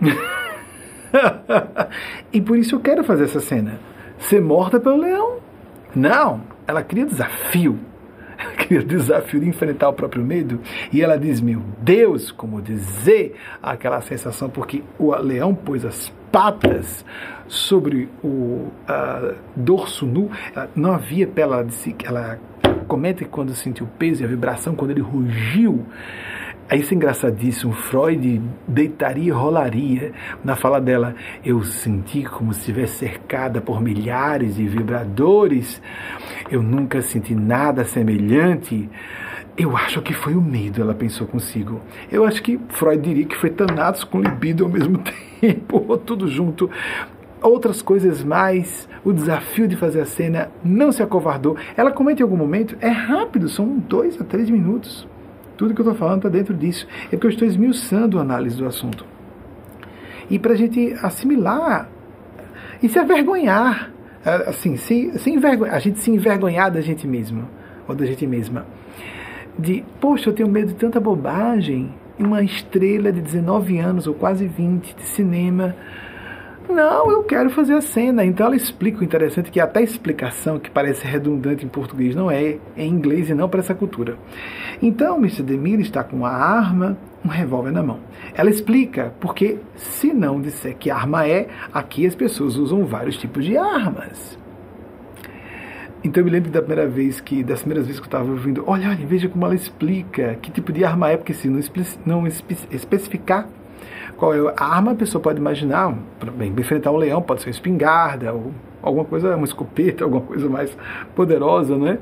e 2.32 2.40
por 2.40 2.56
isso 2.56 2.76
eu 2.76 2.80
quero 2.80 3.02
fazer 3.02 3.24
essa 3.24 3.40
cena. 3.40 3.80
Ser 4.20 4.40
morta 4.40 4.78
pelo 4.78 4.98
leão? 4.98 5.38
Não, 5.92 6.42
ela 6.68 6.84
cria 6.84 7.04
desafio. 7.04 7.80
O 8.72 8.82
desafio 8.82 9.40
de 9.40 9.48
enfrentar 9.48 9.90
o 9.90 9.92
próprio 9.92 10.24
medo. 10.24 10.58
E 10.90 11.02
ela 11.02 11.18
diz: 11.18 11.40
Meu 11.40 11.60
Deus, 11.80 12.32
como 12.32 12.62
dizer 12.62 13.36
aquela 13.62 14.00
sensação, 14.00 14.48
porque 14.48 14.82
o 14.98 15.14
leão 15.16 15.54
pôs 15.54 15.84
as 15.84 16.10
patas 16.30 17.04
sobre 17.46 18.08
o 18.24 18.28
uh, 18.28 19.34
dorso 19.54 20.06
nu, 20.06 20.30
não 20.74 20.92
havia 20.92 21.26
pela 21.26 21.66
ela 22.04 22.38
comenta 22.88 23.24
que 23.24 23.30
quando 23.30 23.54
sentiu 23.54 23.86
o 23.86 23.88
peso 23.88 24.22
e 24.22 24.24
a 24.24 24.28
vibração, 24.28 24.74
quando 24.74 24.90
ele 24.92 25.00
rugiu, 25.00 25.84
isso 26.76 26.94
é 26.94 26.96
engraçadíssimo. 26.96 27.72
Freud 27.72 28.40
deitaria 28.66 29.24
e 29.24 29.30
rolaria 29.30 30.12
na 30.44 30.56
fala 30.56 30.80
dela. 30.80 31.14
Eu 31.44 31.62
senti 31.64 32.22
como 32.22 32.52
se 32.52 32.60
estivesse 32.60 32.98
cercada 32.98 33.60
por 33.60 33.80
milhares 33.80 34.56
de 34.56 34.66
vibradores. 34.66 35.82
Eu 36.50 36.62
nunca 36.62 37.02
senti 37.02 37.34
nada 37.34 37.84
semelhante. 37.84 38.88
Eu 39.56 39.76
acho 39.76 40.00
que 40.00 40.14
foi 40.14 40.34
o 40.34 40.40
medo, 40.40 40.80
ela 40.80 40.94
pensou 40.94 41.26
consigo. 41.26 41.80
Eu 42.10 42.24
acho 42.24 42.42
que 42.42 42.58
Freud 42.70 43.02
diria 43.02 43.26
que 43.26 43.36
foi 43.36 43.50
Thanatos 43.50 44.02
com 44.02 44.20
libido 44.20 44.64
ao 44.64 44.70
mesmo 44.70 44.98
tempo, 45.40 45.98
tudo 45.98 46.26
junto. 46.26 46.70
Outras 47.42 47.82
coisas 47.82 48.22
mais, 48.24 48.88
o 49.04 49.12
desafio 49.12 49.68
de 49.68 49.76
fazer 49.76 50.00
a 50.00 50.06
cena, 50.06 50.50
não 50.64 50.90
se 50.90 51.02
acovardou. 51.02 51.56
Ela 51.76 51.90
comenta 51.90 52.22
em 52.22 52.22
algum 52.22 52.36
momento, 52.36 52.76
é 52.80 52.88
rápido, 52.88 53.48
são 53.48 53.66
dois 53.78 54.18
a 54.18 54.24
três 54.24 54.48
minutos. 54.48 55.06
Tudo 55.62 55.74
que 55.74 55.80
eu 55.80 55.84
estou 55.84 55.94
falando 55.94 56.16
está 56.16 56.28
dentro 56.28 56.52
disso. 56.54 56.88
É 57.06 57.10
porque 57.10 57.28
eu 57.28 57.30
estou 57.30 57.46
esmiuçando 57.46 58.18
a 58.18 58.22
análise 58.22 58.56
do 58.56 58.66
assunto. 58.66 59.06
E 60.28 60.36
para 60.36 60.54
a 60.54 60.56
gente 60.56 60.92
assimilar 61.00 61.88
e 62.82 62.88
se 62.88 62.98
avergonhar, 62.98 63.92
assim, 64.24 64.76
se, 64.76 65.16
se 65.16 65.30
envergonhar, 65.30 65.76
a 65.76 65.78
gente 65.78 66.00
se 66.00 66.10
envergonhar 66.10 66.68
da 66.68 66.80
gente 66.80 67.06
mesmo, 67.06 67.48
ou 67.86 67.94
da 67.94 68.04
gente 68.04 68.26
mesma 68.26 68.66
de, 69.56 69.84
poxa, 70.00 70.30
eu 70.30 70.34
tenho 70.34 70.48
medo 70.48 70.66
de 70.68 70.74
tanta 70.74 70.98
bobagem. 70.98 71.94
Uma 72.18 72.42
estrela 72.42 73.12
de 73.12 73.20
19 73.20 73.78
anos 73.78 74.08
ou 74.08 74.14
quase 74.14 74.48
20 74.48 74.96
de 74.96 75.02
cinema. 75.04 75.76
Não, 76.72 77.10
eu 77.10 77.22
quero 77.22 77.50
fazer 77.50 77.74
a 77.74 77.82
cena. 77.82 78.24
Então 78.24 78.46
ela 78.46 78.56
explica 78.56 79.00
o 79.00 79.04
interessante 79.04 79.50
que 79.50 79.60
até 79.60 79.80
a 79.80 79.82
explicação, 79.82 80.58
que 80.58 80.70
parece 80.70 81.06
redundante 81.06 81.66
em 81.66 81.68
português, 81.68 82.14
não 82.14 82.30
é, 82.30 82.56
é 82.76 82.84
em 82.84 82.88
inglês 82.88 83.28
e 83.28 83.34
não 83.34 83.48
para 83.48 83.60
essa 83.60 83.74
cultura. 83.74 84.16
Então, 84.80 85.18
Mr. 85.18 85.42
Demir 85.42 85.80
está 85.80 86.02
com 86.02 86.16
uma 86.16 86.30
arma, 86.30 86.96
um 87.22 87.28
revólver 87.28 87.72
na 87.72 87.82
mão. 87.82 88.00
Ela 88.34 88.48
explica 88.48 89.12
porque, 89.20 89.58
se 89.76 90.14
não 90.14 90.40
disser 90.40 90.74
que 90.76 90.90
arma 90.90 91.26
é, 91.26 91.48
aqui 91.72 92.06
as 92.06 92.14
pessoas 92.14 92.56
usam 92.56 92.86
vários 92.86 93.18
tipos 93.18 93.44
de 93.44 93.56
armas. 93.56 94.38
Então 96.04 96.20
eu 96.20 96.24
me 96.24 96.30
lembro 96.30 96.50
da 96.50 96.60
primeira 96.60 96.88
vez 96.88 97.20
que, 97.20 97.44
das 97.44 97.60
primeiras 97.60 97.86
vezes 97.86 98.00
que 98.00 98.06
eu 98.06 98.08
estava 98.08 98.28
ouvindo, 98.28 98.64
olha, 98.66 98.88
olha, 98.88 99.06
veja 99.06 99.28
como 99.28 99.44
ela 99.44 99.54
explica 99.54 100.36
que 100.42 100.50
tipo 100.50 100.72
de 100.72 100.84
arma 100.84 101.10
é, 101.10 101.16
porque 101.16 101.32
se 101.32 101.48
não, 101.48 101.60
não 102.04 102.26
especificar 102.26 103.46
qual 104.22 104.32
é 104.32 104.54
a 104.56 104.64
arma, 104.64 104.92
a 104.92 104.94
pessoa 104.94 105.20
pode 105.20 105.40
imaginar, 105.40 105.92
bem, 106.38 106.54
enfrentar 106.56 106.92
um 106.92 106.96
leão, 106.96 107.20
pode 107.20 107.42
ser 107.42 107.48
uma 107.48 107.54
espingarda, 107.54 108.32
ou 108.32 108.52
alguma 108.80 109.04
coisa, 109.04 109.34
uma 109.34 109.44
escopeta, 109.44 110.04
alguma 110.06 110.20
coisa 110.20 110.48
mais 110.48 110.78
poderosa, 111.12 111.76
né? 111.76 111.98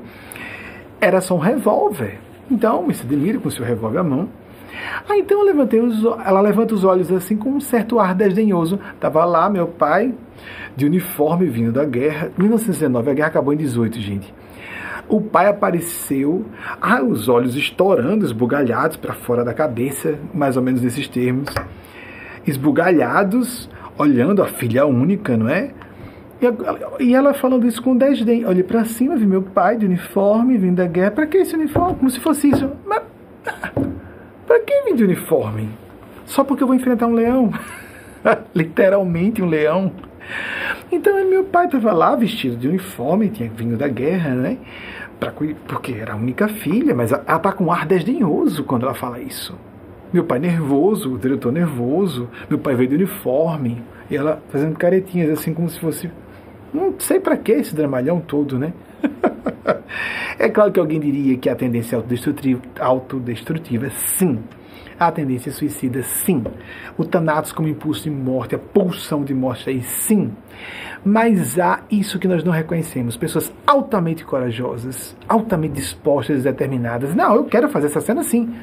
Era 0.99 1.19
só 1.19 1.33
um 1.33 1.39
revólver. 1.39 2.19
Então, 2.51 2.87
se 2.93 3.03
admira 3.03 3.39
com 3.39 3.49
seu 3.49 3.65
revólver 3.65 3.97
à 3.97 4.03
mão. 4.03 4.29
Ah, 5.09 5.17
então 5.17 5.39
eu 5.39 5.45
levantei 5.45 5.79
os, 5.79 6.05
ela 6.23 6.41
levanta 6.41 6.75
os 6.75 6.83
olhos 6.83 7.11
assim 7.11 7.35
com 7.35 7.49
um 7.49 7.59
certo 7.59 7.99
ar 7.99 8.13
desdenhoso. 8.13 8.79
Tava 8.99 9.25
lá 9.25 9.49
meu 9.49 9.65
pai 9.65 10.13
de 10.75 10.85
uniforme 10.85 11.47
vindo 11.47 11.71
da 11.71 11.85
guerra. 11.85 12.29
1919, 12.37 13.09
a 13.09 13.13
guerra 13.15 13.27
acabou 13.29 13.51
em 13.51 13.57
18, 13.57 13.99
gente. 13.99 14.31
O 15.09 15.21
pai 15.21 15.47
apareceu, 15.47 16.45
ah, 16.79 17.01
os 17.01 17.27
olhos 17.27 17.55
estourando, 17.55 18.23
esbugalhados 18.23 18.95
para 18.95 19.13
fora 19.13 19.43
da 19.43 19.55
cabeça, 19.55 20.19
mais 20.31 20.55
ou 20.55 20.61
menos 20.61 20.83
nesses 20.83 21.07
termos. 21.07 21.49
Esbugalhados, 22.45 23.69
olhando 23.97 24.41
a 24.41 24.47
filha 24.47 24.85
única, 24.85 25.37
não 25.37 25.49
é? 25.49 25.71
E 26.99 27.13
ela 27.13 27.35
falando 27.35 27.67
isso 27.67 27.81
com 27.83 27.95
desdém. 27.95 28.45
Olhei 28.45 28.63
para 28.63 28.83
cima, 28.83 29.15
vi 29.15 29.27
meu 29.27 29.43
pai 29.43 29.77
de 29.77 29.85
uniforme, 29.85 30.57
vindo 30.57 30.77
da 30.77 30.87
guerra. 30.87 31.11
Para 31.11 31.27
que 31.27 31.37
esse 31.37 31.55
uniforme? 31.55 31.95
Como 31.97 32.09
se 32.09 32.19
fosse 32.19 32.49
isso. 32.49 32.71
Mas, 32.85 33.03
para 34.47 34.59
que 34.59 34.81
vir 34.85 34.95
de 34.95 35.03
uniforme? 35.03 35.69
Só 36.25 36.43
porque 36.43 36.63
eu 36.63 36.67
vou 36.67 36.75
enfrentar 36.75 37.05
um 37.05 37.13
leão? 37.13 37.51
Literalmente 38.55 39.41
um 39.41 39.47
leão. 39.47 39.91
Então 40.91 41.13
meu 41.29 41.43
pai 41.43 41.65
estava 41.65 41.93
lá 41.93 42.15
vestido 42.15 42.55
de 42.55 42.67
uniforme, 42.67 43.29
tinha 43.29 43.49
vindo 43.49 43.77
da 43.77 43.87
guerra, 43.87 44.33
né? 44.33 44.57
Pra, 45.19 45.31
porque 45.67 45.93
era 45.93 46.13
a 46.13 46.15
única 46.15 46.47
filha, 46.47 46.95
mas 46.95 47.11
ela 47.11 47.21
está 47.21 47.51
com 47.51 47.65
um 47.65 47.71
ar 47.71 47.85
desdenhoso 47.85 48.63
quando 48.63 48.83
ela 48.83 48.95
fala 48.95 49.19
isso. 49.19 49.55
Meu 50.11 50.23
pai 50.23 50.39
nervoso, 50.39 51.13
o 51.13 51.17
diretor 51.17 51.51
nervoso, 51.51 52.29
meu 52.49 52.59
pai 52.59 52.75
veio 52.75 52.89
de 52.89 52.95
uniforme, 52.95 53.81
e 54.09 54.15
ela 54.15 54.41
fazendo 54.49 54.77
caretinhas 54.77 55.29
assim 55.29 55.53
como 55.53 55.69
se 55.69 55.79
fosse. 55.79 56.11
Não 56.73 56.93
sei 56.99 57.19
para 57.19 57.37
que 57.37 57.51
esse 57.51 57.75
dramalhão 57.75 58.19
todo, 58.19 58.59
né? 58.59 58.73
é 60.37 60.49
claro 60.49 60.71
que 60.71 60.79
alguém 60.79 60.99
diria 60.99 61.37
que 61.37 61.49
a 61.49 61.55
tendência 61.55 61.97
autodestrutiva, 61.97 62.61
autodestrutiva 62.79 63.89
sim 63.89 64.39
a 65.07 65.11
tendência 65.11 65.51
suicida, 65.51 66.03
sim. 66.03 66.43
O 66.95 67.03
Thanatos 67.03 67.51
como 67.51 67.67
impulso 67.67 68.03
de 68.03 68.11
morte, 68.11 68.53
a 68.53 68.59
pulsão 68.59 69.23
de 69.23 69.33
morte 69.33 69.69
aí, 69.69 69.81
sim. 69.81 70.31
Mas 71.03 71.57
há 71.59 71.81
isso 71.89 72.19
que 72.19 72.27
nós 72.27 72.43
não 72.43 72.51
reconhecemos. 72.51 73.17
Pessoas 73.17 73.51
altamente 73.65 74.23
corajosas, 74.23 75.15
altamente 75.27 75.73
dispostas 75.73 76.41
e 76.41 76.43
determinadas. 76.43 77.15
Não, 77.15 77.35
eu 77.35 77.45
quero 77.45 77.67
fazer 77.69 77.87
essa 77.87 78.01
cena 78.01 78.23
sim. 78.23 78.53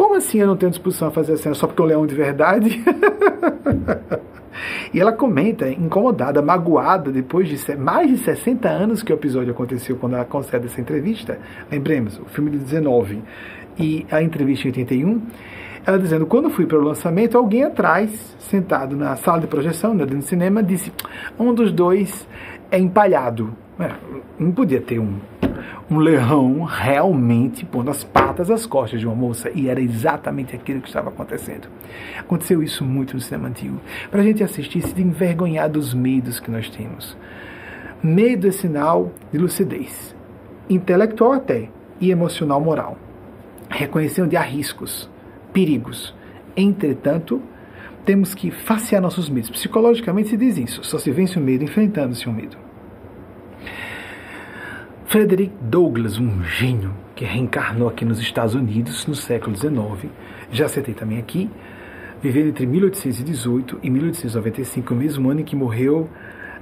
Como 0.00 0.14
assim 0.14 0.38
eu 0.38 0.46
não 0.46 0.56
tenho 0.56 0.70
disposição 0.70 1.08
a 1.08 1.10
fazer 1.10 1.34
a 1.34 1.36
cena 1.36 1.54
só 1.54 1.66
porque 1.66 1.82
eu 1.82 1.84
leão 1.84 2.06
de 2.06 2.14
verdade? 2.14 2.82
E 4.92 4.98
ela 5.00 5.12
comenta, 5.12 5.68
incomodada, 5.68 6.42
magoada, 6.42 7.12
depois 7.12 7.48
de 7.48 7.76
mais 7.76 8.10
de 8.10 8.18
60 8.18 8.68
anos 8.68 9.02
que 9.02 9.12
o 9.12 9.14
episódio 9.14 9.52
aconteceu 9.52 9.96
quando 9.96 10.16
ela 10.16 10.24
concede 10.24 10.66
essa 10.66 10.80
entrevista. 10.80 11.38
Lembremos, 11.70 12.18
o 12.18 12.24
filme 12.24 12.50
de 12.50 12.58
19 12.58 13.22
e 13.78 14.04
a 14.10 14.20
entrevista 14.20 14.66
em 14.66 14.70
81 14.70 15.22
ela 15.86 15.98
dizendo, 15.98 16.26
quando 16.26 16.50
fui 16.50 16.66
para 16.66 16.78
o 16.78 16.82
lançamento, 16.82 17.38
alguém 17.38 17.62
atrás, 17.62 18.10
sentado 18.38 18.96
na 18.96 19.16
sala 19.16 19.40
de 19.40 19.46
projeção, 19.46 19.96
dentro 19.96 20.16
do 20.16 20.22
cinema, 20.22 20.62
disse, 20.62 20.92
um 21.38 21.54
dos 21.54 21.72
dois 21.72 22.26
é 22.70 22.78
empalhado. 22.78 23.54
É, 23.78 23.92
não 24.38 24.50
podia 24.50 24.80
ter 24.80 24.98
um, 24.98 25.18
um 25.90 25.98
leão 25.98 26.62
realmente 26.62 27.64
pondo 27.64 27.90
as 27.90 28.04
patas 28.04 28.50
às 28.50 28.66
costas 28.66 29.00
de 29.00 29.06
uma 29.06 29.14
moça. 29.14 29.50
E 29.54 29.68
era 29.68 29.80
exatamente 29.80 30.54
aquilo 30.54 30.80
que 30.80 30.88
estava 30.88 31.08
acontecendo. 31.08 31.68
Aconteceu 32.18 32.62
isso 32.62 32.84
muito 32.84 33.14
no 33.14 33.20
cinema 33.20 33.48
antigo. 33.48 33.80
Para 34.10 34.20
a 34.20 34.24
gente 34.24 34.42
assistir, 34.42 34.82
se 34.82 35.00
envergonhar 35.00 35.68
dos 35.68 35.94
medos 35.94 36.40
que 36.40 36.50
nós 36.50 36.68
temos. 36.70 37.16
Medo 38.02 38.48
é 38.48 38.50
sinal 38.50 39.12
de 39.30 39.38
lucidez, 39.38 40.16
intelectual 40.68 41.32
até, 41.32 41.68
e 42.00 42.10
emocional 42.10 42.60
moral. 42.60 42.96
Reconhecer 43.68 44.22
onde 44.22 44.36
há 44.36 44.40
riscos 44.40 45.08
perigos. 45.52 46.14
Entretanto, 46.56 47.42
temos 48.04 48.34
que 48.34 48.50
facear 48.50 49.02
nossos 49.02 49.28
medos. 49.28 49.50
Psicologicamente 49.50 50.30
se 50.30 50.36
diz 50.36 50.56
isso, 50.56 50.82
só 50.82 50.98
se 50.98 51.10
vence 51.10 51.38
o 51.38 51.42
medo 51.42 51.64
enfrentando-se 51.64 52.28
o 52.28 52.32
medo. 52.32 52.56
Frederick 55.10 55.52
Douglass, 55.60 56.20
um 56.20 56.40
gênio 56.44 56.94
que 57.16 57.24
reencarnou 57.24 57.88
aqui 57.88 58.04
nos 58.04 58.20
Estados 58.20 58.54
Unidos 58.54 59.08
no 59.08 59.14
século 59.16 59.56
XIX, 59.56 60.08
já 60.52 60.68
citei 60.68 60.94
também 60.94 61.18
aqui, 61.18 61.50
viveu 62.22 62.46
entre 62.46 62.64
1818 62.64 63.80
e 63.82 63.90
1895, 63.90 64.94
o 64.94 64.96
mesmo 64.96 65.28
ano 65.28 65.40
em 65.40 65.44
que 65.44 65.56
morreu 65.56 66.08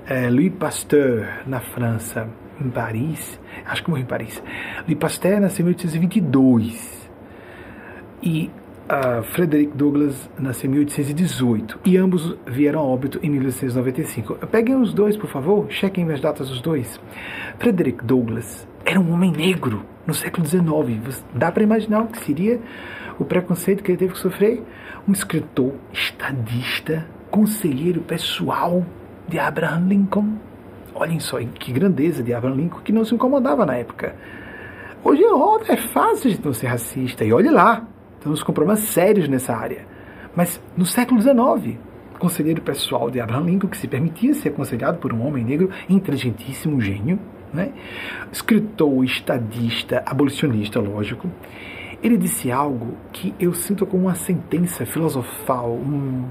é, 0.06 0.30
Louis 0.30 0.48
Pasteur, 0.48 1.28
na 1.46 1.60
França, 1.60 2.26
em 2.58 2.70
Paris, 2.70 3.38
acho 3.66 3.84
que 3.84 3.90
morreu 3.90 4.04
em 4.04 4.08
Paris. 4.08 4.42
Louis 4.86 4.98
Pasteur 4.98 5.38
nasceu 5.42 5.64
em 5.64 5.66
1822 5.66 7.10
e 8.22 8.50
Frederick 9.32 9.76
Douglass 9.76 10.30
nasceu 10.38 10.68
em 10.68 10.74
1818 10.74 11.80
e 11.84 11.98
ambos 11.98 12.34
vieram 12.46 12.80
a 12.80 12.82
óbito 12.82 13.20
em 13.22 13.28
1895. 13.28 14.34
Peguem 14.46 14.76
os 14.76 14.94
dois, 14.94 15.14
por 15.16 15.28
favor, 15.28 15.66
chequem 15.70 16.10
as 16.10 16.20
datas 16.20 16.48
dos 16.48 16.62
dois. 16.62 16.98
Frederick 17.58 18.02
Douglass 18.02 18.66
era 18.86 18.98
um 18.98 19.12
homem 19.12 19.30
negro 19.30 19.84
no 20.06 20.14
século 20.14 20.46
XIX. 20.46 21.22
Dá 21.34 21.52
para 21.52 21.62
imaginar 21.62 22.00
o 22.00 22.06
que 22.06 22.18
seria 22.24 22.58
o 23.18 23.24
preconceito 23.26 23.82
que 23.82 23.90
ele 23.90 23.98
teve 23.98 24.14
que 24.14 24.18
sofrer? 24.18 24.62
Um 25.06 25.12
escritor, 25.12 25.74
estadista, 25.92 27.06
conselheiro 27.30 28.00
pessoal 28.00 28.86
de 29.28 29.38
Abraham 29.38 29.86
Lincoln. 29.86 30.38
Olhem 30.94 31.20
só 31.20 31.38
que 31.38 31.72
grandeza 31.72 32.22
de 32.22 32.32
Abraham 32.32 32.54
Lincoln 32.54 32.80
que 32.80 32.92
não 32.92 33.04
se 33.04 33.14
incomodava 33.14 33.66
na 33.66 33.76
época. 33.76 34.16
Hoje 35.04 35.22
é, 35.22 35.72
é 35.72 35.76
fácil 35.76 36.30
de 36.30 36.42
não 36.42 36.54
ser 36.54 36.68
racista. 36.68 37.24
E 37.24 37.32
olhe 37.32 37.50
lá, 37.50 37.86
temos 38.20 38.42
problemas 38.42 38.80
sérios 38.80 39.28
nessa 39.28 39.54
área. 39.54 39.86
Mas 40.34 40.60
no 40.76 40.86
século 40.86 41.20
XIX, 41.20 41.78
conselheiro 42.18 42.60
pessoal 42.60 43.10
de 43.10 43.20
Abraham 43.20 43.44
Lincoln, 43.46 43.68
que 43.68 43.76
se 43.76 43.88
permitia 43.88 44.34
ser 44.34 44.50
aconselhado 44.50 44.98
por 44.98 45.12
um 45.12 45.26
homem 45.26 45.44
negro 45.44 45.70
inteligentíssimo, 45.88 46.80
gênio, 46.80 47.18
né? 47.52 47.72
escritor, 48.32 49.04
estadista, 49.04 50.02
abolicionista, 50.04 50.80
lógico, 50.80 51.28
ele 52.02 52.16
disse 52.16 52.50
algo 52.52 52.96
que 53.12 53.34
eu 53.40 53.52
sinto 53.52 53.84
como 53.84 54.04
uma 54.04 54.14
sentença 54.14 54.86
filosofal, 54.86 55.72
um, 55.72 56.28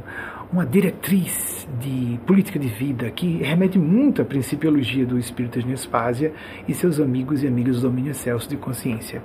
uma 0.52 0.66
diretriz 0.66 1.68
de 1.80 2.18
política 2.26 2.58
de 2.58 2.70
vida 2.70 3.10
que 3.12 3.38
remete 3.44 3.78
muito 3.78 4.22
à 4.22 4.26
principiologia 4.26 5.06
do 5.06 5.20
espírito 5.20 5.60
de 5.60 5.68
Nespásia 5.68 6.32
e 6.68 6.74
seus 6.74 7.00
amigos 7.00 7.44
e 7.44 7.48
amigas 7.48 7.82
do 7.82 7.90
domínio 7.90 8.12
excelso 8.12 8.48
de 8.48 8.56
consciência. 8.56 9.22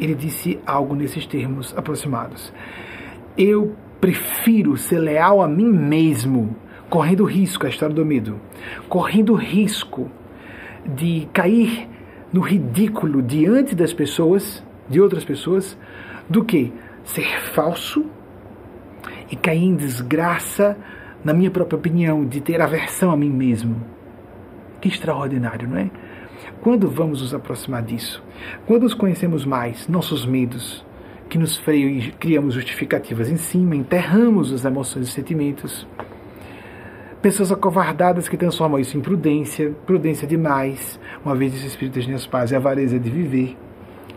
Ele 0.00 0.14
disse 0.14 0.58
algo 0.66 0.94
nesses 0.94 1.26
termos 1.26 1.76
aproximados. 1.76 2.52
Eu 3.36 3.74
prefiro 4.00 4.76
ser 4.76 4.98
leal 4.98 5.40
a 5.40 5.48
mim 5.48 5.70
mesmo, 5.70 6.56
correndo 6.90 7.24
risco, 7.24 7.66
a 7.66 7.68
história 7.68 7.94
do 7.94 8.04
medo, 8.04 8.40
correndo 8.88 9.34
risco 9.34 10.10
de 10.84 11.28
cair 11.32 11.88
no 12.32 12.40
ridículo 12.40 13.22
diante 13.22 13.74
das 13.74 13.92
pessoas, 13.92 14.62
de 14.88 15.00
outras 15.00 15.24
pessoas, 15.24 15.78
do 16.28 16.44
que 16.44 16.72
ser 17.04 17.40
falso 17.52 18.04
e 19.30 19.36
cair 19.36 19.64
em 19.64 19.76
desgraça, 19.76 20.76
na 21.24 21.32
minha 21.32 21.50
própria 21.50 21.78
opinião, 21.78 22.24
de 22.24 22.40
ter 22.40 22.60
aversão 22.60 23.10
a 23.10 23.16
mim 23.16 23.30
mesmo. 23.30 23.76
Que 24.80 24.88
extraordinário, 24.88 25.68
não 25.68 25.78
é? 25.78 25.90
Quando 26.62 26.88
vamos 26.88 27.20
nos 27.20 27.34
aproximar 27.34 27.82
disso? 27.82 28.22
Quando 28.66 28.84
nos 28.84 28.94
conhecemos 28.94 29.44
mais, 29.44 29.88
nossos 29.88 30.24
medos, 30.24 30.86
que 31.28 31.36
nos 31.36 31.56
freiam 31.56 31.90
e 31.90 32.12
criamos 32.12 32.54
justificativas 32.54 33.28
em 33.28 33.36
cima, 33.36 33.74
enterramos 33.74 34.52
as 34.52 34.64
emoções 34.64 35.08
e 35.08 35.10
sentimentos. 35.10 35.84
Pessoas 37.20 37.50
acovardadas 37.50 38.28
que 38.28 38.36
transformam 38.36 38.78
isso 38.78 38.96
em 38.96 39.00
prudência, 39.00 39.74
prudência 39.84 40.24
demais, 40.24 41.00
uma 41.24 41.34
vez 41.34 41.52
esse 41.52 41.66
espírito 41.66 41.98
de 41.98 42.06
minhas 42.06 42.28
pais, 42.28 42.52
é 42.52 42.54
a 42.54 42.58
avareza 42.58 42.96
de 42.96 43.10
viver. 43.10 43.56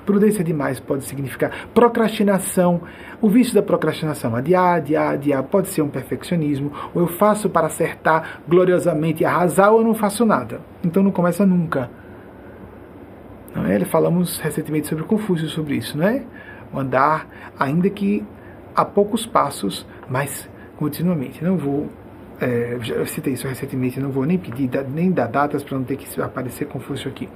Prudência 0.06 0.44
demais 0.44 0.80
pode 0.80 1.04
significar 1.06 1.68
procrastinação. 1.74 2.82
O 3.20 3.28
vício 3.28 3.56
da 3.56 3.64
procrastinação, 3.64 4.36
adiar, 4.36 4.76
adiar, 4.76 5.14
adiar, 5.14 5.42
pode 5.42 5.70
ser 5.70 5.82
um 5.82 5.90
perfeccionismo. 5.90 6.72
Ou 6.94 7.02
eu 7.02 7.08
faço 7.08 7.50
para 7.50 7.66
acertar 7.66 8.42
gloriosamente 8.48 9.24
e 9.24 9.26
arrasar, 9.26 9.72
ou 9.72 9.80
eu 9.80 9.84
não 9.84 9.96
faço 9.96 10.24
nada. 10.28 10.62
Então 10.84 11.02
não 11.02 11.10
começa 11.10 11.44
nunca. 11.44 12.05
Não 13.56 13.66
é? 13.66 13.80
Falamos 13.86 14.40
recentemente 14.40 14.88
sobre 14.88 15.04
Confúcio 15.06 15.48
sobre 15.48 15.76
isso, 15.76 15.98
não 15.98 16.08
é? 16.08 16.24
O 16.74 16.80
andar, 16.80 17.28
ainda 17.58 17.90
que 17.90 18.24
a 18.76 18.84
poucos 18.84 19.26
passos, 19.26 19.86
mas 20.10 20.50
continuamente. 20.78 21.44
Não 21.44 21.58
vou 21.58 21.90
é, 22.40 22.78
eu 22.90 23.06
citei 23.06 23.34
isso 23.34 23.48
recentemente, 23.48 24.00
não 24.00 24.10
vou 24.10 24.26
nem 24.26 24.38
pedir, 24.38 24.70
nem 24.94 25.12
dar 25.12 25.28
datas 25.28 25.64
para 25.64 25.78
não 25.78 25.86
ter 25.86 25.96
que 25.96 26.22
aparecer 26.22 26.68
Confúcio 26.68 27.10
aqui. 27.10 27.30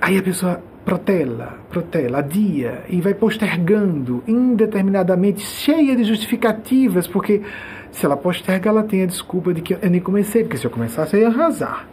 Aí 0.00 0.18
a 0.18 0.22
pessoa 0.22 0.62
protela, 0.84 1.58
protela, 1.70 2.18
adia 2.18 2.84
e 2.88 3.00
vai 3.00 3.14
postergando 3.14 4.22
indeterminadamente, 4.26 5.40
cheia 5.40 5.96
de 5.96 6.04
justificativas, 6.04 7.06
porque 7.06 7.42
se 7.90 8.04
ela 8.04 8.16
posterga, 8.16 8.68
ela 8.70 8.82
tem 8.82 9.02
a 9.02 9.06
desculpa 9.06 9.54
de 9.54 9.62
que 9.62 9.74
eu 9.74 9.90
nem 9.90 10.00
comecei, 10.00 10.42
porque 10.42 10.58
se 10.58 10.66
eu 10.66 10.70
começasse 10.70 11.16
eu 11.16 11.20
ia 11.20 11.28
arrasar. 11.28 11.88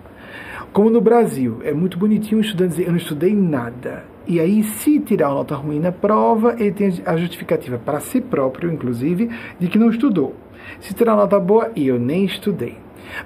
Como 0.74 0.90
no 0.90 1.02
Brasil, 1.02 1.60
é 1.66 1.74
muito 1.74 1.98
bonitinho 1.98 2.38
o 2.38 2.42
estudante 2.42 2.70
dizer 2.70 2.84
eu 2.86 2.92
não 2.92 2.98
estudei 2.98 3.36
nada. 3.36 4.06
E 4.26 4.40
aí, 4.40 4.64
se 4.64 5.00
tirar 5.02 5.28
uma 5.28 5.36
nota 5.36 5.54
ruim 5.54 5.80
na 5.80 5.92
prova, 5.92 6.56
ele 6.58 6.72
tem 6.72 6.94
a 7.06 7.18
justificativa 7.18 7.78
para 7.78 8.00
si 8.00 8.22
próprio, 8.22 8.72
inclusive, 8.72 9.30
de 9.60 9.68
que 9.68 9.78
não 9.78 9.90
estudou. 9.90 10.34
Se 10.80 10.94
tirar 10.94 11.16
uma 11.16 11.24
nota 11.24 11.38
boa, 11.42 11.72
e 11.76 11.88
eu 11.88 12.00
nem 12.00 12.24
estudei. 12.24 12.78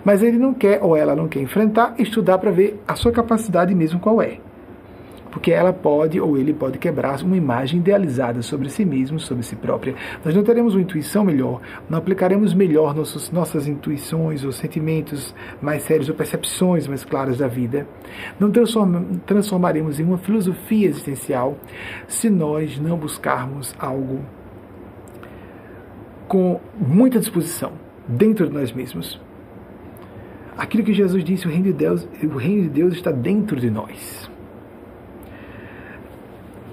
Mas 0.04 0.24
ele 0.24 0.40
não 0.40 0.56
quer, 0.56 0.82
ou 0.82 0.98
ela 0.98 1.16
não 1.16 1.28
quer 1.28 1.40
enfrentar, 1.42 1.94
estudar 2.00 2.40
para 2.40 2.50
ver 2.50 2.82
a 2.88 2.96
sua 2.96 3.12
capacidade 3.12 3.76
mesmo 3.76 4.00
qual 4.00 4.20
é 4.24 4.40
porque 5.36 5.52
ela 5.52 5.74
pode 5.74 6.18
ou 6.18 6.38
ele 6.38 6.54
pode 6.54 6.78
quebrar 6.78 7.22
uma 7.22 7.36
imagem 7.36 7.82
idealizada 7.82 8.42
sobre 8.42 8.70
si 8.70 8.86
mesmo, 8.86 9.20
sobre 9.20 9.44
si 9.44 9.54
própria. 9.54 9.94
Nós 10.24 10.34
não 10.34 10.46
teremos 10.46 10.76
uma 10.76 10.82
intuição 10.82 11.26
melhor, 11.26 11.60
não 11.90 11.98
aplicaremos 11.98 12.54
melhor 12.54 12.96
nossos, 12.96 13.30
nossas 13.32 13.68
intuições 13.68 14.46
ou 14.46 14.54
sentimentos 14.54 15.36
mais 15.62 15.84
sérios 15.84 16.08
ou 16.08 16.16
percepções 16.16 16.88
mais 16.88 17.04
claras 17.04 17.38
da 17.38 17.50
vida. 17.50 17.86
Não 18.40 18.50
transformaremos 19.26 20.00
em 20.00 20.06
uma 20.06 20.18
filosofia 20.18 20.88
existencial 20.88 21.58
se 22.08 22.30
nós 22.30 22.80
não 22.80 22.96
buscarmos 22.96 23.76
algo 23.78 24.22
com 26.30 26.62
muita 26.80 27.20
disposição 27.20 27.74
dentro 28.08 28.48
de 28.48 28.54
nós 28.54 28.72
mesmos. 28.72 29.20
Aquilo 30.58 30.86
que 30.86 30.94
Jesus 30.94 31.26
disse, 31.26 31.46
o 31.46 31.50
reino 31.50 31.66
de 31.66 31.74
Deus, 31.74 32.08
o 32.24 32.38
reino 32.38 32.62
de 32.64 32.70
Deus 32.70 32.94
está 32.94 33.12
dentro 33.12 33.60
de 33.60 33.70
nós 33.70 34.34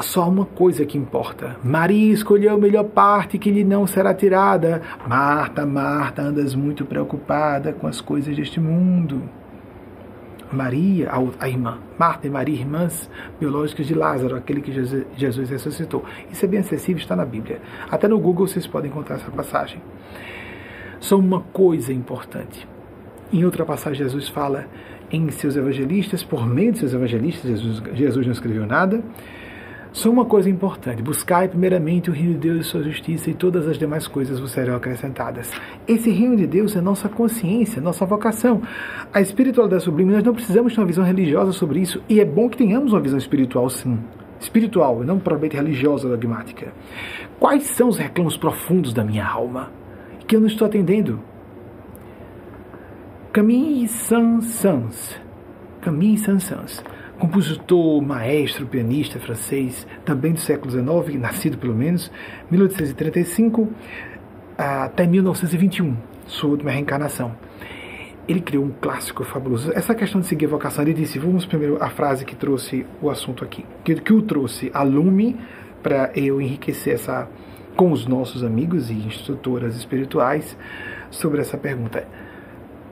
só 0.02 0.28
uma 0.28 0.44
coisa 0.44 0.84
que 0.84 0.98
importa. 0.98 1.56
Maria 1.64 2.12
escolheu 2.12 2.54
a 2.54 2.58
melhor 2.58 2.84
parte 2.84 3.38
que 3.38 3.50
lhe 3.50 3.64
não 3.64 3.86
será 3.86 4.12
tirada. 4.12 4.82
Marta, 5.08 5.64
Marta, 5.64 6.22
andas 6.22 6.54
muito 6.54 6.84
preocupada 6.84 7.72
com 7.72 7.86
as 7.86 8.00
coisas 8.00 8.36
deste 8.36 8.60
mundo. 8.60 9.22
Maria, 10.52 11.10
a, 11.40 11.48
irmã, 11.48 11.78
Marta 11.98 12.26
e 12.26 12.30
Maria, 12.30 12.56
irmãs 12.56 13.08
biológicas 13.40 13.86
de 13.86 13.94
Lázaro, 13.94 14.36
aquele 14.36 14.60
que 14.60 14.70
Jesus 15.16 15.48
ressuscitou. 15.48 16.04
Isso 16.30 16.44
é 16.44 16.48
bem 16.48 16.60
acessível, 16.60 17.00
está 17.00 17.16
na 17.16 17.24
Bíblia. 17.24 17.60
Até 17.90 18.06
no 18.06 18.18
Google 18.18 18.46
vocês 18.46 18.66
podem 18.66 18.90
encontrar 18.90 19.16
essa 19.16 19.30
passagem. 19.30 19.80
Só 21.00 21.16
uma 21.16 21.40
coisa 21.40 21.92
importante. 21.92 22.68
Em 23.32 23.44
outra 23.44 23.64
passagem, 23.64 24.04
Jesus 24.04 24.28
fala 24.28 24.66
em 25.10 25.30
seus 25.30 25.56
evangelistas, 25.56 26.22
por 26.22 26.46
meio 26.46 26.72
de 26.72 26.78
seus 26.78 26.92
evangelistas, 26.92 27.50
Jesus, 27.50 27.82
Jesus 27.94 28.26
não 28.26 28.32
escreveu 28.32 28.66
nada 28.66 29.02
só 29.92 30.10
uma 30.10 30.24
coisa 30.24 30.48
importante: 30.48 31.02
buscai 31.02 31.48
primeiramente 31.48 32.08
o 32.08 32.12
reino 32.12 32.32
de 32.32 32.38
Deus 32.38 32.66
e 32.66 32.68
sua 32.68 32.82
justiça, 32.82 33.30
e 33.30 33.34
todas 33.34 33.68
as 33.68 33.78
demais 33.78 34.06
coisas 34.08 34.40
vos 34.40 34.50
serão 34.50 34.74
acrescentadas. 34.74 35.52
Esse 35.86 36.10
reino 36.10 36.36
de 36.36 36.46
Deus 36.46 36.74
é 36.74 36.80
nossa 36.80 37.08
consciência, 37.08 37.80
nossa 37.80 38.06
vocação. 38.06 38.62
A 39.12 39.20
espiritualidade 39.20 39.84
sublime, 39.84 40.12
nós 40.12 40.24
não 40.24 40.34
precisamos 40.34 40.74
ter 40.74 40.80
uma 40.80 40.86
visão 40.86 41.04
religiosa 41.04 41.52
sobre 41.52 41.80
isso, 41.80 42.02
e 42.08 42.20
é 42.20 42.24
bom 42.24 42.48
que 42.48 42.56
tenhamos 42.56 42.92
uma 42.92 43.00
visão 43.00 43.18
espiritual, 43.18 43.68
sim. 43.68 43.98
Espiritual, 44.40 45.02
e 45.02 45.06
não 45.06 45.18
propriamente 45.18 45.56
religiosa 45.56 46.08
dogmática. 46.08 46.72
Quais 47.38 47.64
são 47.64 47.88
os 47.88 47.98
reclamos 47.98 48.36
profundos 48.36 48.94
da 48.94 49.04
minha 49.04 49.26
alma 49.26 49.70
que 50.26 50.34
eu 50.34 50.40
não 50.40 50.48
estou 50.48 50.66
atendendo? 50.66 51.20
Camille 53.32 53.86
Saint-Saëns. 53.88 55.20
Camille 55.80 56.18
Saint-Saëns 56.18 56.82
compositor, 57.22 58.02
maestro, 58.02 58.66
pianista 58.66 59.20
francês, 59.20 59.86
também 60.04 60.32
do 60.32 60.40
século 60.40 60.72
XIX, 60.72 61.20
nascido 61.20 61.56
pelo 61.56 61.72
menos, 61.72 62.10
1835 62.50 63.68
até 64.58 65.06
1921, 65.06 65.96
sua 66.26 66.50
última 66.50 66.72
reencarnação. 66.72 67.36
Ele 68.26 68.40
criou 68.40 68.64
um 68.64 68.72
clássico 68.72 69.22
fabuloso. 69.22 69.70
Essa 69.72 69.94
questão 69.94 70.20
de 70.20 70.26
seguir 70.26 70.46
a 70.46 70.48
vocação, 70.48 70.82
ele 70.82 70.94
disse, 70.94 71.16
vamos 71.20 71.46
primeiro 71.46 71.80
a 71.80 71.88
frase 71.90 72.24
que 72.24 72.34
trouxe 72.34 72.84
o 73.00 73.08
assunto 73.08 73.44
aqui, 73.44 73.64
que, 73.84 73.94
que 73.94 74.12
o 74.12 74.20
trouxe 74.22 74.68
a 74.74 74.82
lume 74.82 75.38
para 75.80 76.10
eu 76.16 76.40
enriquecer 76.40 76.94
essa 76.94 77.28
com 77.76 77.92
os 77.92 78.04
nossos 78.04 78.42
amigos 78.42 78.90
e 78.90 78.94
instrutoras 78.94 79.76
espirituais 79.76 80.58
sobre 81.08 81.40
essa 81.40 81.56
pergunta. 81.56 82.04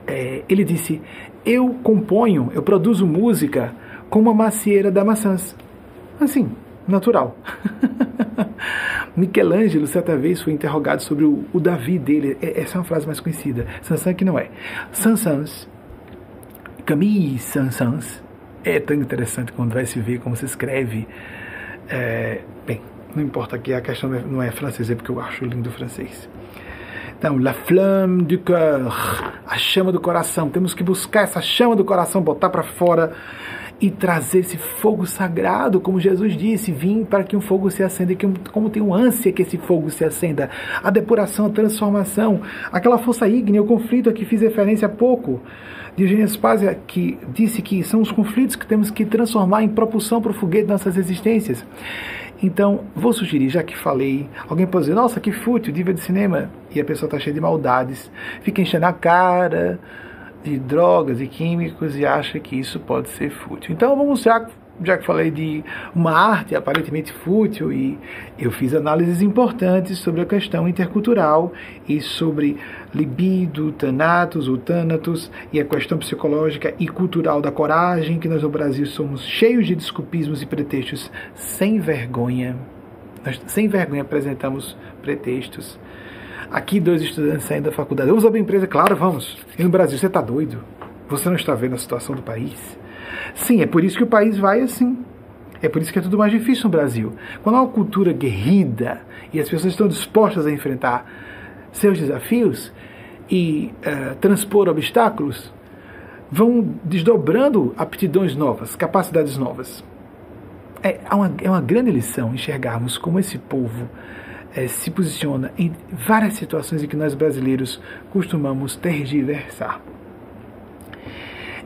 É, 0.07 0.43
ele 0.47 0.63
disse: 0.63 1.01
Eu 1.45 1.75
componho, 1.83 2.49
eu 2.53 2.63
produzo 2.63 3.05
música 3.05 3.75
como 4.11 4.29
a 4.29 4.33
macieira 4.33 4.91
da 4.91 5.03
maçãs. 5.05 5.55
Assim, 6.19 6.51
natural. 6.87 7.35
Michelangelo, 9.15 9.87
certa 9.87 10.15
vez, 10.17 10.41
foi 10.41 10.53
interrogado 10.53 11.01
sobre 11.01 11.23
o, 11.23 11.45
o 11.53 11.59
Davi 11.59 11.97
dele. 11.97 12.37
É, 12.41 12.61
essa 12.61 12.77
é 12.77 12.79
uma 12.79 12.83
frase 12.83 13.07
mais 13.07 13.19
conhecida. 13.19 13.65
Sansan 13.81 14.13
que 14.13 14.25
não 14.25 14.37
é. 14.37 14.49
Sansans, 14.91 15.67
Camille 16.85 17.39
Sansans. 17.39 18.21
É 18.63 18.79
tão 18.79 18.95
interessante 18.95 19.51
quando 19.53 19.73
vai 19.73 19.85
se 19.85 19.99
ver 19.99 20.19
como 20.19 20.35
se 20.35 20.45
escreve. 20.45 21.07
É, 21.89 22.41
bem, 22.67 22.81
não 23.15 23.23
importa 23.23 23.55
aqui, 23.55 23.73
a 23.73 23.81
questão 23.81 24.09
não 24.09 24.43
é 24.43 24.51
francês, 24.51 24.89
é 24.89 24.95
porque 24.95 25.09
eu 25.09 25.19
acho 25.19 25.45
lindo 25.45 25.69
o 25.69 25.71
francês. 25.71 26.29
Então, 27.17 27.37
la 27.37 27.53
flamme 27.53 28.23
du 28.23 28.39
cœur, 28.39 28.91
a 29.47 29.57
chama 29.57 29.91
do 29.91 29.99
coração. 29.99 30.49
Temos 30.49 30.73
que 30.73 30.83
buscar 30.83 31.23
essa 31.23 31.41
chama 31.41 31.75
do 31.75 31.85
coração, 31.85 32.21
botar 32.21 32.49
para 32.49 32.63
fora 32.63 33.13
e 33.81 33.89
trazer 33.89 34.39
esse 34.39 34.57
fogo 34.57 35.07
sagrado, 35.07 35.81
como 35.81 35.99
Jesus 35.99 36.37
disse, 36.37 36.71
vim 36.71 37.03
para 37.03 37.23
que 37.23 37.35
um 37.35 37.41
fogo 37.41 37.71
se 37.71 37.81
acenda, 37.81 38.13
que 38.13 38.27
como 38.51 38.71
um 38.77 38.93
ânsia 38.93 39.31
que 39.31 39.41
esse 39.41 39.57
fogo 39.57 39.89
se 39.89 40.05
acenda, 40.05 40.51
a 40.83 40.91
depuração, 40.91 41.47
a 41.47 41.49
transformação, 41.49 42.41
aquela 42.71 42.99
força 42.99 43.27
ígnea, 43.27 43.61
o 43.61 43.65
conflito 43.65 44.09
a 44.09 44.13
que 44.13 44.23
fiz 44.23 44.41
referência 44.41 44.85
há 44.85 44.89
pouco, 44.89 45.41
de 45.95 46.03
Eugênio 46.03 46.27
Spazia, 46.27 46.77
que 46.87 47.17
disse 47.33 47.61
que 47.61 47.83
são 47.83 48.01
os 48.01 48.11
conflitos 48.11 48.55
que 48.55 48.65
temos 48.65 48.91
que 48.91 49.03
transformar 49.03 49.63
em 49.63 49.69
propulsão 49.69 50.21
para 50.21 50.31
o 50.31 50.33
foguete 50.33 50.67
das 50.67 50.85
nossas 50.85 50.97
existências. 50.97 51.65
Então, 52.41 52.81
vou 52.95 53.13
sugerir, 53.13 53.49
já 53.49 53.61
que 53.61 53.77
falei, 53.77 54.27
alguém 54.47 54.65
pode 54.65 54.85
dizer, 54.85 54.95
nossa, 54.95 55.19
que 55.19 55.31
fútil, 55.31 55.73
diva 55.73 55.93
de 55.93 56.01
cinema, 56.01 56.49
e 56.73 56.79
a 56.79 56.85
pessoa 56.85 57.07
está 57.07 57.19
cheia 57.19 57.33
de 57.33 57.41
maldades, 57.41 58.11
fica 58.41 58.61
enchendo 58.61 58.85
a 58.85 58.93
cara, 58.93 59.79
de 60.43 60.57
drogas 60.57 61.21
e 61.21 61.27
químicos 61.27 61.97
e 61.97 62.05
acha 62.05 62.39
que 62.39 62.55
isso 62.55 62.79
pode 62.79 63.09
ser 63.09 63.29
fútil. 63.29 63.73
Então 63.73 63.95
vamos 63.95 64.21
já, 64.21 64.47
já 64.83 64.97
que 64.97 65.05
falei 65.05 65.29
de 65.29 65.63
uma 65.93 66.11
arte 66.11 66.55
aparentemente 66.55 67.13
fútil 67.13 67.71
e 67.71 67.97
eu 68.37 68.51
fiz 68.51 68.73
análises 68.73 69.21
importantes 69.21 69.99
sobre 69.99 70.21
a 70.21 70.25
questão 70.25 70.67
intercultural 70.67 71.53
e 71.87 72.01
sobre 72.01 72.57
libido, 72.93 73.71
tanatos 73.71 74.47
ou 74.47 74.57
tânatos 74.57 75.31
e 75.53 75.59
a 75.59 75.65
questão 75.65 75.97
psicológica 75.97 76.73
e 76.79 76.87
cultural 76.87 77.41
da 77.41 77.51
coragem, 77.51 78.19
que 78.19 78.27
nós 78.27 78.41
no 78.41 78.49
Brasil 78.49 78.85
somos 78.85 79.23
cheios 79.23 79.67
de 79.67 79.75
desculpismos 79.75 80.41
e 80.41 80.45
pretextos 80.45 81.11
sem 81.35 81.79
vergonha. 81.79 82.55
Nós, 83.23 83.39
sem 83.45 83.67
vergonha, 83.67 84.01
apresentamos 84.01 84.75
pretextos 85.03 85.79
Aqui, 86.51 86.81
dois 86.81 87.01
estudantes 87.01 87.45
saindo 87.45 87.69
da 87.69 87.71
faculdade. 87.71 88.09
Vamos 88.09 88.25
abrir 88.25 88.41
empresa? 88.41 88.67
Claro, 88.67 88.93
vamos. 88.93 89.37
E 89.57 89.63
no 89.63 89.69
Brasil, 89.69 89.97
você 89.97 90.07
está 90.07 90.19
doido? 90.19 90.61
Você 91.07 91.29
não 91.29 91.37
está 91.37 91.55
vendo 91.55 91.75
a 91.75 91.77
situação 91.77 92.13
do 92.13 92.21
país? 92.21 92.77
Sim, 93.33 93.61
é 93.61 93.65
por 93.65 93.81
isso 93.85 93.95
que 93.95 94.03
o 94.03 94.07
país 94.07 94.37
vai 94.37 94.59
assim. 94.59 94.97
É 95.61 95.69
por 95.69 95.81
isso 95.81 95.93
que 95.93 95.99
é 95.99 96.01
tudo 96.01 96.17
mais 96.17 96.29
difícil 96.29 96.65
no 96.65 96.69
Brasil. 96.71 97.13
Quando 97.41 97.55
há 97.55 97.61
uma 97.61 97.71
cultura 97.71 98.11
guerrida 98.11 99.01
e 99.31 99.39
as 99.39 99.49
pessoas 99.49 99.71
estão 99.71 99.87
dispostas 99.87 100.45
a 100.45 100.51
enfrentar 100.51 101.05
seus 101.71 101.97
desafios 101.97 102.73
e 103.29 103.73
uh, 103.85 104.15
transpor 104.15 104.67
obstáculos, 104.67 105.53
vão 106.29 106.75
desdobrando 106.83 107.73
aptidões 107.77 108.35
novas, 108.35 108.75
capacidades 108.75 109.37
novas. 109.37 109.81
É 110.83 110.99
uma, 111.13 111.31
é 111.41 111.49
uma 111.49 111.61
grande 111.61 111.91
lição 111.91 112.33
enxergarmos 112.33 112.97
como 112.97 113.19
esse 113.19 113.37
povo 113.37 113.87
é, 114.55 114.67
se 114.67 114.91
posiciona 114.91 115.51
em 115.57 115.71
várias 115.91 116.35
situações 116.35 116.83
em 116.83 116.87
que 116.87 116.95
nós 116.95 117.13
brasileiros 117.13 117.81
costumamos 118.11 118.75
tergiversar. 118.75 119.81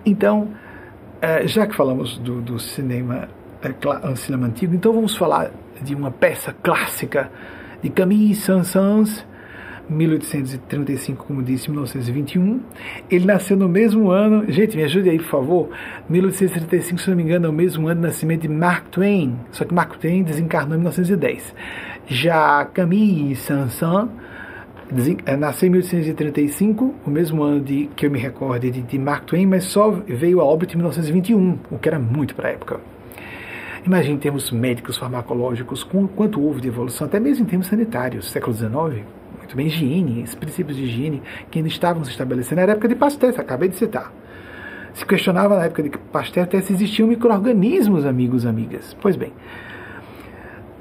Então, 0.05 0.49
é, 1.21 1.47
já 1.47 1.65
que 1.65 1.75
falamos 1.75 2.17
do, 2.17 2.41
do 2.41 2.59
cinema, 2.59 3.27
é, 3.61 4.15
cinema 4.15 4.47
antigo, 4.47 4.75
então 4.75 4.93
vamos 4.93 5.17
falar 5.17 5.51
de 5.81 5.95
uma 5.95 6.11
peça 6.11 6.53
clássica 6.53 7.31
de 7.81 7.89
Camille 7.89 8.36
Saint-Saëns, 8.36 9.25
1835, 9.89 11.25
como 11.25 11.43
disse, 11.43 11.69
1921. 11.69 12.61
Ele 13.09 13.25
nasceu 13.25 13.55
no 13.55 13.69
mesmo 13.69 14.09
ano, 14.09 14.51
gente, 14.51 14.75
me 14.75 14.83
ajude 14.83 15.09
aí, 15.09 15.17
por 15.17 15.27
favor. 15.27 15.69
1835, 16.09 17.01
se 17.01 17.09
não 17.09 17.17
me 17.17 17.23
engano, 17.23 17.45
é 17.45 17.49
o 17.49 17.53
mesmo 17.53 17.88
ano 17.88 18.01
de 18.01 18.07
nascimento 18.07 18.41
de 18.41 18.49
Mark 18.49 18.88
Twain, 18.89 19.38
só 19.51 19.65
que 19.65 19.73
Mark 19.73 19.97
Twain 19.97 20.23
desencarnou 20.23 20.75
em 20.75 20.79
1910. 20.79 21.53
Já 22.07 22.63
Camille 22.65 23.35
Saint-Saëns 23.35 24.09
eh, 25.25 25.35
nasceu 25.35 25.67
em 25.67 25.71
1835, 25.71 26.93
o 27.03 27.09
mesmo 27.09 27.41
ano 27.41 27.59
de 27.61 27.89
que 27.95 28.05
eu 28.05 28.11
me 28.11 28.19
recorde 28.19 28.69
de, 28.69 28.81
de 28.81 28.99
Mark 28.99 29.25
Twain, 29.25 29.47
mas 29.47 29.63
só 29.63 29.89
veio 29.89 30.39
a 30.39 30.43
óbito 30.43 30.73
em 30.73 30.77
1921, 30.77 31.57
o 31.71 31.79
que 31.79 31.89
era 31.89 31.97
muito 31.97 32.35
para 32.35 32.49
a 32.49 32.51
época. 32.51 32.79
Imagine 33.83 34.15
em 34.15 34.19
termos 34.19 34.51
médicos, 34.51 34.97
farmacológicos, 34.97 35.83
com 35.83 36.07
quanto 36.07 36.39
houve 36.39 36.61
de 36.61 36.67
evolução, 36.67 37.07
até 37.07 37.19
mesmo 37.19 37.43
em 37.43 37.47
termos 37.47 37.67
sanitários, 37.67 38.29
século 38.29 38.55
XIX, 38.55 39.03
muito 39.39 39.55
bem, 39.55 39.67
higiene, 39.67 40.21
esses 40.21 40.35
princípios 40.35 40.77
de 40.77 40.83
higiene 40.83 41.23
que 41.49 41.57
ainda 41.57 41.69
estavam 41.69 42.03
se 42.03 42.11
estabelecendo, 42.11 42.61
era 42.61 42.71
a 42.71 42.73
época 42.73 42.87
de 42.87 42.95
Pasteur, 42.95 43.33
acabei 43.37 43.69
de 43.69 43.77
citar. 43.77 44.13
Se 44.93 45.05
questionava 45.05 45.57
na 45.57 45.65
época 45.65 45.81
de 45.81 45.89
Pasteur 45.89 46.43
até 46.43 46.61
se 46.61 46.73
existiam 46.73 47.07
micro-organismos, 47.07 48.05
amigos, 48.05 48.45
amigas. 48.45 48.95
Pois 49.01 49.15
bem, 49.15 49.33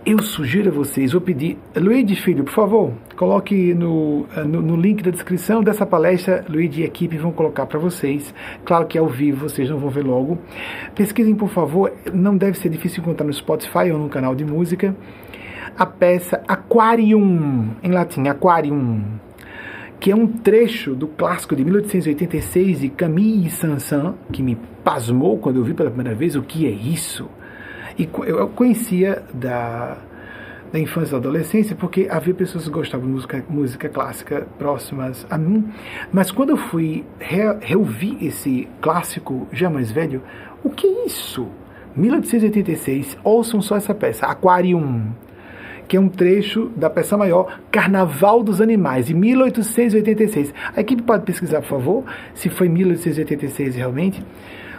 eu 0.07 0.21
sugiro 0.23 0.69
a 0.69 0.73
vocês, 0.73 1.13
vou 1.13 1.21
pedir, 1.21 1.57
Luigi 1.75 2.15
Filho, 2.15 2.45
por 2.45 2.53
favor, 2.53 2.93
coloque 3.17 3.73
no, 3.73 4.27
no, 4.47 4.61
no, 4.61 4.77
link 4.77 5.03
da 5.03 5.11
descrição 5.11 5.63
dessa 5.63 5.87
palestra, 5.87 6.45
Luigi 6.47 6.83
e 6.83 6.85
equipe 6.85 7.17
vão 7.17 7.33
colocar 7.33 7.65
para 7.65 7.79
vocês. 7.79 8.35
Claro 8.67 8.87
que 8.87 8.99
é 8.99 9.01
ao 9.01 9.09
vivo, 9.09 9.49
vocês 9.49 9.71
não 9.71 9.79
vão 9.79 9.89
ver 9.89 10.05
logo. 10.05 10.39
Pesquisem, 10.95 11.35
por 11.35 11.49
favor, 11.49 11.91
não 12.13 12.37
deve 12.37 12.59
ser 12.59 12.69
difícil 12.69 13.03
encontrar 13.03 13.27
no 13.27 13.33
Spotify 13.33 13.91
ou 13.93 13.99
no 13.99 14.11
canal 14.11 14.35
de 14.35 14.45
música. 14.45 14.95
A 15.79 15.87
peça 15.87 16.43
Aquarium, 16.47 17.71
em 17.83 17.91
latim, 17.91 18.29
Aquarium, 18.29 19.03
que 19.99 20.11
é 20.11 20.15
um 20.15 20.27
trecho 20.27 20.95
do 20.95 21.07
clássico 21.07 21.57
de 21.57 21.65
1886 21.65 22.81
de 22.81 22.89
Camille 22.91 23.49
Saint-Saëns, 23.49 24.15
que 24.31 24.43
me 24.43 24.59
pasmou 24.85 25.39
quando 25.39 25.57
eu 25.57 25.65
vi 25.65 25.73
pela 25.73 25.91
primeira 25.91 26.15
vez 26.15 26.37
o 26.37 26.43
que 26.43 26.67
é 26.67 26.71
isso 26.71 27.27
e 27.99 28.09
eu 28.27 28.49
conhecia 28.49 29.23
da, 29.33 29.97
da 30.73 30.79
infância 30.79 31.11
e 31.11 31.13
da 31.13 31.17
adolescência 31.19 31.77
porque 31.77 32.09
havia 32.11 32.35
pessoas 32.35 32.65
que 32.65 32.71
gostavam 32.71 33.07
de 33.07 33.13
música, 33.13 33.45
música 33.49 33.89
clássica 33.89 34.47
próximas 34.59 35.27
a 35.31 35.39
mim, 35.39 35.73
mas 36.13 36.31
quando 36.31 36.51
eu 36.51 36.57
fui 36.57 37.05
re, 37.19 37.43
reouvir 37.61 38.19
esse 38.21 38.69
clássico 38.81 39.47
já 39.53 39.71
mais 39.71 39.91
velho, 39.91 40.23
o 40.63 40.71
que 40.71 40.87
é 40.87 41.07
isso? 41.07 41.49
1886, 41.97 43.17
ouçam 43.23 43.63
só 43.63 43.77
essa 43.77 43.95
peça, 43.95 44.27
Aquarium, 44.27 45.13
que 45.87 45.97
é 45.97 46.01
um 46.01 46.09
trecho 46.09 46.71
da 46.75 46.91
peça 46.91 47.17
maior 47.17 47.61
Carnaval 47.71 48.43
dos 48.43 48.61
Animais, 48.61 49.07
de 49.07 49.15
1886. 49.15 50.53
A 50.75 50.81
equipe 50.81 51.03
pode 51.03 51.25
pesquisar, 51.25 51.61
por 51.61 51.69
favor, 51.69 52.05
se 52.35 52.49
foi 52.49 52.69
1886 52.69 53.77
realmente. 53.77 54.25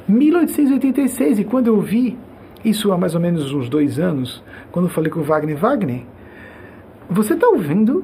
1886, 0.07 1.39
e 1.39 1.43
quando 1.43 1.67
eu 1.67 1.81
vi 1.81 2.17
isso 2.65 2.91
há 2.91 2.97
mais 2.97 3.15
ou 3.15 3.21
menos 3.21 3.53
uns 3.53 3.69
dois 3.69 3.99
anos, 3.99 4.43
quando 4.71 4.85
eu 4.85 4.89
falei 4.89 5.11
com 5.11 5.19
o 5.19 5.23
Wagner, 5.23 5.55
Wagner, 5.55 6.01
você 7.09 7.33
está 7.33 7.47
ouvindo? 7.47 8.03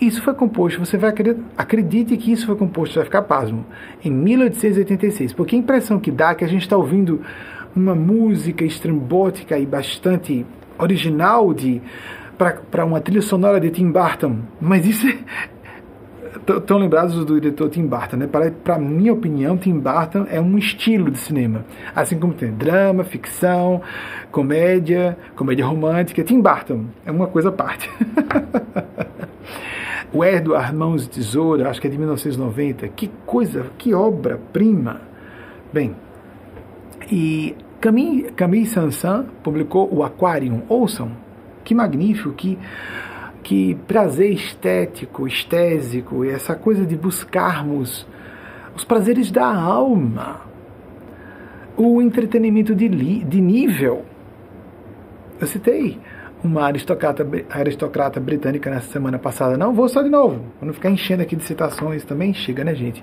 Isso 0.00 0.20
foi 0.22 0.34
composto, 0.34 0.84
você 0.84 0.98
vai 0.98 1.10
acreditar, 1.10 1.40
acredite 1.56 2.16
que 2.16 2.32
isso 2.32 2.44
foi 2.44 2.56
composto, 2.56 2.94
você 2.94 2.98
vai 2.98 3.04
ficar 3.06 3.22
pasmo, 3.22 3.64
em 4.04 4.10
1886, 4.10 5.32
porque 5.32 5.54
a 5.54 5.58
impressão 5.58 6.00
que 6.00 6.10
dá 6.10 6.30
é 6.30 6.34
que 6.34 6.44
a 6.44 6.48
gente 6.48 6.62
está 6.62 6.76
ouvindo 6.76 7.20
uma 7.74 7.94
música 7.94 8.64
estrambótica 8.64 9.56
e 9.58 9.64
bastante 9.64 10.44
original 10.76 11.54
de 11.54 11.80
para 12.36 12.84
uma 12.84 13.00
trilha 13.00 13.22
sonora 13.22 13.60
de 13.60 13.70
Tim 13.70 13.92
Burton, 13.92 14.38
mas 14.60 14.84
isso 14.84 15.06
é, 15.06 15.16
estão 16.34 16.78
lembrados 16.78 17.24
do 17.24 17.40
diretor 17.40 17.68
Tim 17.68 17.86
Burton, 17.86 18.16
né? 18.16 18.26
Para, 18.26 18.50
para 18.50 18.78
minha 18.78 19.12
opinião, 19.12 19.56
Tim 19.56 19.78
Burton 19.78 20.26
é 20.30 20.40
um 20.40 20.56
estilo 20.56 21.10
de 21.10 21.18
cinema. 21.18 21.64
Assim 21.94 22.18
como 22.18 22.32
tem 22.32 22.50
drama, 22.52 23.04
ficção, 23.04 23.82
comédia, 24.30 25.16
comédia 25.36 25.66
romântica. 25.66 26.24
Tim 26.24 26.40
Burton 26.40 26.86
é 27.04 27.10
uma 27.10 27.26
coisa 27.26 27.50
à 27.50 27.52
parte. 27.52 27.90
o 30.12 30.24
Edward 30.24 30.74
Mãos 30.74 31.02
de 31.02 31.10
Tesoura, 31.10 31.68
acho 31.68 31.80
que 31.80 31.86
é 31.86 31.90
de 31.90 31.98
1990. 31.98 32.88
Que 32.88 33.10
coisa, 33.26 33.66
que 33.76 33.94
obra-prima. 33.94 35.02
Bem, 35.72 35.94
e 37.10 37.54
Camille, 37.80 38.30
Camille 38.32 38.66
Sansan 38.66 39.26
publicou 39.42 39.88
o 39.92 40.02
Aquarium. 40.02 40.62
Ouçam, 40.68 41.12
que 41.64 41.74
magnífico, 41.74 42.32
que 42.32 42.58
que 43.42 43.74
prazer 43.86 44.32
estético, 44.32 45.26
estésico, 45.26 46.24
essa 46.24 46.54
coisa 46.54 46.86
de 46.86 46.96
buscarmos 46.96 48.06
os 48.74 48.84
prazeres 48.84 49.30
da 49.30 49.46
alma, 49.46 50.40
o 51.76 52.00
entretenimento 52.00 52.74
de, 52.74 52.88
li, 52.88 53.24
de 53.24 53.40
nível. 53.40 54.04
Eu 55.40 55.46
citei 55.46 55.98
uma 56.42 56.64
aristocrata, 56.64 57.26
aristocrata 57.50 58.18
britânica 58.18 58.70
nessa 58.70 58.90
semana 58.90 59.18
passada. 59.18 59.56
Não 59.56 59.74
vou 59.74 59.88
só 59.88 60.02
de 60.02 60.08
novo, 60.08 60.40
para 60.58 60.66
não 60.66 60.74
ficar 60.74 60.90
enchendo 60.90 61.22
aqui 61.22 61.36
de 61.36 61.44
citações, 61.44 62.04
também 62.04 62.32
chega, 62.32 62.64
né, 62.64 62.74
gente? 62.74 63.02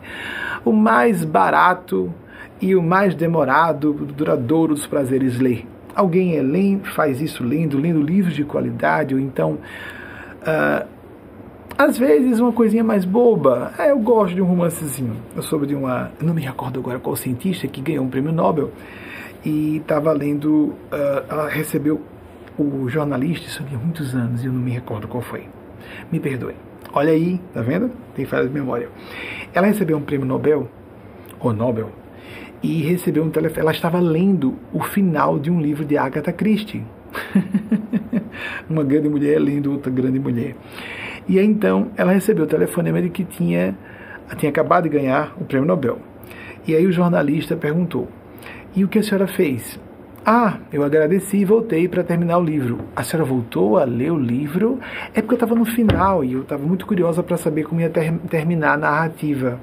O 0.66 0.72
mais 0.72 1.24
barato 1.24 2.14
e 2.62 2.76
o 2.76 2.82
mais 2.82 3.16
demorado, 3.16 3.94
duradouro 3.94 4.74
dos 4.74 4.88
prazeres 4.88 5.40
ler. 5.40 5.66
Alguém 5.96 6.38
é, 6.38 6.42
lê, 6.42 6.78
faz 6.96 7.22
isso 7.22 7.44
lendo, 7.44 7.78
lendo 7.78 8.02
livros 8.02 8.36
de 8.36 8.44
qualidade, 8.44 9.14
ou 9.14 9.20
então 9.20 9.58
Uh, 10.42 10.88
às 11.78 11.98
vezes 11.98 12.40
uma 12.40 12.52
coisinha 12.52 12.84
mais 12.84 13.06
boba. 13.06 13.72
É, 13.78 13.92
eu 13.92 14.00
gosto 14.00 14.36
de 14.36 14.42
um 14.42 14.46
romancezinho. 14.46 15.16
Eu 15.36 15.42
soube 15.42 15.66
de 15.66 15.76
uma. 15.76 16.12
não 16.22 16.34
me 16.34 16.42
recordo 16.42 16.80
agora 16.80 17.00
qual 17.00 17.16
cientista 17.16 17.68
que 17.68 17.80
ganhou 17.80 18.04
um 18.04 18.10
prêmio 18.10 18.34
Nobel 18.34 18.72
e 19.46 19.78
estava 19.78 20.12
lendo. 20.12 20.76
Uh, 20.92 21.24
ela 21.30 21.48
recebeu 21.48 22.02
o 22.58 22.90
jornalista, 22.90 23.48
isso 23.48 23.64
há 23.64 23.78
muitos 23.78 24.14
anos, 24.14 24.44
e 24.44 24.48
eu 24.48 24.52
não 24.52 24.60
me 24.60 24.72
recordo 24.72 25.08
qual 25.08 25.24
foi. 25.24 25.48
Me 26.12 26.20
perdoe. 26.20 26.56
Olha 26.92 27.14
aí, 27.14 27.40
tá 27.54 27.62
vendo? 27.62 27.92
Tem 28.16 28.26
falha 28.26 28.48
de 28.48 28.54
memória. 28.54 28.90
Ela 29.54 29.68
recebeu 29.68 29.98
um 29.98 30.02
prêmio 30.02 30.28
Nobel, 30.28 30.68
ou 31.40 31.54
Nobel, 31.54 31.92
e 32.62 32.82
recebeu 32.82 33.24
um 33.24 33.30
telefone. 33.30 33.62
Ela 33.62 33.72
estava 33.72 34.00
lendo 34.00 34.56
o 34.74 34.82
final 34.82 35.40
de 35.40 35.50
um 35.50 35.62
livro 35.62 35.86
de 35.86 35.98
Agatha 35.98 36.34
Christie. 36.34 36.84
Uma 38.70 38.84
grande 38.84 39.10
mulher 39.10 39.40
lendo 39.40 39.72
outra 39.72 39.92
grande 39.92 40.20
mulher. 40.20 40.56
E 41.28 41.38
aí, 41.38 41.46
então 41.46 41.92
ela 41.96 42.12
recebeu 42.12 42.46
o 42.46 42.48
telefonema 42.48 43.02
de 43.02 43.10
que 43.10 43.24
tinha, 43.24 43.78
tinha 44.38 44.50
acabado 44.50 44.84
de 44.84 44.90
ganhar 44.90 45.36
o 45.40 45.46
prêmio 45.46 45.68
Nobel. 45.68 46.00
E 46.68 46.76
aí 46.76 46.86
o 46.86 46.92
jornalista 46.92 47.56
perguntou: 47.56 48.08
E 48.76 48.84
o 48.84 48.88
que 48.88 49.00
a 49.00 49.04
senhora 49.04 49.28
fez? 49.28 49.80
Ah, 50.26 50.58
eu 50.72 50.84
agradeci 50.84 51.38
e 51.38 51.46
voltei 51.46 51.88
para 51.88 52.04
terminar 52.04 52.38
o 52.38 52.44
livro. 52.44 52.80
A 52.96 53.04
senhora 53.04 53.28
voltou 53.28 53.78
a 53.78 53.86
ler 53.86 54.12
o 54.12 54.18
livro? 54.18 54.80
É 55.14 55.22
porque 55.22 55.34
eu 55.34 55.38
estava 55.38 55.56
no 55.56 55.66
final 55.66 56.24
e 56.24 56.34
eu 56.34 56.42
estava 56.42 56.66
muito 56.66 56.86
curiosa 56.86 57.24
para 57.24 57.38
saber 57.38 57.64
como 57.64 57.82
ia 57.82 57.90
ter 57.90 58.12
terminar 58.30 58.74
a 58.74 58.78
narrativa. 58.78 59.60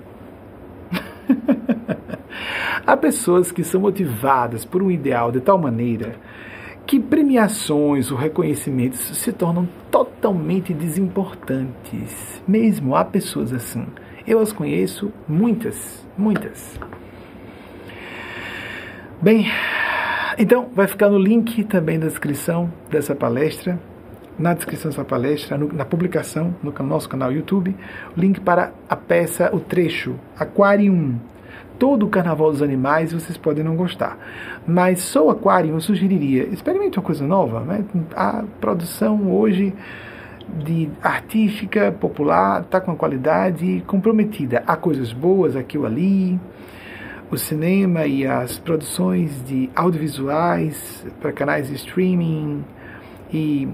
Há 2.86 2.96
pessoas 2.96 3.52
que 3.52 3.62
são 3.62 3.80
motivadas 3.80 4.64
por 4.64 4.82
um 4.82 4.90
ideal 4.90 5.30
de 5.30 5.40
tal 5.40 5.58
maneira 5.58 6.16
que 6.86 7.00
premiações 7.00 8.12
ou 8.12 8.16
reconhecimentos 8.16 9.00
se 9.00 9.32
tornam 9.32 9.68
totalmente 9.90 10.72
desimportantes. 10.72 12.40
Mesmo 12.46 12.94
há 12.94 13.04
pessoas 13.04 13.52
assim. 13.52 13.86
Eu 14.26 14.38
as 14.38 14.52
conheço 14.52 15.12
muitas, 15.28 16.06
muitas. 16.16 16.78
Bem, 19.20 19.46
então 20.38 20.68
vai 20.74 20.86
ficar 20.86 21.08
no 21.08 21.18
link 21.18 21.64
também 21.64 21.98
da 21.98 22.06
descrição 22.06 22.72
dessa 22.88 23.14
palestra, 23.14 23.80
na 24.38 24.54
descrição 24.54 24.90
dessa 24.90 25.04
palestra, 25.04 25.56
no, 25.56 25.72
na 25.72 25.84
publicação 25.84 26.54
no 26.62 26.72
nosso 26.84 27.08
canal 27.08 27.32
YouTube, 27.32 27.74
o 28.16 28.20
link 28.20 28.40
para 28.40 28.72
a 28.88 28.94
peça, 28.94 29.50
o 29.52 29.58
trecho 29.58 30.14
Aquarium 30.38 31.18
todo 31.78 32.06
o 32.06 32.08
Carnaval 32.08 32.50
dos 32.50 32.62
Animais 32.62 33.12
vocês 33.12 33.36
podem 33.36 33.64
não 33.64 33.76
gostar. 33.76 34.18
Mas 34.66 35.14
o 35.16 35.30
Aquário 35.30 35.74
eu 35.74 35.80
sugeriria, 35.80 36.44
experimente 36.44 36.98
uma 36.98 37.04
coisa 37.04 37.26
nova. 37.26 37.60
Né? 37.60 37.84
A 38.14 38.44
produção 38.60 39.32
hoje 39.32 39.74
de 40.64 40.88
artística, 41.02 41.92
popular, 41.92 42.62
está 42.62 42.80
com 42.80 42.92
uma 42.92 42.96
qualidade 42.96 43.82
comprometida. 43.86 44.62
Há 44.66 44.76
coisas 44.76 45.12
boas 45.12 45.56
aqui 45.56 45.76
ou 45.76 45.86
ali. 45.86 46.38
O 47.28 47.36
cinema 47.36 48.06
e 48.06 48.24
as 48.24 48.56
produções 48.56 49.42
de 49.44 49.68
audiovisuais 49.74 51.04
para 51.20 51.32
canais 51.32 51.68
de 51.68 51.74
streaming 51.74 52.64
e 53.32 53.68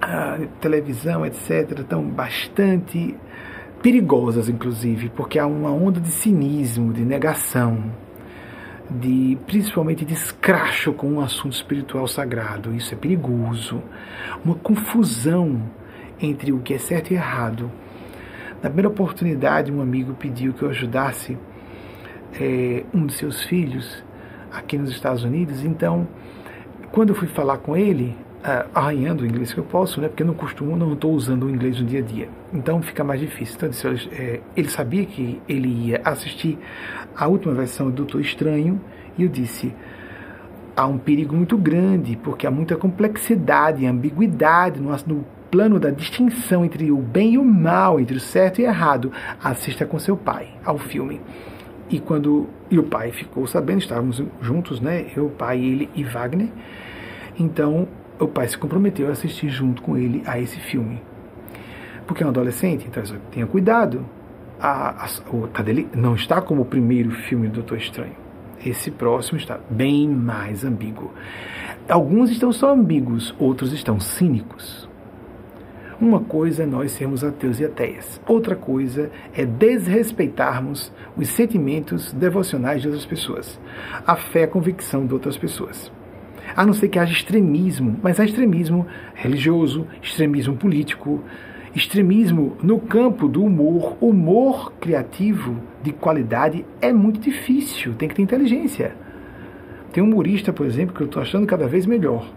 a 0.00 0.38
televisão, 0.60 1.24
etc., 1.24 1.78
estão 1.78 2.02
bastante 2.02 3.14
perigosas, 3.82 4.48
inclusive, 4.48 5.08
porque 5.10 5.38
há 5.38 5.46
uma 5.46 5.70
onda 5.70 6.00
de 6.00 6.08
cinismo, 6.08 6.92
de 6.92 7.04
negação, 7.04 7.92
de 8.90 9.38
principalmente 9.46 10.04
de 10.04 10.14
escracho 10.14 10.92
com 10.92 11.08
um 11.08 11.20
assunto 11.20 11.52
espiritual 11.52 12.06
sagrado. 12.06 12.74
Isso 12.74 12.94
é 12.94 12.96
perigoso. 12.96 13.82
Uma 14.44 14.54
confusão 14.54 15.62
entre 16.20 16.52
o 16.52 16.60
que 16.60 16.74
é 16.74 16.78
certo 16.78 17.12
e 17.12 17.14
errado. 17.14 17.70
Na 18.62 18.68
primeira 18.68 18.88
oportunidade, 18.88 19.70
um 19.70 19.80
amigo 19.80 20.14
pediu 20.14 20.52
que 20.52 20.62
eu 20.62 20.70
ajudasse 20.70 21.38
é, 22.40 22.84
um 22.92 23.06
de 23.06 23.12
seus 23.12 23.44
filhos 23.44 24.02
aqui 24.50 24.76
nos 24.76 24.90
Estados 24.90 25.22
Unidos. 25.22 25.64
Então, 25.64 26.08
quando 26.90 27.10
eu 27.10 27.14
fui 27.14 27.28
falar 27.28 27.58
com 27.58 27.76
ele, 27.76 28.16
uh, 28.38 28.68
arranhando 28.74 29.22
o 29.22 29.26
inglês 29.26 29.52
que 29.52 29.58
eu 29.58 29.64
posso, 29.64 30.00
né? 30.00 30.08
Porque 30.08 30.22
eu 30.22 30.26
não 30.26 30.34
costumo, 30.34 30.76
não 30.76 30.92
estou 30.92 31.12
usando 31.12 31.44
o 31.44 31.50
inglês 31.50 31.80
no 31.80 31.86
dia 31.86 32.00
a 32.00 32.02
dia. 32.02 32.28
Então 32.52 32.80
fica 32.82 33.02
mais 33.02 33.20
difícil. 33.20 33.56
Então 33.56 33.68
disse, 33.68 34.08
é, 34.12 34.40
ele 34.56 34.68
sabia 34.68 35.04
que 35.04 35.40
ele 35.48 35.68
ia 35.68 36.00
assistir 36.04 36.58
a 37.16 37.26
última 37.26 37.54
versão 37.54 37.86
do 37.86 37.92
Doutor 37.92 38.20
Estranho 38.20 38.80
e 39.16 39.22
eu 39.22 39.28
disse 39.28 39.74
há 40.76 40.86
um 40.86 40.98
perigo 40.98 41.34
muito 41.34 41.58
grande 41.58 42.16
porque 42.16 42.46
há 42.46 42.50
muita 42.50 42.76
complexidade, 42.76 43.84
ambiguidade 43.84 44.80
no, 44.80 44.90
no 45.06 45.24
plano 45.50 45.80
da 45.80 45.90
distinção 45.90 46.64
entre 46.64 46.90
o 46.92 46.98
bem 46.98 47.34
e 47.34 47.38
o 47.38 47.44
mal, 47.44 47.98
entre 47.98 48.16
o 48.16 48.20
certo 48.20 48.60
e 48.60 48.64
o 48.64 48.66
errado. 48.66 49.10
Assista 49.42 49.84
com 49.84 49.98
seu 49.98 50.16
pai 50.16 50.48
ao 50.64 50.78
filme. 50.78 51.20
E 51.90 51.98
quando 51.98 52.48
e 52.70 52.78
o 52.78 52.82
pai 52.82 53.10
ficou 53.12 53.46
sabendo, 53.46 53.78
estávamos 53.78 54.22
juntos, 54.42 54.78
né? 54.78 55.06
Eu, 55.16 55.26
o 55.26 55.30
pai, 55.30 55.58
ele 55.58 55.88
e 55.94 56.04
Wagner. 56.04 56.48
Então 57.38 57.88
o 58.18 58.26
pai 58.26 58.48
se 58.48 58.58
comprometeu 58.58 59.08
a 59.08 59.12
assistir 59.12 59.48
junto 59.48 59.82
com 59.82 59.96
ele 59.96 60.22
a 60.26 60.38
esse 60.38 60.58
filme. 60.58 61.00
Porque 62.06 62.22
é 62.22 62.26
um 62.26 62.30
adolescente, 62.30 62.86
então 62.88 63.02
tenha 63.30 63.46
cuidado. 63.46 64.04
A, 64.60 65.04
a, 65.04 65.08
o 65.32 65.46
Tadeli 65.46 65.88
não 65.94 66.14
está 66.14 66.40
como 66.40 66.62
o 66.62 66.64
primeiro 66.64 67.10
filme 67.10 67.48
do 67.48 67.54
Doutor 67.54 67.78
Estranho. 67.78 68.16
Esse 68.64 68.90
próximo 68.90 69.38
está 69.38 69.60
bem 69.70 70.08
mais 70.08 70.64
ambíguo. 70.64 71.12
Alguns 71.88 72.30
estão 72.30 72.52
só 72.52 72.72
ambíguos, 72.72 73.34
outros 73.38 73.72
estão 73.72 74.00
cínicos. 74.00 74.88
Uma 76.00 76.20
coisa 76.20 76.62
é 76.62 76.66
nós 76.66 76.92
sermos 76.92 77.22
ateus 77.22 77.60
e 77.60 77.64
ateias. 77.64 78.20
Outra 78.26 78.56
coisa 78.56 79.10
é 79.34 79.44
desrespeitarmos 79.44 80.92
os 81.16 81.28
sentimentos 81.28 82.12
devocionais 82.12 82.82
de 82.82 82.88
outras 82.88 83.06
pessoas, 83.06 83.60
a 84.06 84.16
fé 84.16 84.40
e 84.40 84.44
a 84.44 84.48
convicção 84.48 85.06
de 85.06 85.12
outras 85.12 85.36
pessoas 85.36 85.90
a 86.56 86.64
não 86.64 86.72
ser 86.72 86.88
que 86.88 86.98
haja 86.98 87.12
extremismo, 87.12 87.98
mas 88.02 88.18
há 88.18 88.24
extremismo 88.24 88.86
religioso, 89.14 89.86
extremismo 90.02 90.56
político, 90.56 91.22
extremismo 91.74 92.56
no 92.62 92.78
campo 92.78 93.28
do 93.28 93.42
humor. 93.42 93.96
Humor 94.00 94.72
criativo 94.80 95.56
de 95.82 95.92
qualidade 95.92 96.64
é 96.80 96.92
muito 96.92 97.20
difícil, 97.20 97.94
tem 97.94 98.08
que 98.08 98.14
ter 98.14 98.22
inteligência. 98.22 98.94
Tem 99.92 100.02
um 100.02 100.06
humorista, 100.06 100.52
por 100.52 100.66
exemplo, 100.66 100.94
que 100.94 101.02
eu 101.02 101.06
estou 101.06 101.22
achando 101.22 101.46
cada 101.46 101.66
vez 101.66 101.86
melhor. 101.86 102.28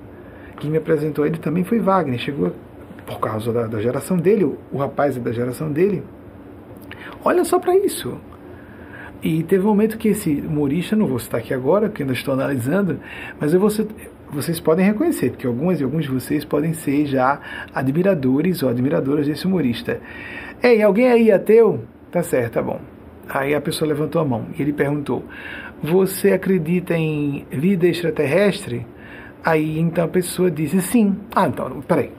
Quem 0.57 0.69
me 0.69 0.77
apresentou 0.77 1.25
ele 1.25 1.37
também 1.37 1.63
foi 1.63 1.79
Wagner. 1.79 2.19
Chegou 2.19 2.53
por 3.05 3.19
causa 3.19 3.51
da, 3.51 3.67
da 3.67 3.81
geração 3.81 4.15
dele, 4.17 4.45
o, 4.71 4.77
rapaz 4.77 5.17
é 5.17 5.19
da 5.19 5.31
geração 5.31 5.71
dele. 5.71 6.03
Olha 7.23 7.43
só 7.43 7.59
para 7.59 7.75
isso. 7.75 8.17
E 9.23 9.43
teve 9.43 9.63
um 9.63 9.67
momento 9.67 9.97
que 9.97 10.09
esse 10.09 10.31
humorista, 10.31 10.95
não 10.95 11.05
vou 11.05 11.19
citar 11.19 11.39
aqui 11.39 11.53
agora, 11.53 11.87
porque 11.87 12.01
ainda 12.01 12.13
estou 12.13 12.33
analisando, 12.33 12.99
mas 13.39 13.53
eu 13.53 13.59
vou, 13.59 13.69
vocês 14.31 14.59
podem 14.59 14.83
reconhecer, 14.83 15.29
porque 15.29 15.45
algumas 15.45 15.79
e 15.79 15.83
alguns 15.83 16.05
de 16.05 16.11
vocês 16.11 16.43
podem 16.43 16.73
ser 16.73 17.05
já 17.05 17.39
admiradores 17.73 18.63
ou 18.63 18.69
admiradoras 18.69 19.27
desse 19.27 19.45
humorista. 19.45 20.01
Ei, 20.63 20.81
alguém 20.81 21.07
aí 21.07 21.31
ateu? 21.31 21.83
Tá 22.11 22.23
certo, 22.23 22.53
tá 22.53 22.61
bom. 22.63 22.81
Aí 23.29 23.53
a 23.53 23.61
pessoa 23.61 23.87
levantou 23.87 24.21
a 24.21 24.25
mão 24.25 24.47
e 24.57 24.61
ele 24.61 24.73
perguntou: 24.73 25.23
Você 25.83 26.31
acredita 26.31 26.95
em 26.95 27.45
vida 27.51 27.87
extraterrestre? 27.87 28.85
Aí 29.43 29.79
então 29.79 30.05
a 30.05 30.07
pessoa 30.07 30.49
disse: 30.49 30.81
Sim. 30.81 31.15
Ah, 31.35 31.47
então, 31.47 31.81
peraí. 31.81 32.11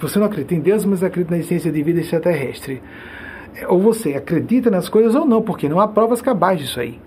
Você 0.00 0.18
não 0.18 0.26
acredita 0.26 0.54
em 0.54 0.60
Deus, 0.60 0.84
mas 0.86 1.02
acredita 1.02 1.32
na 1.32 1.38
existência 1.38 1.70
de 1.70 1.82
vida 1.82 2.00
extraterrestre 2.00 2.80
ou 3.66 3.80
você 3.80 4.14
acredita 4.14 4.70
nas 4.70 4.88
coisas 4.88 5.14
ou 5.14 5.24
não, 5.24 5.42
porque 5.42 5.68
não 5.68 5.80
há 5.80 5.88
provas 5.88 6.22
cabais 6.22 6.60
disso 6.60 6.80
aí. 6.80 7.00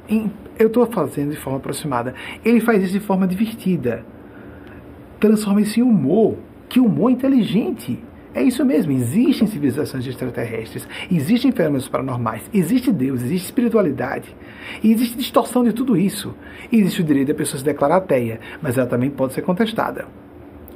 Eu 0.57 0.67
estou 0.67 0.85
fazendo 0.87 1.31
de 1.31 1.37
forma 1.37 1.59
aproximada. 1.59 2.13
Ele 2.43 2.59
faz 2.59 2.83
isso 2.83 2.93
de 2.93 2.99
forma 2.99 3.27
divertida. 3.27 4.05
Transforma 5.19 5.61
isso 5.61 5.79
em 5.79 5.83
humor. 5.83 6.37
Que 6.67 6.79
humor 6.79 7.11
inteligente. 7.11 8.03
É 8.33 8.41
isso 8.41 8.63
mesmo, 8.63 8.93
existem 8.93 9.45
civilizações 9.45 10.07
extraterrestres, 10.07 10.87
existem 11.11 11.51
fenômenos 11.51 11.89
paranormais, 11.89 12.41
existe 12.53 12.89
Deus, 12.89 13.21
existe 13.21 13.47
espiritualidade, 13.47 14.33
existe 14.81 15.17
distorção 15.17 15.65
de 15.65 15.73
tudo 15.73 15.97
isso. 15.97 16.33
Existe 16.71 17.01
o 17.01 17.03
direito 17.03 17.27
da 17.27 17.33
pessoa 17.33 17.59
se 17.59 17.65
declarar 17.65 17.97
ateia, 17.97 18.39
mas 18.61 18.77
ela 18.77 18.87
também 18.87 19.09
pode 19.09 19.33
ser 19.33 19.41
contestada. 19.41 20.07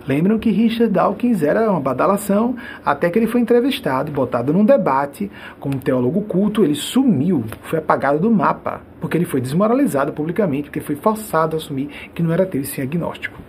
Lembram 0.07 0.38
que 0.38 0.52
Richard 0.52 0.94
Dawkins 0.94 1.41
era 1.41 1.69
uma 1.69 1.80
badalação 1.80 2.56
até 2.86 3.10
que 3.10 3.18
ele 3.18 3.27
foi 3.27 3.41
entrevistado, 3.41 4.11
botado 4.11 4.53
num 4.53 4.64
debate 4.64 5.32
com 5.60 5.69
um 5.69 5.80
teólogo 5.80 6.22
culto, 6.22 6.64
ele 6.64 6.76
sumiu, 6.76 7.44
foi 7.64 7.80
apagado 7.80 8.19
do 8.19 8.30
mapa, 8.30 8.82
porque 9.02 9.18
ele 9.18 9.26
foi 9.26 9.41
desmoralizado 9.41 10.14
publicamente, 10.14 10.69
porque 10.69 10.80
foi 10.80 10.95
forçado 10.95 11.56
a 11.56 11.57
assumir 11.57 11.90
que 12.14 12.22
não 12.22 12.32
era 12.32 12.44
ateu 12.44 12.61
e 12.61 12.65
sim 12.65 12.82
agnóstico. 12.82 13.40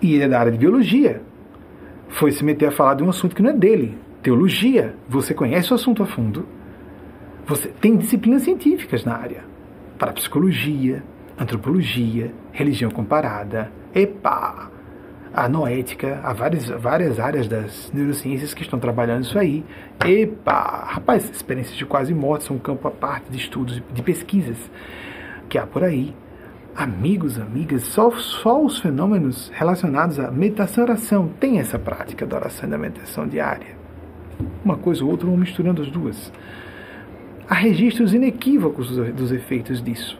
E 0.00 0.14
ele 0.14 0.24
é 0.24 0.28
da 0.28 0.40
área 0.40 0.52
de 0.52 0.58
biologia. 0.58 1.22
Foi 2.08 2.32
se 2.32 2.44
meter 2.44 2.66
a 2.66 2.72
falar 2.72 2.94
de 2.94 3.04
um 3.04 3.08
assunto 3.08 3.36
que 3.36 3.42
não 3.42 3.50
é 3.50 3.54
dele. 3.54 3.96
Teologia. 4.22 4.96
Você 5.08 5.32
conhece 5.32 5.70
o 5.70 5.74
assunto 5.74 6.02
a 6.02 6.06
fundo. 6.06 6.46
Você 7.46 7.68
tem 7.68 7.96
disciplinas 7.96 8.42
científicas 8.42 9.04
na 9.04 9.14
área. 9.14 9.44
Para 9.98 10.12
psicologia, 10.12 11.04
antropologia, 11.38 12.32
religião 12.52 12.90
comparada, 12.90 13.70
Epa! 13.94 14.70
A 15.34 15.48
noética, 15.48 16.20
há 16.22 16.34
várias, 16.34 16.68
várias 16.68 17.18
áreas 17.18 17.48
das 17.48 17.90
neurociências 17.92 18.52
que 18.52 18.62
estão 18.62 18.78
trabalhando 18.78 19.24
isso 19.24 19.38
aí. 19.38 19.64
Epa! 20.04 20.84
Rapaz, 20.86 21.30
experiências 21.30 21.76
de 21.76 21.86
quase 21.86 22.14
morte 22.14 22.44
são 22.44 22.56
um 22.56 22.58
campo 22.58 22.86
à 22.88 22.90
parte 22.90 23.30
de 23.30 23.38
estudos, 23.38 23.82
de 23.92 24.02
pesquisas 24.02 24.58
que 25.48 25.58
há 25.58 25.66
por 25.66 25.84
aí. 25.84 26.14
Amigos, 26.74 27.38
amigas, 27.38 27.82
só, 27.84 28.10
só 28.12 28.62
os 28.64 28.78
fenômenos 28.78 29.50
relacionados 29.54 30.18
à 30.18 30.30
meditação 30.30 30.84
e 30.84 30.86
oração 30.88 31.28
têm 31.38 31.58
essa 31.58 31.78
prática 31.78 32.24
da 32.26 32.36
oração 32.36 32.66
e 32.66 32.70
da 32.70 32.78
meditação 32.78 33.26
diária. 33.26 33.76
Uma 34.64 34.76
coisa 34.76 35.04
ou 35.04 35.10
outra, 35.10 35.26
vão 35.26 35.36
misturando 35.36 35.82
as 35.82 35.90
duas. 35.90 36.32
há 37.48 37.54
registros 37.54 38.14
inequívocos 38.14 38.88
dos, 38.88 39.12
dos 39.12 39.32
efeitos 39.32 39.82
disso. 39.82 40.18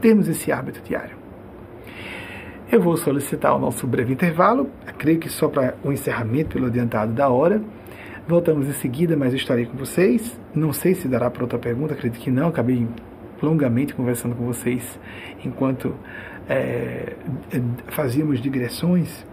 Temos 0.00 0.28
esse 0.28 0.52
hábito 0.52 0.80
diário. 0.82 1.19
Eu 2.72 2.80
vou 2.80 2.96
solicitar 2.96 3.56
o 3.56 3.58
nosso 3.58 3.84
breve 3.84 4.12
intervalo, 4.12 4.70
creio 4.96 5.18
que 5.18 5.28
só 5.28 5.48
para 5.48 5.74
o 5.82 5.90
encerramento 5.90 6.50
pelo 6.50 6.66
adiantado 6.66 7.12
da 7.12 7.28
hora. 7.28 7.60
Voltamos 8.28 8.68
em 8.68 8.72
seguida, 8.74 9.16
mas 9.16 9.32
eu 9.32 9.38
estarei 9.38 9.66
com 9.66 9.76
vocês. 9.76 10.40
Não 10.54 10.72
sei 10.72 10.94
se 10.94 11.08
dará 11.08 11.28
para 11.28 11.42
outra 11.42 11.58
pergunta, 11.58 11.94
acredito 11.94 12.22
que 12.22 12.30
não. 12.30 12.46
Acabei 12.46 12.86
longamente 13.42 13.92
conversando 13.92 14.36
com 14.36 14.44
vocês 14.44 15.00
enquanto 15.44 15.96
é, 16.48 17.14
fazíamos 17.88 18.40
digressões. 18.40 19.26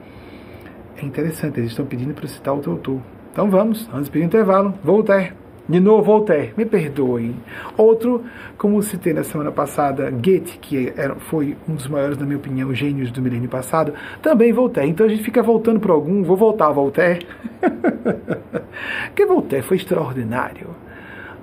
É 0.99 1.05
interessante, 1.05 1.59
eles 1.59 1.69
estão 1.69 1.85
pedindo 1.85 2.15
para 2.15 2.27
citar 2.27 2.55
outro 2.55 2.71
autor. 2.71 2.99
Então 3.31 3.51
vamos, 3.51 3.87
antes 3.93 4.05
de 4.05 4.11
pedir 4.11 4.25
intervalo, 4.25 4.73
Voltaire. 4.83 5.33
De 5.67 5.81
novo, 5.81 6.03
Voltaire, 6.03 6.53
me 6.55 6.65
perdoem. 6.65 7.35
Outro, 7.75 8.23
como 8.57 8.81
citei 8.81 9.13
na 9.13 9.23
semana 9.23 9.51
passada, 9.51 10.09
Goethe, 10.09 10.57
que 10.59 10.93
era, 10.95 11.15
foi 11.15 11.57
um 11.67 11.75
dos 11.75 11.87
maiores, 11.87 12.17
na 12.17 12.25
minha 12.25 12.37
opinião, 12.37 12.73
gênios 12.73 13.11
do 13.11 13.21
milênio 13.21 13.49
passado, 13.49 13.93
também 14.21 14.53
Voltaire. 14.53 14.89
Então 14.89 15.05
a 15.05 15.09
gente 15.09 15.23
fica 15.23 15.43
voltando 15.43 15.79
para 15.81 15.91
algum, 15.91 16.23
vou 16.23 16.37
voltar 16.37 16.67
a 16.67 16.71
Voltaire. 16.71 17.27
Porque 19.07 19.25
Voltaire 19.25 19.65
foi 19.65 19.75
extraordinário. 19.75 20.69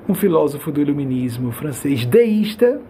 Um 0.09 0.15
filósofo 0.15 0.73
do 0.73 0.81
iluminismo 0.81 1.53
francês 1.53 2.07
deísta, 2.07 2.81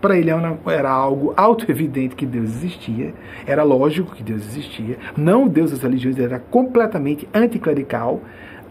para 0.00 0.18
ele 0.18 0.30
era 0.66 0.90
algo 0.90 1.32
auto-evidente 1.36 2.16
que 2.16 2.26
Deus 2.26 2.48
existia, 2.56 3.14
era 3.46 3.62
lógico 3.62 4.14
que 4.14 4.22
Deus 4.22 4.42
existia, 4.42 4.98
não 5.16 5.46
Deus 5.46 5.70
das 5.70 5.82
religiões, 5.82 6.18
era 6.18 6.38
completamente 6.38 7.28
anticlerical, 7.34 8.22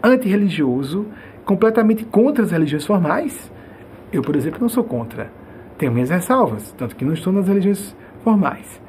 antirreligioso, 0.02 1.06
completamente 1.50 2.04
contra 2.04 2.44
as 2.44 2.52
religiões 2.52 2.86
formais. 2.86 3.50
Eu, 4.12 4.22
por 4.22 4.36
exemplo, 4.36 4.60
não 4.60 4.68
sou 4.68 4.84
contra. 4.84 5.32
Tenho 5.76 5.90
minhas 5.90 6.08
ressalvas, 6.08 6.70
tanto 6.78 6.94
que 6.94 7.04
não 7.04 7.12
estou 7.12 7.32
nas 7.32 7.48
religiões 7.48 7.96
formais. 8.22 8.80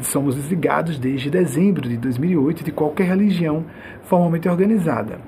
Somos 0.00 0.36
desligados 0.36 1.00
desde 1.00 1.28
dezembro 1.28 1.88
de 1.88 1.96
2008 1.96 2.62
de 2.62 2.70
qualquer 2.70 3.08
religião 3.08 3.64
formalmente 4.04 4.48
organizada. 4.48 5.18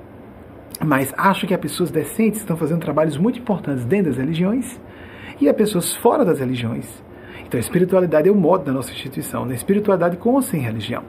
Mas 0.79 1.13
acho 1.17 1.45
que 1.45 1.53
há 1.53 1.57
pessoas 1.57 1.91
decentes 1.91 2.39
estão 2.39 2.55
fazendo 2.55 2.79
trabalhos 2.79 3.17
muito 3.17 3.39
importantes 3.39 3.83
dentro 3.83 4.11
das 4.11 4.17
religiões 4.17 4.79
e 5.41 5.49
há 5.49 5.53
pessoas 5.53 5.93
fora 5.97 6.23
das 6.23 6.39
religiões. 6.39 7.03
Então, 7.45 7.57
a 7.57 7.61
espiritualidade 7.61 8.29
é 8.29 8.31
o 8.31 8.35
modo 8.35 8.63
da 8.63 8.71
nossa 8.71 8.89
instituição, 8.89 9.41
na 9.41 9.47
né? 9.47 9.55
espiritualidade 9.55 10.15
com 10.15 10.29
ou 10.29 10.41
sem 10.41 10.61
religião. 10.61 11.03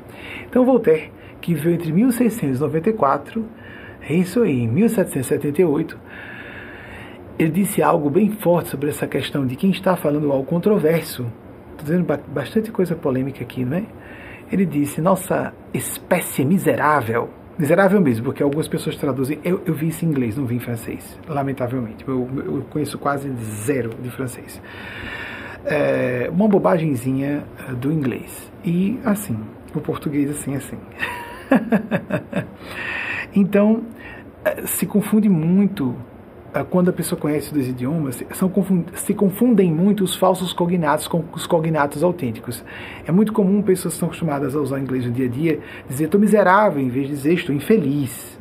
Então, 0.49 0.65
Voltaire, 0.65 1.13
que 1.41 1.55
viveu 1.55 1.75
entre 1.75 1.93
1694 1.93 3.45
é 4.09 4.15
isso 4.15 4.43
aí, 4.43 4.63
em 4.63 4.69
1778, 4.69 5.99
ele 7.39 7.51
disse 7.51 7.83
algo 7.83 8.11
bem 8.11 8.31
forte 8.31 8.69
sobre 8.69 8.91
essa 8.91 9.07
questão 9.07 9.47
de 9.47 9.57
quem 9.57 9.71
está 9.71 9.97
falando 9.97 10.31
algo 10.31 10.45
controverso. 10.45 11.27
Estou 11.71 11.85
dizendo 11.85 12.07
bastante 12.29 12.71
coisa 12.71 12.95
polêmica 12.95 13.43
aqui, 13.43 13.65
não 13.65 13.79
é? 13.79 13.85
Ele 14.53 14.67
disse: 14.67 15.01
Nossa 15.01 15.53
espécie 15.73 16.45
miserável. 16.45 17.31
Miserável 17.59 18.01
mesmo, 18.01 18.27
porque 18.27 18.43
algumas 18.43 18.69
pessoas 18.69 18.97
traduzem. 18.97 19.39
Eu, 19.43 19.63
eu 19.65 19.75
vi 19.75 19.89
isso 19.89 20.05
em 20.05 20.09
inglês, 20.09 20.37
não 20.37 20.45
vi 20.45 20.57
em 20.57 20.61
francês, 20.61 21.19
lamentavelmente. 21.27 22.07
Eu, 22.07 22.29
eu 22.45 22.67
conheço 22.71 22.99
quase 22.99 23.33
zero 23.65 23.91
de 24.01 24.11
francês. 24.11 24.61
É 25.65 26.29
uma 26.31 26.47
bobagemzinha 26.47 27.45
eh, 27.59 27.73
do 27.73 27.91
inglês. 27.91 28.53
E 28.65 28.99
assim, 29.05 29.39
o 29.75 29.81
português 29.81 30.31
assim, 30.31 30.57
assim. 30.57 30.79
então, 33.35 33.83
eh, 34.45 34.67
se 34.67 34.87
confunde 34.87 35.29
muito 35.29 35.95
eh, 36.55 36.65
quando 36.71 36.91
a 36.91 36.93
pessoa 36.93 37.21
conhece 37.21 37.53
dois 37.53 37.69
idiomas, 37.69 38.23
são, 38.33 38.51
se 38.95 39.13
confundem 39.13 39.73
muito 39.73 40.05
os 40.05 40.15
falsos 40.15 40.53
cognatos 40.53 41.09
com 41.09 41.25
os 41.33 41.47
cognatos 41.47 42.03
autênticos. 42.03 42.65
É 43.05 43.11
muito 43.11 43.33
comum 43.33 43.61
pessoas 43.61 43.95
que 43.95 43.97
estão 43.97 44.09
acostumadas 44.09 44.55
a 44.55 44.61
usar 44.61 44.79
inglês 44.79 45.05
no 45.05 45.13
dia 45.13 45.27
a 45.27 45.29
dia 45.29 45.61
dizer 45.89 46.05
estou 46.05 46.21
miserável 46.21 46.81
em 46.81 46.89
vez 46.89 47.09
de 47.09 47.15
dizer 47.15 47.33
estou 47.35 47.55
infeliz. 47.55 48.39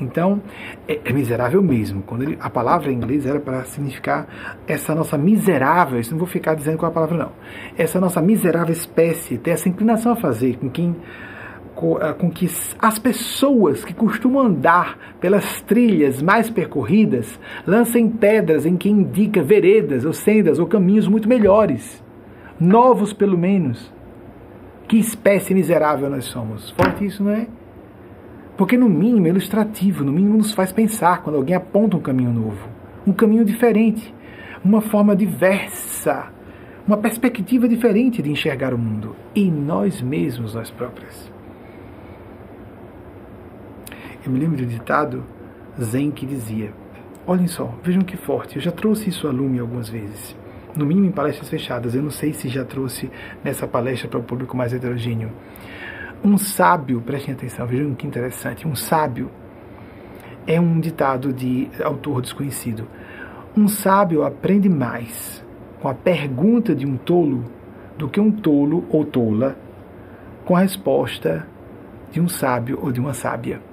Então, 0.00 0.42
é, 0.88 0.98
é 1.04 1.12
miserável 1.12 1.62
mesmo. 1.62 2.02
Quando 2.02 2.22
ele, 2.22 2.38
a 2.40 2.50
palavra 2.50 2.90
em 2.90 2.94
inglês 2.94 3.26
era 3.26 3.38
para 3.38 3.64
significar 3.64 4.26
essa 4.66 4.94
nossa 4.94 5.16
miserável, 5.18 6.00
isso 6.00 6.10
não 6.10 6.18
vou 6.18 6.26
ficar 6.26 6.54
dizendo 6.54 6.78
qual 6.78 6.90
é 6.90 6.92
a 6.92 6.94
palavra 6.94 7.18
não, 7.18 7.32
essa 7.76 8.00
nossa 8.00 8.20
miserável 8.20 8.72
espécie, 8.72 9.38
tem 9.38 9.52
essa 9.52 9.68
inclinação 9.68 10.12
a 10.12 10.16
fazer 10.16 10.56
com 10.56 10.68
quem 10.68 10.96
com 12.18 12.30
que 12.30 12.48
as 12.78 12.98
pessoas 12.98 13.84
que 13.84 13.92
costumam 13.92 14.46
andar 14.46 14.96
pelas 15.20 15.60
trilhas 15.62 16.22
mais 16.22 16.48
percorridas 16.48 17.40
lancem 17.66 18.08
pedras 18.08 18.64
em 18.64 18.76
quem 18.76 18.92
indica 18.92 19.42
veredas 19.42 20.04
ou 20.04 20.12
sendas 20.12 20.58
ou 20.58 20.66
caminhos 20.66 21.08
muito 21.08 21.28
melhores, 21.28 22.02
novos 22.58 23.12
pelo 23.12 23.36
menos. 23.36 23.92
Que 24.86 24.98
espécie 24.98 25.54
miserável 25.54 26.08
nós 26.08 26.26
somos. 26.26 26.70
Forte 26.70 27.06
isso, 27.06 27.24
não 27.24 27.32
é? 27.32 27.46
Porque 28.56 28.76
no 28.76 28.88
mínimo 28.88 29.26
é 29.26 29.30
ilustrativo, 29.30 30.04
no 30.04 30.12
mínimo 30.12 30.36
nos 30.36 30.52
faz 30.52 30.70
pensar 30.70 31.22
quando 31.22 31.36
alguém 31.36 31.56
aponta 31.56 31.96
um 31.96 32.00
caminho 32.00 32.32
novo, 32.32 32.68
um 33.06 33.12
caminho 33.12 33.44
diferente, 33.44 34.14
uma 34.62 34.80
forma 34.80 35.16
diversa, 35.16 36.30
uma 36.86 36.98
perspectiva 36.98 37.66
diferente 37.66 38.20
de 38.20 38.30
enxergar 38.30 38.74
o 38.74 38.78
mundo 38.78 39.16
e 39.34 39.50
nós 39.50 40.02
mesmos, 40.02 40.54
nós 40.54 40.70
próprios. 40.70 41.31
Eu 44.24 44.30
me 44.30 44.38
lembro 44.38 44.62
um 44.62 44.66
ditado 44.66 45.24
zen 45.80 46.10
que 46.10 46.24
dizia: 46.24 46.72
Olhem 47.26 47.48
só, 47.48 47.74
vejam 47.82 48.02
que 48.02 48.16
forte, 48.16 48.56
eu 48.56 48.62
já 48.62 48.70
trouxe 48.70 49.08
isso 49.08 49.26
a 49.26 49.30
lume 49.32 49.58
algumas 49.58 49.88
vezes. 49.88 50.36
No 50.76 50.86
mínimo 50.86 51.06
em 51.06 51.12
palestras 51.12 51.48
fechadas, 51.48 51.94
eu 51.94 52.02
não 52.02 52.10
sei 52.10 52.32
se 52.32 52.48
já 52.48 52.64
trouxe 52.64 53.10
nessa 53.42 53.66
palestra 53.66 54.08
para 54.08 54.20
o 54.20 54.22
público 54.22 54.56
mais 54.56 54.72
heterogêneo. 54.72 55.30
Um 56.24 56.38
sábio, 56.38 57.00
prestem 57.00 57.34
atenção, 57.34 57.66
vejam 57.66 57.94
que 57.94 58.06
interessante, 58.06 58.66
um 58.66 58.76
sábio 58.76 59.28
é 60.46 60.60
um 60.60 60.78
ditado 60.78 61.32
de 61.32 61.68
autor 61.82 62.22
desconhecido. 62.22 62.86
Um 63.56 63.66
sábio 63.66 64.24
aprende 64.24 64.68
mais 64.68 65.44
com 65.80 65.88
a 65.88 65.94
pergunta 65.94 66.74
de 66.74 66.86
um 66.86 66.96
tolo 66.96 67.44
do 67.98 68.08
que 68.08 68.20
um 68.20 68.30
tolo 68.30 68.84
ou 68.88 69.04
tola 69.04 69.56
com 70.44 70.56
a 70.56 70.60
resposta 70.60 71.46
de 72.10 72.20
um 72.20 72.28
sábio 72.28 72.78
ou 72.80 72.92
de 72.92 73.00
uma 73.00 73.14
sábia. 73.14 73.71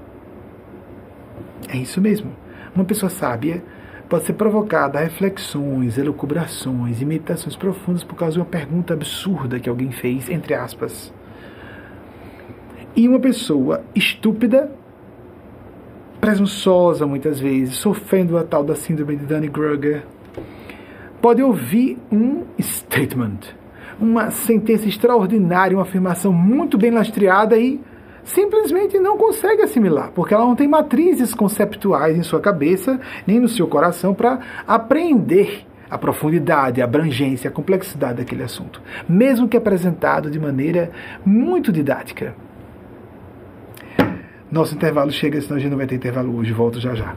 É 1.67 1.77
isso 1.77 1.99
mesmo. 1.99 2.31
Uma 2.75 2.85
pessoa 2.85 3.09
sábia 3.09 3.63
pode 4.07 4.25
ser 4.25 4.33
provocada 4.33 4.97
a 4.97 5.03
reflexões, 5.03 5.97
elucubrações 5.97 7.01
e 7.01 7.05
meditações 7.05 7.55
profundas 7.55 8.03
por 8.03 8.15
causa 8.15 8.33
de 8.33 8.39
uma 8.39 8.45
pergunta 8.45 8.93
absurda 8.93 9.59
que 9.59 9.69
alguém 9.69 9.91
fez, 9.91 10.29
entre 10.29 10.53
aspas. 10.53 11.13
E 12.95 13.07
uma 13.07 13.19
pessoa 13.19 13.83
estúpida, 13.93 14.71
presunçosa 16.19 17.05
muitas 17.05 17.39
vezes, 17.39 17.75
sofrendo 17.75 18.37
a 18.37 18.43
tal 18.43 18.63
da 18.63 18.75
síndrome 18.75 19.15
de 19.15 19.25
Dunning-Kruger, 19.25 20.03
pode 21.21 21.43
ouvir 21.43 21.97
um 22.11 22.45
statement, 22.59 23.39
uma 23.99 24.31
sentença 24.31 24.87
extraordinária, 24.87 25.77
uma 25.77 25.83
afirmação 25.83 26.33
muito 26.33 26.77
bem 26.77 26.91
lastreada 26.91 27.57
e 27.57 27.79
simplesmente 28.29 28.99
não 28.99 29.17
consegue 29.17 29.63
assimilar, 29.63 30.11
porque 30.13 30.33
ela 30.33 30.45
não 30.45 30.55
tem 30.55 30.67
matrizes 30.67 31.33
conceptuais 31.33 32.17
em 32.17 32.23
sua 32.23 32.39
cabeça, 32.39 32.99
nem 33.25 33.39
no 33.39 33.47
seu 33.47 33.67
coração 33.67 34.13
para 34.13 34.39
apreender 34.67 35.65
a 35.89 35.97
profundidade, 35.97 36.81
a 36.81 36.85
abrangência, 36.85 37.49
a 37.49 37.53
complexidade 37.53 38.19
daquele 38.19 38.43
assunto, 38.43 38.81
mesmo 39.07 39.47
que 39.47 39.57
apresentado 39.57 40.29
de 40.29 40.39
maneira 40.39 40.91
muito 41.25 41.71
didática. 41.71 42.35
Nosso 44.51 44.75
intervalo 44.75 45.11
chega, 45.11 45.41
senão 45.41 45.57
a 45.57 45.59
gente 45.59 45.71
não 45.71 45.77
vai 45.77 45.87
ter 45.87 45.95
intervalo 45.95 46.35
hoje. 46.35 46.51
Volto 46.51 46.79
já 46.79 46.95
já. 46.95 47.15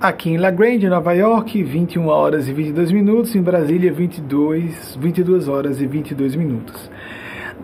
Aqui 0.00 0.30
em 0.30 0.38
La 0.38 0.50
Grande, 0.50 0.88
Nova 0.88 1.12
York, 1.12 1.62
21 1.62 2.06
horas 2.06 2.48
e 2.48 2.52
22 2.54 2.90
minutos. 2.90 3.36
Em 3.36 3.42
Brasília, 3.42 3.92
22, 3.92 4.96
22 4.96 5.48
horas 5.48 5.82
e 5.82 5.86
22 5.86 6.34
minutos 6.34 6.90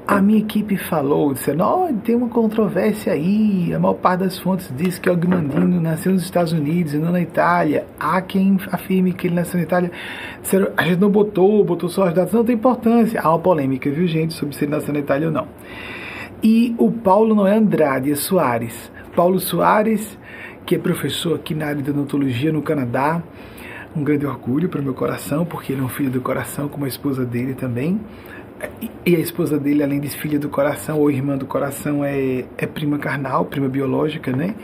a 0.07 0.21
minha 0.21 0.39
equipe 0.39 0.77
falou, 0.77 1.35
disse, 1.35 1.51
oh, 1.51 1.93
tem 2.05 2.15
uma 2.15 2.29
controvérsia 2.29 3.13
aí, 3.13 3.75
a 3.75 3.79
maior 3.79 3.95
parte 3.95 4.21
das 4.21 4.39
fontes 4.39 4.73
diz 4.77 5.01
que 5.01 5.11
Ogmandino 5.11 5.81
nasceu 5.81 6.13
nos 6.13 6.23
Estados 6.23 6.53
Unidos 6.53 6.95
e 6.95 6.99
não 6.99 7.11
na 7.11 7.21
Itália. 7.21 7.85
Há 7.99 8.21
quem 8.23 8.57
afirme 8.71 9.13
que 9.13 9.27
ele 9.27 9.35
nasceu 9.35 9.59
na 9.59 9.65
Itália. 9.65 9.91
Disseram, 10.41 10.69
a 10.77 10.85
gente 10.85 11.01
não 11.01 11.11
botou, 11.11 11.65
botou 11.65 11.89
só 11.89 12.05
as 12.05 12.15
datas, 12.15 12.33
não 12.33 12.45
tem 12.45 12.55
importância. 12.55 13.21
Há 13.21 13.31
uma 13.31 13.41
polêmica, 13.41 13.91
viu 13.91 14.07
gente, 14.07 14.33
sobre 14.35 14.55
se 14.55 14.65
ele 14.65 14.71
nasceu 14.71 14.95
na 14.95 15.01
Itália 15.01 15.27
ou 15.27 15.33
não. 15.33 15.49
E 16.41 16.73
o 16.79 16.93
Paulo 16.93 17.35
não 17.35 17.45
é 17.45 17.57
Andrade, 17.57 18.13
é 18.13 18.15
Soares. 18.15 18.93
Paulo 19.17 19.41
Soares, 19.41 20.17
que 20.65 20.77
é 20.77 20.79
professor 20.79 21.35
aqui 21.35 21.53
na 21.53 21.67
área 21.67 21.83
de 21.83 21.91
odontologia 21.91 22.53
no 22.53 22.63
Canadá, 22.63 23.21
um 23.97 24.05
grande 24.05 24.27
orgulho 24.27 24.69
para 24.69 24.81
o 24.81 24.85
meu 24.85 24.95
coração, 24.95 25.45
porque 25.45 25.73
ele 25.73 25.81
é 25.81 25.85
um 25.85 25.89
filho 25.89 26.11
do 26.11 26.21
coração, 26.21 26.69
como 26.69 26.85
a 26.85 26.89
esposa 26.89 27.25
dele 27.25 27.55
também. 27.55 27.99
E 29.05 29.15
a 29.15 29.19
esposa 29.19 29.59
dele, 29.59 29.83
além 29.83 30.01
de 30.01 30.09
filha 30.09 30.39
do 30.39 30.49
coração 30.49 30.99
ou 30.99 31.11
irmã 31.11 31.37
do 31.37 31.47
coração, 31.47 32.05
é, 32.05 32.45
é 32.59 32.67
prima 32.67 32.99
carnal, 32.99 33.45
prima 33.45 33.69
biológica, 33.69 34.33
né? 34.33 34.55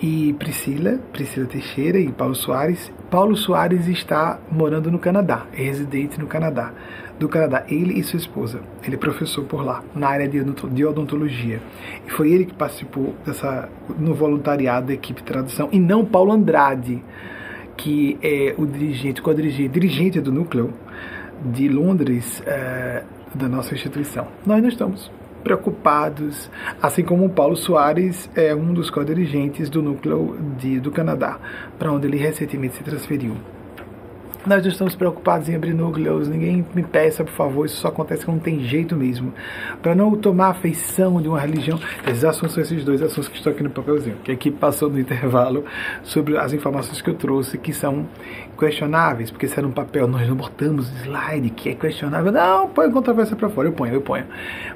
e 0.00 0.34
Priscila, 0.38 0.98
Priscila 1.12 1.46
Teixeira 1.46 1.98
e 1.98 2.10
Paulo 2.12 2.34
Soares. 2.34 2.92
Paulo 3.10 3.36
Soares 3.36 3.86
está 3.86 4.38
morando 4.50 4.90
no 4.90 4.98
Canadá, 4.98 5.46
é 5.52 5.62
residente 5.62 6.18
no 6.20 6.26
Canadá, 6.26 6.72
do 7.18 7.28
Canadá, 7.28 7.64
ele 7.68 7.98
e 7.98 8.02
sua 8.02 8.18
esposa. 8.18 8.60
Ele 8.84 8.96
é 8.96 8.98
professor 8.98 9.44
por 9.44 9.64
lá, 9.64 9.82
na 9.94 10.08
área 10.08 10.28
de 10.28 10.84
odontologia. 10.84 11.60
E 12.06 12.10
foi 12.10 12.30
ele 12.30 12.44
que 12.44 12.54
participou 12.54 13.14
dessa 13.24 13.68
no 13.98 14.14
voluntariado 14.14 14.88
da 14.88 14.94
equipe 14.94 15.20
de 15.20 15.26
tradução 15.26 15.68
e 15.72 15.78
não 15.78 16.04
Paulo 16.04 16.32
Andrade, 16.32 17.02
que 17.76 18.18
é 18.22 18.54
o 18.56 18.66
dirigente, 18.66 19.22
co-dirigente, 19.22 19.68
dirigente 19.68 20.20
do 20.20 20.32
núcleo 20.32 20.72
de 21.44 21.68
Londres 21.68 22.42
é, 22.46 23.02
da 23.34 23.48
nossa 23.48 23.74
instituição. 23.74 24.26
Nós 24.44 24.60
não 24.62 24.68
estamos 24.68 25.10
preocupados, 25.42 26.50
assim 26.82 27.04
como 27.04 27.24
o 27.24 27.30
Paulo 27.30 27.56
Soares 27.56 28.28
é 28.34 28.52
um 28.52 28.74
dos 28.74 28.90
co-dirigentes 28.90 29.70
do 29.70 29.80
núcleo 29.80 30.36
de, 30.58 30.80
do 30.80 30.90
Canadá, 30.90 31.38
para 31.78 31.92
onde 31.92 32.08
ele 32.08 32.16
recentemente 32.16 32.74
se 32.74 32.82
transferiu. 32.82 33.36
Nós 34.46 34.62
não 34.62 34.70
estamos 34.70 34.94
preocupados 34.94 35.48
em 35.48 35.56
abrir 35.56 35.74
núcleos, 35.74 36.28
ninguém 36.28 36.64
me 36.72 36.84
peça, 36.84 37.24
por 37.24 37.32
favor, 37.32 37.66
isso 37.66 37.78
só 37.78 37.88
acontece 37.88 38.24
quando 38.24 38.40
tem 38.40 38.60
jeito 38.60 38.94
mesmo. 38.94 39.34
Para 39.82 39.92
não 39.92 40.14
tomar 40.16 40.50
a 40.50 40.54
feição 40.54 41.20
de 41.20 41.28
uma 41.28 41.40
religião, 41.40 41.80
esses 42.06 42.24
assuntos 42.24 42.54
são 42.54 42.62
esses 42.62 42.84
dois 42.84 43.02
assuntos 43.02 43.28
que 43.28 43.36
estão 43.36 43.52
aqui 43.52 43.64
no 43.64 43.70
papelzinho, 43.70 44.16
que 44.22 44.30
aqui 44.30 44.52
passou 44.52 44.88
no 44.88 45.00
intervalo 45.00 45.64
sobre 46.04 46.38
as 46.38 46.52
informações 46.52 47.02
que 47.02 47.10
eu 47.10 47.14
trouxe, 47.14 47.58
que 47.58 47.72
são 47.72 48.06
questionáveis, 48.56 49.30
porque 49.30 49.46
se 49.46 49.58
era 49.58 49.66
um 49.66 49.70
papel, 49.70 50.08
nós 50.08 50.26
não 50.28 50.34
botamos 50.34 50.90
slide 51.02 51.50
que 51.50 51.68
é 51.68 51.74
questionável. 51.74 52.32
Não, 52.32 52.68
põe 52.68 52.90
controvérsia 52.90 53.36
para 53.36 53.48
fora, 53.48 53.68
eu 53.68 53.72
ponho, 53.72 53.94
eu 53.94 54.00
ponho. 54.00 54.24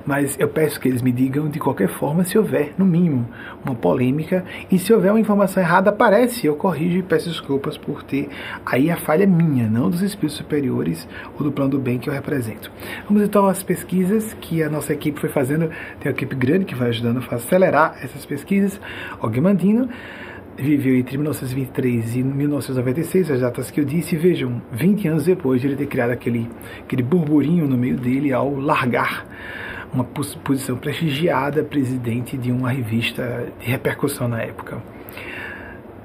Mas 0.07 0.39
eu 0.39 0.49
peço 0.49 0.79
que 0.79 0.89
eles 0.89 1.03
me 1.03 1.11
digam 1.11 1.49
de 1.49 1.59
qualquer 1.59 1.89
forma 1.89 2.25
se 2.25 2.37
houver, 2.39 2.73
no 2.77 2.85
mínimo, 2.85 3.29
uma 3.65 3.75
polêmica. 3.75 4.45
E 4.71 4.79
se 4.79 4.93
houver 4.93 5.11
uma 5.11 5.21
informação 5.21 5.63
errada, 5.63 5.91
aparece, 5.91 6.47
eu 6.47 6.55
corrijo 6.55 6.99
e 6.99 7.03
peço 7.03 7.29
desculpas 7.29 7.77
por 7.77 8.03
ter. 8.03 8.29
Aí 8.65 8.91
a 8.91 8.97
falha 8.97 9.25
é 9.25 9.27
minha, 9.27 9.69
não 9.69 9.91
dos 9.91 10.03
espíritos 10.03 10.37
superiores 10.37 11.09
ou 11.39 11.45
do 11.45 11.53
plano 11.53 11.71
do 11.71 11.79
bem 11.79 11.99
que 11.99 12.09
eu 12.09 12.15
represento. 12.15 12.71
Vamos 13.09 13.23
então 13.23 13.47
às 13.47 13.63
pesquisas 13.63 14.35
que 14.35 14.63
a 14.63 14.69
nossa 14.69 14.93
equipe 14.93 15.19
foi 15.19 15.31
fazendo. 15.31 15.69
Tem 15.99 16.11
uma 16.11 16.17
equipe 16.17 16.35
grande 16.35 16.65
que 16.65 16.75
vai 16.75 16.89
ajudando 16.89 17.25
a 17.31 17.35
acelerar 17.35 17.97
essas 18.03 18.27
pesquisas. 18.27 18.81
O 19.23 19.29
Guimandino 19.29 19.89
viveu 20.63 20.97
entre 20.97 21.17
1923 21.17 22.17
e 22.17 22.23
1996, 22.23 23.31
as 23.31 23.41
datas 23.41 23.71
que 23.71 23.81
eu 23.81 23.85
disse, 23.85 24.17
vejam, 24.17 24.61
20 24.73 25.09
anos 25.09 25.25
depois 25.25 25.61
de 25.61 25.67
ele 25.69 25.77
ter 25.77 25.87
criado 25.87 26.11
aquele, 26.11 26.49
aquele 26.81 27.03
burburinho 27.03 27.67
no 27.67 27.77
meio 27.77 27.97
dele 27.97 28.33
ao 28.33 28.55
largar 28.55 29.27
uma 29.93 30.05
posição 30.05 30.77
prestigiada, 30.77 31.65
presidente 31.65 32.37
de 32.37 32.53
uma 32.53 32.71
revista 32.71 33.49
de 33.59 33.67
repercussão 33.67 34.29
na 34.29 34.41
época. 34.41 34.81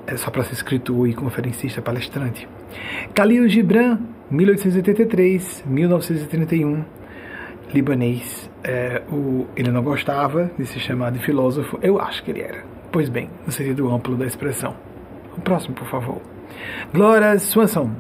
É 0.07 0.18
só 0.18 0.32
para 0.32 0.44
ser 0.44 0.53
escritor 0.53 1.07
e 1.07 1.14
conferencista 1.14 1.80
palestrante. 1.82 2.48
Khalil 3.14 3.48
Gibran, 3.48 3.99
1883-1931, 4.32 6.84
libanês. 7.73 8.49
É, 8.64 9.02
o, 9.11 9.45
ele 9.56 9.72
não 9.72 9.84
gostava 9.84 10.52
de 10.57 10.65
se 10.65 10.80
chamar 10.80 11.11
de 11.11 11.19
filósofo, 11.19 11.77
eu 11.82 11.99
acho 11.99 12.23
que 12.23 12.32
ele 12.32 12.41
era 12.41 12.74
Pois 12.95 13.09
bem, 13.09 13.30
no 13.45 13.51
sentido 13.51 13.91
amplo 13.91 14.15
da 14.15 14.26
expressão. 14.26 14.73
O 15.38 15.41
próximo, 15.41 15.76
por 15.76 15.85
favor. 15.85 16.22
Glória 16.93 17.38
Swanson. 17.39 17.91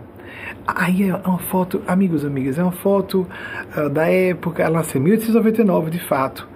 Aí 0.65 1.09
é 1.09 1.13
uma 1.13 1.37
foto, 1.37 1.83
amigos 1.85 2.23
amigas, 2.23 2.57
é 2.57 2.63
uma 2.63 2.71
foto 2.71 3.27
uh, 3.75 3.89
da 3.89 4.07
época, 4.07 4.63
ela 4.63 4.77
nasceu 4.77 5.01
em 5.01 5.03
1899, 5.03 5.91
de 5.91 5.99
fato, 5.99 6.47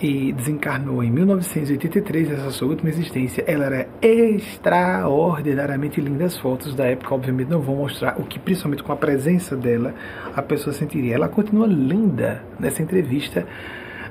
e 0.00 0.32
desencarnou 0.34 1.02
em 1.02 1.10
1983, 1.10 2.28
nessa 2.28 2.52
sua 2.52 2.68
última 2.68 2.90
existência. 2.90 3.42
Ela 3.44 3.64
era 3.64 3.88
extraordinariamente 4.00 6.00
linda. 6.00 6.26
As 6.26 6.38
fotos 6.38 6.76
da 6.76 6.84
época, 6.84 7.12
obviamente, 7.12 7.48
não 7.48 7.60
vão 7.60 7.74
mostrar 7.74 8.20
o 8.20 8.22
que, 8.22 8.38
principalmente 8.38 8.84
com 8.84 8.92
a 8.92 8.96
presença 8.96 9.56
dela, 9.56 9.92
a 10.32 10.42
pessoa 10.42 10.72
sentiria. 10.72 11.16
Ela 11.16 11.28
continua 11.28 11.66
linda 11.66 12.40
nessa 12.56 12.84
entrevista 12.84 13.44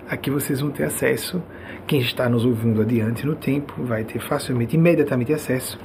Aqui 0.10 0.30
vocês 0.30 0.60
vão 0.60 0.70
ter 0.70 0.84
acesso, 0.84 1.42
quem 1.88 2.02
está 2.02 2.28
nos 2.30 2.46
ouvindo 2.46 2.82
adiante 2.82 3.26
no 3.26 3.36
tempo 3.36 3.84
vai 3.84 4.04
ter 4.04 4.20
facilmente, 4.20 4.76
imediatamente 4.76 5.34
acesso 5.34 5.80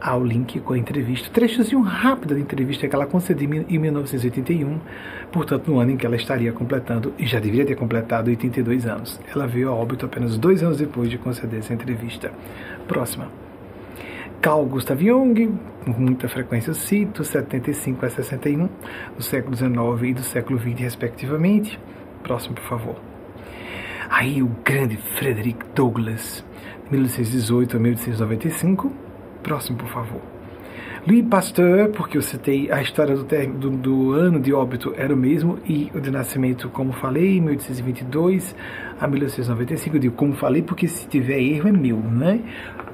ao 0.00 0.24
link 0.24 0.60
com 0.60 0.74
a 0.74 0.78
entrevista, 0.78 1.28
trechozinho 1.30 1.82
rápido 1.82 2.34
da 2.34 2.40
entrevista 2.40 2.86
que 2.86 2.94
ela 2.94 3.06
concedeu 3.06 3.52
em 3.68 3.78
1981, 3.78 4.78
portanto 5.32 5.70
no 5.70 5.78
ano 5.80 5.92
em 5.92 5.96
que 5.96 6.06
ela 6.06 6.16
estaria 6.16 6.52
completando, 6.52 7.12
e 7.18 7.26
já 7.26 7.40
deveria 7.40 7.66
ter 7.66 7.74
completado 7.74 8.30
82 8.30 8.86
anos. 8.86 9.20
Ela 9.34 9.46
veio 9.46 9.70
a 9.70 9.74
óbito 9.74 10.06
apenas 10.06 10.38
dois 10.38 10.62
anos 10.62 10.78
depois 10.78 11.10
de 11.10 11.18
conceder 11.18 11.60
essa 11.60 11.74
entrevista. 11.74 12.32
Próxima. 12.86 13.28
Carl 14.40 14.64
Gustav 14.66 15.02
Jung, 15.02 15.52
com 15.84 16.00
muita 16.00 16.28
frequência 16.28 16.70
eu 16.70 16.74
cito, 16.74 17.24
75 17.24 18.06
a 18.06 18.10
61, 18.10 18.68
do 19.16 19.22
século 19.22 19.56
XIX 19.56 19.74
e 20.04 20.14
do 20.14 20.22
século 20.22 20.58
XX, 20.60 20.78
respectivamente. 20.78 21.78
Próximo, 22.22 22.54
por 22.54 22.64
favor. 22.64 23.07
Aí 24.08 24.42
o 24.42 24.50
grande 24.64 24.96
Frederick 25.16 25.58
Douglass, 25.74 26.44
1818 26.90 27.76
a 27.76 27.80
1895. 27.80 28.92
Próximo, 29.42 29.78
por 29.78 29.88
favor. 29.88 30.38
Louis 31.06 31.24
Pasteur, 31.24 31.90
porque 31.90 32.18
eu 32.18 32.22
citei 32.22 32.70
a 32.70 32.82
história 32.82 33.16
do, 33.16 33.24
do, 33.24 33.70
do, 33.70 34.12
ano 34.12 34.40
de 34.40 34.52
óbito 34.52 34.92
era 34.96 35.14
o 35.14 35.16
mesmo, 35.16 35.58
e 35.64 35.90
o 35.94 36.00
de 36.00 36.10
nascimento, 36.10 36.68
como 36.68 36.92
falei, 36.92 37.40
1822 37.40 38.54
a 39.00 39.06
1895. 39.06 39.96
Eu 39.96 40.00
digo 40.00 40.14
como 40.14 40.34
falei, 40.34 40.60
porque 40.60 40.88
se 40.88 41.08
tiver 41.08 41.40
erro 41.40 41.68
é 41.68 41.72
meu, 41.72 41.96
né? 41.96 42.40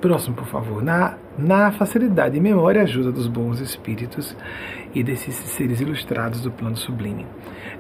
Próximo, 0.00 0.36
por 0.36 0.46
favor. 0.46 0.82
Na, 0.82 1.16
na 1.38 1.72
facilidade 1.72 2.36
e 2.36 2.40
memória 2.40 2.82
ajuda 2.82 3.10
dos 3.10 3.26
bons 3.26 3.60
espíritos 3.60 4.36
e 4.94 5.02
desses 5.02 5.34
seres 5.34 5.80
ilustrados 5.80 6.40
do 6.40 6.50
plano 6.52 6.76
sublime. 6.76 7.26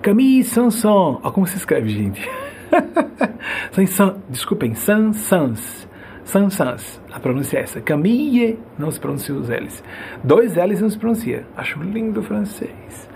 Camille 0.02 0.42
Sanson. 0.42 1.20
Olha 1.22 1.32
como 1.32 1.46
se 1.46 1.56
escreve, 1.56 1.90
gente. 1.90 2.28
Desculpem, 4.28 4.74
Sansans. 4.74 5.88
Sansans. 6.24 7.00
A 7.12 7.20
pronúncia 7.20 7.58
é 7.58 7.62
essa. 7.62 7.80
Camille 7.80 8.58
não 8.78 8.90
se 8.90 8.98
pronuncia 8.98 9.34
os 9.34 9.48
L's. 9.48 9.82
Dois 10.22 10.54
L's 10.56 10.80
não 10.80 10.90
se 10.90 10.98
pronuncia. 10.98 11.44
Acho 11.56 11.82
lindo 11.82 12.20
o 12.20 12.22
francês. 12.22 13.08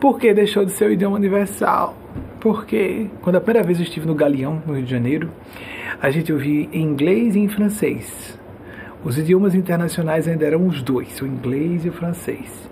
Porque 0.00 0.34
deixou 0.34 0.64
de 0.64 0.72
ser 0.72 0.88
o 0.88 0.92
idioma 0.92 1.16
universal. 1.16 1.96
Porque 2.40 3.08
quando 3.22 3.36
a 3.36 3.40
primeira 3.40 3.66
vez 3.66 3.78
eu 3.78 3.84
estive 3.84 4.06
no 4.06 4.14
Galeão, 4.14 4.62
no 4.66 4.74
Rio 4.74 4.84
de 4.84 4.90
Janeiro, 4.90 5.30
a 6.00 6.10
gente 6.10 6.32
ouvia 6.32 6.68
em 6.72 6.82
inglês 6.82 7.34
e 7.36 7.40
em 7.40 7.48
francês. 7.48 8.38
Os 9.04 9.18
idiomas 9.18 9.54
internacionais 9.54 10.26
ainda 10.26 10.44
eram 10.44 10.66
os 10.66 10.82
dois, 10.82 11.20
o 11.20 11.26
inglês 11.26 11.84
e 11.84 11.88
o 11.88 11.92
francês. 11.92 12.68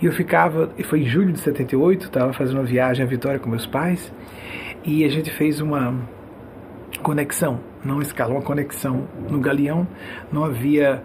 E 0.00 0.06
eu 0.06 0.12
ficava, 0.12 0.70
foi 0.84 1.00
em 1.00 1.06
julho 1.06 1.32
de 1.32 1.40
78, 1.40 2.06
estava 2.06 2.32
fazendo 2.32 2.58
uma 2.58 2.64
viagem 2.64 3.04
a 3.04 3.08
Vitória 3.08 3.38
com 3.38 3.48
meus 3.48 3.66
pais, 3.66 4.12
e 4.86 5.04
a 5.04 5.08
gente 5.08 5.30
fez 5.32 5.60
uma 5.60 5.94
conexão, 7.02 7.60
não 7.84 8.00
escala, 8.00 8.32
uma 8.32 8.42
conexão 8.42 9.08
no 9.28 9.40
Galeão. 9.40 9.86
Não 10.32 10.44
havia 10.44 11.02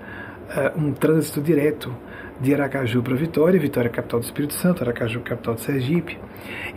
uh, 0.49 0.80
um 0.80 0.94
trânsito 0.94 1.41
direto 1.41 1.91
de 2.40 2.53
Aracaju 2.53 3.02
para 3.02 3.16
Vitória, 3.16 3.60
Vitória 3.60 3.90
capital 3.90 4.20
do 4.20 4.24
Espírito 4.24 4.53
Santo, 4.53 4.84
Aracaju 4.84 5.22
capital 5.22 5.56
do 5.56 5.62
Sergipe. 5.62 6.20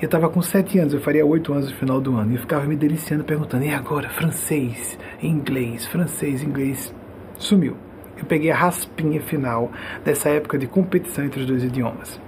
Eu 0.01 0.07
estava 0.07 0.31
com 0.31 0.41
sete 0.41 0.79
anos, 0.79 0.95
eu 0.95 1.01
faria 1.01 1.25
oito 1.25 1.53
anos 1.53 1.71
no 1.71 1.77
final 1.77 2.01
do 2.01 2.17
ano, 2.17 2.33
e 2.33 2.35
eu 2.37 2.41
ficava 2.41 2.65
me 2.67 2.77
deliciando, 2.77 3.23
perguntando, 3.23 3.65
e 3.65 3.71
agora? 3.71 4.09
Francês, 4.09 4.99
inglês, 5.23 5.87
francês, 5.87 6.43
inglês. 6.43 6.95
Sumiu. 7.37 7.77
Eu 8.17 8.25
peguei 8.25 8.51
a 8.51 8.57
raspinha 8.57 9.21
final 9.21 9.71
dessa 10.05 10.29
época 10.31 10.57
de 10.57 10.67
competição 10.67 11.25
entre 11.25 11.41
os 11.41 11.47
dois 11.47 11.65
idiomas. 11.65 12.21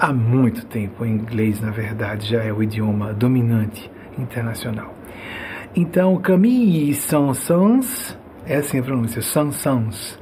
Há 0.00 0.12
muito 0.12 0.64
tempo, 0.66 1.02
o 1.02 1.06
inglês, 1.06 1.60
na 1.60 1.72
verdade, 1.72 2.28
já 2.28 2.44
é 2.44 2.52
o 2.52 2.62
idioma 2.62 3.12
dominante 3.12 3.90
internacional. 4.16 4.94
Então, 5.74 6.16
Camille 6.18 6.94
Sansons, 6.94 8.16
é 8.46 8.58
assim 8.58 8.78
a 8.78 8.82
pronúncia, 8.84 9.20
Sansons. 9.20 10.16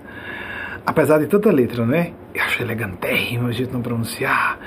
Apesar 0.87 1.19
de 1.19 1.27
tanta 1.27 1.53
letra, 1.53 1.85
né? 1.85 2.15
Eu 2.35 2.43
acho 2.43 2.63
elegantérrimo 2.63 3.49
a 3.49 3.53
gente 3.53 3.71
não 3.71 3.83
pronunciar. 3.83 4.59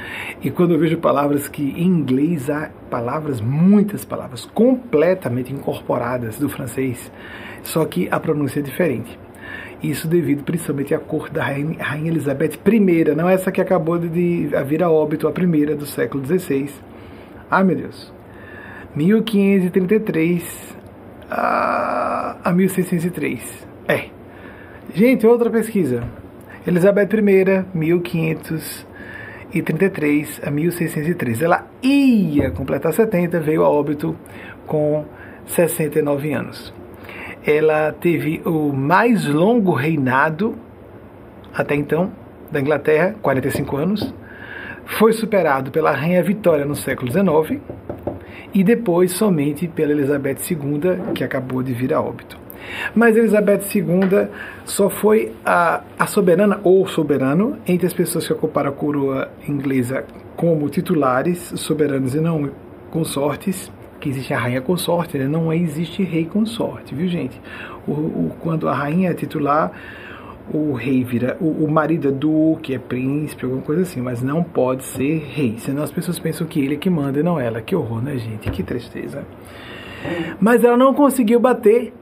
E 0.44 0.52
quando 0.52 0.76
eu 0.76 0.80
vejo 0.80 1.00
palavras 1.00 1.48
que 1.48 1.64
em 1.64 1.88
inglês 1.88 2.48
há 2.48 2.70
palavras, 2.92 3.42
muitas 3.42 4.06
palavras, 4.06 4.46
completamente 4.54 5.52
incorporadas 5.52 6.38
do 6.38 6.48
francês, 6.48 7.12
só 7.64 7.84
que 7.84 8.08
a 8.12 8.20
pronúncia 8.20 8.60
é 8.60 8.64
diferente. 8.64 9.18
Isso 9.82 10.08
devido 10.08 10.44
principalmente 10.44 10.94
à 10.94 11.00
cor 11.00 11.30
da 11.30 11.46
Rainha, 11.46 11.78
Elizabeth 12.06 12.60
I, 12.66 13.16
não 13.16 13.30
essa 13.30 13.50
que 13.52 13.62
acabou 13.62 13.98
de 13.98 14.50
vir 14.66 14.84
a 14.84 14.90
óbito, 14.90 15.26
a 15.28 15.32
primeira 15.32 15.76
do 15.76 15.86
século 15.86 16.26
XVI. 16.26 16.70
Ai 17.50 17.64
meu 17.64 17.78
Deus. 17.78 18.14
1533 18.96 20.76
a, 21.30 22.38
a 22.44 22.52
1603. 22.52 23.68
É. 23.88 24.10
Gente, 24.94 25.26
outra 25.26 25.50
pesquisa. 25.50 26.04
Elizabeth 26.68 27.14
I, 27.14 27.64
1533 27.74 30.42
a 30.44 30.52
1603. 30.52 31.42
Ela 31.42 31.66
ia 31.82 32.52
completar 32.52 32.92
70, 32.92 33.40
veio 33.40 33.64
a 33.64 33.70
óbito 33.70 34.14
com 34.68 35.06
69 35.46 36.34
anos. 36.34 36.74
Ela 37.46 37.94
teve 37.94 38.42
o 38.46 38.74
mais 38.74 39.26
longo 39.26 39.74
reinado 39.74 40.56
até 41.54 41.76
então 41.76 42.12
da 42.52 42.60
Inglaterra, 42.60 43.16
45 43.22 43.78
anos. 43.78 44.14
Foi 44.86 45.14
superado 45.14 45.72
pela 45.72 45.92
Rainha 45.92 46.24
Vitória 46.24 46.66
no 46.66 46.76
século 46.76 47.12
XIX 47.12 47.62
e 48.54 48.64
depois 48.64 49.12
somente 49.12 49.68
pela 49.68 49.92
Elizabeth 49.92 50.38
II, 50.50 51.14
que 51.14 51.24
acabou 51.24 51.62
de 51.62 51.74
vir 51.74 51.94
a 51.94 52.02
óbito. 52.02 52.38
Mas 52.94 53.16
Elizabeth 53.16 53.62
II 53.74 54.28
só 54.66 54.90
foi 54.90 55.32
a, 55.46 55.82
a 55.98 56.08
soberana 56.08 56.60
ou 56.64 56.88
soberano 56.88 57.58
entre 57.68 57.88
as 57.88 57.94
pessoas 57.94 58.26
que 58.26 58.34
ocuparam 58.34 58.70
a 58.70 58.74
coroa 58.74 59.30
inglesa 59.48 60.04
como 60.36 60.70
titulares, 60.70 61.54
soberanos 61.56 62.16
e 62.16 62.20
não 62.20 62.50
consortes, 62.90 63.72
que 64.00 64.10
existe 64.10 64.34
a 64.34 64.40
rainha 64.40 64.62
consorte, 64.62 65.18
né? 65.18 65.28
não 65.28 65.52
existe 65.54 66.04
rei 66.04 66.26
consorte, 66.26 66.96
viu 66.96 67.08
gente? 67.08 67.40
O, 67.88 67.92
o, 67.92 68.36
quando 68.40 68.68
a 68.68 68.74
rainha 68.74 69.12
é 69.12 69.14
titular, 69.14 69.72
o 70.54 70.74
rei 70.74 71.04
vira, 71.04 71.38
o, 71.40 71.66
o 71.66 71.72
marido 71.72 72.08
é 72.08 72.12
duque, 72.12 72.74
é 72.74 72.80
príncipe, 72.80 73.46
alguma 73.46 73.62
coisa 73.62 73.84
assim, 73.84 74.02
mas 74.02 74.22
não 74.22 74.44
pode 74.44 74.84
ser 74.84 75.20
rei, 75.30 75.56
senão 75.60 75.84
as 75.84 75.92
pessoas 75.92 76.18
pensam 76.18 76.48
que 76.48 76.60
ele 76.60 76.76
é 76.76 76.78
que 76.78 76.90
manda 76.90 77.20
e 77.20 77.24
não 77.24 77.40
ela. 77.40 77.62
Que 77.62 77.76
horror, 77.76 78.02
né 78.02 78.18
gente? 78.18 78.50
Que 78.50 78.64
tristeza. 78.64 79.24
Mas 80.40 80.64
ela 80.64 80.78
não 80.78 80.94
conseguiu 80.94 81.40
bater 81.40 81.94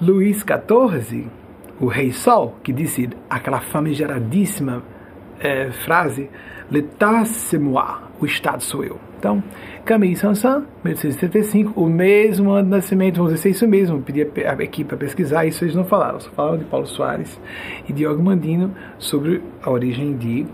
Luís 0.00 0.38
XIV, 0.38 1.26
o 1.80 1.86
rei 1.86 2.12
Sol, 2.12 2.56
que 2.62 2.72
disse 2.72 3.10
aquela 3.28 3.60
famigeradíssima 3.60 4.82
é, 5.38 5.70
frase, 5.70 6.30
L'état 6.70 7.58
moi, 7.58 7.84
o 8.20 8.26
Estado 8.26 8.62
sou 8.62 8.82
eu. 8.82 8.98
Então, 9.24 9.42
Camille 9.86 10.16
Sansan, 10.16 10.66
1875, 10.84 11.80
o 11.80 11.88
mesmo 11.88 12.50
ano 12.50 12.64
de 12.64 12.70
nascimento, 12.72 13.16
vamos 13.16 13.32
dizer 13.32 13.48
é 13.48 13.52
isso 13.52 13.66
mesmo, 13.66 14.02
pedi 14.02 14.20
a 14.20 14.62
equipe 14.62 14.84
para 14.84 14.98
pesquisar, 14.98 15.46
isso 15.46 15.64
eles 15.64 15.74
não 15.74 15.86
falaram, 15.86 16.20
só 16.20 16.30
falaram 16.32 16.58
de 16.58 16.66
Paulo 16.66 16.86
Soares 16.86 17.40
e 17.88 17.92
de 17.94 18.06
Ogmandino 18.06 18.74
sobre 18.98 19.40
a 19.62 19.70
origem 19.70 20.14
de 20.18 20.44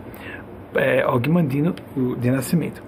é, 0.77 1.05
Ogmandino 1.05 1.75
de 2.21 2.31
nascimento. 2.31 2.81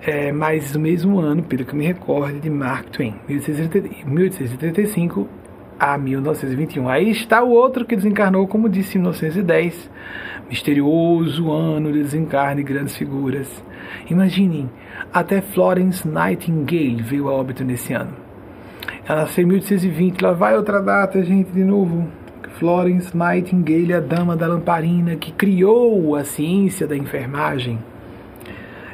É, 0.00 0.32
mas 0.32 0.72
no 0.72 0.80
mesmo 0.80 1.20
ano, 1.20 1.42
pelo 1.42 1.66
que 1.66 1.76
me 1.76 1.84
recordo, 1.84 2.40
de 2.40 2.48
Mark 2.48 2.88
Twain, 2.88 3.14
1835 3.28 5.28
a 5.78 5.98
1921. 5.98 6.88
Aí 6.88 7.10
está 7.10 7.42
o 7.42 7.50
outro 7.50 7.84
que 7.84 7.96
desencarnou, 7.96 8.48
como 8.48 8.66
disse, 8.66 8.96
em 8.96 9.02
1910. 9.02 9.90
Misterioso 10.48 11.50
ano 11.50 11.92
de 11.92 12.02
desencarne 12.02 12.62
de 12.62 12.72
grandes 12.72 12.96
figuras. 12.96 13.62
Imaginem, 14.08 14.70
até 15.12 15.40
Florence 15.40 16.06
Nightingale 16.06 17.02
veio 17.02 17.28
a 17.28 17.32
óbito 17.32 17.64
nesse 17.64 17.92
ano. 17.92 18.12
Ela 19.06 19.22
nasceu 19.22 19.44
em 19.44 19.48
1820. 19.48 20.20
Lá 20.20 20.32
vai 20.32 20.56
outra 20.56 20.80
data, 20.80 21.22
gente, 21.22 21.50
de 21.50 21.64
novo. 21.64 22.08
Florence 22.58 23.16
Nightingale, 23.16 23.94
a 23.94 24.00
dama 24.00 24.36
da 24.36 24.46
lamparina, 24.46 25.16
que 25.16 25.32
criou 25.32 26.14
a 26.14 26.24
ciência 26.24 26.86
da 26.86 26.96
enfermagem, 26.96 27.78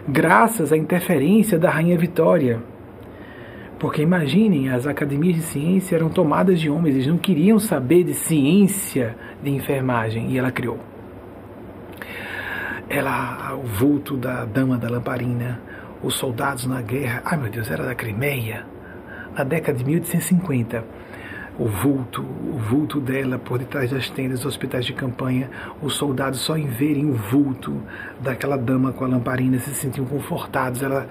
graças 0.09 0.73
à 0.73 0.77
interferência 0.77 1.59
da 1.59 1.69
Rainha 1.69 1.99
Vitória 1.99 2.61
porque 3.79 4.03
imaginem, 4.03 4.71
as 4.71 4.87
academias 4.87 5.37
de 5.37 5.43
ciência 5.43 5.95
eram 5.95 6.09
tomadas 6.09 6.61
de 6.61 6.69
homens, 6.69 6.97
eles 6.97 7.07
não 7.07 7.17
queriam 7.17 7.59
saber 7.61 8.03
de 8.03 8.13
ciência 8.13 9.17
de 9.43 9.51
enfermagem, 9.51 10.33
e 10.33 10.39
ela 10.39 10.51
criou. 10.51 10.79
Ela, 12.89 13.55
o 13.55 13.67
vulto 13.67 14.17
da 14.17 14.45
dama 14.45 14.77
da 14.77 14.91
lamparina, 14.91 15.61
os 16.03 16.15
soldados 16.15 16.67
na 16.67 16.81
guerra, 16.81 17.23
ai 17.25 17.37
meu 17.37 17.51
Deus, 17.51 17.71
era 17.71 17.85
da 17.85 17.95
Crimeia, 17.95 18.65
na 19.37 19.45
década 19.45 19.79
de 19.79 19.85
1850 19.85 20.85
o 21.59 21.67
vulto, 21.67 22.23
o 22.23 22.57
vulto 22.57 23.01
dela 23.01 23.39
por 23.39 23.59
detrás 23.59 23.91
das 23.91 24.09
tendas 24.09 24.41
dos 24.41 24.47
hospitais 24.47 24.87
de 24.87 24.93
campanha, 24.93 25.51
os 25.83 25.95
soldados 25.95 26.41
só 26.41 26.57
em 26.57 26.67
verem 26.67 27.11
o 27.11 27.15
vulto 27.15 27.83
daquela 28.21 28.57
dama 28.57 28.93
com 28.93 29.05
a 29.05 29.09
lamparina 29.09 29.59
se 29.59 29.75
sentiam 29.75 30.07
confortados. 30.07 30.83
Ela 30.83 31.09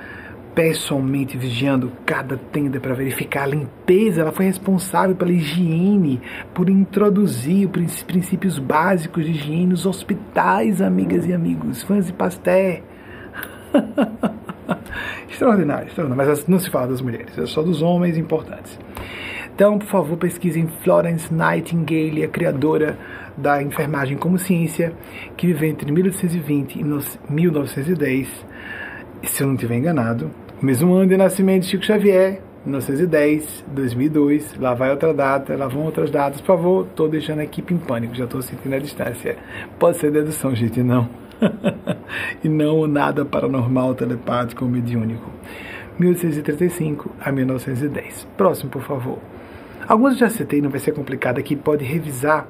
pessoalmente 0.56 1.38
vigiando 1.38 1.92
cada 2.04 2.36
tenda 2.36 2.80
para 2.80 2.96
verificar 2.96 3.44
a 3.44 3.48
limpeza. 3.48 4.22
Ela 4.22 4.32
foi 4.32 4.46
responsável 4.46 5.16
pela 5.16 5.32
higiene, 5.32 6.22
por 6.54 6.70
introduzir 6.70 7.70
os 7.70 8.02
princípios 8.04 8.58
básicos 8.58 9.26
de 9.26 9.32
higiene 9.32 9.68
nos 9.68 9.86
hospitais, 9.86 10.82
amigas 10.82 11.28
e 11.28 11.34
amigos, 11.34 11.84
fãs 11.84 12.08
de 12.08 12.14
Pasteur. 12.14 12.82
extraordinário, 15.30 15.88
extraordinário. 15.88 16.30
Mas 16.30 16.48
não 16.48 16.60
se 16.60 16.70
fala 16.70 16.88
das 16.88 17.02
mulheres, 17.02 17.38
é 17.38 17.46
só 17.46 17.62
dos 17.62 17.82
homens 17.82 18.18
importantes. 18.18 18.78
Então, 19.54 19.80
por 19.80 19.88
favor, 19.88 20.18
pesquisem 20.18 20.68
Florence 20.84 21.34
Nightingale, 21.34 22.24
a 22.24 22.28
criadora 22.28 22.98
da 23.36 23.62
enfermagem 23.62 24.16
como 24.16 24.38
ciência, 24.38 24.94
que 25.36 25.48
viveu 25.48 25.70
entre 25.70 25.92
1820 25.92 26.76
e 26.76 26.84
1910. 27.28 28.46
Se 29.24 29.42
eu 29.42 29.48
não 29.48 29.56
estiver 29.56 29.78
enganado, 29.78 30.30
mesmo 30.62 30.94
ano 30.94 31.10
de 31.10 31.18
nascimento 31.18 31.64
de 31.64 31.70
Chico 31.70 31.84
Xavier, 31.84 32.40
1910, 32.66 33.66
2002, 33.68 34.58
lá 34.60 34.74
vai 34.74 34.92
outra 34.92 35.14
data, 35.14 35.56
lá 35.56 35.68
vão 35.68 35.86
outras 35.86 36.12
datas, 36.12 36.42
por 36.42 36.48
favor, 36.48 36.86
estou 36.86 37.08
deixando 37.08 37.40
a 37.40 37.44
equipe 37.44 37.74
em 37.74 37.78
pânico, 37.78 38.14
já 38.14 38.26
estou 38.26 38.42
sentindo 38.42 38.76
a 38.76 38.80
distância. 38.80 39.38
Pode 39.80 39.98
ser 39.98 40.12
dedução, 40.12 40.54
gente, 40.54 40.84
não. 40.84 41.10
e 42.44 42.50
não 42.50 42.88
nada 42.88 43.26
paranormal, 43.26 43.96
telepático 43.96 44.66
ou 44.66 44.72
mediúnico. 44.72 45.30
1835 46.00 47.12
a 47.20 47.32
1910. 47.32 48.28
Próximo, 48.38 48.70
por 48.70 48.84
favor. 48.84 49.20
Alguns 49.88 50.18
já 50.18 50.30
citei, 50.30 50.62
não 50.62 50.70
vai 50.70 50.80
ser 50.80 50.92
complicado 50.92 51.40
aqui, 51.40 51.56
pode 51.56 51.86
revisar. 51.86 52.46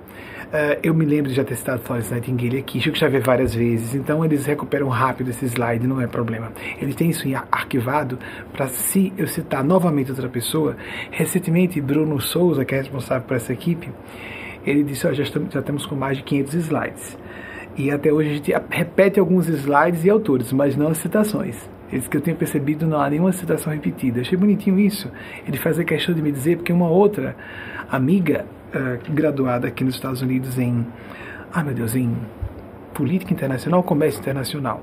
Uh, 0.47 0.80
eu 0.81 0.93
me 0.93 1.05
lembro 1.05 1.30
de 1.30 1.35
já 1.35 1.43
ter 1.43 1.55
citado 1.55 1.81
Florence 1.81 2.11
Nightingale 2.11 2.57
aqui, 2.57 2.80
Chico 2.80 2.97
Xavier 2.97 3.22
várias 3.22 3.53
vezes, 3.53 3.93
então 3.93 4.23
eles 4.23 4.45
recuperam 4.45 4.88
rápido 4.88 5.30
esse 5.30 5.45
slide, 5.45 5.85
não 5.85 5.99
é 5.99 6.07
problema. 6.07 6.51
Eles 6.81 6.95
têm 6.95 7.09
isso 7.09 7.27
arquivado 7.51 8.18
para 8.53 8.68
se 8.69 9.11
eu 9.18 9.27
citar 9.27 9.64
novamente 9.64 10.09
outra 10.09 10.30
pessoa. 10.30 10.77
Recentemente, 11.11 11.81
Bruno 11.81 12.19
Souza, 12.22 12.64
que 12.64 12.73
é 12.73 12.77
responsável 12.77 13.27
por 13.27 13.35
essa 13.35 13.51
equipe, 13.51 13.91
ele 14.65 14.84
disse: 14.84 15.05
oh, 15.05 15.14
já, 15.14 15.23
estamos, 15.23 15.53
já 15.53 15.59
estamos 15.59 15.85
com 15.85 15.95
mais 15.95 16.18
de 16.18 16.23
500 16.23 16.53
slides. 16.53 17.18
E 17.77 17.91
até 17.91 18.11
hoje 18.11 18.29
a 18.29 18.33
gente 18.33 18.53
repete 18.69 19.19
alguns 19.19 19.47
slides 19.47 20.03
e 20.03 20.09
autores, 20.09 20.51
mas 20.51 20.75
não 20.75 20.87
as 20.87 20.97
citações. 20.97 21.55
Esse 21.93 22.09
que 22.09 22.17
eu 22.17 22.21
tenho 22.21 22.35
percebido 22.35 22.87
não 22.87 22.99
há 22.99 23.09
nenhuma 23.09 23.31
citação 23.31 23.71
repetida. 23.71 24.21
Achei 24.21 24.37
bonitinho 24.37 24.79
isso. 24.79 25.09
Ele 25.47 25.57
faz 25.57 25.79
a 25.79 25.83
questão 25.83 26.13
de 26.13 26.21
me 26.21 26.31
dizer, 26.31 26.57
porque 26.57 26.73
uma 26.73 26.89
outra 26.89 27.35
amiga 27.89 28.45
uh, 28.73 29.13
graduada 29.13 29.67
aqui 29.67 29.83
nos 29.83 29.95
Estados 29.95 30.21
Unidos 30.21 30.57
em. 30.57 30.85
Ah, 31.53 31.63
meu 31.63 31.73
Deus, 31.73 31.95
em 31.95 32.17
Política 32.93 33.31
Internacional, 33.31 33.83
Comércio 33.83 34.19
Internacional. 34.19 34.81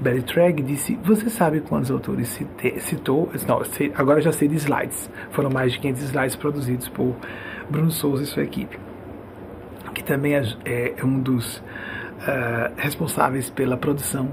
Betty 0.00 0.22
Tragg 0.24 0.62
disse: 0.62 0.98
Você 1.04 1.30
sabe 1.30 1.60
quantos 1.60 1.90
autores 1.90 2.28
cite, 2.28 2.80
citou? 2.80 3.30
Não, 3.46 3.62
agora 3.94 4.20
já 4.20 4.32
sei 4.32 4.48
de 4.48 4.56
slides. 4.56 5.08
Foram 5.30 5.48
mais 5.48 5.72
de 5.72 5.78
500 5.78 6.02
slides 6.02 6.36
produzidos 6.36 6.88
por 6.88 7.16
Bruno 7.70 7.90
Souza 7.90 8.24
e 8.24 8.26
sua 8.26 8.42
equipe. 8.42 8.78
Que 9.94 10.02
também 10.02 10.34
é, 10.34 10.42
é, 10.64 10.94
é 10.98 11.04
um 11.04 11.20
dos 11.20 11.62
uh, 12.22 12.72
responsáveis 12.76 13.50
pela 13.50 13.76
produção 13.76 14.30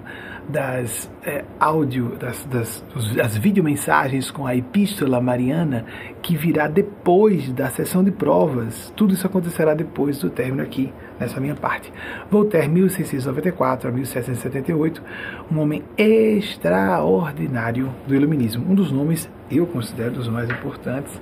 das 0.49 1.09
é, 1.23 1.45
áudio, 1.59 2.17
das, 2.19 2.43
das, 2.45 2.83
das 3.15 3.37
videomensagens 3.37 4.31
com 4.31 4.47
a 4.47 4.55
Epístola 4.55 5.21
Mariana, 5.21 5.85
que 6.23 6.35
virá 6.35 6.67
depois 6.67 7.53
da 7.53 7.69
sessão 7.69 8.03
de 8.03 8.09
provas. 8.09 8.91
Tudo 8.95 9.13
isso 9.13 9.27
acontecerá 9.27 9.75
depois 9.75 10.17
do 10.17 10.29
término 10.29 10.63
aqui, 10.63 10.91
nessa 11.19 11.39
minha 11.39 11.53
parte. 11.53 11.93
Voltaire, 12.31 12.67
1694 12.67 13.89
a 13.89 13.91
1778, 13.91 15.03
um 15.51 15.59
homem 15.59 15.83
extraordinário 15.95 17.93
do 18.07 18.15
Iluminismo. 18.15 18.65
Um 18.67 18.73
dos 18.73 18.91
nomes, 18.91 19.29
eu 19.51 19.67
considero, 19.67 20.13
dos 20.13 20.27
mais 20.27 20.49
importantes. 20.49 21.21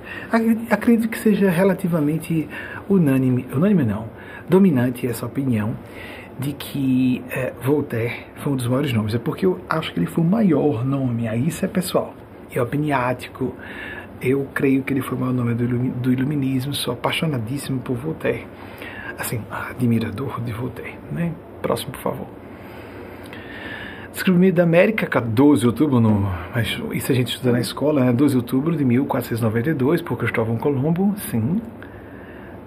Acredito 0.70 1.06
que 1.06 1.18
seja 1.18 1.50
relativamente 1.50 2.48
unânime, 2.88 3.46
unânime 3.52 3.84
não, 3.84 4.06
dominante 4.48 5.06
essa 5.06 5.26
opinião 5.26 5.74
de 6.38 6.52
que 6.52 7.22
é, 7.30 7.52
Voltaire 7.62 8.26
foi 8.36 8.52
um 8.52 8.56
dos 8.56 8.66
maiores 8.66 8.92
nomes. 8.92 9.14
É 9.14 9.18
porque 9.18 9.44
eu 9.44 9.60
acho 9.68 9.92
que 9.92 9.98
ele 9.98 10.06
foi 10.06 10.22
o 10.22 10.26
maior 10.26 10.84
nome. 10.84 11.26
Aí 11.26 11.48
isso 11.48 11.64
é 11.64 11.68
pessoal. 11.68 12.14
É 12.52 12.62
opiniático. 12.62 13.54
Eu 14.20 14.46
creio 14.54 14.82
que 14.82 14.92
ele 14.92 15.02
foi 15.02 15.16
o 15.16 15.20
maior 15.20 15.32
nome 15.32 15.54
do 15.54 16.12
iluminismo. 16.12 16.72
Sou 16.74 16.94
apaixonadíssimo 16.94 17.80
por 17.80 17.96
Voltaire. 17.96 18.46
Assim, 19.18 19.40
admirador 19.50 20.40
de 20.40 20.52
Voltaire. 20.52 20.96
Né? 21.10 21.32
Próximo, 21.60 21.92
por 21.92 22.00
favor. 22.00 22.26
Descobrimento 24.12 24.56
da 24.56 24.64
América, 24.64 25.20
12 25.20 25.60
de 25.60 25.66
outubro, 25.68 26.00
no, 26.00 26.28
mas 26.52 26.76
isso 26.92 27.12
a 27.12 27.14
gente 27.14 27.28
estuda 27.28 27.52
na 27.52 27.60
escola, 27.60 28.04
né? 28.04 28.12
12 28.12 28.32
de 28.32 28.36
outubro 28.38 28.76
de 28.76 28.84
1492, 28.84 30.02
por 30.02 30.18
Cristóvão 30.18 30.56
Colombo, 30.56 31.14
sim. 31.30 31.60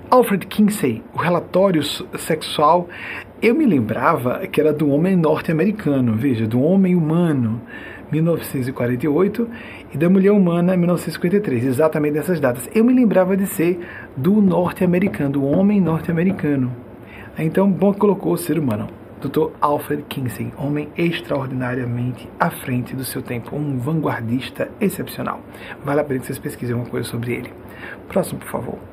Alfred 0.10 0.45
Kinsey, 0.48 1.03
o 1.14 1.18
relatório 1.18 1.84
sexual, 1.84 2.88
eu 3.41 3.55
me 3.55 3.65
lembrava 3.65 4.45
que 4.47 4.61
era 4.61 4.72
do 4.72 4.89
homem 4.89 5.15
norte-americano, 5.15 6.13
veja, 6.13 6.45
do 6.45 6.61
homem 6.61 6.95
humano. 6.95 7.61
1948, 8.11 9.47
e 9.93 9.97
da 9.97 10.09
Mulher 10.09 10.31
Humana, 10.31 10.76
1953, 10.76 11.65
exatamente 11.65 12.15
nessas 12.15 12.41
datas. 12.41 12.69
Eu 12.76 12.84
me 12.84 12.93
lembrava 12.93 13.38
de 13.38 13.47
ser 13.47 13.80
do 14.18 14.41
norte-americano, 14.41 15.31
do 15.31 15.45
homem 15.45 15.80
norte-americano. 15.80 16.76
Então, 17.38 17.72
bom 17.72 17.93
colocou 17.93 18.34
o 18.34 18.38
ser 18.38 18.59
humano. 18.59 18.89
Dr. 19.22 19.51
Alfred 19.61 20.03
Kinsey, 20.09 20.51
homem 20.57 20.89
extraordinariamente 20.97 22.27
à 22.39 22.49
frente 22.49 22.95
do 22.95 23.05
seu 23.05 23.22
tempo, 23.22 23.55
um 23.55 23.77
vanguardista 23.77 24.69
excepcional. 24.81 25.39
Vale 25.85 26.01
a 26.01 26.03
pena 26.03 26.19
que 26.19 26.26
vocês 26.26 26.39
pesquisem 26.39 26.73
alguma 26.73 26.91
coisa 26.91 27.07
sobre 27.07 27.34
ele. 27.34 27.53
Próximo, 28.09 28.39
por 28.39 28.49
favor. 28.49 28.90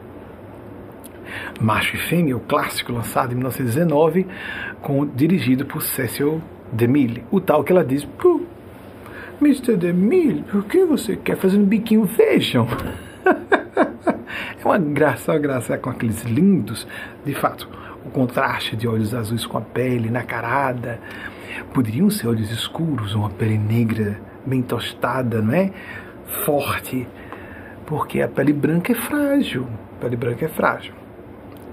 Macho 1.61 1.97
e 1.97 1.99
Fêmea, 1.99 2.37
o 2.37 2.41
clássico 2.41 2.93
lançado 2.93 3.33
em 3.33 3.37
1919, 3.37 4.27
com, 4.81 5.07
dirigido 5.07 5.67
por 5.67 5.83
Cecil 5.83 6.43
DeMille. 6.73 7.25
O 7.31 7.41
tal 7.41 7.65
que 7.65 7.73
ela 7.73 7.85
diz, 7.85 8.07
Mr. 9.41 9.77
DeMille, 9.77 10.45
o 10.53 10.63
que 10.63 10.85
você 10.85 11.17
quer 11.17 11.37
fazer 11.37 11.59
um 11.59 11.65
biquinho 11.65 12.07
fashion? 12.07 12.67
é 14.61 14.65
uma 14.65 14.79
graça, 14.79 15.33
uma 15.33 15.39
graça 15.39 15.79
com 15.79 15.91
aqueles 15.91 16.25
lindos, 16.25 16.87
de 17.25 17.35
fato, 17.35 17.69
o 18.05 18.11
contraste 18.11 18.77
de 18.77 18.89
olhos 18.89 19.15
azuis 19.15 19.47
com 19.47 19.59
a 19.59 19.61
pele 19.61 20.11
nacarada. 20.11 20.99
Poderiam 21.73 22.11
ser 22.11 22.29
olhos 22.29 22.51
escuros, 22.51 23.15
uma 23.15 23.31
pele 23.31 23.59
negra 23.59 24.21
bem 24.45 24.61
tostada, 24.61 25.41
não 25.41 25.55
é? 25.55 25.71
Forte, 26.45 27.07
porque 27.87 28.21
a 28.21 28.29
pele 28.29 28.53
branca 28.53 28.93
é 28.93 28.95
frágil. 28.95 29.69
A 29.97 30.01
pele 30.01 30.17
branca 30.17 30.47
é 30.47 30.49
frágil 30.49 30.98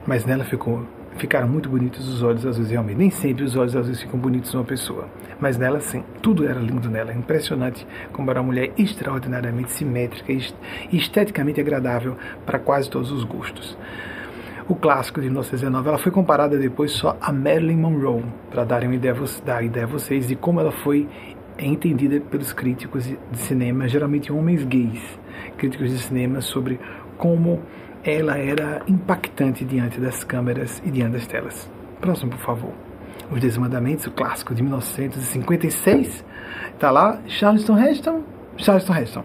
mas 0.06 0.26
nela 0.26 0.44
ficou, 0.44 0.86
ficaram 1.18 1.48
muito 1.48 1.69
bonitos 1.69 2.07
os 2.07 2.22
olhos 2.22 2.45
azuis 2.45 2.69
realmente. 2.69 2.98
Nem 2.98 3.10
sempre 3.10 3.44
os 3.44 3.56
olhos 3.56 3.76
azuis 3.76 4.02
ficam 4.02 4.19
bonitos 4.19 4.53
numa 4.53 4.65
pessoa, 4.65 5.07
mas 5.40 5.57
nela 5.57 5.80
sim, 5.80 6.03
tudo 6.22 6.48
era 6.48 6.60
lindo 6.60 6.90
nela. 6.90 7.14
Impressionante 7.14 7.86
como 8.11 8.30
era 8.30 8.40
uma 8.41 8.48
mulher 8.48 8.72
extraordinariamente 8.77 9.72
simétrica 9.72 10.32
e 10.32 10.98
esteticamente 10.98 11.60
agradável 11.60 12.15
para 12.45 12.60
quase 12.60 12.90
todos 12.90 13.11
os 13.11 13.23
gostos. 13.23 13.77
O 14.68 14.73
clássico 14.73 15.22
de 15.22 15.27
1919, 15.27 15.90
ela 15.90 15.98
foi 15.99 16.11
comparada 16.11 16.57
depois 16.57 16.91
só 16.91 17.15
a 17.22 17.32
Marilyn 17.32 17.77
Monroe, 17.77 18.23
para 18.49 18.64
darem 18.64 18.90
uma 18.90 18.95
ideia, 18.95 19.15
dar 19.45 19.64
ideia 19.64 19.86
a 19.86 19.88
vocês 19.88 20.27
de 20.27 20.36
como 20.36 20.60
ela 20.60 20.72
foi 20.72 21.07
entendida 21.60 22.19
pelos 22.19 22.52
críticos 22.52 23.03
de 23.03 23.38
cinema, 23.38 23.88
geralmente 23.88 24.34
homens 24.34 24.64
gays, 24.64 25.19
críticos 25.56 25.91
de 25.91 25.99
cinema, 25.99 26.41
sobre 26.41 26.80
como 27.15 27.61
ela 28.06 28.38
era 28.38 28.84
impactante 28.88 29.65
diante 29.65 29.99
das 29.99 30.23
câmeras 30.23 30.82
e 30.86 30.91
diante 30.91 31.14
das 31.14 31.27
telas. 31.27 31.69
Próximo, 31.99 32.32
por 32.32 32.40
favor. 32.40 32.73
Os 33.32 33.41
Dez 33.41 33.57
Mandamentos, 33.57 34.06
o 34.06 34.11
clássico 34.11 34.53
de 34.53 34.61
1956. 34.61 36.23
Está 36.73 36.91
lá, 36.91 37.19
Charleston 37.26 37.77
Heston. 37.80 38.23
Charleston 38.57 38.95
Heston. 38.95 39.23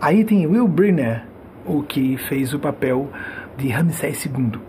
Aí 0.00 0.22
tem 0.24 0.46
Will 0.46 0.68
Brenner, 0.68 1.24
o 1.64 1.82
que 1.82 2.18
fez 2.28 2.52
o 2.52 2.58
papel 2.58 3.10
de 3.56 3.68
Ramsés 3.68 4.26
II. 4.26 4.60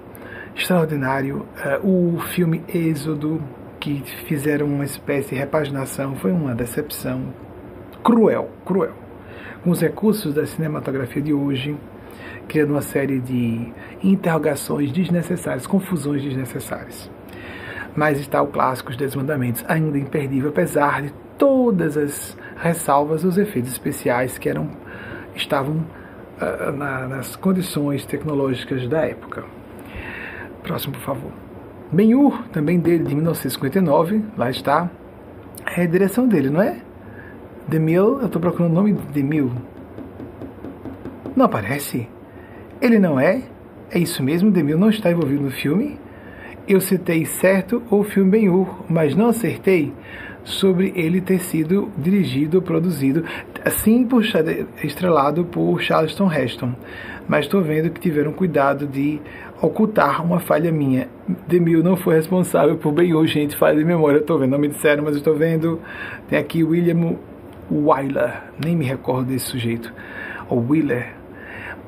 Extraordinário. 0.55 1.45
Uh, 1.83 2.15
o 2.15 2.19
filme 2.21 2.63
Êxodo, 2.73 3.41
que 3.81 4.01
fizeram 4.27 4.67
uma 4.67 4.85
espécie 4.85 5.31
de 5.31 5.35
repaginação, 5.35 6.15
foi 6.15 6.31
uma 6.31 6.55
decepção 6.55 7.33
cruel, 8.01 8.49
cruel. 8.65 8.93
Com 9.63 9.71
os 9.71 9.81
recursos 9.81 10.33
da 10.33 10.45
cinematografia 10.45 11.21
de 11.21 11.33
hoje, 11.33 11.75
criando 12.49 12.71
uma 12.71 12.81
série 12.81 13.19
de 13.19 13.71
interrogações 14.03 14.91
desnecessárias, 14.91 15.65
confusões 15.67 16.21
desnecessárias. 16.21 17.09
Mas 17.95 18.19
está 18.19 18.41
o 18.41 18.47
clássico 18.47 18.89
Os 18.89 18.97
Dez 18.97 19.15
Mandamentos, 19.15 19.63
ainda 19.67 19.97
imperdível, 19.97 20.49
apesar 20.49 21.03
de 21.03 21.13
todas 21.37 21.95
as 21.95 22.37
ressalvas 22.57 23.23
os 23.23 23.37
efeitos 23.37 23.71
especiais 23.71 24.37
que 24.37 24.49
eram 24.49 24.69
estavam 25.35 25.85
uh, 26.41 26.71
na, 26.71 27.07
nas 27.07 27.35
condições 27.35 28.05
tecnológicas 28.05 28.87
da 28.89 29.05
época. 29.05 29.45
Próximo, 30.63 30.93
por 30.93 31.01
favor. 31.01 31.31
Ben-Hur, 31.91 32.43
também 32.51 32.79
dele, 32.79 33.03
de 33.05 33.15
1959, 33.15 34.23
lá 34.37 34.49
está. 34.49 34.89
É 35.77 35.83
a 35.83 35.85
direção 35.85 36.27
dele, 36.27 36.49
não 36.49 36.61
é? 36.61 36.81
Demil, 37.67 38.19
eu 38.19 38.25
estou 38.25 38.41
procurando 38.41 38.71
o 38.71 38.75
nome 38.75 38.93
de 38.93 39.01
Demil. 39.13 39.51
Não 41.35 41.45
aparece? 41.45 42.07
Ele 42.81 42.97
não 42.97 43.19
é? 43.19 43.41
É 43.91 43.99
isso 43.99 44.23
mesmo, 44.23 44.51
Demil 44.51 44.77
não 44.77 44.89
está 44.89 45.11
envolvido 45.11 45.43
no 45.43 45.51
filme? 45.51 45.99
Eu 46.67 46.79
citei 46.79 47.25
certo 47.25 47.83
o 47.89 48.03
filme 48.03 48.31
Ben-Hur, 48.31 48.85
mas 48.87 49.15
não 49.15 49.29
acertei 49.29 49.91
sobre 50.43 50.93
ele 50.95 51.19
ter 51.19 51.39
sido 51.39 51.89
dirigido, 51.97 52.61
produzido, 52.61 53.25
assim 53.65 54.07
estrelado 54.83 55.43
por 55.45 55.81
Charleston 55.81 56.31
Heston. 56.31 56.73
Mas 57.27 57.45
estou 57.45 57.61
vendo 57.61 57.89
que 57.89 57.99
tiveram 57.99 58.31
cuidado 58.31 58.87
de 58.87 59.19
ocultar 59.61 60.23
uma 60.23 60.39
falha 60.39 60.71
minha. 60.71 61.09
Demil 61.47 61.83
não 61.83 61.97
foi 61.97 62.15
responsável 62.15 62.77
por 62.77 62.93
Ben-Hur, 62.93 63.27
gente, 63.27 63.57
falha 63.57 63.77
de 63.77 63.83
memória. 63.83 64.19
Estou 64.19 64.39
vendo, 64.39 64.51
não 64.51 64.59
me 64.59 64.69
disseram, 64.69 65.03
mas 65.03 65.15
estou 65.15 65.35
vendo. 65.35 65.81
Tem 66.29 66.39
aqui 66.39 66.63
William 66.63 67.17
Wyler, 67.69 68.43
nem 68.63 68.75
me 68.75 68.85
recordo 68.85 69.25
desse 69.25 69.47
sujeito. 69.47 69.93
Ou 70.49 70.65
Wheeler, 70.67 71.18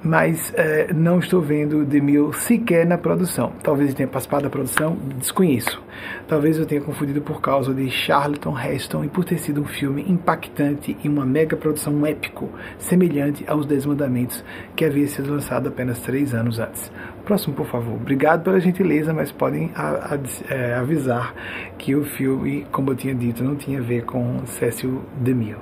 mas 0.04 0.52
é, 0.56 0.92
não 0.94 1.20
estou 1.20 1.42
vendo 1.42 1.86
Demil 1.86 2.34
sequer 2.34 2.86
na 2.86 2.98
produção. 2.98 3.54
Talvez 3.62 3.90
ele 3.90 3.98
tenha 3.98 4.08
participado 4.08 4.44
da 4.44 4.50
produção, 4.50 4.98
desconheço. 5.18 5.82
Talvez 6.28 6.58
eu 6.58 6.66
tenha 6.66 6.82
confundido 6.82 7.22
por 7.22 7.40
causa 7.40 7.74
de 7.74 7.90
Charlton 7.90 8.58
Heston 8.58 9.04
e 9.04 9.10
por 9.10 9.24
ter 9.24 9.38
sido 9.38 9.62
um 9.62 9.66
filme 9.66 10.04
impactante 10.08 10.98
e 11.04 11.08
uma 11.08 11.26
mega 11.26 11.56
produção 11.56 11.94
um 11.94 12.06
épico, 12.06 12.50
semelhante 12.80 13.44
aos 13.48 13.66
Dez 13.66 13.86
Mandamentos, 13.86 14.44
que 14.76 14.86
havia 14.86 15.08
sido 15.08 15.32
lançado 15.32 15.70
apenas 15.70 16.00
três 16.00 16.34
anos 16.34 16.60
antes. 16.60 16.92
Próximo, 17.24 17.54
por 17.54 17.68
favor. 17.68 17.94
Obrigado 17.94 18.44
pela 18.44 18.60
gentileza, 18.60 19.14
mas 19.14 19.32
podem 19.32 19.72
a, 19.76 20.16
a, 20.16 20.54
é, 20.54 20.74
avisar 20.74 21.34
que 21.78 21.96
o 21.96 22.04
filme, 22.04 22.66
como 22.72 22.92
eu 22.92 22.96
tinha 22.96 23.14
dito, 23.14 23.44
não 23.44 23.56
tinha 23.56 23.80
a 23.80 23.84
ver 23.84 24.06
com 24.06 24.46
Cecil 24.46 25.04
DeMille. 25.20 25.58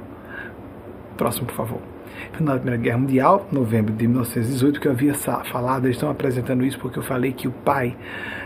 Próximo, 1.18 1.48
por 1.48 1.56
favor 1.56 1.89
final 2.34 2.56
da 2.56 2.62
Primeira 2.62 2.82
Guerra 2.82 2.98
Mundial, 2.98 3.48
novembro 3.52 3.94
de 3.94 4.08
1918, 4.08 4.80
que 4.80 4.88
eu 4.88 4.92
havia 4.92 5.14
falado, 5.14 5.86
eles 5.86 5.98
estão 5.98 6.10
apresentando 6.10 6.66
isso 6.66 6.80
porque 6.80 7.00
eu 7.00 7.04
falei 7.04 7.32
que 7.32 7.48
o 7.48 7.52
pai 7.52 7.96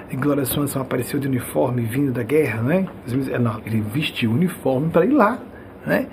de 0.09 0.15
Glória 0.15 0.45
Swanson 0.45 0.81
apareceu 0.81 1.19
de 1.19 1.27
uniforme 1.27 1.83
vindo 1.83 2.11
da 2.11 2.23
guerra, 2.23 2.61
né? 2.61 2.87
Não, 3.39 3.61
ele 3.65 3.81
vestiu 3.81 4.31
o 4.31 4.33
uniforme 4.33 4.89
para 4.89 5.05
ir 5.05 5.11
lá, 5.11 5.39
né? 5.85 6.07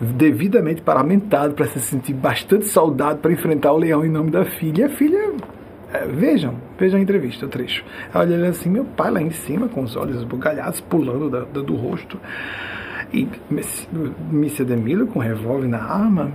Devidamente 0.00 0.82
paramentado 0.82 1.54
para 1.54 1.66
se 1.66 1.80
sentir 1.80 2.14
bastante 2.14 2.66
soldado 2.66 3.18
para 3.20 3.32
enfrentar 3.32 3.72
o 3.72 3.78
leão 3.78 4.04
em 4.04 4.10
nome 4.10 4.30
da 4.30 4.44
filha. 4.44 4.82
E 4.82 4.84
a 4.84 4.88
filha 4.90 5.32
é, 5.92 6.06
vejam, 6.06 6.54
vejam 6.78 6.98
a 6.98 7.02
entrevista, 7.02 7.46
o 7.46 7.48
trecho. 7.48 7.84
Olha 8.14 8.48
assim, 8.48 8.68
meu 8.68 8.84
pai 8.84 9.10
lá 9.10 9.22
em 9.22 9.30
cima, 9.30 9.68
com 9.68 9.82
os 9.82 9.96
olhos 9.96 10.16
esbugalhados, 10.16 10.80
pulando 10.80 11.30
da, 11.30 11.40
da, 11.40 11.60
do 11.62 11.74
rosto. 11.74 12.20
E 13.12 13.26
Missa 14.30 14.64
Demilo 14.64 15.06
com 15.06 15.18
um 15.18 15.22
revólver 15.22 15.68
na 15.68 15.82
arma. 15.82 16.30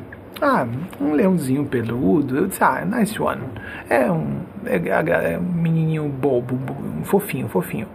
Ah, 0.45 0.67
um 0.99 1.13
leãozinho 1.13 1.63
peludo. 1.63 2.35
Eu 2.35 2.47
disse, 2.47 2.61
ah, 2.61 2.83
nice 2.83 3.19
one. 3.21 3.43
É 3.89 4.11
um, 4.11 4.41
é, 4.65 4.75
é, 4.75 5.33
é 5.35 5.39
um 5.39 5.41
menininho 5.41 6.09
bobo, 6.09 6.59
um 6.99 7.05
fofinho, 7.05 7.47
fofinho. 7.47 7.87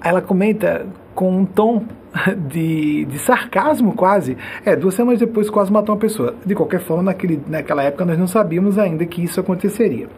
Aí 0.00 0.08
ela 0.08 0.22
comenta 0.22 0.86
com 1.14 1.36
um 1.36 1.44
tom 1.44 1.84
de, 2.48 3.04
de 3.04 3.18
sarcasmo 3.18 3.92
quase. 3.92 4.38
É, 4.64 4.74
duas 4.74 4.94
semanas 4.94 5.20
depois 5.20 5.50
quase 5.50 5.70
matou 5.70 5.94
uma 5.94 6.00
pessoa. 6.00 6.34
De 6.46 6.54
qualquer 6.54 6.80
forma, 6.80 7.02
naquele, 7.02 7.42
naquela 7.46 7.82
época 7.82 8.06
nós 8.06 8.18
não 8.18 8.26
sabíamos 8.26 8.78
ainda 8.78 9.04
que 9.04 9.22
isso 9.22 9.38
aconteceria. 9.38 10.08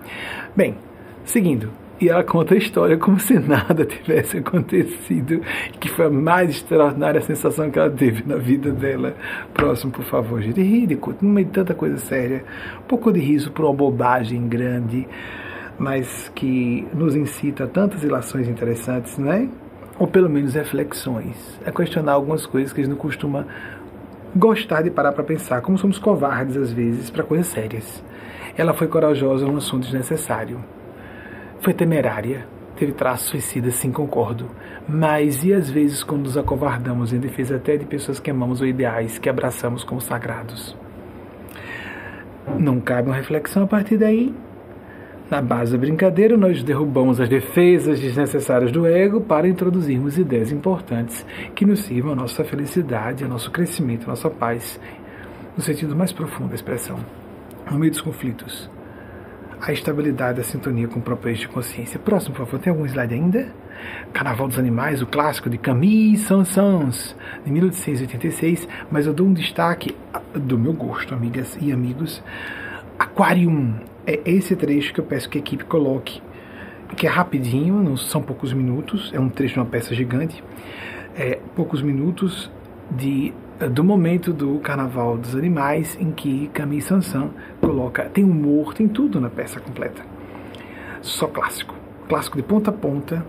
Bem, 0.54 0.76
seguindo 1.24 1.81
e 2.02 2.08
ela 2.08 2.24
conta 2.24 2.54
a 2.54 2.58
história 2.58 2.98
como 2.98 3.20
se 3.20 3.38
nada 3.38 3.84
tivesse 3.84 4.38
acontecido, 4.38 5.40
que 5.78 5.88
foi 5.88 6.06
a 6.06 6.10
mais 6.10 6.50
extraordinária 6.50 7.20
sensação 7.20 7.70
que 7.70 7.78
ela 7.78 7.88
teve 7.88 8.24
na 8.26 8.34
vida 8.34 8.72
dela. 8.72 9.14
Próximo, 9.54 9.92
por 9.92 10.04
favor, 10.04 10.42
gente. 10.42 10.60
Ridículo, 10.60 11.16
no 11.22 11.28
meio 11.28 11.46
de 11.46 11.52
tanta 11.52 11.74
coisa 11.74 11.98
séria. 11.98 12.44
Um 12.80 12.88
pouco 12.88 13.12
de 13.12 13.20
riso 13.20 13.52
por 13.52 13.64
uma 13.64 13.72
bobagem 13.72 14.48
grande, 14.48 15.06
mas 15.78 16.28
que 16.34 16.84
nos 16.92 17.14
incita 17.14 17.64
a 17.64 17.66
tantas 17.68 18.02
ilações 18.02 18.48
interessantes, 18.48 19.16
né? 19.16 19.48
Ou 19.96 20.08
pelo 20.08 20.28
menos 20.28 20.54
reflexões. 20.54 21.60
A 21.64 21.70
questionar 21.70 22.14
algumas 22.14 22.44
coisas 22.46 22.72
que 22.72 22.80
a 22.80 22.84
gente 22.84 22.94
não 22.94 22.98
costuma 22.98 23.46
gostar 24.34 24.82
de 24.82 24.90
parar 24.90 25.12
para 25.12 25.22
pensar, 25.22 25.60
como 25.60 25.78
somos 25.78 26.00
covardes 26.00 26.56
às 26.56 26.72
vezes 26.72 27.10
para 27.10 27.22
coisas 27.22 27.46
sérias. 27.46 28.02
Ela 28.58 28.74
foi 28.74 28.88
corajosa 28.88 29.46
num 29.46 29.58
assunto 29.58 29.84
desnecessário 29.84 30.58
foi 31.62 31.72
temerária, 31.72 32.44
teve 32.76 32.90
traços 32.90 33.28
suicidas, 33.28 33.76
sim, 33.76 33.92
concordo. 33.92 34.50
Mas 34.88 35.44
e 35.44 35.54
às 35.54 35.70
vezes 35.70 36.02
quando 36.02 36.24
nos 36.24 36.36
acovardamos 36.36 37.12
em 37.12 37.20
defesa 37.20 37.56
até 37.56 37.76
de 37.76 37.86
pessoas 37.86 38.18
que 38.18 38.30
amamos 38.30 38.60
ou 38.60 38.66
ideais 38.66 39.16
que 39.16 39.28
abraçamos 39.28 39.84
como 39.84 40.00
sagrados? 40.00 40.76
Não 42.58 42.80
cabe 42.80 43.08
uma 43.08 43.14
reflexão 43.14 43.62
a 43.62 43.66
partir 43.68 43.96
daí? 43.96 44.34
Na 45.30 45.40
base 45.40 45.72
da 45.72 45.78
brincadeira, 45.78 46.36
nós 46.36 46.64
derrubamos 46.64 47.20
as 47.20 47.28
defesas 47.28 48.00
desnecessárias 48.00 48.72
do 48.72 48.84
ego 48.84 49.20
para 49.20 49.48
introduzirmos 49.48 50.18
ideias 50.18 50.50
importantes 50.50 51.24
que 51.54 51.64
nos 51.64 51.78
sirvam 51.84 52.12
a 52.12 52.16
nossa 52.16 52.42
felicidade, 52.42 53.22
ao 53.22 53.30
nosso 53.30 53.50
crescimento, 53.52 54.04
a 54.04 54.08
nossa 54.08 54.28
paz, 54.28 54.80
no 55.56 55.62
sentido 55.62 55.94
mais 55.94 56.12
profundo 56.12 56.48
da 56.48 56.56
expressão. 56.56 56.98
No 57.70 57.78
meio 57.78 57.92
dos 57.92 58.00
conflitos, 58.00 58.68
a 59.62 59.72
estabilidade, 59.72 60.40
a 60.40 60.44
sintonia 60.44 60.88
com 60.88 60.98
o 60.98 61.02
próprio 61.02 61.30
eixo 61.30 61.42
de 61.42 61.48
consciência. 61.48 61.96
Próximo, 61.96 62.34
por 62.34 62.44
favor, 62.46 62.58
tem 62.58 62.72
algum 62.72 62.84
slide 62.84 63.14
ainda? 63.14 63.54
Carnaval 64.12 64.48
dos 64.48 64.58
Animais, 64.58 65.00
o 65.00 65.06
clássico 65.06 65.48
de 65.48 65.56
Camille 65.56 66.16
Saint-Saëns, 66.16 67.14
de 67.44 67.52
1886, 67.52 68.68
mas 68.90 69.06
eu 69.06 69.14
dou 69.14 69.24
um 69.24 69.32
destaque 69.32 69.94
do 70.34 70.58
meu 70.58 70.72
gosto, 70.72 71.14
amigas 71.14 71.56
e 71.60 71.70
amigos. 71.70 72.22
Aquarium, 72.98 73.76
é 74.04 74.20
esse 74.24 74.56
trecho 74.56 74.92
que 74.92 74.98
eu 74.98 75.04
peço 75.04 75.30
que 75.30 75.38
a 75.38 75.40
equipe 75.40 75.64
coloque, 75.64 76.20
que 76.96 77.06
é 77.06 77.10
rapidinho, 77.10 77.80
não 77.80 77.96
são 77.96 78.20
poucos 78.20 78.52
minutos, 78.52 79.12
é 79.14 79.20
um 79.20 79.28
trecho 79.28 79.54
de 79.54 79.60
uma 79.60 79.66
peça 79.66 79.94
gigante, 79.94 80.42
é 81.14 81.38
poucos 81.54 81.82
minutos 81.82 82.50
de 82.90 83.32
do 83.68 83.84
momento 83.84 84.32
do 84.32 84.58
Carnaval 84.58 85.16
dos 85.16 85.34
Animais 85.34 85.96
em 86.00 86.10
que 86.10 86.48
Camille 86.48 86.82
Sansan 86.82 87.30
coloca 87.60 88.04
tem 88.08 88.24
humor, 88.24 88.74
tem 88.74 88.88
tudo 88.88 89.20
na 89.20 89.30
peça 89.30 89.60
completa. 89.60 90.02
Só 91.00 91.26
clássico, 91.26 91.74
clássico 92.08 92.36
de 92.36 92.42
ponta 92.42 92.70
a 92.70 92.72
ponta, 92.72 93.24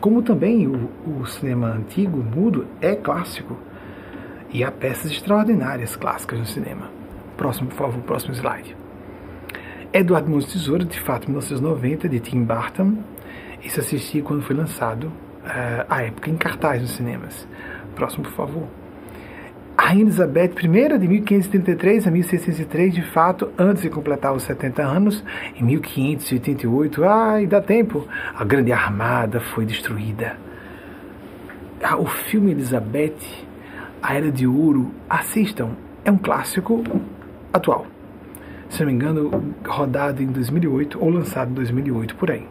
como 0.00 0.22
também 0.22 0.66
o, 0.66 0.90
o 1.06 1.26
cinema 1.26 1.68
antigo, 1.68 2.18
mudo, 2.18 2.66
é 2.80 2.94
clássico. 2.94 3.56
E 4.50 4.64
há 4.64 4.70
peças 4.70 5.10
extraordinárias 5.10 5.96
clássicas 5.96 6.38
no 6.38 6.46
cinema. 6.46 6.90
Próximo, 7.36 7.68
por 7.68 7.76
favor, 7.76 8.02
próximo 8.02 8.34
slide. 8.34 8.76
Eduardo 9.92 10.30
Mãos 10.30 10.46
Tesoura, 10.46 10.84
de 10.84 11.00
fato, 11.00 11.28
1990, 11.28 12.08
de 12.08 12.20
Tim 12.20 12.44
Burton. 12.44 12.98
Isso 13.62 13.80
assisti 13.80 14.22
quando 14.22 14.42
foi 14.42 14.54
lançado, 14.54 15.04
uh, 15.04 15.86
à 15.88 16.02
época, 16.02 16.30
em 16.30 16.36
cartaz 16.36 16.80
nos 16.80 16.92
cinemas. 16.92 17.48
Próximo, 17.94 18.24
por 18.24 18.32
favor. 18.32 18.68
A 19.80 19.94
Elizabeth 19.94 20.54
I, 20.60 20.98
de 20.98 21.06
1533 21.06 22.08
a 22.08 22.10
1603, 22.10 22.94
de 22.94 23.02
fato, 23.02 23.48
antes 23.56 23.82
de 23.82 23.88
completar 23.88 24.34
os 24.34 24.42
70 24.42 24.82
anos, 24.82 25.24
em 25.54 25.62
1588, 25.62 27.04
ai, 27.04 27.46
dá 27.46 27.60
tempo, 27.60 28.06
a 28.34 28.44
Grande 28.44 28.72
Armada 28.72 29.38
foi 29.38 29.64
destruída. 29.64 30.36
Ah, 31.80 31.96
o 31.96 32.06
filme 32.06 32.50
Elizabeth, 32.50 33.18
A 34.02 34.14
Era 34.14 34.32
de 34.32 34.48
Ouro, 34.48 34.92
assistam, 35.08 35.70
é 36.04 36.10
um 36.10 36.18
clássico 36.18 36.82
atual 37.52 37.86
se 38.68 38.80
não 38.80 38.88
me 38.88 38.92
engano, 38.92 39.54
rodado 39.66 40.22
em 40.22 40.26
2008 40.26 40.98
ou 41.00 41.10
lançado 41.10 41.50
em 41.50 41.54
2008, 41.54 42.14
por 42.16 42.30
aí. 42.30 42.46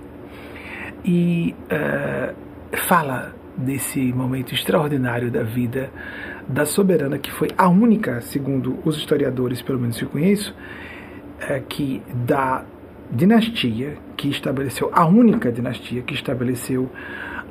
E 1.06 1.56
uh, 1.72 2.36
fala 2.78 3.34
desse 3.56 4.12
momento 4.14 4.54
extraordinário 4.54 5.32
da 5.32 5.44
vida 5.44 5.92
da 6.48 6.66
soberana, 6.66 7.18
que 7.18 7.32
foi 7.32 7.50
a 7.58 7.68
única, 7.68 8.22
segundo 8.22 8.78
os 8.86 8.98
historiadores, 8.98 9.62
pelo 9.62 9.80
menos 9.80 9.98
que 9.98 10.04
eu 10.04 10.10
conheço, 10.10 10.54
uh, 10.54 11.62
que 11.68 12.02
da 12.26 12.64
dinastia 13.12 13.98
que 14.16 14.30
estabeleceu, 14.30 14.90
a 14.94 15.06
única 15.06 15.52
dinastia 15.52 16.02
que 16.02 16.14
estabeleceu 16.14 16.90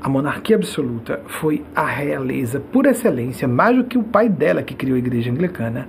a 0.01 0.09
monarquia 0.09 0.57
absoluta 0.57 1.21
foi 1.27 1.65
a 1.75 1.87
realeza 1.87 2.61
por 2.61 2.87
excelência, 2.87 3.49
mais 3.49 3.77
do 3.77 3.85
que 3.85 3.99
o 3.99 4.03
pai 4.03 4.29
dela 4.29 4.63
que 4.63 4.75
criou 4.75 4.97
a 4.97 4.99
igreja 4.99 5.31
anglicana, 5.31 5.89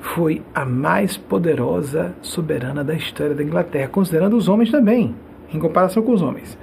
foi 0.00 0.42
a 0.54 0.64
mais 0.64 1.16
poderosa 1.16 2.14
soberana 2.22 2.82
da 2.82 2.94
história 2.94 3.34
da 3.34 3.42
Inglaterra, 3.42 3.88
considerando 3.88 4.36
os 4.36 4.48
homens 4.48 4.70
também, 4.70 5.14
em 5.52 5.58
comparação 5.58 6.02
com 6.02 6.12
os 6.12 6.22
homens. 6.22 6.58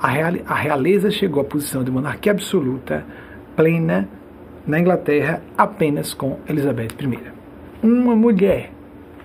A, 0.00 0.10
a 0.46 0.54
realeza 0.54 1.10
chegou 1.10 1.40
à 1.40 1.44
posição 1.44 1.82
de 1.82 1.90
monarquia 1.90 2.32
absoluta, 2.32 3.04
plena, 3.56 4.08
na 4.66 4.80
Inglaterra, 4.80 5.42
apenas 5.56 6.12
com 6.12 6.38
Elizabeth 6.48 6.88
I. 7.00 7.18
Uma 7.82 8.16
mulher 8.16 8.70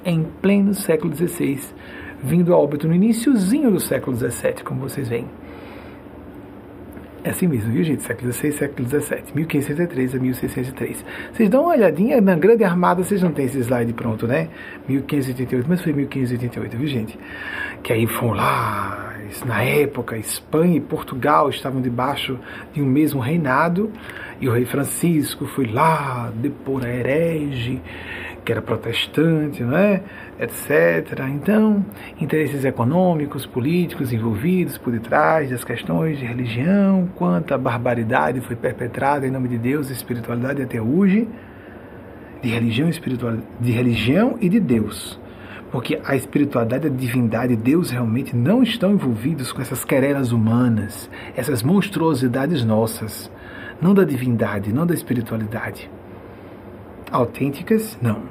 em 0.06 0.24
pleno 0.42 0.74
século 0.74 1.16
XVI, 1.16 1.60
vindo 2.22 2.54
a 2.54 2.58
óbito 2.58 2.88
no 2.88 2.94
iníciozinho 2.94 3.72
do 3.72 3.80
século 3.80 4.16
XVII, 4.16 4.64
como 4.64 4.82
vocês 4.82 5.08
veem. 5.08 5.26
É 7.24 7.30
assim 7.30 7.46
mesmo, 7.46 7.72
viu 7.72 7.84
gente? 7.84 8.02
Século 8.02 8.34
XVI, 8.34 8.52
século 8.52 8.88
XVII, 8.90 9.24
1563 9.36 10.16
a 10.16 10.20
1603. 10.20 11.06
Vocês 11.32 11.50
dão 11.50 11.62
uma 11.62 11.74
olhadinha 11.74 12.20
na 12.20 12.36
Grande 12.36 12.64
Armada, 12.64 13.04
vocês 13.04 13.22
não 13.22 13.32
têm 13.32 13.46
esse 13.46 13.60
slide 13.60 13.94
pronto, 13.94 14.26
né? 14.26 14.50
1588, 14.88 15.70
mas 15.70 15.82
foi 15.82 15.94
1588, 15.94 16.78
viu 16.78 16.88
gente? 16.88 17.20
Que 17.84 17.94
aí 17.94 18.08
foram 18.08 18.34
lá, 18.34 19.14
na 19.46 19.62
época, 19.62 20.18
Espanha 20.18 20.78
e 20.78 20.82
Portugal 20.82 21.48
estavam 21.52 21.80
debaixo 21.80 22.40
de 22.74 22.82
um 22.82 22.88
mesmo 22.88 23.20
reinado, 23.20 23.92
e 24.40 24.50
o 24.50 24.52
rei 24.52 24.66
Francisco 24.66 25.46
foi 25.46 25.68
lá 25.68 26.32
depor 26.36 26.84
a 26.84 26.90
herege, 26.90 27.80
que 28.44 28.52
era 28.52 28.62
protestante, 28.62 29.64
não 29.64 29.78
é? 29.78 30.02
etc. 30.40 31.20
Então, 31.30 31.86
interesses 32.20 32.66
econômicos, 32.66 33.46
políticos 33.46 34.12
envolvidos 34.12 34.78
por 34.78 34.92
detrás 34.92 35.52
das 35.52 35.64
questões 35.64 36.18
de 36.18 36.26
religião, 36.26 37.08
quanta 37.16 37.58
barbaridade 37.58 38.42
foi 38.42 38.56
perpetrada 38.56 39.28
em 39.28 39.32
nome 39.32 39.48
de 39.48 39.60
Deus 39.60 39.90
e 39.90 39.94
espiritualidade 39.94 40.62
até 40.62 40.82
hoje, 40.82 41.28
de 42.42 42.50
religião, 42.50 42.90
espiritual, 42.90 43.38
de 43.60 43.72
religião 43.72 44.38
e 44.42 44.50
de 44.50 44.60
Deus. 44.60 45.20
Porque 45.72 46.00
a 46.04 46.16
espiritualidade, 46.16 46.88
a 46.88 46.90
divindade, 46.90 47.56
Deus 47.56 47.92
realmente 47.92 48.36
não 48.36 48.64
estão 48.64 48.92
envolvidos 48.92 49.54
com 49.54 49.62
essas 49.62 49.86
querelas 49.86 50.32
humanas, 50.32 51.10
essas 51.36 51.62
monstruosidades 51.62 52.66
nossas, 52.66 53.32
não 53.80 53.94
da 53.94 54.04
divindade, 54.04 54.74
não 54.74 54.86
da 54.86 54.94
espiritualidade. 54.94 55.90
Autênticas, 57.12 57.98
não, 58.02 58.24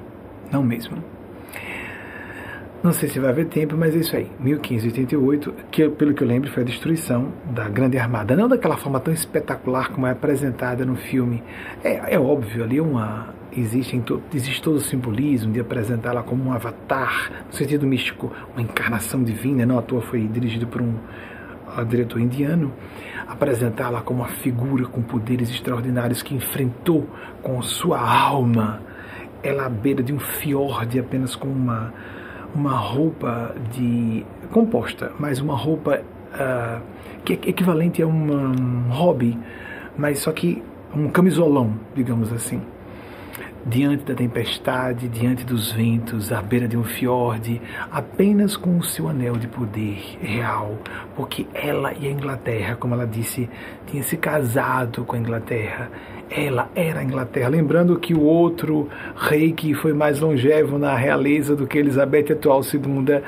não 0.50 0.62
mesmo. 0.62 0.96
Não 2.82 2.94
sei 2.94 3.10
se 3.10 3.20
vai 3.20 3.28
haver 3.28 3.46
tempo, 3.46 3.76
mas 3.76 3.94
é 3.94 3.98
isso 3.98 4.16
aí. 4.16 4.30
1588, 4.40 5.54
que 5.70 5.86
pelo 5.90 6.14
que 6.14 6.22
eu 6.22 6.26
lembro 6.26 6.50
foi 6.50 6.62
a 6.62 6.66
destruição 6.66 7.30
da 7.50 7.68
Grande 7.68 7.98
Armada. 7.98 8.34
Não 8.34 8.48
daquela 8.48 8.78
forma 8.78 8.98
tão 8.98 9.12
espetacular 9.12 9.90
como 9.90 10.06
é 10.06 10.12
apresentada 10.12 10.82
no 10.86 10.96
filme. 10.96 11.42
É, 11.84 12.14
é 12.14 12.18
óbvio, 12.18 12.64
ali 12.64 12.80
uma, 12.80 13.34
existe, 13.54 14.02
existe 14.32 14.62
todo 14.62 14.76
o 14.76 14.80
simbolismo 14.80 15.52
de 15.52 15.60
apresentá-la 15.60 16.22
como 16.22 16.42
um 16.44 16.52
avatar, 16.54 17.44
no 17.48 17.52
sentido 17.52 17.86
místico, 17.86 18.32
uma 18.54 18.62
encarnação 18.62 19.22
divina. 19.22 19.66
Não 19.66 19.78
à 19.78 19.82
toa 19.82 20.00
foi 20.00 20.26
dirigido 20.26 20.66
por 20.66 20.80
um 20.80 20.94
diretor 21.84 22.20
indiano. 22.20 22.72
Apresentá-la 23.26 24.00
como 24.00 24.20
uma 24.20 24.28
figura 24.28 24.86
com 24.86 25.02
poderes 25.02 25.50
extraordinários 25.50 26.22
que 26.22 26.34
enfrentou 26.34 27.08
com 27.42 27.60
sua 27.62 28.00
alma 28.00 28.82
ela 29.42 29.66
à 29.66 29.68
beira 29.68 30.02
de 30.02 30.12
um 30.12 30.18
fiord 30.18 30.98
apenas 30.98 31.34
com 31.34 31.48
uma 31.48 31.92
uma 32.54 32.76
roupa 32.76 33.54
de 33.72 34.24
composta, 34.50 35.12
mas 35.18 35.40
uma 35.40 35.56
roupa 35.56 36.00
uh, 36.34 36.82
que 37.24 37.34
é 37.34 37.48
equivalente 37.48 38.02
a 38.02 38.06
uma, 38.06 38.34
um 38.34 38.90
hobby, 38.90 39.38
mas 39.96 40.18
só 40.18 40.32
que 40.32 40.62
um 40.94 41.08
camisolão, 41.08 41.74
digamos 41.94 42.32
assim. 42.32 42.60
Diante 43.66 44.04
da 44.04 44.14
tempestade, 44.14 45.08
diante 45.08 45.44
dos 45.44 45.70
ventos, 45.72 46.32
à 46.32 46.40
beira 46.40 46.66
de 46.66 46.76
um 46.76 46.84
fiord, 46.84 47.60
apenas 47.90 48.56
com 48.56 48.78
o 48.78 48.82
seu 48.82 49.08
anel 49.08 49.36
de 49.36 49.46
poder 49.46 49.98
real, 50.20 50.78
porque 51.14 51.46
ela 51.52 51.92
e 51.92 52.06
a 52.06 52.10
Inglaterra, 52.10 52.76
como 52.76 52.94
ela 52.94 53.06
disse, 53.06 53.48
tinha 53.86 54.02
se 54.02 54.16
casado 54.16 55.04
com 55.04 55.16
a 55.16 55.18
Inglaterra 55.18 55.90
ela 56.30 56.70
era 56.76 57.00
a 57.00 57.02
Inglaterra. 57.04 57.48
Lembrando 57.48 57.98
que 57.98 58.14
o 58.14 58.22
outro 58.22 58.88
rei 59.16 59.52
que 59.52 59.74
foi 59.74 59.92
mais 59.92 60.20
longevo 60.20 60.78
na 60.78 60.94
realeza 60.94 61.56
do 61.56 61.66
que 61.66 61.78
Elizabeth 61.78 62.32
atual 62.32 62.62
segunda, 62.62 63.22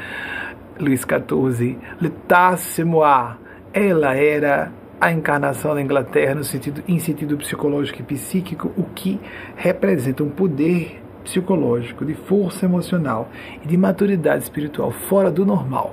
Luís 0.78 1.00
XIV, 1.00 1.76
Letassemois, 2.00 3.36
ela 3.72 4.14
era 4.14 4.72
a 5.02 5.10
encarnação 5.10 5.74
da 5.74 5.82
Inglaterra 5.82 6.32
no 6.32 6.44
sentido, 6.44 6.80
em 6.86 7.00
sentido 7.00 7.36
psicológico 7.36 8.00
e 8.00 8.04
psíquico, 8.04 8.70
o 8.76 8.84
que 8.84 9.18
representa 9.56 10.22
um 10.22 10.30
poder 10.30 11.02
psicológico, 11.24 12.04
de 12.04 12.14
força 12.14 12.66
emocional 12.66 13.28
e 13.64 13.66
de 13.66 13.76
maturidade 13.76 14.44
espiritual 14.44 14.92
fora 14.92 15.28
do 15.28 15.44
normal. 15.44 15.92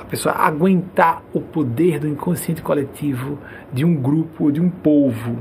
A 0.00 0.04
pessoa 0.04 0.34
aguentar 0.34 1.22
o 1.32 1.40
poder 1.40 2.00
do 2.00 2.08
inconsciente 2.08 2.62
coletivo 2.62 3.38
de 3.72 3.84
um 3.84 3.94
grupo, 3.94 4.50
de 4.50 4.60
um 4.60 4.68
povo, 4.68 5.38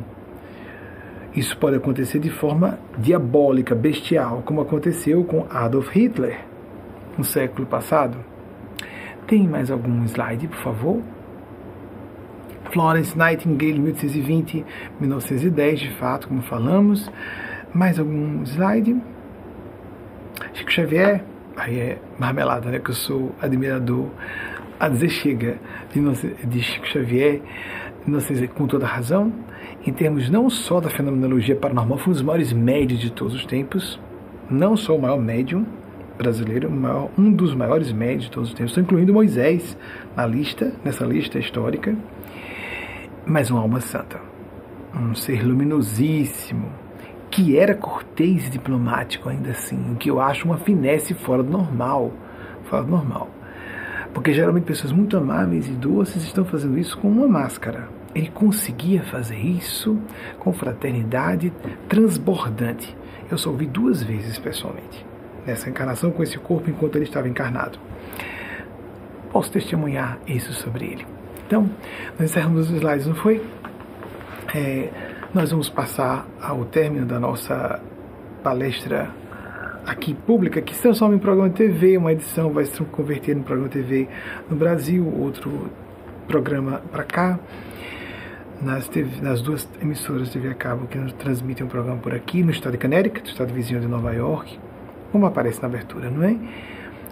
isso 1.35 1.57
pode 1.57 1.75
acontecer 1.75 2.19
de 2.19 2.29
forma 2.29 2.77
diabólica, 2.99 3.73
bestial, 3.73 4.43
como 4.45 4.61
aconteceu 4.61 5.23
com 5.23 5.47
Adolf 5.49 5.89
Hitler 5.89 6.41
no 7.17 7.23
século 7.23 7.65
passado. 7.65 8.15
Tem 9.25 9.47
mais 9.47 9.71
algum 9.71 10.03
slide, 10.05 10.47
por 10.47 10.57
favor? 10.57 11.01
Florence 12.71 13.17
Nightingale, 13.17 13.79
1820, 13.79 14.65
1910, 14.99 15.79
de 15.79 15.89
fato, 15.95 16.27
como 16.27 16.41
falamos. 16.41 17.09
Mais 17.73 17.99
algum 17.99 18.43
slide? 18.43 18.95
Chico 20.53 20.71
Xavier, 20.71 21.23
aí 21.55 21.79
é 21.79 21.97
marmelada, 22.19 22.69
né? 22.69 22.79
Que 22.79 22.91
eu 22.91 22.95
sou 22.95 23.35
admirador 23.41 24.09
a 24.79 24.89
dizer 24.89 25.09
chega 25.09 25.57
de, 26.43 26.61
Chico 26.61 26.87
Xavier, 26.87 27.41
não 28.05 28.19
sei 28.19 28.47
com 28.47 28.67
toda 28.67 28.85
razão, 28.85 29.33
em 29.85 29.91
termos 29.91 30.29
não 30.29 30.49
só 30.49 30.79
da 30.79 30.89
fenomenologia 30.89 31.55
paranormal, 31.55 31.97
foi 31.97 32.11
um 32.11 32.13
dos 32.13 32.21
maiores 32.21 32.53
médios 32.53 32.99
de 32.99 33.11
todos 33.11 33.33
os 33.33 33.45
tempos, 33.45 33.99
não 34.49 34.77
só 34.77 34.95
o 34.95 35.01
maior 35.01 35.19
médium 35.19 35.65
brasileiro, 36.17 36.69
maior, 36.69 37.09
um 37.17 37.31
dos 37.31 37.53
maiores 37.53 37.91
médios 37.91 38.25
de 38.25 38.31
todos 38.31 38.49
os 38.49 38.55
tempos, 38.55 38.71
estou 38.71 38.83
incluindo 38.83 39.13
Moisés 39.13 39.77
na 40.15 40.25
lista, 40.25 40.73
nessa 40.83 41.05
lista 41.05 41.37
histórica, 41.39 41.95
mas 43.27 43.51
uma 43.51 43.59
alma 43.59 43.81
santa, 43.81 44.19
um 44.95 45.13
ser 45.13 45.45
luminosíssimo, 45.45 46.71
que 47.29 47.57
era 47.57 47.75
cortês 47.75 48.47
e 48.47 48.49
diplomático 48.49 49.27
ainda 49.27 49.51
assim, 49.51 49.91
o 49.91 49.95
que 49.95 50.09
eu 50.09 50.21
acho 50.21 50.45
uma 50.45 50.57
finesse 50.57 51.13
fora 51.13 51.43
do 51.43 51.51
normal, 51.51 52.13
fora 52.63 52.83
do 52.83 52.91
normal. 52.91 53.29
Porque 54.13 54.33
geralmente 54.33 54.63
pessoas 54.63 54.93
muito 54.93 55.17
amáveis 55.17 55.67
e 55.67 55.73
doces 55.73 56.23
estão 56.23 56.45
fazendo 56.45 56.77
isso 56.77 56.97
com 56.97 57.09
uma 57.09 57.27
máscara. 57.27 57.89
Ele 58.15 58.29
conseguia 58.29 59.03
fazer 59.03 59.37
isso 59.37 59.99
com 60.39 60.53
fraternidade 60.53 61.51
transbordante. 61.89 62.95
Eu 63.29 63.37
só 63.37 63.49
ouvi 63.49 63.65
duas 63.65 64.01
vezes 64.01 64.39
pessoalmente, 64.39 65.05
nessa 65.45 65.69
encarnação 65.69 66.11
com 66.11 66.23
esse 66.23 66.39
corpo 66.39 66.69
enquanto 66.69 66.95
ele 66.95 67.05
estava 67.05 67.27
encarnado. 67.27 67.77
Posso 69.31 69.51
testemunhar 69.51 70.17
isso 70.25 70.53
sobre 70.53 70.85
ele. 70.85 71.16
Então, 71.47 71.69
nós 72.19 72.29
encerramos 72.29 72.69
os 72.69 72.75
slides, 72.75 73.07
não 73.07 73.15
foi? 73.15 73.41
É, 74.53 74.89
nós 75.33 75.49
vamos 75.49 75.69
passar 75.69 76.27
ao 76.41 76.65
término 76.65 77.05
da 77.05 77.21
nossa 77.21 77.81
palestra 78.43 79.09
aqui 79.85 80.13
pública, 80.13 80.61
que 80.61 80.75
se 80.75 80.81
transforma 80.81 81.15
em 81.15 81.19
programa 81.19 81.49
TV, 81.49 81.97
uma 81.97 82.11
edição 82.11 82.51
vai 82.51 82.65
se 82.65 82.83
converter 82.83 83.37
em 83.37 83.41
programa 83.41 83.69
TV 83.69 84.09
no 84.49 84.57
Brasil, 84.57 85.07
outro 85.17 85.69
programa 86.27 86.81
para 86.91 87.05
cá, 87.05 87.39
nas, 88.61 88.89
TV, 88.89 89.21
nas 89.21 89.41
duas 89.41 89.69
emissoras 89.81 90.27
de 90.27 90.33
TV 90.33 90.49
a 90.49 90.53
cabo 90.53 90.85
que 90.87 90.97
nos 90.97 91.13
transmitem 91.13 91.65
um 91.65 91.69
programa 91.69 91.97
por 91.97 92.13
aqui, 92.13 92.43
no 92.43 92.51
estado 92.51 92.73
de 92.73 92.79
Connecticut, 92.79 93.29
estado 93.29 93.53
vizinho 93.53 93.79
de 93.79 93.87
Nova 93.87 94.11
York, 94.13 94.59
como 95.13 95.25
aparece 95.25 95.61
na 95.61 95.69
abertura, 95.69 96.09
não 96.09 96.23
é? 96.23 96.35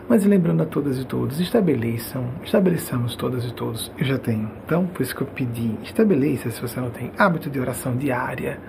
Mas 0.07 0.23
lembrando 0.23 0.61
a 0.61 0.65
todas 0.65 0.99
e 0.99 1.06
todos, 1.06 1.40
estabeleçam, 1.40 2.30
estabeleçamos 2.44 3.15
todas 3.15 3.44
e 3.44 3.52
todos, 3.52 3.91
eu 3.98 4.06
já 4.06 4.19
tenho, 4.19 4.52
então 4.64 4.86
por 4.86 5.02
isso 5.02 5.15
que 5.15 5.23
eu 5.23 5.27
pedi, 5.27 5.76
estabeleça 5.84 6.52
se 6.52 6.61
você 6.61 6.80
não 6.80 6.91
tem 6.91 7.11
hábito 7.18 7.49
de 7.49 7.60
oração 7.60 7.98
diária 7.98 8.60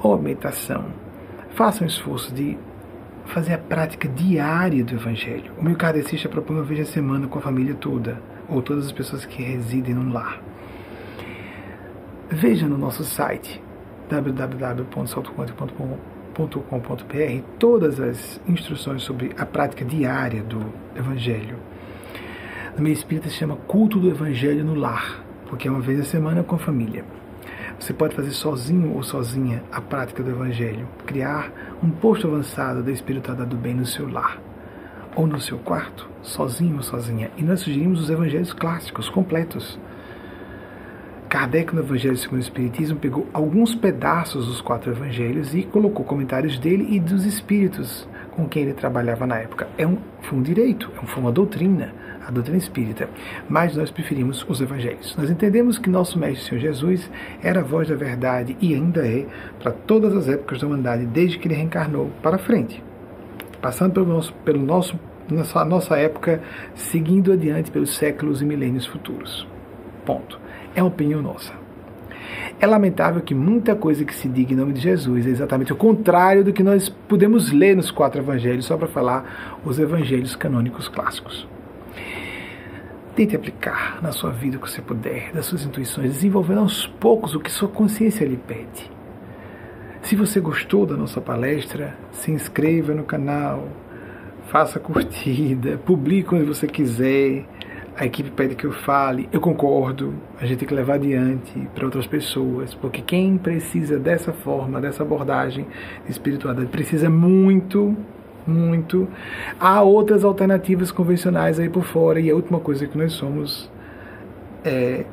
ou 0.00 0.16
meditação, 0.16 0.84
faça 1.50 1.82
um 1.82 1.86
esforço 1.86 2.32
de 2.32 2.56
fazer 3.26 3.54
a 3.54 3.58
prática 3.58 4.08
diária 4.08 4.84
do 4.84 4.94
Evangelho. 4.94 5.52
O 5.58 5.64
meu 5.64 5.76
kardecista 5.76 6.28
propõe 6.28 6.56
uma 6.56 6.64
vez 6.64 6.88
a 6.88 6.92
semana 6.92 7.26
com 7.26 7.38
a 7.38 7.42
família 7.42 7.74
toda, 7.74 8.22
ou 8.48 8.62
todas 8.62 8.86
as 8.86 8.92
pessoas 8.92 9.24
que 9.24 9.42
residem 9.42 9.94
no 9.94 10.12
lar. 10.12 10.40
Veja 12.30 12.68
no 12.68 12.78
nosso 12.78 13.04
site 13.04 13.60
www.saltoquântico.com.br 16.32 17.44
todas 17.58 18.00
as 18.00 18.40
instruções 18.48 19.02
sobre 19.02 19.32
a 19.36 19.46
prática 19.46 19.84
diária 19.84 20.42
do 20.42 20.60
Evangelho. 20.96 21.56
No 22.76 22.82
meio 22.82 22.94
espírita 22.94 23.28
se 23.28 23.36
chama 23.36 23.56
culto 23.56 23.98
do 24.00 24.08
Evangelho 24.08 24.64
no 24.64 24.74
lar, 24.74 25.22
porque 25.48 25.68
é 25.68 25.70
uma 25.70 25.80
vez 25.80 26.00
a 26.00 26.04
semana 26.04 26.42
com 26.42 26.56
a 26.56 26.58
família. 26.58 27.04
Você 27.78 27.92
pode 27.92 28.14
fazer 28.14 28.30
sozinho 28.30 28.94
ou 28.94 29.02
sozinha 29.02 29.62
a 29.70 29.80
prática 29.80 30.22
do 30.22 30.30
Evangelho, 30.30 30.88
criar 31.06 31.52
um 31.82 31.90
posto 31.90 32.26
avançado 32.26 32.82
da 32.82 32.90
espiritualidade 32.90 33.50
do 33.50 33.56
bem 33.56 33.74
no 33.74 33.84
seu 33.84 34.10
lar, 34.10 34.40
ou 35.14 35.26
no 35.26 35.40
seu 35.40 35.58
quarto, 35.58 36.08
sozinho 36.22 36.76
ou 36.76 36.82
sozinha. 36.82 37.30
E 37.36 37.42
nós 37.42 37.60
sugerimos 37.60 38.00
os 38.00 38.10
Evangelhos 38.10 38.52
clássicos, 38.52 39.10
completos. 39.10 39.78
Kardec, 41.32 41.74
no 41.74 41.80
Evangelho 41.80 42.14
segundo 42.18 42.40
o 42.40 42.42
Espiritismo, 42.42 42.98
pegou 42.98 43.26
alguns 43.32 43.74
pedaços 43.74 44.48
dos 44.48 44.60
quatro 44.60 44.90
Evangelhos 44.90 45.54
e 45.54 45.62
colocou 45.62 46.04
comentários 46.04 46.58
dele 46.58 46.86
e 46.90 47.00
dos 47.00 47.24
espíritos 47.24 48.06
com 48.32 48.46
quem 48.46 48.64
ele 48.64 48.74
trabalhava 48.74 49.26
na 49.26 49.38
época. 49.38 49.66
É 49.78 49.86
um, 49.86 49.96
foi 50.20 50.38
um 50.38 50.42
direito, 50.42 50.92
é 50.94 51.06
foi 51.06 51.22
uma 51.22 51.32
doutrina 51.32 51.94
a 52.26 52.30
doutrina 52.30 52.58
espírita, 52.58 53.08
mas 53.48 53.74
nós 53.74 53.90
preferimos 53.90 54.44
os 54.46 54.60
evangelhos. 54.60 55.16
Nós 55.16 55.30
entendemos 55.30 55.78
que 55.78 55.88
nosso 55.88 56.18
Mestre 56.18 56.50
Senhor 56.50 56.60
Jesus 56.60 57.10
era 57.42 57.60
a 57.60 57.64
voz 57.64 57.88
da 57.88 57.96
verdade 57.96 58.54
e 58.60 58.74
ainda 58.74 59.04
é 59.04 59.26
para 59.58 59.72
todas 59.72 60.14
as 60.14 60.28
épocas 60.28 60.60
da 60.60 60.66
humanidade, 60.66 61.06
desde 61.06 61.38
que 61.38 61.48
ele 61.48 61.54
reencarnou 61.54 62.10
para 62.22 62.36
frente, 62.36 62.84
passando 63.62 63.94
pelo 63.94 64.06
nosso, 64.06 64.34
pelo 64.44 64.60
nosso 64.60 65.00
nossa, 65.30 65.64
nossa 65.64 65.96
época, 65.96 66.42
seguindo 66.74 67.32
adiante 67.32 67.70
pelos 67.70 67.96
séculos 67.96 68.42
e 68.42 68.44
milênios 68.44 68.86
futuros. 68.86 69.48
Ponto. 70.04 70.38
É 70.74 70.82
opinião 70.82 71.20
nossa. 71.20 71.52
É 72.60 72.66
lamentável 72.66 73.20
que 73.20 73.34
muita 73.34 73.74
coisa 73.74 74.04
que 74.04 74.14
se 74.14 74.28
diga 74.28 74.52
em 74.52 74.56
nome 74.56 74.72
de 74.72 74.80
Jesus 74.80 75.26
é 75.26 75.30
exatamente 75.30 75.72
o 75.72 75.76
contrário 75.76 76.44
do 76.44 76.52
que 76.52 76.62
nós 76.62 76.88
podemos 76.88 77.50
ler 77.50 77.76
nos 77.76 77.90
quatro 77.90 78.20
evangelhos, 78.20 78.66
só 78.66 78.76
para 78.76 78.86
falar 78.86 79.60
os 79.64 79.78
evangelhos 79.78 80.36
canônicos 80.36 80.88
clássicos. 80.88 81.46
Tente 83.16 83.36
aplicar 83.36 84.00
na 84.00 84.12
sua 84.12 84.30
vida 84.30 84.56
o 84.56 84.60
que 84.60 84.70
você 84.70 84.80
puder, 84.80 85.32
das 85.32 85.46
suas 85.46 85.64
intuições, 85.64 86.12
desenvolvendo 86.12 86.60
aos 86.60 86.86
poucos 86.86 87.34
o 87.34 87.40
que 87.40 87.50
sua 87.50 87.68
consciência 87.68 88.24
lhe 88.24 88.36
pede. 88.36 88.90
Se 90.02 90.16
você 90.16 90.40
gostou 90.40 90.86
da 90.86 90.96
nossa 90.96 91.20
palestra, 91.20 91.96
se 92.10 92.30
inscreva 92.30 92.94
no 92.94 93.04
canal, 93.04 93.68
faça 94.48 94.80
curtida, 94.80 95.78
publique 95.84 96.28
quando 96.28 96.46
você 96.46 96.66
quiser. 96.66 97.44
A 97.94 98.06
equipe 98.06 98.30
pede 98.30 98.54
que 98.54 98.64
eu 98.64 98.72
fale, 98.72 99.28
eu 99.30 99.40
concordo. 99.40 100.14
A 100.40 100.46
gente 100.46 100.60
tem 100.60 100.68
que 100.68 100.74
levar 100.74 100.94
adiante 100.94 101.68
para 101.74 101.84
outras 101.84 102.06
pessoas, 102.06 102.74
porque 102.74 103.02
quem 103.02 103.36
precisa 103.36 103.98
dessa 103.98 104.32
forma, 104.32 104.80
dessa 104.80 105.02
abordagem 105.02 105.66
de 106.04 106.10
espiritualidade, 106.10 106.68
precisa 106.70 107.10
muito 107.10 107.96
muito. 108.46 109.08
Há 109.60 109.82
outras 109.82 110.24
alternativas 110.24 110.90
convencionais 110.90 111.60
aí 111.60 111.68
por 111.68 111.84
fora, 111.84 112.20
e 112.20 112.30
a 112.30 112.34
última 112.34 112.60
coisa 112.60 112.86
que 112.86 112.96
nós 112.96 113.12
somos 113.12 113.70
é, 114.64 115.04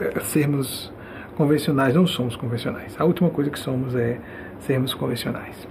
é 0.00 0.20
sermos 0.20 0.92
convencionais, 1.36 1.94
não 1.94 2.06
somos 2.06 2.36
convencionais. 2.36 2.96
A 2.98 3.04
última 3.04 3.30
coisa 3.30 3.50
que 3.50 3.58
somos 3.58 3.94
é 3.94 4.18
sermos 4.60 4.94
convencionais. 4.94 5.68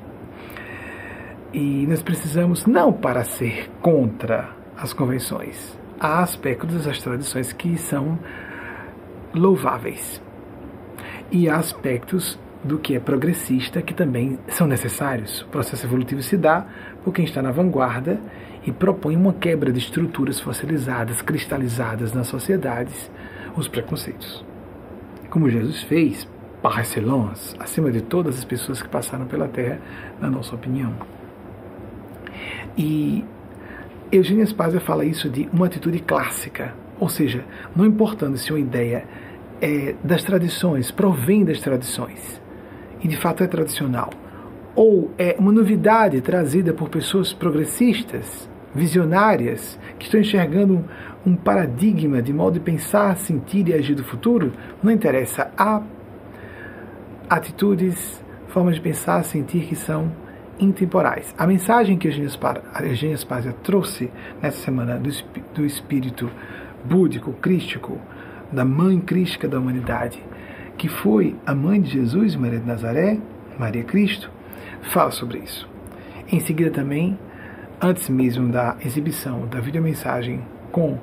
E 1.54 1.86
nós 1.88 2.02
precisamos, 2.02 2.66
não 2.66 2.92
para 2.92 3.24
ser 3.24 3.70
contra 3.82 4.50
as 4.76 4.92
convenções, 4.92 5.78
há 6.00 6.22
aspectos 6.22 6.86
das 6.86 7.02
tradições 7.02 7.54
que 7.54 7.78
são 7.78 8.20
louváveis. 9.34 10.22
E 11.32 11.50
há 11.50 11.58
aspectos 11.58 12.40
do 12.64 12.78
que 12.78 12.96
é 12.96 13.00
progressista, 13.00 13.82
que 13.82 13.94
também 13.94 14.40
são 14.48 14.68
necessários. 14.68 15.42
O 15.42 15.48
processo 15.48 15.86
evolutivo 15.86 16.22
se 16.22 16.38
dá 16.38 16.66
por 17.04 17.14
quem 17.14 17.26
está 17.26 17.42
na 17.42 17.52
vanguarda 17.52 18.20
e 18.66 18.72
propõe 18.72 19.16
uma 19.16 19.34
quebra 19.34 19.72
de 19.72 19.80
estruturas 19.80 20.40
fossilizadas, 20.40 21.22
cristalizadas 21.22 22.14
nas 22.14 22.28
sociedades, 22.28 23.12
os 23.56 23.68
preconceitos. 23.68 24.46
Como 25.30 25.50
Jesus 25.50 25.84
fez, 25.84 26.28
par 26.62 26.80
excellence, 26.80 27.56
acima 27.60 27.92
de 27.92 28.02
todas 28.02 28.38
as 28.38 28.46
pessoas 28.46 28.82
que 28.82 28.88
passaram 28.88 29.26
pela 29.26 29.48
Terra, 29.48 29.80
na 30.22 30.30
nossa 30.30 30.56
opinião. 30.56 30.94
E 32.78 33.26
Eugênia 34.16 34.46
Spazia 34.46 34.80
fala 34.80 35.04
isso 35.04 35.28
de 35.28 35.50
uma 35.52 35.66
atitude 35.66 35.98
clássica, 35.98 36.76
ou 37.00 37.10
seja, 37.10 37.44
não 37.76 37.84
importando 37.84 38.38
se 38.38 38.52
uma 38.52 38.60
ideia 38.60 39.06
é, 39.60 39.96
das 40.04 40.24
tradições, 40.24 40.92
provém 40.92 41.44
das 41.44 41.60
tradições, 41.60 42.40
e 43.02 43.08
de 43.08 43.18
fato 43.18 43.44
é 43.44 43.48
tradicional, 43.48 44.12
ou 44.76 45.12
é 45.18 45.36
uma 45.40 45.52
novidade 45.52 46.22
trazida 46.22 46.76
por 46.76 46.90
pessoas 46.90 47.34
progressistas, 47.34 48.48
visionárias, 48.76 49.80
que 49.98 50.06
estão 50.06 50.20
enxergando 50.20 50.86
um 51.26 51.36
paradigma 51.36 52.22
de 52.22 52.32
modo 52.32 52.54
de 52.54 52.60
pensar, 52.60 53.18
sentir 53.18 53.68
e 53.68 53.74
agir 53.74 53.96
do 53.96 54.04
futuro, 54.04 54.54
não 54.84 54.92
interessa. 54.92 55.50
Há 55.58 55.82
atitudes, 57.28 58.24
formas 58.50 58.76
de 58.76 58.82
pensar, 58.82 59.24
sentir 59.24 59.66
que 59.66 59.76
são 59.76 60.12
intemporais. 60.60 61.34
A 61.38 61.48
mensagem 61.48 61.98
que 61.98 62.08
a 62.08 62.84
Eugênia 62.84 63.18
Spazia 63.18 63.54
trouxe 63.64 64.12
nessa 64.42 64.58
semana 64.64 64.98
do, 64.98 65.10
do 65.54 65.66
espírito 65.66 66.30
búdico, 66.86 67.34
crístico, 67.34 68.00
da 68.52 68.64
mãe 68.64 69.00
crística 69.00 69.48
da 69.48 69.60
humanidade, 69.60 70.24
que 70.78 70.88
foi 70.88 71.36
a 71.46 71.56
mãe 71.56 71.82
de 71.82 71.92
Jesus, 71.92 72.36
Maria 72.36 72.60
de 72.60 72.68
Nazaré, 72.68 73.18
Maria 73.58 73.84
Cristo, 73.84 74.30
fala 74.82 75.12
sobre 75.12 75.40
isso. 75.40 75.68
Em 76.32 76.40
seguida 76.40 76.72
também, 76.72 77.18
antes 77.82 78.10
mesmo 78.10 78.52
da 78.52 78.78
exibição 78.84 79.48
da 79.48 79.60
videomensagem 79.60 80.42
com 80.72 80.98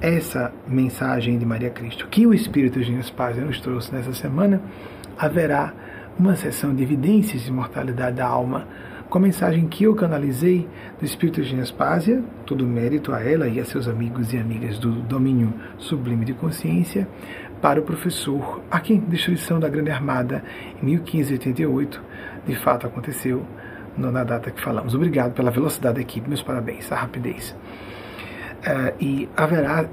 essa 0.00 0.52
mensagem 0.68 1.38
de 1.38 1.46
Maria 1.46 1.70
Cristo, 1.70 2.06
que 2.08 2.26
o 2.26 2.34
Espírito 2.34 2.80
de 2.80 3.12
Paz 3.12 3.36
nos 3.38 3.60
trouxe 3.60 3.94
nessa 3.94 4.12
semana, 4.12 4.60
haverá 5.18 5.72
uma 6.18 6.36
sessão 6.36 6.74
de 6.74 6.82
evidências 6.82 7.42
de 7.42 7.52
mortalidade 7.52 8.16
da 8.16 8.26
alma 8.26 8.66
com 9.08 9.18
a 9.18 9.20
mensagem 9.20 9.68
que 9.68 9.84
eu 9.84 9.94
canalizei 9.94 10.68
do 10.98 11.04
Espírito 11.04 11.40
de 11.40 11.54
Nespásia, 11.54 12.24
todo 12.44 12.66
mérito 12.66 13.12
a 13.12 13.22
ela 13.22 13.46
e 13.46 13.60
a 13.60 13.64
seus 13.64 13.86
amigos 13.86 14.32
e 14.32 14.38
amigas 14.38 14.78
do 14.78 14.90
domínio 14.90 15.52
sublime 15.78 16.24
de 16.24 16.34
consciência, 16.34 17.06
para 17.62 17.80
o 17.80 17.82
professor, 17.82 18.62
aqui 18.70 18.94
em 18.94 19.00
Destruição 19.00 19.58
da 19.60 19.68
Grande 19.68 19.90
Armada, 19.90 20.42
em 20.82 20.86
1588, 20.86 22.02
de 22.46 22.56
fato 22.56 22.86
aconteceu 22.86 23.46
na 23.96 24.24
data 24.24 24.50
que 24.50 24.60
falamos. 24.60 24.94
Obrigado 24.94 25.32
pela 25.32 25.50
velocidade 25.50 25.94
da 25.94 26.00
equipe, 26.00 26.28
meus 26.28 26.42
parabéns, 26.42 26.90
a 26.92 26.96
rapidez. 26.96 27.56
Uh, 28.60 28.94
e 29.00 29.28
haverá 29.36 29.86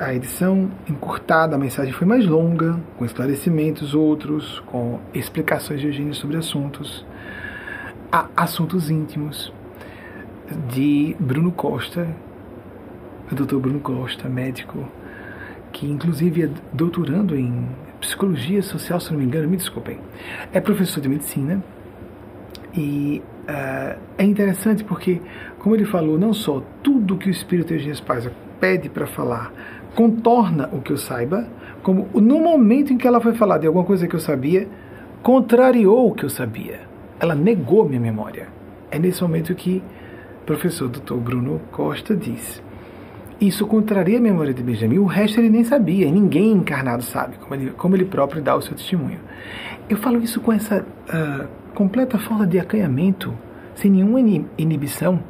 a 0.00 0.14
edição 0.14 0.70
encurtada, 0.88 1.54
a 1.54 1.58
mensagem 1.58 1.92
foi 1.92 2.06
mais 2.06 2.26
longa, 2.26 2.80
com 2.96 3.04
esclarecimentos 3.04 3.94
outros, 3.94 4.60
com 4.66 4.98
explicações 5.14 5.80
de 5.80 5.86
Eugênio 5.86 6.14
sobre 6.14 6.36
assuntos, 6.36 7.06
assuntos 8.36 8.90
íntimos 8.90 9.52
de 10.68 11.16
Bruno 11.20 11.52
Costa, 11.52 12.08
o 13.30 13.34
doutor 13.34 13.60
Bruno 13.60 13.80
Costa, 13.80 14.28
médico, 14.28 14.88
que 15.72 15.86
inclusive 15.86 16.44
é 16.44 16.50
doutorando 16.72 17.36
em 17.36 17.68
psicologia 18.00 18.62
social, 18.62 19.00
se 19.00 19.12
não 19.12 19.18
me 19.20 19.24
engano, 19.24 19.48
me 19.48 19.56
desculpem, 19.56 19.98
é 20.52 20.60
professor 20.60 21.00
de 21.00 21.08
medicina 21.08 21.62
e 22.74 23.22
uh, 23.48 23.98
é 24.18 24.24
interessante 24.24 24.82
porque, 24.82 25.20
como 25.58 25.76
ele 25.76 25.84
falou, 25.84 26.18
não 26.18 26.34
só 26.34 26.62
tudo 26.82 27.16
que 27.16 27.28
o 27.28 27.30
Espírito 27.30 27.76
de 27.76 27.90
Espásia 27.90 28.32
pede 28.62 28.88
para 28.88 29.08
falar 29.08 29.52
contorna 29.96 30.70
o 30.72 30.80
que 30.80 30.92
eu 30.92 30.96
saiba, 30.96 31.46
como 31.82 32.08
no 32.14 32.38
momento 32.38 32.92
em 32.92 32.96
que 32.96 33.08
ela 33.08 33.20
foi 33.20 33.34
falar 33.34 33.58
de 33.58 33.66
alguma 33.66 33.84
coisa 33.84 34.06
que 34.06 34.14
eu 34.14 34.20
sabia, 34.20 34.68
contrariou 35.20 36.08
o 36.08 36.14
que 36.14 36.24
eu 36.24 36.30
sabia. 36.30 36.80
Ela 37.18 37.34
negou 37.34 37.88
minha 37.88 38.00
memória. 38.00 38.46
É 38.88 39.00
nesse 39.00 39.20
momento 39.20 39.52
que 39.54 39.82
o 40.42 40.44
professor 40.46 40.88
Dr. 40.88 41.16
Bruno 41.16 41.60
Costa 41.72 42.14
diz. 42.14 42.62
Isso 43.40 43.66
contraria 43.66 44.18
a 44.18 44.20
memória 44.20 44.54
de 44.54 44.62
Benjamin, 44.62 44.98
o 44.98 45.06
resto 45.06 45.40
ele 45.40 45.50
nem 45.50 45.64
sabia, 45.64 46.08
ninguém 46.08 46.52
encarnado 46.52 47.02
sabe, 47.02 47.38
como 47.38 47.54
ele, 47.54 47.70
como 47.72 47.96
ele 47.96 48.04
próprio 48.04 48.40
dá 48.40 48.54
o 48.54 48.62
seu 48.62 48.76
testemunho. 48.76 49.18
Eu 49.90 49.96
falo 49.96 50.22
isso 50.22 50.40
com 50.40 50.52
essa 50.52 50.80
uh, 50.80 51.48
completa 51.74 52.16
falta 52.18 52.46
de 52.46 52.60
acanhamento, 52.60 53.34
sem 53.74 53.90
nenhuma 53.90 54.20
inibição, 54.56 55.20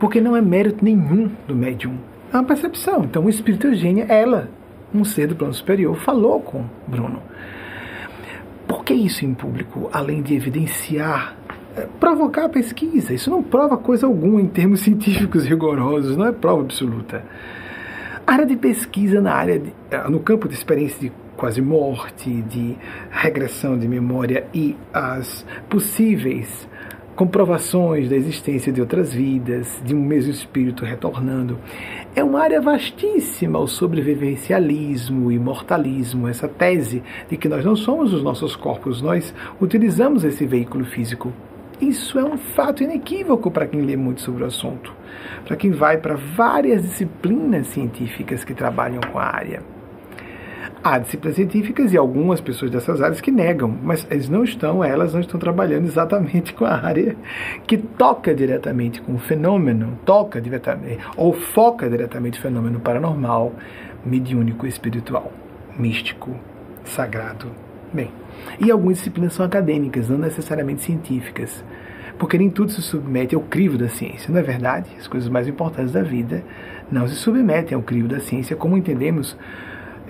porque 0.00 0.20
não 0.20 0.36
é 0.36 0.40
mérito 0.40 0.84
nenhum 0.84 1.30
do 1.46 1.54
médium. 1.54 2.09
É 2.32 2.36
uma 2.36 2.44
percepção. 2.44 3.04
Então, 3.04 3.24
o 3.24 3.28
espírito 3.28 3.66
Eugênia, 3.66 4.06
ela, 4.08 4.48
um 4.94 5.04
ser 5.04 5.26
do 5.26 5.34
plano 5.34 5.52
superior, 5.52 5.96
falou 5.96 6.40
com 6.40 6.64
Bruno. 6.86 7.20
Por 8.68 8.84
que 8.84 8.94
isso 8.94 9.24
em 9.24 9.34
público, 9.34 9.90
além 9.92 10.22
de 10.22 10.34
evidenciar, 10.34 11.36
é, 11.76 11.88
provocar 11.98 12.44
a 12.44 12.48
pesquisa? 12.48 13.12
Isso 13.12 13.30
não 13.30 13.42
prova 13.42 13.76
coisa 13.76 14.06
alguma 14.06 14.40
em 14.40 14.46
termos 14.46 14.80
científicos 14.82 15.44
rigorosos, 15.44 16.16
não 16.16 16.26
é 16.26 16.32
prova 16.32 16.62
absoluta. 16.62 17.24
A 18.24 18.32
área 18.32 18.46
de 18.46 18.56
pesquisa 18.56 19.20
na 19.20 19.34
área 19.34 19.58
de, 19.58 19.72
é, 19.90 20.08
no 20.08 20.20
campo 20.20 20.46
de 20.46 20.54
experiência 20.54 21.00
de 21.00 21.12
quase 21.36 21.60
morte, 21.60 22.30
de 22.42 22.76
regressão 23.10 23.76
de 23.76 23.88
memória 23.88 24.46
e 24.54 24.76
as 24.92 25.44
possíveis 25.68 26.68
comprovações 27.20 28.08
da 28.08 28.16
existência 28.16 28.72
de 28.72 28.80
outras 28.80 29.12
vidas, 29.12 29.78
de 29.84 29.94
um 29.94 30.02
mesmo 30.02 30.30
espírito 30.30 30.86
retornando. 30.86 31.58
É 32.16 32.24
uma 32.24 32.40
área 32.40 32.62
vastíssima 32.62 33.58
o 33.58 33.66
sobrevivencialismo, 33.66 35.26
o 35.26 35.30
imortalismo, 35.30 36.26
essa 36.26 36.48
tese 36.48 37.02
de 37.28 37.36
que 37.36 37.46
nós 37.46 37.62
não 37.62 37.76
somos 37.76 38.14
os 38.14 38.22
nossos 38.22 38.56
corpos, 38.56 39.02
nós 39.02 39.34
utilizamos 39.60 40.24
esse 40.24 40.46
veículo 40.46 40.86
físico. 40.86 41.30
Isso 41.78 42.18
é 42.18 42.24
um 42.24 42.38
fato 42.38 42.82
inequívoco 42.82 43.50
para 43.50 43.66
quem 43.66 43.82
lê 43.82 43.98
muito 43.98 44.22
sobre 44.22 44.42
o 44.42 44.46
assunto, 44.46 44.90
para 45.44 45.56
quem 45.56 45.72
vai 45.72 45.98
para 45.98 46.16
várias 46.16 46.80
disciplinas 46.80 47.66
científicas 47.66 48.44
que 48.44 48.54
trabalham 48.54 49.02
com 49.12 49.18
a 49.18 49.24
área. 49.24 49.79
Há 50.82 50.98
disciplinas 50.98 51.36
científicas 51.36 51.92
e 51.92 51.96
algumas 51.98 52.40
pessoas 52.40 52.70
dessas 52.70 53.02
áreas 53.02 53.20
que 53.20 53.30
negam, 53.30 53.68
mas 53.82 54.06
eles 54.10 54.30
não 54.30 54.42
estão, 54.42 54.82
elas 54.82 55.12
não 55.12 55.20
estão 55.20 55.38
trabalhando 55.38 55.84
exatamente 55.84 56.54
com 56.54 56.64
a 56.64 56.74
área 56.74 57.14
que 57.66 57.76
toca 57.76 58.34
diretamente 58.34 59.02
com 59.02 59.14
o 59.14 59.18
fenômeno, 59.18 59.98
toca 60.06 60.40
diretamente, 60.40 60.98
ou 61.18 61.34
foca 61.34 61.88
diretamente 61.90 62.38
o 62.38 62.42
fenômeno 62.42 62.80
paranormal, 62.80 63.52
mediúnico, 64.06 64.66
espiritual, 64.66 65.30
místico, 65.78 66.34
sagrado. 66.82 67.48
Bem, 67.92 68.10
e 68.58 68.70
algumas 68.70 68.96
disciplinas 68.96 69.34
são 69.34 69.44
acadêmicas, 69.44 70.08
não 70.08 70.16
necessariamente 70.16 70.80
científicas, 70.80 71.62
porque 72.18 72.38
nem 72.38 72.48
tudo 72.48 72.72
se 72.72 72.80
submete 72.80 73.34
ao 73.34 73.42
crivo 73.42 73.76
da 73.76 73.88
ciência, 73.88 74.32
não 74.32 74.40
é 74.40 74.42
verdade? 74.42 74.88
As 74.98 75.06
coisas 75.06 75.28
mais 75.28 75.46
importantes 75.46 75.92
da 75.92 76.02
vida 76.02 76.42
não 76.90 77.06
se 77.06 77.16
submetem 77.16 77.76
ao 77.76 77.82
crivo 77.82 78.08
da 78.08 78.18
ciência, 78.18 78.56
como 78.56 78.78
entendemos 78.78 79.36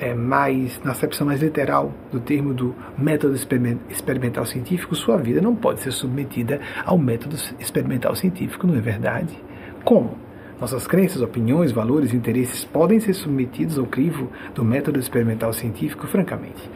é, 0.00 0.14
mais, 0.14 0.80
na 0.82 0.92
acepção 0.92 1.26
mais 1.26 1.42
literal 1.42 1.92
do 2.10 2.18
termo 2.18 2.54
do 2.54 2.74
método 2.96 3.34
experimental 3.34 4.46
científico, 4.46 4.96
sua 4.96 5.18
vida 5.18 5.40
não 5.40 5.54
pode 5.54 5.80
ser 5.80 5.92
submetida 5.92 6.60
ao 6.84 6.98
método 6.98 7.36
experimental 7.58 8.16
científico, 8.16 8.66
não 8.66 8.74
é 8.76 8.80
verdade? 8.80 9.38
Como? 9.84 10.18
Nossas 10.60 10.86
crenças, 10.86 11.22
opiniões, 11.22 11.72
valores 11.72 12.12
interesses 12.12 12.64
podem 12.64 13.00
ser 13.00 13.14
submetidos 13.14 13.78
ao 13.78 13.86
crivo 13.86 14.30
do 14.54 14.64
método 14.64 14.98
experimental 14.98 15.52
científico, 15.52 16.06
francamente. 16.06 16.68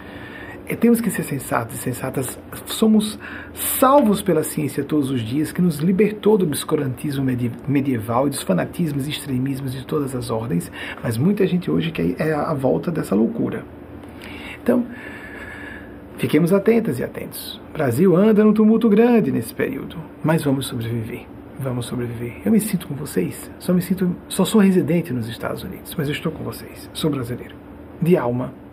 É, 0.67 0.75
temos 0.75 1.01
que 1.01 1.11
ser 1.11 1.25
sensatos 1.25 1.77
e 1.77 1.79
sensatas. 1.79 2.39
Somos 2.65 3.19
salvos 3.53 4.23
pela 4.23 4.43
ciência 4.43 4.83
todos 4.83 5.11
os 5.11 5.21
dias, 5.21 5.53
que 5.53 5.61
nos 5.61 5.77
libertou 5.77 6.39
do 6.39 6.45
obscurantismo 6.47 7.25
medieval 7.69 8.27
e 8.27 8.31
dos 8.31 8.43
fanatismos 8.43 9.07
e 9.07 9.11
extremismos 9.11 9.73
de 9.73 9.85
todas 9.85 10.15
as 10.15 10.31
ordens, 10.31 10.73
mas 11.03 11.19
muita 11.19 11.47
gente 11.47 11.71
hoje 11.71 11.91
quer 11.91 12.15
é 12.19 12.33
a 12.33 12.55
volta 12.55 12.91
dessa 12.91 13.15
loucura. 13.15 13.65
Então, 14.63 14.87
fiquemos 16.17 16.51
atentas 16.53 16.99
e 16.99 17.05
atentos. 17.05 17.61
O 17.71 17.73
Brasil 17.75 18.17
anda 18.17 18.43
num 18.43 18.55
tumulto 18.55 18.89
grande 18.89 19.31
nesse 19.31 19.55
período, 19.55 19.97
mas 20.23 20.43
vamos 20.45 20.67
sobreviver. 20.67 21.27
Vamos 21.59 21.87
sobreviver. 21.87 22.41
Eu 22.45 22.51
me 22.51 22.59
sinto 22.59 22.89
com 22.89 22.95
vocês. 22.95 23.51
Só 23.59 23.73
me 23.73 23.83
sinto, 23.83 24.17
só 24.29 24.45
sou 24.45 24.61
residente 24.61 25.13
nos 25.13 25.29
Estados 25.29 25.63
Unidos, 25.63 25.95
mas 25.97 26.09
eu 26.09 26.13
estou 26.13 26.33
com 26.33 26.43
vocês. 26.43 26.91
Sou 26.95 27.11
brasileiro, 27.11 27.55
de 28.01 28.17
alma 28.17 28.64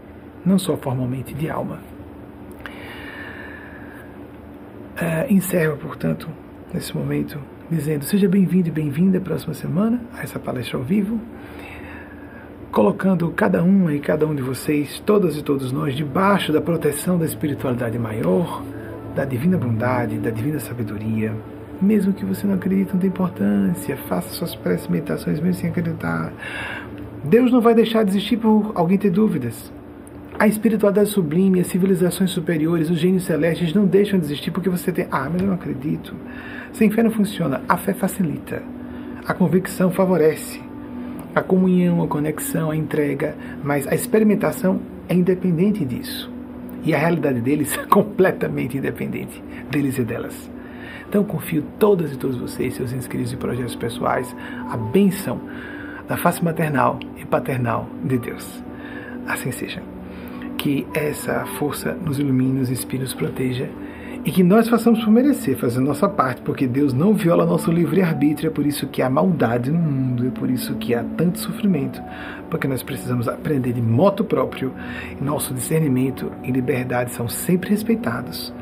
não 0.45 0.57
só 0.57 0.75
formalmente, 0.77 1.33
de 1.33 1.49
alma. 1.49 1.79
Uh, 5.01 5.33
encerro, 5.33 5.77
portanto, 5.77 6.29
nesse 6.73 6.95
momento, 6.95 7.39
dizendo: 7.69 8.05
seja 8.05 8.27
bem-vindo 8.27 8.67
e 8.67 8.71
bem-vinda 8.71 9.17
à 9.17 9.21
próxima 9.21 9.53
semana 9.53 10.01
a 10.13 10.21
essa 10.21 10.39
palestra 10.39 10.77
ao 10.77 10.83
vivo, 10.83 11.19
colocando 12.71 13.29
cada 13.31 13.63
uma 13.63 13.93
e 13.93 13.99
cada 13.99 14.27
um 14.27 14.35
de 14.35 14.41
vocês, 14.41 15.01
todas 15.05 15.37
e 15.37 15.43
todos 15.43 15.71
nós, 15.71 15.95
debaixo 15.95 16.51
da 16.51 16.61
proteção 16.61 17.17
da 17.17 17.25
espiritualidade 17.25 17.97
maior, 17.97 18.63
da 19.15 19.25
divina 19.25 19.57
bondade, 19.57 20.17
da 20.19 20.29
divina 20.29 20.59
sabedoria. 20.59 21.33
Mesmo 21.81 22.13
que 22.13 22.23
você 22.23 22.45
não 22.45 22.53
acredite, 22.53 22.93
não 22.93 22.99
tem 22.99 23.09
importância, 23.09 23.97
faça 24.07 24.29
suas 24.29 24.55
preces 24.55 24.87
meditações 24.87 25.39
mesmo 25.39 25.61
sem 25.61 25.69
acreditar. 25.71 26.31
Deus 27.23 27.51
não 27.51 27.59
vai 27.59 27.73
deixar 27.73 28.03
de 28.03 28.11
existir 28.11 28.37
por 28.37 28.71
alguém 28.75 28.99
ter 28.99 29.09
dúvidas. 29.09 29.71
A 30.39 30.47
espiritualidade 30.47 31.09
sublime, 31.09 31.59
as 31.59 31.67
civilizações 31.67 32.31
superiores, 32.31 32.89
os 32.89 32.97
gênios 32.97 33.23
celestes 33.23 33.73
não 33.73 33.85
deixam 33.85 34.17
de 34.17 34.25
existir 34.25 34.51
porque 34.51 34.69
você 34.69 34.91
tem, 34.91 35.07
ah, 35.11 35.29
mas 35.31 35.41
eu 35.41 35.47
não 35.47 35.53
acredito. 35.53 36.15
Sem 36.73 36.89
fé 36.89 37.03
não 37.03 37.11
funciona. 37.11 37.61
A 37.67 37.77
fé 37.77 37.93
facilita. 37.93 38.63
A 39.25 39.33
convicção 39.33 39.91
favorece. 39.91 40.59
A 41.35 41.41
comunhão, 41.41 42.01
a 42.01 42.07
conexão, 42.07 42.71
a 42.71 42.75
entrega, 42.75 43.35
mas 43.63 43.87
a 43.87 43.93
experimentação 43.93 44.81
é 45.07 45.13
independente 45.13 45.85
disso. 45.85 46.31
E 46.83 46.93
a 46.93 46.97
realidade 46.97 47.39
deles 47.41 47.77
é 47.77 47.85
completamente 47.85 48.77
independente 48.77 49.43
deles 49.69 49.97
e 49.97 50.03
delas. 50.03 50.49
Então 51.07 51.23
confio 51.23 51.63
todas 51.77 52.13
e 52.13 52.17
todos 52.17 52.37
vocês, 52.37 52.73
seus 52.73 52.93
inscritos 52.93 53.33
e 53.33 53.37
projetos 53.37 53.75
pessoais, 53.75 54.33
a 54.69 54.77
benção 54.77 55.41
da 56.07 56.17
face 56.17 56.43
maternal 56.43 56.99
e 57.17 57.25
paternal 57.25 57.87
de 58.03 58.17
Deus. 58.17 58.63
Assim 59.27 59.51
seja 59.51 59.90
que 60.61 60.85
essa 60.93 61.43
força 61.57 61.91
nos 61.93 62.19
ilumine, 62.19 62.59
nos 62.59 62.69
inspire, 62.69 63.01
nos 63.01 63.15
proteja 63.15 63.67
e 64.23 64.31
que 64.31 64.43
nós 64.43 64.69
façamos 64.69 65.03
por 65.03 65.09
merecer, 65.09 65.57
fazendo 65.57 65.87
nossa 65.87 66.07
parte, 66.07 66.43
porque 66.43 66.67
Deus 66.67 66.93
não 66.93 67.15
viola 67.15 67.47
nosso 67.47 67.71
livre-arbítrio, 67.71 68.49
é 68.49 68.51
por 68.51 68.67
isso 68.67 68.85
que 68.85 69.01
há 69.01 69.09
maldade 69.09 69.71
no 69.71 69.79
mundo, 69.79 70.27
é 70.27 70.29
por 70.29 70.51
isso 70.51 70.75
que 70.75 70.93
há 70.93 71.03
tanto 71.17 71.39
sofrimento, 71.39 71.99
porque 72.47 72.67
nós 72.67 72.83
precisamos 72.83 73.27
aprender 73.27 73.73
de 73.73 73.81
moto 73.81 74.23
próprio, 74.23 74.71
nosso 75.19 75.51
discernimento 75.51 76.31
e 76.43 76.51
liberdade 76.51 77.11
são 77.11 77.27
sempre 77.27 77.71
respeitados. 77.71 78.53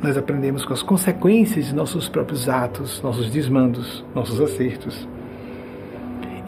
Nós 0.00 0.16
aprendemos 0.16 0.64
com 0.64 0.72
as 0.72 0.82
consequências 0.84 1.66
de 1.66 1.74
nossos 1.74 2.08
próprios 2.08 2.48
atos, 2.48 3.02
nossos 3.02 3.28
desmandos, 3.30 4.04
nossos 4.14 4.40
acertos. 4.40 5.08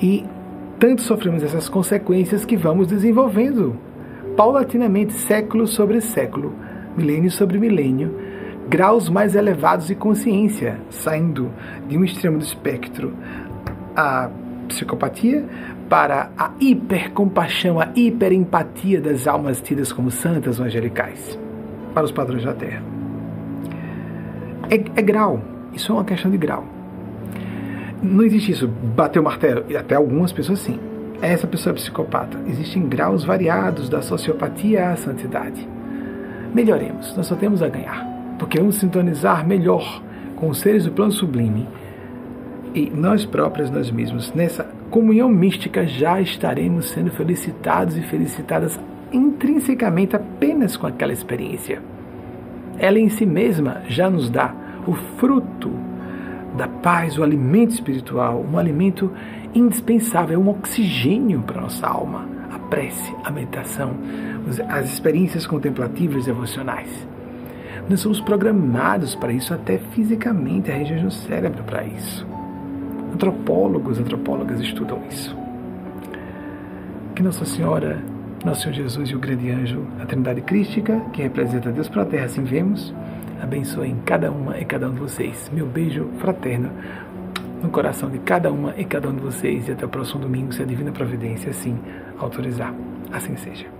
E 0.00 0.24
tanto 0.78 1.02
sofremos 1.02 1.42
essas 1.42 1.68
consequências 1.68 2.44
que 2.44 2.56
vamos 2.56 2.86
desenvolvendo 2.86 3.89
paulatinamente, 4.36 5.12
século 5.12 5.66
sobre 5.66 6.00
século, 6.00 6.54
milênio 6.96 7.30
sobre 7.30 7.58
milênio, 7.58 8.14
graus 8.68 9.08
mais 9.08 9.34
elevados 9.34 9.86
de 9.86 9.94
consciência, 9.94 10.78
saindo 10.90 11.50
de 11.88 11.98
um 11.98 12.04
extremo 12.04 12.38
do 12.38 12.44
espectro, 12.44 13.12
a 13.96 14.30
psicopatia, 14.68 15.44
para 15.88 16.30
a 16.38 16.52
hipercompaixão, 16.60 17.80
a 17.80 17.88
hiperempatia 17.96 19.00
das 19.00 19.26
almas 19.26 19.60
tidas 19.60 19.92
como 19.92 20.10
santas 20.10 20.60
ou 20.60 20.66
angelicais, 20.66 21.38
para 21.92 22.04
os 22.04 22.12
padrões 22.12 22.44
da 22.44 22.54
Terra. 22.54 22.82
É, 24.70 24.74
é 24.74 25.02
grau, 25.02 25.42
isso 25.72 25.90
é 25.90 25.94
uma 25.96 26.04
questão 26.04 26.30
de 26.30 26.38
grau. 26.38 26.64
Não 28.00 28.22
existe 28.22 28.52
isso, 28.52 28.68
bater 28.68 29.18
o 29.18 29.24
martelo, 29.24 29.64
e 29.68 29.76
até 29.76 29.96
algumas 29.96 30.32
pessoas 30.32 30.60
sim. 30.60 30.78
Essa 31.22 31.46
pessoa 31.46 31.72
é 31.72 31.76
psicopata. 31.76 32.38
Existem 32.46 32.88
graus 32.88 33.24
variados 33.24 33.88
da 33.88 34.00
sociopatia 34.00 34.90
à 34.90 34.96
santidade. 34.96 35.68
Melhoremos, 36.54 37.16
nós 37.16 37.26
só 37.26 37.36
temos 37.36 37.62
a 37.62 37.68
ganhar, 37.68 38.04
porque 38.38 38.58
vamos 38.58 38.76
sintonizar 38.76 39.46
melhor 39.46 40.02
com 40.36 40.48
os 40.48 40.58
seres 40.58 40.84
do 40.84 40.92
plano 40.92 41.12
sublime 41.12 41.68
e 42.74 42.88
nós 42.88 43.24
próprios, 43.24 43.68
nós 43.68 43.90
mesmos, 43.90 44.32
nessa 44.32 44.64
comunhão 44.90 45.28
mística, 45.28 45.86
já 45.86 46.20
estaremos 46.20 46.90
sendo 46.90 47.10
felicitados 47.10 47.96
e 47.96 48.02
felicitadas 48.02 48.78
intrinsecamente 49.12 50.14
apenas 50.14 50.76
com 50.76 50.86
aquela 50.86 51.12
experiência. 51.12 51.82
Ela 52.78 52.98
em 52.98 53.08
si 53.08 53.26
mesma 53.26 53.82
já 53.88 54.08
nos 54.08 54.30
dá 54.30 54.54
o 54.86 54.94
fruto 55.18 55.70
da 56.56 56.68
paz, 56.68 57.18
o 57.18 57.22
alimento 57.22 57.72
espiritual, 57.72 58.44
um 58.48 58.56
alimento 58.56 59.10
indispensável, 59.54 60.40
um 60.40 60.48
oxigênio 60.48 61.42
para 61.42 61.60
nossa 61.60 61.86
alma, 61.86 62.26
a 62.50 62.58
prece, 62.58 63.14
a 63.24 63.30
meditação, 63.30 63.94
as 64.68 64.92
experiências 64.92 65.46
contemplativas 65.46 66.24
devocionais. 66.26 67.06
Nós 67.88 68.00
somos 68.00 68.20
programados 68.20 69.14
para 69.14 69.32
isso, 69.32 69.52
até 69.52 69.78
fisicamente, 69.78 70.70
a 70.70 70.74
região 70.74 71.02
do 71.02 71.10
cérebro 71.10 71.64
para 71.64 71.84
isso. 71.84 72.26
Antropólogos, 73.12 73.98
antropólogas 73.98 74.60
estudam 74.60 75.02
isso. 75.10 75.36
Que 77.14 77.22
Nossa 77.22 77.44
Senhora, 77.44 78.00
Nosso 78.44 78.62
Senhor 78.62 78.74
Jesus 78.74 79.10
e 79.10 79.16
o 79.16 79.18
grande 79.18 79.50
anjo, 79.50 79.84
a 80.00 80.06
Trindade 80.06 80.40
Crística, 80.42 81.00
que 81.12 81.22
representa 81.22 81.72
Deus 81.72 81.88
para 81.88 82.02
a 82.02 82.06
Terra, 82.06 82.26
assim 82.26 82.44
vemos, 82.44 82.94
abençoem 83.42 83.96
cada 84.04 84.30
uma 84.30 84.58
e 84.58 84.64
cada 84.64 84.88
um 84.88 84.94
de 84.94 85.00
vocês. 85.00 85.50
Meu 85.52 85.66
beijo 85.66 86.08
fraterno 86.18 86.70
no 87.62 87.70
coração 87.70 88.10
de 88.10 88.18
cada 88.18 88.50
uma 88.50 88.74
e 88.76 88.84
cada 88.84 89.08
um 89.08 89.14
de 89.14 89.20
vocês. 89.20 89.68
E 89.68 89.72
até 89.72 89.84
o 89.84 89.88
próximo 89.88 90.20
domingo, 90.20 90.52
se 90.52 90.62
a 90.62 90.64
Divina 90.64 90.92
Providência 90.92 91.50
assim 91.50 91.78
autorizar. 92.18 92.74
Assim 93.12 93.36
seja. 93.36 93.79